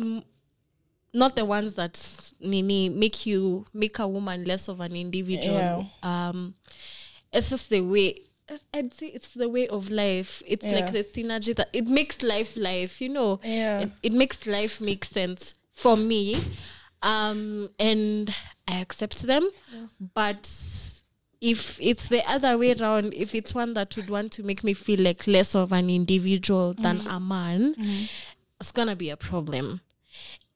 not 1.17 1.35
the 1.35 1.45
ones 1.45 1.73
that 1.73 1.95
nini 2.39 2.89
make 2.89 3.25
you 3.25 3.65
make 3.73 3.97
a 3.99 4.07
woman 4.07 4.43
less 4.45 4.67
of 4.69 4.79
an 4.79 4.95
individual. 4.95 5.57
Um, 6.03 6.53
it's 7.33 7.49
just 7.49 7.69
the 7.69 7.81
way. 7.81 8.21
I'd 8.73 8.93
say 8.93 9.07
it's 9.07 9.33
the 9.33 9.49
way 9.49 9.67
of 9.67 9.89
life. 9.89 10.41
It's 10.45 10.65
Yeah. 10.65 10.75
like 10.75 10.91
the 10.93 11.03
synergy 11.03 11.53
that 11.55 11.69
it 11.73 11.87
makes 11.87 12.21
life 12.21 12.55
life. 12.55 13.01
You 13.01 13.09
know. 13.09 13.39
Yeah. 13.43 13.79
It, 13.81 13.91
it 14.03 14.13
makes 14.13 14.45
life 14.45 14.79
make 14.79 15.03
sense 15.05 15.53
for 15.73 15.95
me 15.95 16.23
um 17.03 17.69
and 17.77 18.33
i 18.67 18.79
accept 18.81 19.21
them 19.27 19.47
but 20.15 20.49
if 21.39 21.77
it's 21.79 22.07
the 22.07 22.27
other 22.27 22.57
way 22.57 22.73
around 22.73 23.13
if 23.13 23.35
it's 23.35 23.53
one 23.53 23.75
that 23.75 23.95
would 23.95 24.09
want 24.09 24.31
to 24.31 24.41
make 24.41 24.63
me 24.63 24.73
feel 24.73 24.99
like 25.01 25.27
less 25.27 25.53
of 25.53 25.71
an 25.71 25.87
individual 25.91 26.73
than 26.73 26.97
a 27.07 27.19
man 27.19 27.75
it's 28.59 28.71
gonna 28.71 28.95
be 28.95 29.11
a 29.11 29.17
problem 29.17 29.79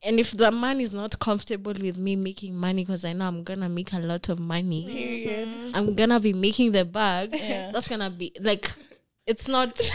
and 0.03 0.19
if 0.19 0.31
the 0.31 0.51
man 0.51 0.79
is 0.81 0.91
not 0.91 1.17
comfortable 1.19 1.73
with 1.73 1.97
me 1.97 2.15
making 2.15 2.55
money 2.55 2.83
because 2.83 3.05
i 3.05 3.13
know 3.13 3.25
i'm 3.25 3.43
gonna 3.43 3.69
make 3.69 3.93
a 3.93 3.99
lot 3.99 4.29
of 4.29 4.39
money 4.39 4.87
mm-hmm. 5.35 5.71
i'm 5.75 5.93
gonna 5.95 6.19
be 6.19 6.33
making 6.33 6.71
the 6.71 6.85
bag 6.85 7.31
that's 7.31 7.87
gonna 7.87 8.09
be 8.09 8.31
like 8.41 8.71
it's 9.27 9.47
not 9.47 9.79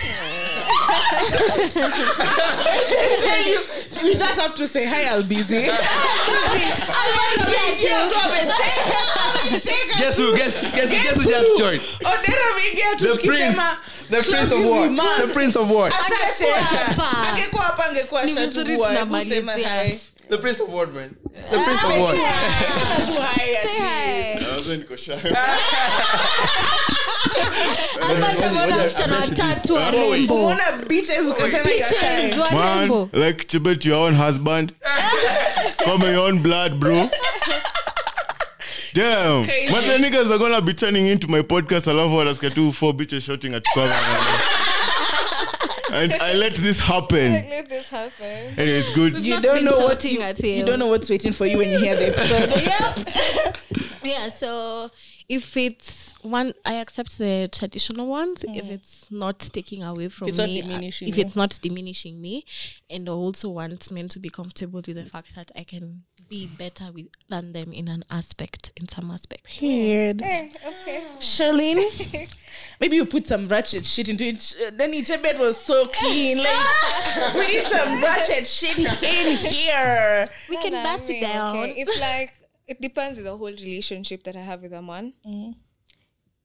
We 4.02 4.14
just 4.14 4.38
have 4.40 4.54
to 4.56 4.68
say 4.68 4.84
hi, 4.86 5.04
I'll 5.04 5.22
be 5.22 5.36
busy. 5.36 5.68
Guess 9.51 10.18
who? 10.18 10.36
Guess 10.36 10.60
guess 10.60 10.90
guess 10.90 11.16
who 11.24 11.31
just 11.31 11.59
joined? 11.59 11.82
Odera 12.05 12.43
ameingia 12.52 12.97
tu 12.98 13.05
The 13.05 13.09
prince. 13.09 13.23
tukisema 13.23 13.77
The 14.10 14.23
prince 14.23 14.43
of 14.43 14.48
closing 14.48 14.70
what? 14.70 14.82
remarks. 14.85 15.27
The 15.27 15.32
prince 15.32 15.56
of 15.59 15.70
what? 15.70 15.93
ashacheka. 15.93 16.55
hapa. 16.64 17.28
Angekuwa 17.28 17.62
hapa 17.62 17.85
angekuwa 17.86 18.23
Ni 18.24 18.32
vizuri 18.32 18.47
ashatubua. 18.51 18.89
tunamalizia. 18.89 19.35
Hebu 19.35 19.51
sema 19.51 19.68
hi. 19.82 19.98
The 20.31 20.36
prince 20.39 20.62
of 20.62 20.68
what, 20.74 20.94
man? 20.94 21.10
The 21.51 21.59
prince 21.59 21.85
of 21.85 21.98
what? 22.01 22.16
Sema 22.16 23.06
tu 23.06 23.12
hi 23.12 23.56
at 23.56 23.64
least. 23.64 24.48
Naweza 24.48 24.77
niko 24.77 24.97
shy. 24.97 25.12
wasichana 28.82 29.18
watatu 29.18 29.74
warembo 29.74 30.35
Umeona 30.35 30.73
bitches 30.89 31.27
ukasema 31.31 31.70
you're 31.70 31.85
shy. 31.89 32.23
Bitches, 32.23 32.39
warembo 32.39 33.09
Man, 33.12 33.24
like 33.27 33.44
Chebet, 33.47 33.85
your 33.85 33.98
own 34.09 34.14
husband. 34.14 34.73
Come 35.85 36.02
your 36.12 36.27
own 36.28 36.43
blood, 36.43 36.81
bro. 36.81 37.10
Damn. 38.97 39.44
Crazy. 39.44 39.70
But 39.70 39.82
the 39.82 39.98
niggas 39.98 40.31
are 40.31 40.39
gonna 40.39 40.62
be 40.62 40.73
turning 40.73 41.06
into 41.06 41.28
my 41.28 41.43
podcast. 41.43 41.86
I 41.86 41.93
love 41.93 42.12
what 42.12 42.27
I 42.27 42.32
two 42.48 42.73
four 42.73 42.94
bitches 42.94 43.24
shouting 43.24 43.52
at 43.52 43.62
cover. 43.74 43.93
and 45.93 46.14
I 46.14 46.32
let 46.32 46.55
this 46.55 46.81
happen. 46.81 47.32
let 47.32 47.68
this 47.68 47.90
happen 47.90 48.59
Anyway, 48.59 48.78
it's 48.78 48.90
good. 48.93 49.18
You 49.18 49.39
don't 49.43 49.66
know 49.66 49.81
what 49.81 50.01
shouting 50.01 50.47
you, 50.47 50.56
you 50.56 50.64
don't 50.64 50.78
know 50.78 50.86
what's 50.86 51.10
waiting 51.10 51.32
for 51.32 51.44
you 51.44 51.59
when 51.59 51.68
you 51.68 51.78
hear 51.78 51.94
the 51.94 52.09
episode. 52.09 53.56
yeah 54.06 54.28
so 54.28 54.90
if 55.28 55.56
it's 55.56 56.14
one 56.23 56.55
i 56.64 56.74
accept 56.74 57.18
the 57.18 57.48
traditional 57.52 58.06
ones 58.06 58.44
if 58.48 58.64
it's 58.66 59.10
not 59.10 59.39
taking 59.39 59.82
away 59.82 60.09
from 60.09 60.28
it's 60.28 60.39
me 60.39 60.62
uh, 60.62 60.81
if 60.81 61.02
you. 61.02 61.12
it's 61.16 61.36
not 61.36 61.59
diminishing 61.60 62.20
me 62.20 62.44
and 62.89 63.09
I 63.09 63.12
also 63.12 63.48
want 63.48 63.90
men 63.90 64.09
to 64.09 64.18
be 64.18 64.31
comfortable 64.31 64.82
with 64.86 64.97
the 64.97 65.06
fact 65.06 65.35
that 65.35 65.51
i 65.56 65.64
can 65.64 66.02
be 66.28 66.47
better 66.47 66.90
with 66.93 67.07
than 67.28 67.53
them 67.53 67.73
in 67.73 67.89
an 67.89 68.05
aspect 68.11 68.73
in 68.77 68.89
some 68.89 69.11
aspects 69.11 69.59
Period. 69.59 70.23
Eh, 70.23 70.48
okay 70.66 71.03
Charlene, 71.19 72.28
maybe 72.81 72.97
you 72.97 73.05
put 73.07 73.27
some 73.27 73.47
ratchet 73.48 73.85
shit 73.85 74.09
into 74.09 74.24
it. 74.24 74.55
Uh, 74.66 74.70
Then 74.74 74.93
Ichebet 74.93 75.39
was 75.39 75.57
so 75.57 75.86
clean. 75.89 76.39
Like, 76.39 77.35
we 77.35 77.47
need 77.47 77.66
some 77.66 78.03
ratchet 78.03 78.47
shit 78.47 78.78
in 78.78 79.36
here. 79.36 80.28
we 80.48 80.57
can 80.57 80.73
bust 80.73 81.07
pass 81.07 81.11
I 81.11 81.12
it 81.15 81.20
down 81.20 81.57
okay. 81.57 81.74
It's 81.81 82.01
like 82.01 82.35
it 82.66 82.81
depends 82.81 83.19
with 83.19 83.27
the 83.27 83.36
whole 83.36 83.47
relationship 83.53 84.24
that 84.24 84.36
I 84.36 84.40
have 84.40 84.62
with 84.62 84.73
a 84.73 84.82
man. 84.82 85.12
Mm. 85.27 85.55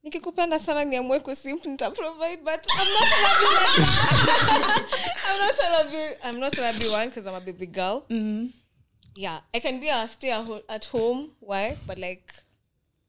Nikikupenda 0.06 0.60
sana 0.60 0.84
niamue 0.86 1.20
kusimp 1.20 1.66
nita 1.66 1.92
provide 1.92 2.40
but 2.44 2.66
I'm 2.78 2.88
not 2.88 3.08
gonna 3.10 3.40
be 3.40 3.46
like 3.46 4.86
I'm 5.28 5.40
not 5.40 5.58
gonna 5.58 5.92
be 5.92 6.04
I'm 6.24 6.40
not 6.40 6.56
gonna 6.56 6.80
be 6.80 6.86
one 6.90 7.10
because 7.10 7.28
I'm 7.28 7.36
a 7.36 7.42
baby 7.42 7.66
girl. 7.68 8.06
Mm. 8.10 8.52
Yeah, 9.16 9.40
I 9.54 9.60
can 9.60 9.80
be 9.80 9.90
a 9.90 10.08
stay 10.08 10.32
at 10.70 10.86
home 10.86 11.32
wife, 11.42 11.80
but 11.86 11.98
like 11.98 12.34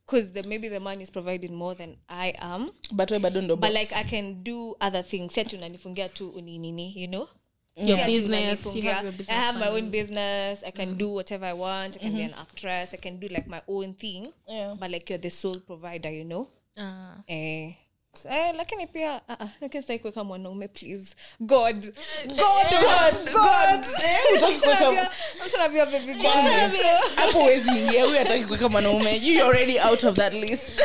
because 0.07 0.33
the 0.33 0.43
maybe 0.43 0.69
the 0.69 0.81
man 0.81 1.01
is 1.01 1.11
providing 1.11 1.55
more 1.55 1.75
than 1.75 1.97
I 2.09 2.35
am. 2.39 2.71
But 2.93 3.11
we 3.11 3.19
bado 3.19 3.41
ndo 3.41 3.57
But 3.57 3.73
boss. 3.73 3.75
like 3.75 3.93
I 3.93 4.03
can 4.03 4.43
do 4.43 4.75
other 4.81 5.03
things. 5.03 5.35
Set 5.35 5.53
unanifungia 5.53 6.09
tu 6.09 6.31
uninini, 6.31 6.93
you 6.97 7.07
know? 7.09 7.29
your 7.77 7.99
Si 7.99 8.05
business 8.05 8.67
you 8.75 8.83
have 8.83 9.05
your 9.05 9.15
I 9.29 9.33
have 9.33 9.59
my 9.59 9.69
own 9.69 9.91
business. 9.91 10.63
I 10.67 10.71
can 10.71 10.97
do 10.97 11.09
whatever 11.09 11.47
I 11.47 11.55
want. 11.55 11.97
I 11.97 12.01
can 12.01 12.15
be 12.15 12.23
an 12.23 12.35
actress. 12.35 12.93
I 12.93 12.99
can 12.99 13.19
do 13.19 13.29
like 13.29 13.47
my 13.47 13.63
own 13.67 13.95
thing. 13.95 14.33
Yeah. 14.49 14.75
But 14.79 14.91
like 14.91 15.09
you're 15.09 15.19
the 15.19 15.31
sole 15.31 15.61
provider, 15.61 16.11
you 16.11 16.25
know? 16.25 16.49
uh. 16.77 17.15
Eh. 17.29 17.73
So, 18.15 18.29
eh, 18.29 18.53
lakini 18.57 18.87
pia 18.87 19.21
uh, 19.29 19.35
uh, 19.41 19.49
lakini 19.61 19.83
sitaki 19.83 19.99
kuweka 19.99 20.25
mwanaume 20.25 20.69
please. 20.69 21.15
God. 21.41 21.87
God 22.29 22.71
god 22.71 23.33
god. 23.33 23.85
Eh, 24.05 24.19
hutaki 24.31 24.53
I'm 24.53 24.61
trying 24.61 24.61
to 24.61 24.67
kuweka- 24.67 24.91
be 24.91 24.99
a- 24.99 25.11
I'm 25.43 25.49
trying 25.51 25.65
to 25.67 25.69
be 25.73 25.81
a 25.81 25.87
baby. 25.87 26.15
Girl 26.15 27.01
hapo 27.17 27.41
huwezi 27.41 27.69
ingia 27.71 28.05
huyu 28.05 28.19
hataki 28.19 28.45
kuweka 28.45 28.69
mwanaume. 28.69 29.17
You 29.17 29.45
already 29.45 29.79
out 29.81 30.05
of 30.05 30.17
that 30.17 30.33
list. 30.35 30.71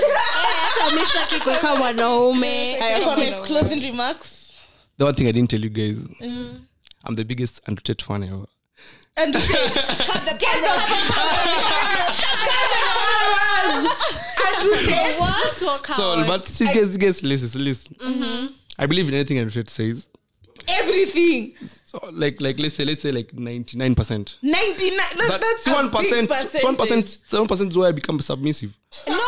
Hata 0.79 0.95
mi 0.95 1.05
sitaki 1.05 1.39
kuweka 1.39 1.75
mwanaume. 1.75 2.81
Aya, 2.83 2.99
Kwame, 2.99 3.31
closing 3.31 3.81
remarks. 3.81 4.53
The 4.97 5.03
one 5.03 5.13
thing 5.15 5.27
I 5.27 5.31
didn't 5.33 5.49
tell 5.49 5.63
you 5.63 5.69
guys, 5.69 5.97
I'm 7.07 7.15
the 7.15 7.23
biggest 7.23 7.61
Andrew 7.67 7.83
Tate 7.83 8.05
fan 8.05 8.23
ever. 8.23 8.47
and 9.17 9.33
to 9.33 9.39
say, 9.41 9.69
cut 10.05 10.25
the 10.25 10.37
camera 14.55 15.33
Just 15.43 15.65
walk 15.65 15.87
So, 15.87 16.13
out. 16.19 16.27
but 16.27 16.59
you 16.59 16.65
guys, 16.67 16.93
you 16.93 16.97
guys, 16.99 17.23
listen, 17.23 17.63
listen. 17.63 17.95
Mm-hmm. 17.95 18.53
I 18.79 18.85
believe 18.85 19.07
in 19.07 19.13
anything 19.15 19.39
Andrew 19.39 19.51
Tate 19.63 19.69
says. 19.69 20.07
everything 20.67 21.53
So, 21.85 21.99
like, 22.11 22.41
like, 22.41 22.59
let's 22.59 22.75
say, 22.75 22.83
let's 22.85 23.01
say, 23.01 23.11
like 23.11 23.33
ninety-nine 23.33 23.95
percent. 23.95 24.37
99 24.41 24.97
that, 24.97 25.39
that's 25.41 25.63
That's 25.63 25.67
one 25.67 25.85
a 25.85 25.89
big 25.89 26.27
percent. 26.27 26.29
One 26.63 26.75
percent. 26.75 27.17
One 27.31 27.47
percent 27.47 27.71
is 27.71 27.77
why 27.77 27.87
I 27.87 27.91
become 27.93 28.19
submissive. 28.19 28.73
no 29.07 29.13
no. 29.15 29.23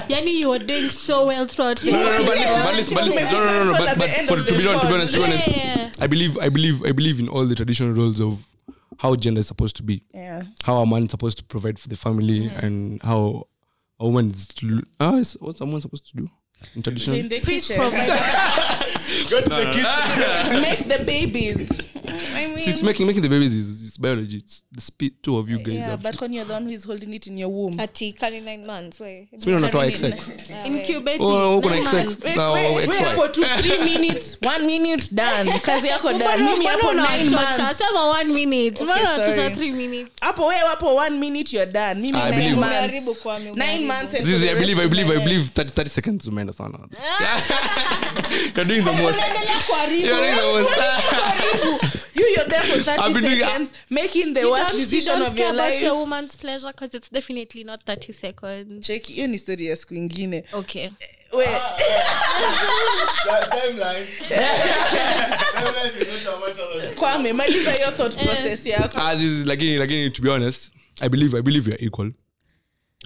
yani 0.10 0.32
you 0.34 0.48
were 0.48 0.58
doing 0.58 0.88
so 0.88 1.26
well 1.26 1.46
throughout 1.46 1.82
No, 1.84 1.92
no, 1.92 1.98
no, 2.18 2.26
but 2.26 2.36
listen, 2.38 2.62
but 2.64 2.74
listen, 2.74 2.94
but 2.94 3.04
listen. 3.04 3.24
No, 3.24 3.44
no, 3.44 3.64
no, 3.64 3.72
no, 3.72 3.78
but, 3.78 3.98
but 3.98 4.10
for, 4.28 4.36
to 4.44 4.58
be 4.58 4.66
honest, 4.66 4.82
to 4.82 4.88
be 4.88 4.94
honest, 4.94 5.12
to 5.12 5.18
be 5.18 5.24
honest, 5.24 6.00
I 6.02 6.06
believe, 6.06 6.38
I 6.38 6.48
believe, 6.48 6.82
I 6.84 6.92
believe 6.92 7.20
in 7.20 7.28
all 7.28 7.44
the 7.46 7.54
traditional 7.54 7.92
roles 7.92 8.20
of 8.20 8.44
how 9.00 9.16
gender 9.16 9.40
is 9.40 9.46
supposed 9.46 9.76
to 9.76 9.82
be. 9.82 10.02
Yeah. 10.12 10.42
How 10.62 10.76
a 10.82 10.86
man 10.86 11.04
is 11.04 11.10
supposed 11.10 11.38
to 11.38 11.44
provide 11.44 11.78
for 11.78 11.88
the 11.88 11.96
family, 11.96 12.48
and 12.48 13.02
how 13.02 13.46
a 13.98 14.04
woman 14.06 14.32
is. 14.32 14.46
To, 14.46 14.82
ah, 15.00 15.16
is, 15.16 15.38
what's 15.40 15.62
a 15.62 15.64
woman 15.64 15.80
supposed 15.80 16.06
to 16.10 16.16
do 16.16 16.28
in 16.74 16.82
traditional? 16.82 17.16
In 17.16 17.28
the 17.28 17.40
kitchen. 17.40 17.76
Provide. 17.76 18.08
Go 19.30 19.40
to 19.40 19.48
the 19.48 19.70
kitchen. 19.72 20.62
Make 20.68 20.86
the 20.86 21.02
babies. 21.04 21.80
I 22.34 22.46
mean, 22.46 22.58
See, 22.58 22.70
it's 22.72 22.82
making 22.82 23.06
making 23.06 23.22
the 23.22 23.30
babies 23.30 23.54
is, 23.54 23.89
is 23.90 23.98
biology. 23.98 24.36
It's 24.38 24.62
the 24.72 24.80
speed 24.80 25.14
two 25.22 25.36
of 25.38 25.48
you 25.50 25.58
guys. 25.58 25.74
yeah, 25.74 25.90
have 25.90 26.02
but 26.02 26.20
when 26.20 26.32
you're 26.32 26.44
the 26.44 26.52
one 26.54 26.64
who 26.64 26.70
is 26.70 26.84
holding 26.84 27.12
it 27.14 27.26
in 27.26 27.38
your 27.38 27.48
womb. 27.50 27.78
ati 27.80 28.12
kani 28.12 28.40
nine 28.44 28.66
months 28.66 29.00
we 29.00 29.28
it's 29.32 29.46
not 29.46 29.72
Carrying 29.72 29.92
XX. 29.96 30.66
incubating 30.66 31.20
Oh, 31.26 31.58
uko 31.60 31.68
na 31.70 31.74
nine 31.76 31.84
XX. 31.84 31.92
months. 31.94 32.24
Wait, 32.24 32.36
wait, 32.36 32.88
wait, 32.88 32.90
XY. 32.90 33.04
hapo 33.04 33.28
tu 33.28 33.44
three 33.62 33.78
minutes 33.90 34.36
1 34.42 34.66
minute 34.66 35.08
done 35.14 35.52
kazi 35.62 35.88
yako 35.88 36.12
done 36.12 36.42
mimi 36.44 36.64
hapo 36.66 36.92
9 36.92 37.30
months 37.30 37.78
sema 37.78 38.00
1 38.00 38.24
minute 38.24 38.84
mbona 38.84 39.10
watoto 39.10 39.50
three 39.56 39.70
minutes 39.72 40.12
hapo 40.20 40.46
wewe 40.46 40.60
hapo 40.68 40.94
1 40.94 41.10
minute 41.10 41.56
you're 41.56 41.72
done 41.72 41.94
mimi 42.00 42.18
I 42.18 42.30
nine 42.30 42.54
Umeharibu 42.54 43.06
months 43.06 43.22
kwame, 43.22 43.50
nine 43.50 43.86
months 43.86 44.12
This 44.12 44.28
is 44.28 44.44
I 44.44 44.54
believe, 44.54 44.78
I 44.84 44.88
believe, 44.88 45.10
I 45.10 45.24
believe 45.24 45.50
30, 45.54 45.70
30 45.72 45.88
seconds 45.90 46.26
umeenda 46.26 46.52
sana. 46.52 46.78
You're 48.56 48.64
doing 48.64 48.84
the 48.84 48.92
most. 48.92 49.18
You're 49.90 50.16
doing 50.16 50.36
the 50.36 50.42
most. 50.42 50.74
you 52.14 52.24
you're 52.36 52.48
there 52.48 52.62
for 52.62 52.78
30 52.82 53.02
I've 53.02 53.12
doing- 53.20 53.40
seconds 53.40 53.72
making 53.90 54.34
the 54.34 54.40
You 54.40 54.50
worst 54.50 54.70
don't- 54.70 54.78
you 54.80 54.86
decision 54.86 55.18
don't 55.18 55.28
of 55.32 55.38
your 55.38 55.48
about 55.50 55.70
life. 55.70 55.82
your 55.84 55.94
woman's 55.94 56.36
pleasure 56.36 56.72
because 56.72 56.96
it's 56.96 57.10
definitely 57.12 57.64
not 57.64 57.82
30 57.84 58.12
seconds. 58.12 58.86
Check 58.86 59.06
hiyo 59.06 59.26
ni 59.26 59.38
story 59.38 59.66
ya 59.66 59.76
siku 59.76 59.94
ingine 59.94 60.44
okay. 60.52 60.82
Eh, 60.84 60.92
we- 61.32 61.44
That 61.44 63.42
ah. 63.52 63.56
timeline. 63.60 64.06
Timeline 65.54 66.02
is 66.02 66.24
not 66.24 66.34
a 66.36 66.40
matter 66.40 66.62
of- 66.90 66.94
kwame 66.94 67.32
maliza 67.32 67.72
hiyo 67.72 67.90
thought 67.90 68.16
eh. 68.16 68.24
process 68.24 68.66
yako 68.66 68.98
Ah, 69.00 69.16
Zizi, 69.16 69.44
lakini, 69.44 69.76
lakini, 69.76 70.10
to 70.10 70.22
be 70.22 70.30
honest, 70.30 70.72
I 71.00 71.08
believe, 71.08 71.38
I 71.38 71.42
believe 71.42 71.70
you're 71.70 71.84
equal 71.86 72.12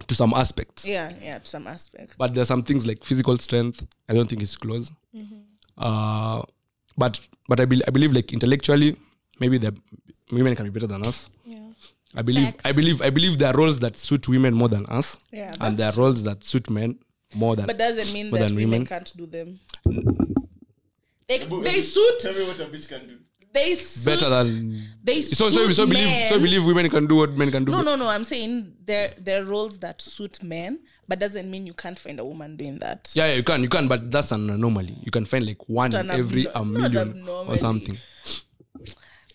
to 0.06 0.14
some 0.14 0.36
aspects. 0.36 0.84
yeah 0.84 1.12
yeah 1.22 1.38
to 1.42 1.46
some 1.50 1.70
aspect 1.70 2.18
But 2.18 2.32
there's 2.32 2.48
some 2.48 2.62
things 2.62 2.86
like 2.86 3.04
physical 3.04 3.38
strength. 3.38 3.82
I 4.08 4.14
don't 4.14 4.28
think 4.30 4.42
it's 4.42 4.56
close. 4.58 4.92
Mm-hmm. 5.14 5.40
Uh, 5.76 6.42
but 6.96 7.20
but 7.48 7.60
I, 7.60 7.66
be- 7.66 7.82
I 7.86 7.90
believe 7.90 8.12
like 8.12 8.32
intellectually, 8.34 8.96
maybe 9.40 9.58
the 9.58 9.72
women 10.30 10.54
can 10.56 10.64
be 10.64 10.70
better 10.70 10.86
than 10.86 11.06
us. 11.06 11.28
I 12.16 12.22
believe 12.22 12.54
I 12.64 12.70
believe 12.72 13.02
I 13.02 13.10
believe 13.10 13.38
there 13.38 13.48
are 13.52 13.56
roles 13.56 13.80
that 13.80 13.96
suit 13.96 14.28
women 14.28 14.54
more 14.54 14.68
than 14.68 14.86
us, 14.86 15.18
Yeah, 15.32 15.52
and 15.60 15.76
there 15.76 15.88
are 15.90 15.96
roles 15.96 16.22
that 16.22 16.44
suit 16.44 16.70
men 16.70 16.98
more 17.34 17.56
than. 17.56 17.66
but 17.66 17.76
doesn't 17.76 18.12
mean 18.12 18.30
that 18.30 18.50
women, 18.52 18.56
women. 18.70 18.86
can't 18.86 19.12
do 19.16 19.26
them 19.26 19.58
they, 21.26 21.38
they 21.38 21.80
suit 21.80 22.20
Tell 22.20 22.32
me 22.34 22.46
what 22.46 22.60
a 22.60 22.66
bitch 22.66 22.88
can 22.88 23.06
do. 23.08 23.16
they 23.52 23.74
suit 23.74 24.04
better 24.20 24.28
than 24.30 24.84
they 25.02 25.22
so 25.22 25.50
so 25.50 25.66
suit 25.66 25.74
so 25.74 25.86
believe 25.86 26.28
so 26.28 26.38
believe 26.38 26.64
women 26.64 26.88
can 26.88 27.08
do 27.08 27.16
what 27.16 27.32
men 27.32 27.50
can 27.50 27.64
do. 27.64 27.72
no 27.72 27.82
no 27.82 27.96
no 27.96 28.06
i'm 28.08 28.22
saying 28.22 28.72
there 28.84 29.14
there 29.18 29.42
are 29.42 29.44
roles 29.44 29.78
that 29.80 30.00
suit 30.00 30.40
men 30.40 30.78
but 31.08 31.18
doesn't 31.18 31.50
mean 31.50 31.66
you 31.66 31.74
can't 31.74 31.98
find 31.98 32.20
a 32.20 32.24
woman 32.24 32.56
doing 32.56 32.78
that 32.78 33.10
Yeah, 33.14 33.26
yeah, 33.26 33.34
you 33.34 33.42
can, 33.42 33.60
you 33.62 33.68
can, 33.68 33.88
but 33.88 34.10
that's 34.12 34.30
an 34.32 34.48
anomaly. 34.50 34.96
You 35.02 35.10
can 35.10 35.24
find 35.24 35.44
like 35.44 35.68
one 35.68 35.92
in 35.94 36.10
every 36.10 36.44
abno- 36.44 36.54
a 36.54 36.64
million 36.64 37.28
or 37.28 37.56
something. 37.56 37.98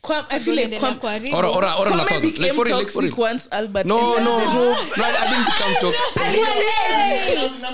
Kwam, 0.10 0.26
i 0.30 0.40
feel 0.40 0.56
like 0.56 0.65
Unaendelea 0.68 0.80
Kwam, 0.80 0.99
kuharibu. 0.99 1.36
Or 1.38 1.45
or 1.45 1.64
or 1.65 1.86
Kwame 1.86 2.02
a 2.02 2.06
thousand. 2.07 2.22
became 2.22 2.41
Like 2.44 2.53
for 2.56 2.65
real, 2.65 2.77
like 2.77 2.90
for 2.90 3.02
toxic 3.02 3.18
real. 3.18 3.27
once 3.30 3.48
albert 3.52 3.86
No, 3.86 3.98
entered 3.99 4.23
no, 4.26 4.40
the 4.40 4.45
no, 4.45 4.60
room. 4.60 4.77
no. 4.98 5.03
I 5.06 5.11
didn't 5.30 5.45
become 5.52 5.73
toxic. 5.81 6.22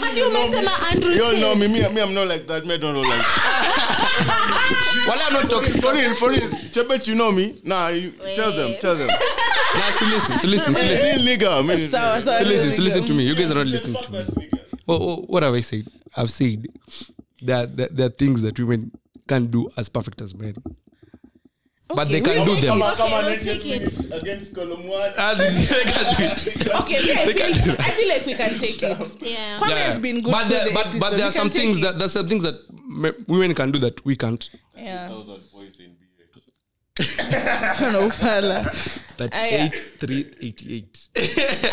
hadi 0.02 0.22
umesema 0.22 0.72
andrew 0.91 1.14
You 1.16 1.24
all 1.26 1.38
know 1.38 1.56
me, 1.56 1.68
me, 1.68 1.80
me, 1.95 2.02
I'm 2.02 2.14
not 2.14 2.28
like 2.28 2.45
that. 2.48 2.66
Me, 2.66 2.74
I 2.74 2.78
don't 2.78 2.94
know 2.94 3.02
like 3.02 3.26
Well, 5.07 5.20
I'm 5.26 5.34
not 5.34 5.49
toxic. 5.49 5.82
For 5.82 5.94
real, 5.94 6.14
for 6.16 6.30
real. 6.30 6.49
Chebet, 6.74 7.07
you 7.07 7.16
know 7.16 7.32
me? 7.32 7.60
Nah, 7.64 7.88
you, 7.90 8.12
tell 8.36 8.52
them, 8.52 8.76
tell 8.80 8.95
them. 8.95 9.07
Nah, 9.07 9.91
so 9.99 10.06
listen, 10.06 10.40
so 10.40 10.48
listen, 10.48 10.74
so 10.74 10.82
listen, 10.82 11.20
nigga, 11.28 11.66
me. 11.68 11.88
Sawa, 11.88 12.22
sawa, 12.22 12.38
so 12.38 12.44
listen, 12.44 12.72
so 12.72 12.82
listen 12.82 13.06
to 13.06 13.14
me. 13.14 13.24
You 13.24 13.36
guys 13.36 13.52
are 13.52 13.56
not 13.56 13.68
listening 13.68 14.02
to 14.02 14.12
me. 14.12 14.49
What, 14.86 15.02
what, 15.02 15.30
what 15.30 15.44
have 15.44 15.53
I 15.53 15.62
said? 15.62 15.88
I've 16.16 16.32
said 16.32 16.66
that 17.44 17.76
there, 17.78 17.88
there 17.91 18.06
are 18.07 18.10
things 18.10 18.41
that 18.41 18.60
women 18.60 18.91
can't 19.28 19.49
do 19.52 19.70
as 19.78 19.90
perfect 19.90 20.22
as 20.22 20.34
men, 20.36 20.56
but 21.88 22.07
they 22.07 22.20
can 22.22 22.45
do 22.45 22.60
them. 22.60 22.80
Come 22.80 23.14
on, 23.14 23.26
we'll 23.26 23.38
take 23.40 23.66
it. 23.66 23.99
against 24.12 24.56
column 24.56 24.88
one. 24.88 25.12
This- 25.38 25.70
they 25.70 25.84
can 25.84 26.18
do 26.18 26.24
it. 26.24 26.68
okay 26.82 26.99
me, 27.03 27.12
I, 27.12 27.34
feel, 27.34 27.76
i 27.80 27.90
feel 27.91 28.10
like 28.10 28.26
we 28.26 28.34
can 28.34 28.57
take 28.60 28.82
it 28.82 28.98
yeah 29.22 29.60
Kwame 29.60 29.70
Yeah, 29.70 29.76
has 29.86 29.99
been 29.99 30.22
good 30.22 30.32
but 30.32 30.48
there, 30.48 30.66
the 30.66 30.74
but, 30.74 30.99
but 30.99 31.12
there 31.12 31.26
are 31.28 31.32
some 31.32 31.49
things 31.49 31.78
take 31.78 31.84
that 31.86 31.99
there's 31.99 32.12
some 32.14 32.28
things 32.28 32.44
that 32.44 32.56
women 33.28 33.53
can 33.53 33.72
do 33.72 33.80
that 33.80 34.03
we 34.06 34.16
can't. 34.16 34.49
it. 34.53 34.60
yeah 34.76 35.07
Thousand 35.10 35.41
points 35.52 35.80
in 35.80 35.95
BA. 36.98 37.91
no 37.91 38.10
fala 38.10 38.72
That 39.18 39.34
Aya. 39.36 39.66
eight 39.66 39.84
three 39.99 40.26
eighty 40.41 40.76
eight. 40.78 41.07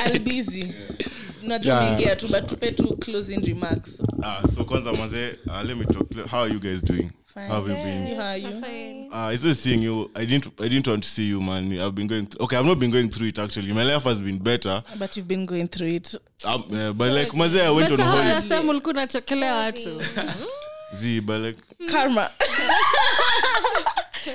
i'll 0.01 0.13
be 0.13 0.19
busy 0.19 0.75
najua 1.43 1.75
Yeah. 1.75 1.85
umeingia 1.93 2.17
tu 2.17 2.29
but 2.29 2.47
tupe 2.47 2.73
tu 2.73 2.97
closing 2.97 3.41
remarks 3.47 4.03
Ah, 4.23 4.43
so 4.55 4.65
kwanza 4.65 4.93
mwanze 4.93 5.39
uh, 5.47 5.63
let 5.65 5.77
me 5.77 5.85
talk. 5.85 6.27
How 6.31 6.41
are 6.43 6.53
you 6.55 6.61
guys 6.61 6.83
doing? 6.85 7.11
Fine. 7.35 7.47
How 7.49 7.55
have 7.57 7.69
you 7.73 7.85
been? 7.85 8.09
you 8.09 8.15
how 8.17 8.25
are 8.25 8.39
you 8.39 9.09
Uh, 9.13 9.35
is 9.35 9.43
just 9.43 9.63
seeing 9.63 9.83
you. 9.83 10.11
I 10.15 10.27
didn't. 10.27 10.61
I 10.61 10.69
didn't 10.69 10.87
want 10.87 11.03
to 11.03 11.09
see 11.09 11.29
you, 11.29 11.41
man. 11.41 11.73
I've 11.73 11.95
been 11.95 12.07
going. 12.07 12.27
Th- 12.27 12.41
okay, 12.41 12.57
I've 12.59 12.67
not 12.67 12.79
been 12.79 12.91
going 12.91 13.09
through 13.11 13.29
it 13.29 13.39
actually. 13.39 13.73
My 13.73 13.85
life 13.85 14.05
has 14.05 14.21
been 14.21 14.39
better. 14.39 14.83
but 14.99 15.17
you've 15.17 15.29
been 15.29 15.47
going 15.47 15.69
through 15.69 15.89
it 15.97 16.15
Um, 16.45 16.63
uh, 16.73 16.93
but 16.93 17.09
so, 17.09 17.15
like 17.15 17.35
maze, 17.35 17.57
I 17.61 17.71
went 17.71 17.91
on 17.93 17.99
holiday. 18.01 18.33
last 18.35 18.49
time 18.49 18.69
ulikuwa 18.71 18.95
unachekelea 18.95 19.55
watu 19.55 20.03
Z, 20.95 21.21
but 21.21 21.37
like, 21.41 21.59
karma 21.91 22.31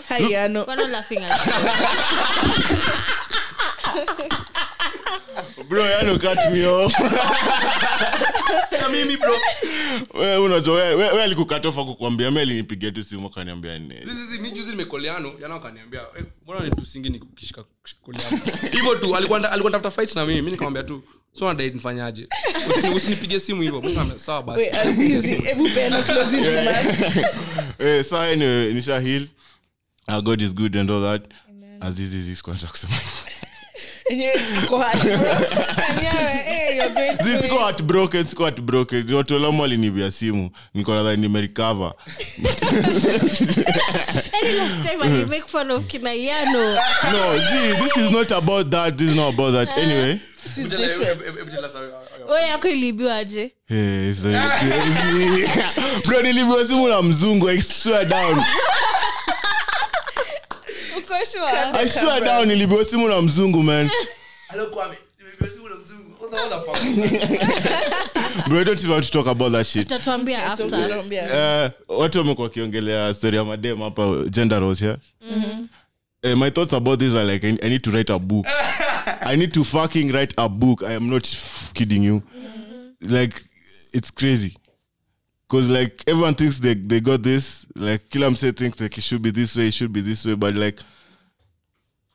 hayano 0.09 0.65
We're 0.67 0.75
not 0.81 0.89
laughing 0.89 1.19
at 1.23 1.47
you. 1.47 1.53
bro, 5.69 5.85
cut 6.19 6.37
me 6.53 6.65
off. 6.65 6.93
mimi 8.91 9.17
bro 9.17 9.35
Wewe 10.13 10.37
unajua 10.37 10.75
wewe 10.75 10.95
wewe 10.95 11.23
alikukatofa 11.23 11.83
kukwambia 11.83 12.29
mimi 12.31 12.41
alinipigia 12.41 12.91
tu 12.91 13.03
simu 13.03 13.29
kaniambia. 13.29 13.79
Zizi, 14.03 14.37
juzi 14.51 14.69
nimekoleano 14.71 15.33
akaniambia 15.55 16.01
"Eh, 16.17 16.23
mbona 16.43 16.59
nitusingi 16.65 17.09
nikishika 17.09 17.63
koleano 18.01 18.39
hivyo 18.71 18.95
tu 18.95 19.15
alikuwa 19.15 19.51
alikuwa 19.51 19.71
tafuta 19.71 19.91
fight 19.91 20.15
na 20.15 20.25
mimi 20.25 20.41
mi 20.41 20.51
nikamwambia 20.51 20.83
tu 20.83 21.03
so 21.33 21.53
nifanyaje 21.53 22.27
usinipige 22.95 23.39
simu 23.39 23.61
hivyo 23.61 23.81
sawa 24.19 24.43
basi. 24.43 24.69
Hebu 25.43 25.69
closing 26.03 26.41
remarks. 26.43 26.97
Eh, 27.79 28.03
saa 28.05 28.35
ni 28.35 28.73
nisha 28.73 28.99
heal. 28.99 29.27
Uh, 30.07 30.19
God 30.19 30.41
is 30.41 30.53
good 30.53 30.75
and 30.77 30.91
all 30.91 31.01
that. 31.01 31.31
Azizi 31.81 32.21
zizi 32.21 32.41
kwanza 32.43 32.67
kusema. 32.67 32.93
Watu 39.15 39.33
walinibia 39.61 40.11
simu. 40.11 40.49
Niko 40.73 40.95
nadhani 40.95 41.21
nimerecover. 41.21 41.93
Any 44.33 44.51
last 44.57 44.83
time 44.83 45.01
I 45.01 45.25
make 45.25 45.47
fun 45.47 45.71
of 45.71 45.87
kina 45.87 46.13
No, 47.11 47.37
Z, 47.37 47.77
this 47.83 47.97
is 47.97 48.11
not 48.11 48.31
about 48.31 48.69
that. 48.71 48.97
This 48.97 49.09
is 49.09 49.15
not 49.15 49.33
about 49.33 49.53
that. 49.53 49.77
Anyway. 49.77 50.19
This 50.43 50.57
is 50.57 50.67
different. 50.67 51.21
Wewe 52.27 52.41
yako 52.41 52.67
iliibiwaje? 52.67 53.51
Hey, 53.67 54.13
so 54.13 54.29
crazy. 54.59 55.47
Bro, 56.05 56.21
nilibiwa 56.21 56.67
simu 56.67 56.87
na 56.87 57.01
mzungu. 57.01 57.49
I 57.49 57.61
swear 57.61 58.05
down. 58.05 58.43
I 61.73 61.87
swear 61.87 62.21
down 62.23 62.47
nilibiwa 62.47 62.85
simu 62.85 63.07
na 63.07 63.21
mzungu, 63.21 63.63
man. 63.63 63.89
Bro, 68.47 68.63
don't 68.63 68.79
even 68.79 68.91
want 68.91 69.05
to 69.05 69.11
talk 69.11 69.27
about 69.27 69.51
that 69.51 69.65
shit. 69.65 69.85
Utatuambia 69.87 70.45
after. 70.45 70.67
Tuambia. 70.69 71.73
Watu 71.87 72.17
wamekuwa 72.17 72.47
wakiongelea 72.47 73.13
story 73.13 73.37
ya 73.37 73.45
madem 73.45 73.79
hapa 73.81 74.23
gender 74.29 74.59
roles 74.59 74.81
yeah? 74.81 74.97
Eh, 76.23 76.37
my 76.37 76.49
thoughts 76.51 76.73
about 76.73 76.99
this 76.99 77.13
are 77.15 77.25
like 77.33 77.47
I, 77.47 77.57
I 77.61 77.69
need 77.69 77.81
to 77.83 77.91
write 77.91 78.13
a 78.13 78.19
book. 78.19 78.45
I 79.21 79.35
need 79.35 79.51
to 79.53 79.63
fucking 79.63 80.11
write 80.11 80.33
a 80.37 80.49
book. 80.49 80.83
I 80.83 80.95
am 80.95 81.09
not 81.09 81.25
f- 81.25 81.71
kidding 81.73 82.03
you. 82.03 82.21
Like 83.01 83.41
it's 83.93 84.11
crazy. 84.11 84.57
Because 85.47 85.69
like 85.69 86.03
everyone 86.07 86.33
thinks 86.35 86.59
they, 86.59 86.73
they 86.75 86.99
got 86.99 87.21
this. 87.23 87.65
Like 87.75 88.09
kila 88.09 88.29
mse 88.31 88.51
thinks 88.55 88.79
like 88.81 88.97
it 88.97 89.03
should 89.03 89.21
be 89.21 89.31
this 89.31 89.55
way 89.55 89.67
it 89.67 89.73
should 89.73 89.93
be 89.93 90.01
this 90.01 90.25
way 90.25 90.35
but 90.35 90.55
like 90.55 90.79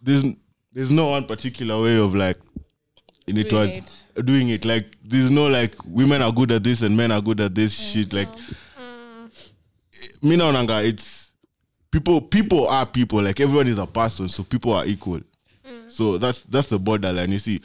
there's 0.03 0.24
there's 0.73 0.91
no 0.91 1.09
one 1.09 1.27
particular 1.27 1.81
way 1.81 1.97
of 1.97 2.15
like 2.15 2.39
in 3.27 3.39
it 3.39 3.51
Doing 3.51 3.83
was 3.83 4.24
doing 4.24 4.49
it. 4.49 4.65
Like 4.65 4.97
there's 5.05 5.31
no 5.31 5.47
like 5.47 5.74
women 5.85 6.23
are 6.23 6.33
good 6.33 6.51
at 6.53 6.65
this 6.65 6.83
and 6.83 6.97
men 6.97 7.12
are 7.12 7.20
good 7.20 7.41
at 7.41 7.55
this 7.55 7.79
mm-hmm. 7.79 8.01
shit. 8.01 8.12
Like 8.12 8.29
me 10.23 10.37
naonanga 10.37 10.85
it's 10.85 11.33
people 11.91 12.20
people 12.20 12.66
are 12.69 12.87
people. 12.87 13.23
Like 13.23 13.41
everyone 13.41 13.69
is 13.69 13.79
a 13.79 13.87
person 13.87 14.29
so 14.29 14.43
people 14.43 14.73
are 14.73 14.85
equal. 14.85 15.20
Mm-hmm. 15.20 15.89
So 15.89 16.19
that's 16.19 16.43
that's 16.43 16.69
the 16.69 16.79
borderline. 16.79 17.31
You 17.31 17.39
see 17.39 17.61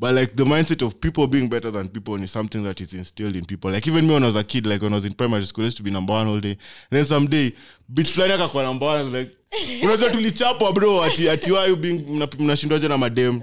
But 0.00 0.14
like 0.14 0.34
the 0.34 0.44
mindset 0.44 0.80
of 0.80 0.98
people 0.98 1.26
being 1.26 1.50
better 1.50 1.70
than 1.70 1.88
people 1.88 2.20
is 2.22 2.30
something 2.30 2.62
that 2.62 2.80
is 2.80 2.94
instilled 2.94 3.36
in 3.36 3.44
people. 3.44 3.70
Like 3.70 3.86
even 3.86 4.06
me 4.08 4.14
when 4.14 4.22
I 4.22 4.26
was 4.26 4.36
a 4.36 4.42
kid, 4.42 4.66
like 4.66 4.80
when 4.80 4.94
I 4.94 4.96
was 4.96 5.04
in 5.04 5.12
primary 5.12 5.44
school, 5.44 5.64
I 5.64 5.66
used 5.66 5.76
to 5.76 5.82
be 5.82 5.90
number 5.90 6.14
one 6.14 6.26
all 6.26 6.40
day. 6.40 6.56
then 6.88 7.04
someday, 7.04 7.52
bitch 7.92 8.10
fulani 8.10 8.32
akakuwa 8.32 8.62
number 8.64 8.86
one. 8.86 8.96
I 8.96 9.02
was 9.02 9.12
like, 9.12 9.36
unajua 9.82 10.10
tulichapwa 10.10 10.72
bro, 10.72 11.02
ati 11.02 11.28
ati 11.28 11.52
why 11.52 11.66
you 11.66 11.76
being 11.76 11.98
mna- 11.98 12.26
mnashindwaje 12.38 12.88
na 12.88 12.98
madem. 12.98 13.42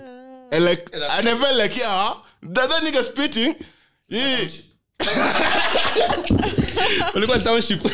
And 0.52 0.66
like 0.66 0.90
and 0.94 1.30
I 1.30 1.38
felt 1.38 1.58
like 1.58 1.78
yeah, 1.78 2.14
that, 2.42 2.70
that 2.70 2.84
nigga 2.84 3.04
spitting. 3.04 3.56
Yeah. 4.10 4.48
Walikuwa 7.14 7.40
township. 7.40 7.86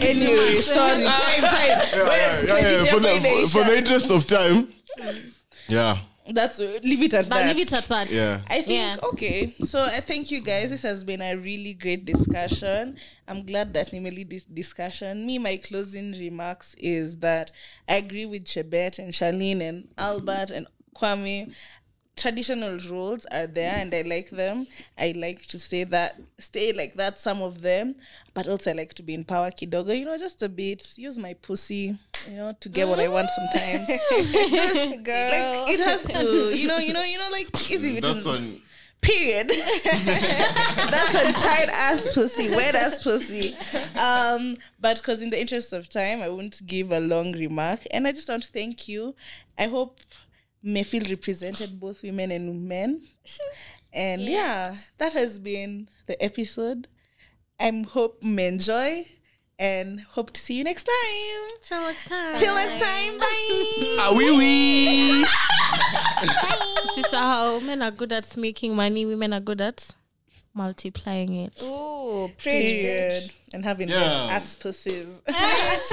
anyway 0.00 0.60
sorry 0.62 0.96
time 0.96 1.08
ah, 1.08 1.40
time 1.40 2.06
yeah, 2.06 2.44
yeah, 2.44 2.60
yeah, 2.60 2.84
For, 2.84 3.00
the, 3.00 3.20
for, 3.20 3.48
for 3.48 3.64
the 3.64 3.76
interest 3.78 4.10
of 4.10 4.26
time. 4.26 4.68
Yeah. 5.68 5.98
That's 6.32 6.58
leave 6.58 7.02
it 7.02 7.14
at 7.14 7.28
Now 7.28 7.38
that 7.38 7.56
leave 7.56 7.66
it 7.66 7.72
at 7.72 7.84
that. 7.84 8.10
Yeah. 8.10 8.40
I 8.46 8.62
think 8.62 8.68
Yeah. 8.68 8.96
okay. 9.12 9.54
So 9.64 9.82
I 9.82 10.00
thank 10.00 10.30
you 10.30 10.40
guys. 10.40 10.70
This 10.70 10.82
has 10.82 11.04
been 11.04 11.22
a 11.22 11.34
really 11.36 11.74
great 11.74 12.04
discussion. 12.04 12.96
I'm 13.26 13.44
glad 13.44 13.72
that 13.74 13.90
Nimeli 13.90 14.28
this 14.28 14.44
discussion. 14.44 15.26
Me, 15.26 15.38
my 15.38 15.56
closing 15.56 16.12
remarks 16.12 16.74
is 16.78 17.16
that 17.18 17.50
I 17.88 17.96
agree 17.96 18.26
with 18.26 18.44
Chebet 18.44 18.98
and 18.98 19.12
Charlene 19.12 19.62
and 19.62 19.88
Albert 19.96 20.50
and 20.50 20.66
Kwame. 20.94 21.54
Traditional 22.16 22.78
roles 22.90 23.26
are 23.26 23.46
there 23.46 23.74
and 23.74 23.94
I 23.94 24.02
like 24.02 24.30
them. 24.30 24.66
I 24.98 25.12
like 25.16 25.46
to 25.46 25.58
say 25.58 25.84
that 25.84 26.20
stay 26.38 26.72
like 26.72 26.94
that, 26.96 27.20
some 27.20 27.42
of 27.42 27.62
them, 27.62 27.94
but 28.38 28.46
also 28.46 28.70
I 28.70 28.74
like 28.74 28.94
to 28.94 29.02
be 29.02 29.14
in 29.14 29.24
power 29.24 29.50
kidogo, 29.50 29.98
you 29.98 30.04
know, 30.04 30.16
just 30.16 30.40
a 30.44 30.48
bit. 30.48 30.96
Use 30.96 31.18
my 31.18 31.34
pussy, 31.34 31.98
you 32.28 32.36
know, 32.36 32.54
to 32.60 32.68
get 32.68 32.86
what 32.86 33.00
I 33.00 33.08
want 33.08 33.28
sometimes. 33.30 33.88
just 34.10 35.02
Girl. 35.02 35.64
like 35.64 35.70
it 35.74 35.80
has 35.80 36.04
to, 36.04 36.56
you 36.56 36.68
know, 36.68 36.78
you 36.78 36.92
know, 36.92 37.02
you 37.02 37.18
know, 37.18 37.28
like 37.32 37.48
easy 37.68 37.98
That's 37.98 38.24
between 38.24 38.36
on 38.36 38.62
period. 39.00 39.48
That's 39.84 41.14
a 41.16 41.32
tight 41.32 41.68
ass 41.68 42.10
pussy, 42.14 42.48
wet 42.50 42.76
ass 42.76 43.02
pussy. 43.02 43.56
Um, 43.96 44.56
but 44.78 44.98
because 44.98 45.20
in 45.20 45.30
the 45.30 45.40
interest 45.40 45.72
of 45.72 45.88
time, 45.88 46.22
I 46.22 46.28
won't 46.28 46.64
give 46.64 46.92
a 46.92 47.00
long 47.00 47.32
remark. 47.32 47.80
And 47.90 48.06
I 48.06 48.12
just 48.12 48.28
want 48.28 48.44
to 48.44 48.52
thank 48.52 48.86
you. 48.86 49.16
I 49.58 49.66
hope 49.66 49.98
may 50.62 50.84
feel 50.84 51.02
represented 51.10 51.80
both 51.80 52.04
women 52.04 52.30
and 52.30 52.68
men. 52.68 53.02
And 53.92 54.22
yeah, 54.22 54.76
that 54.98 55.14
has 55.14 55.40
been 55.40 55.88
the 56.06 56.22
episode. 56.22 56.86
I 57.60 57.84
hope 57.90 58.18
you 58.22 58.38
enjoy 58.38 59.06
and 59.58 60.00
hope 60.00 60.32
to 60.32 60.40
see 60.40 60.54
you 60.54 60.64
next 60.64 60.84
time. 60.84 61.48
Till 61.62 61.80
next 61.82 62.06
time. 62.08 62.36
Till 62.36 62.54
next 62.54 62.78
time, 62.84 63.18
bye. 63.18 63.96
Ah, 64.00 64.14
wee 64.16 64.30
wee. 64.38 65.24
Sister, 66.94 67.16
how 67.16 67.58
men 67.60 67.82
are 67.82 67.90
good 67.90 68.12
at 68.12 68.36
making 68.36 68.76
money, 68.76 69.04
women 69.06 69.32
are 69.32 69.40
good 69.40 69.60
at 69.60 69.88
multiplying 70.54 71.34
it. 71.34 71.54
Oh, 71.62 72.30
preach, 72.38 72.44
Period. 72.72 73.22
preach, 73.24 73.34
And 73.52 73.64
having 73.64 73.88
Yeah. 73.88 74.26
wet 74.26 74.34
ass 74.36 74.54
pussies. 74.54 75.20
preach, 75.26 75.90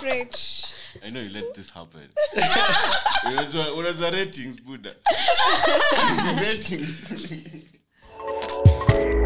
preach. 0.00 0.64
I 1.04 1.10
know 1.10 1.20
you 1.20 1.30
let 1.30 1.54
this 1.54 1.70
happen. 1.70 2.08
What 2.34 3.86
are 3.86 3.92
the 3.92 4.10
ratings, 4.12 4.56
Buddha. 4.58 4.94
ratings. 6.40 7.32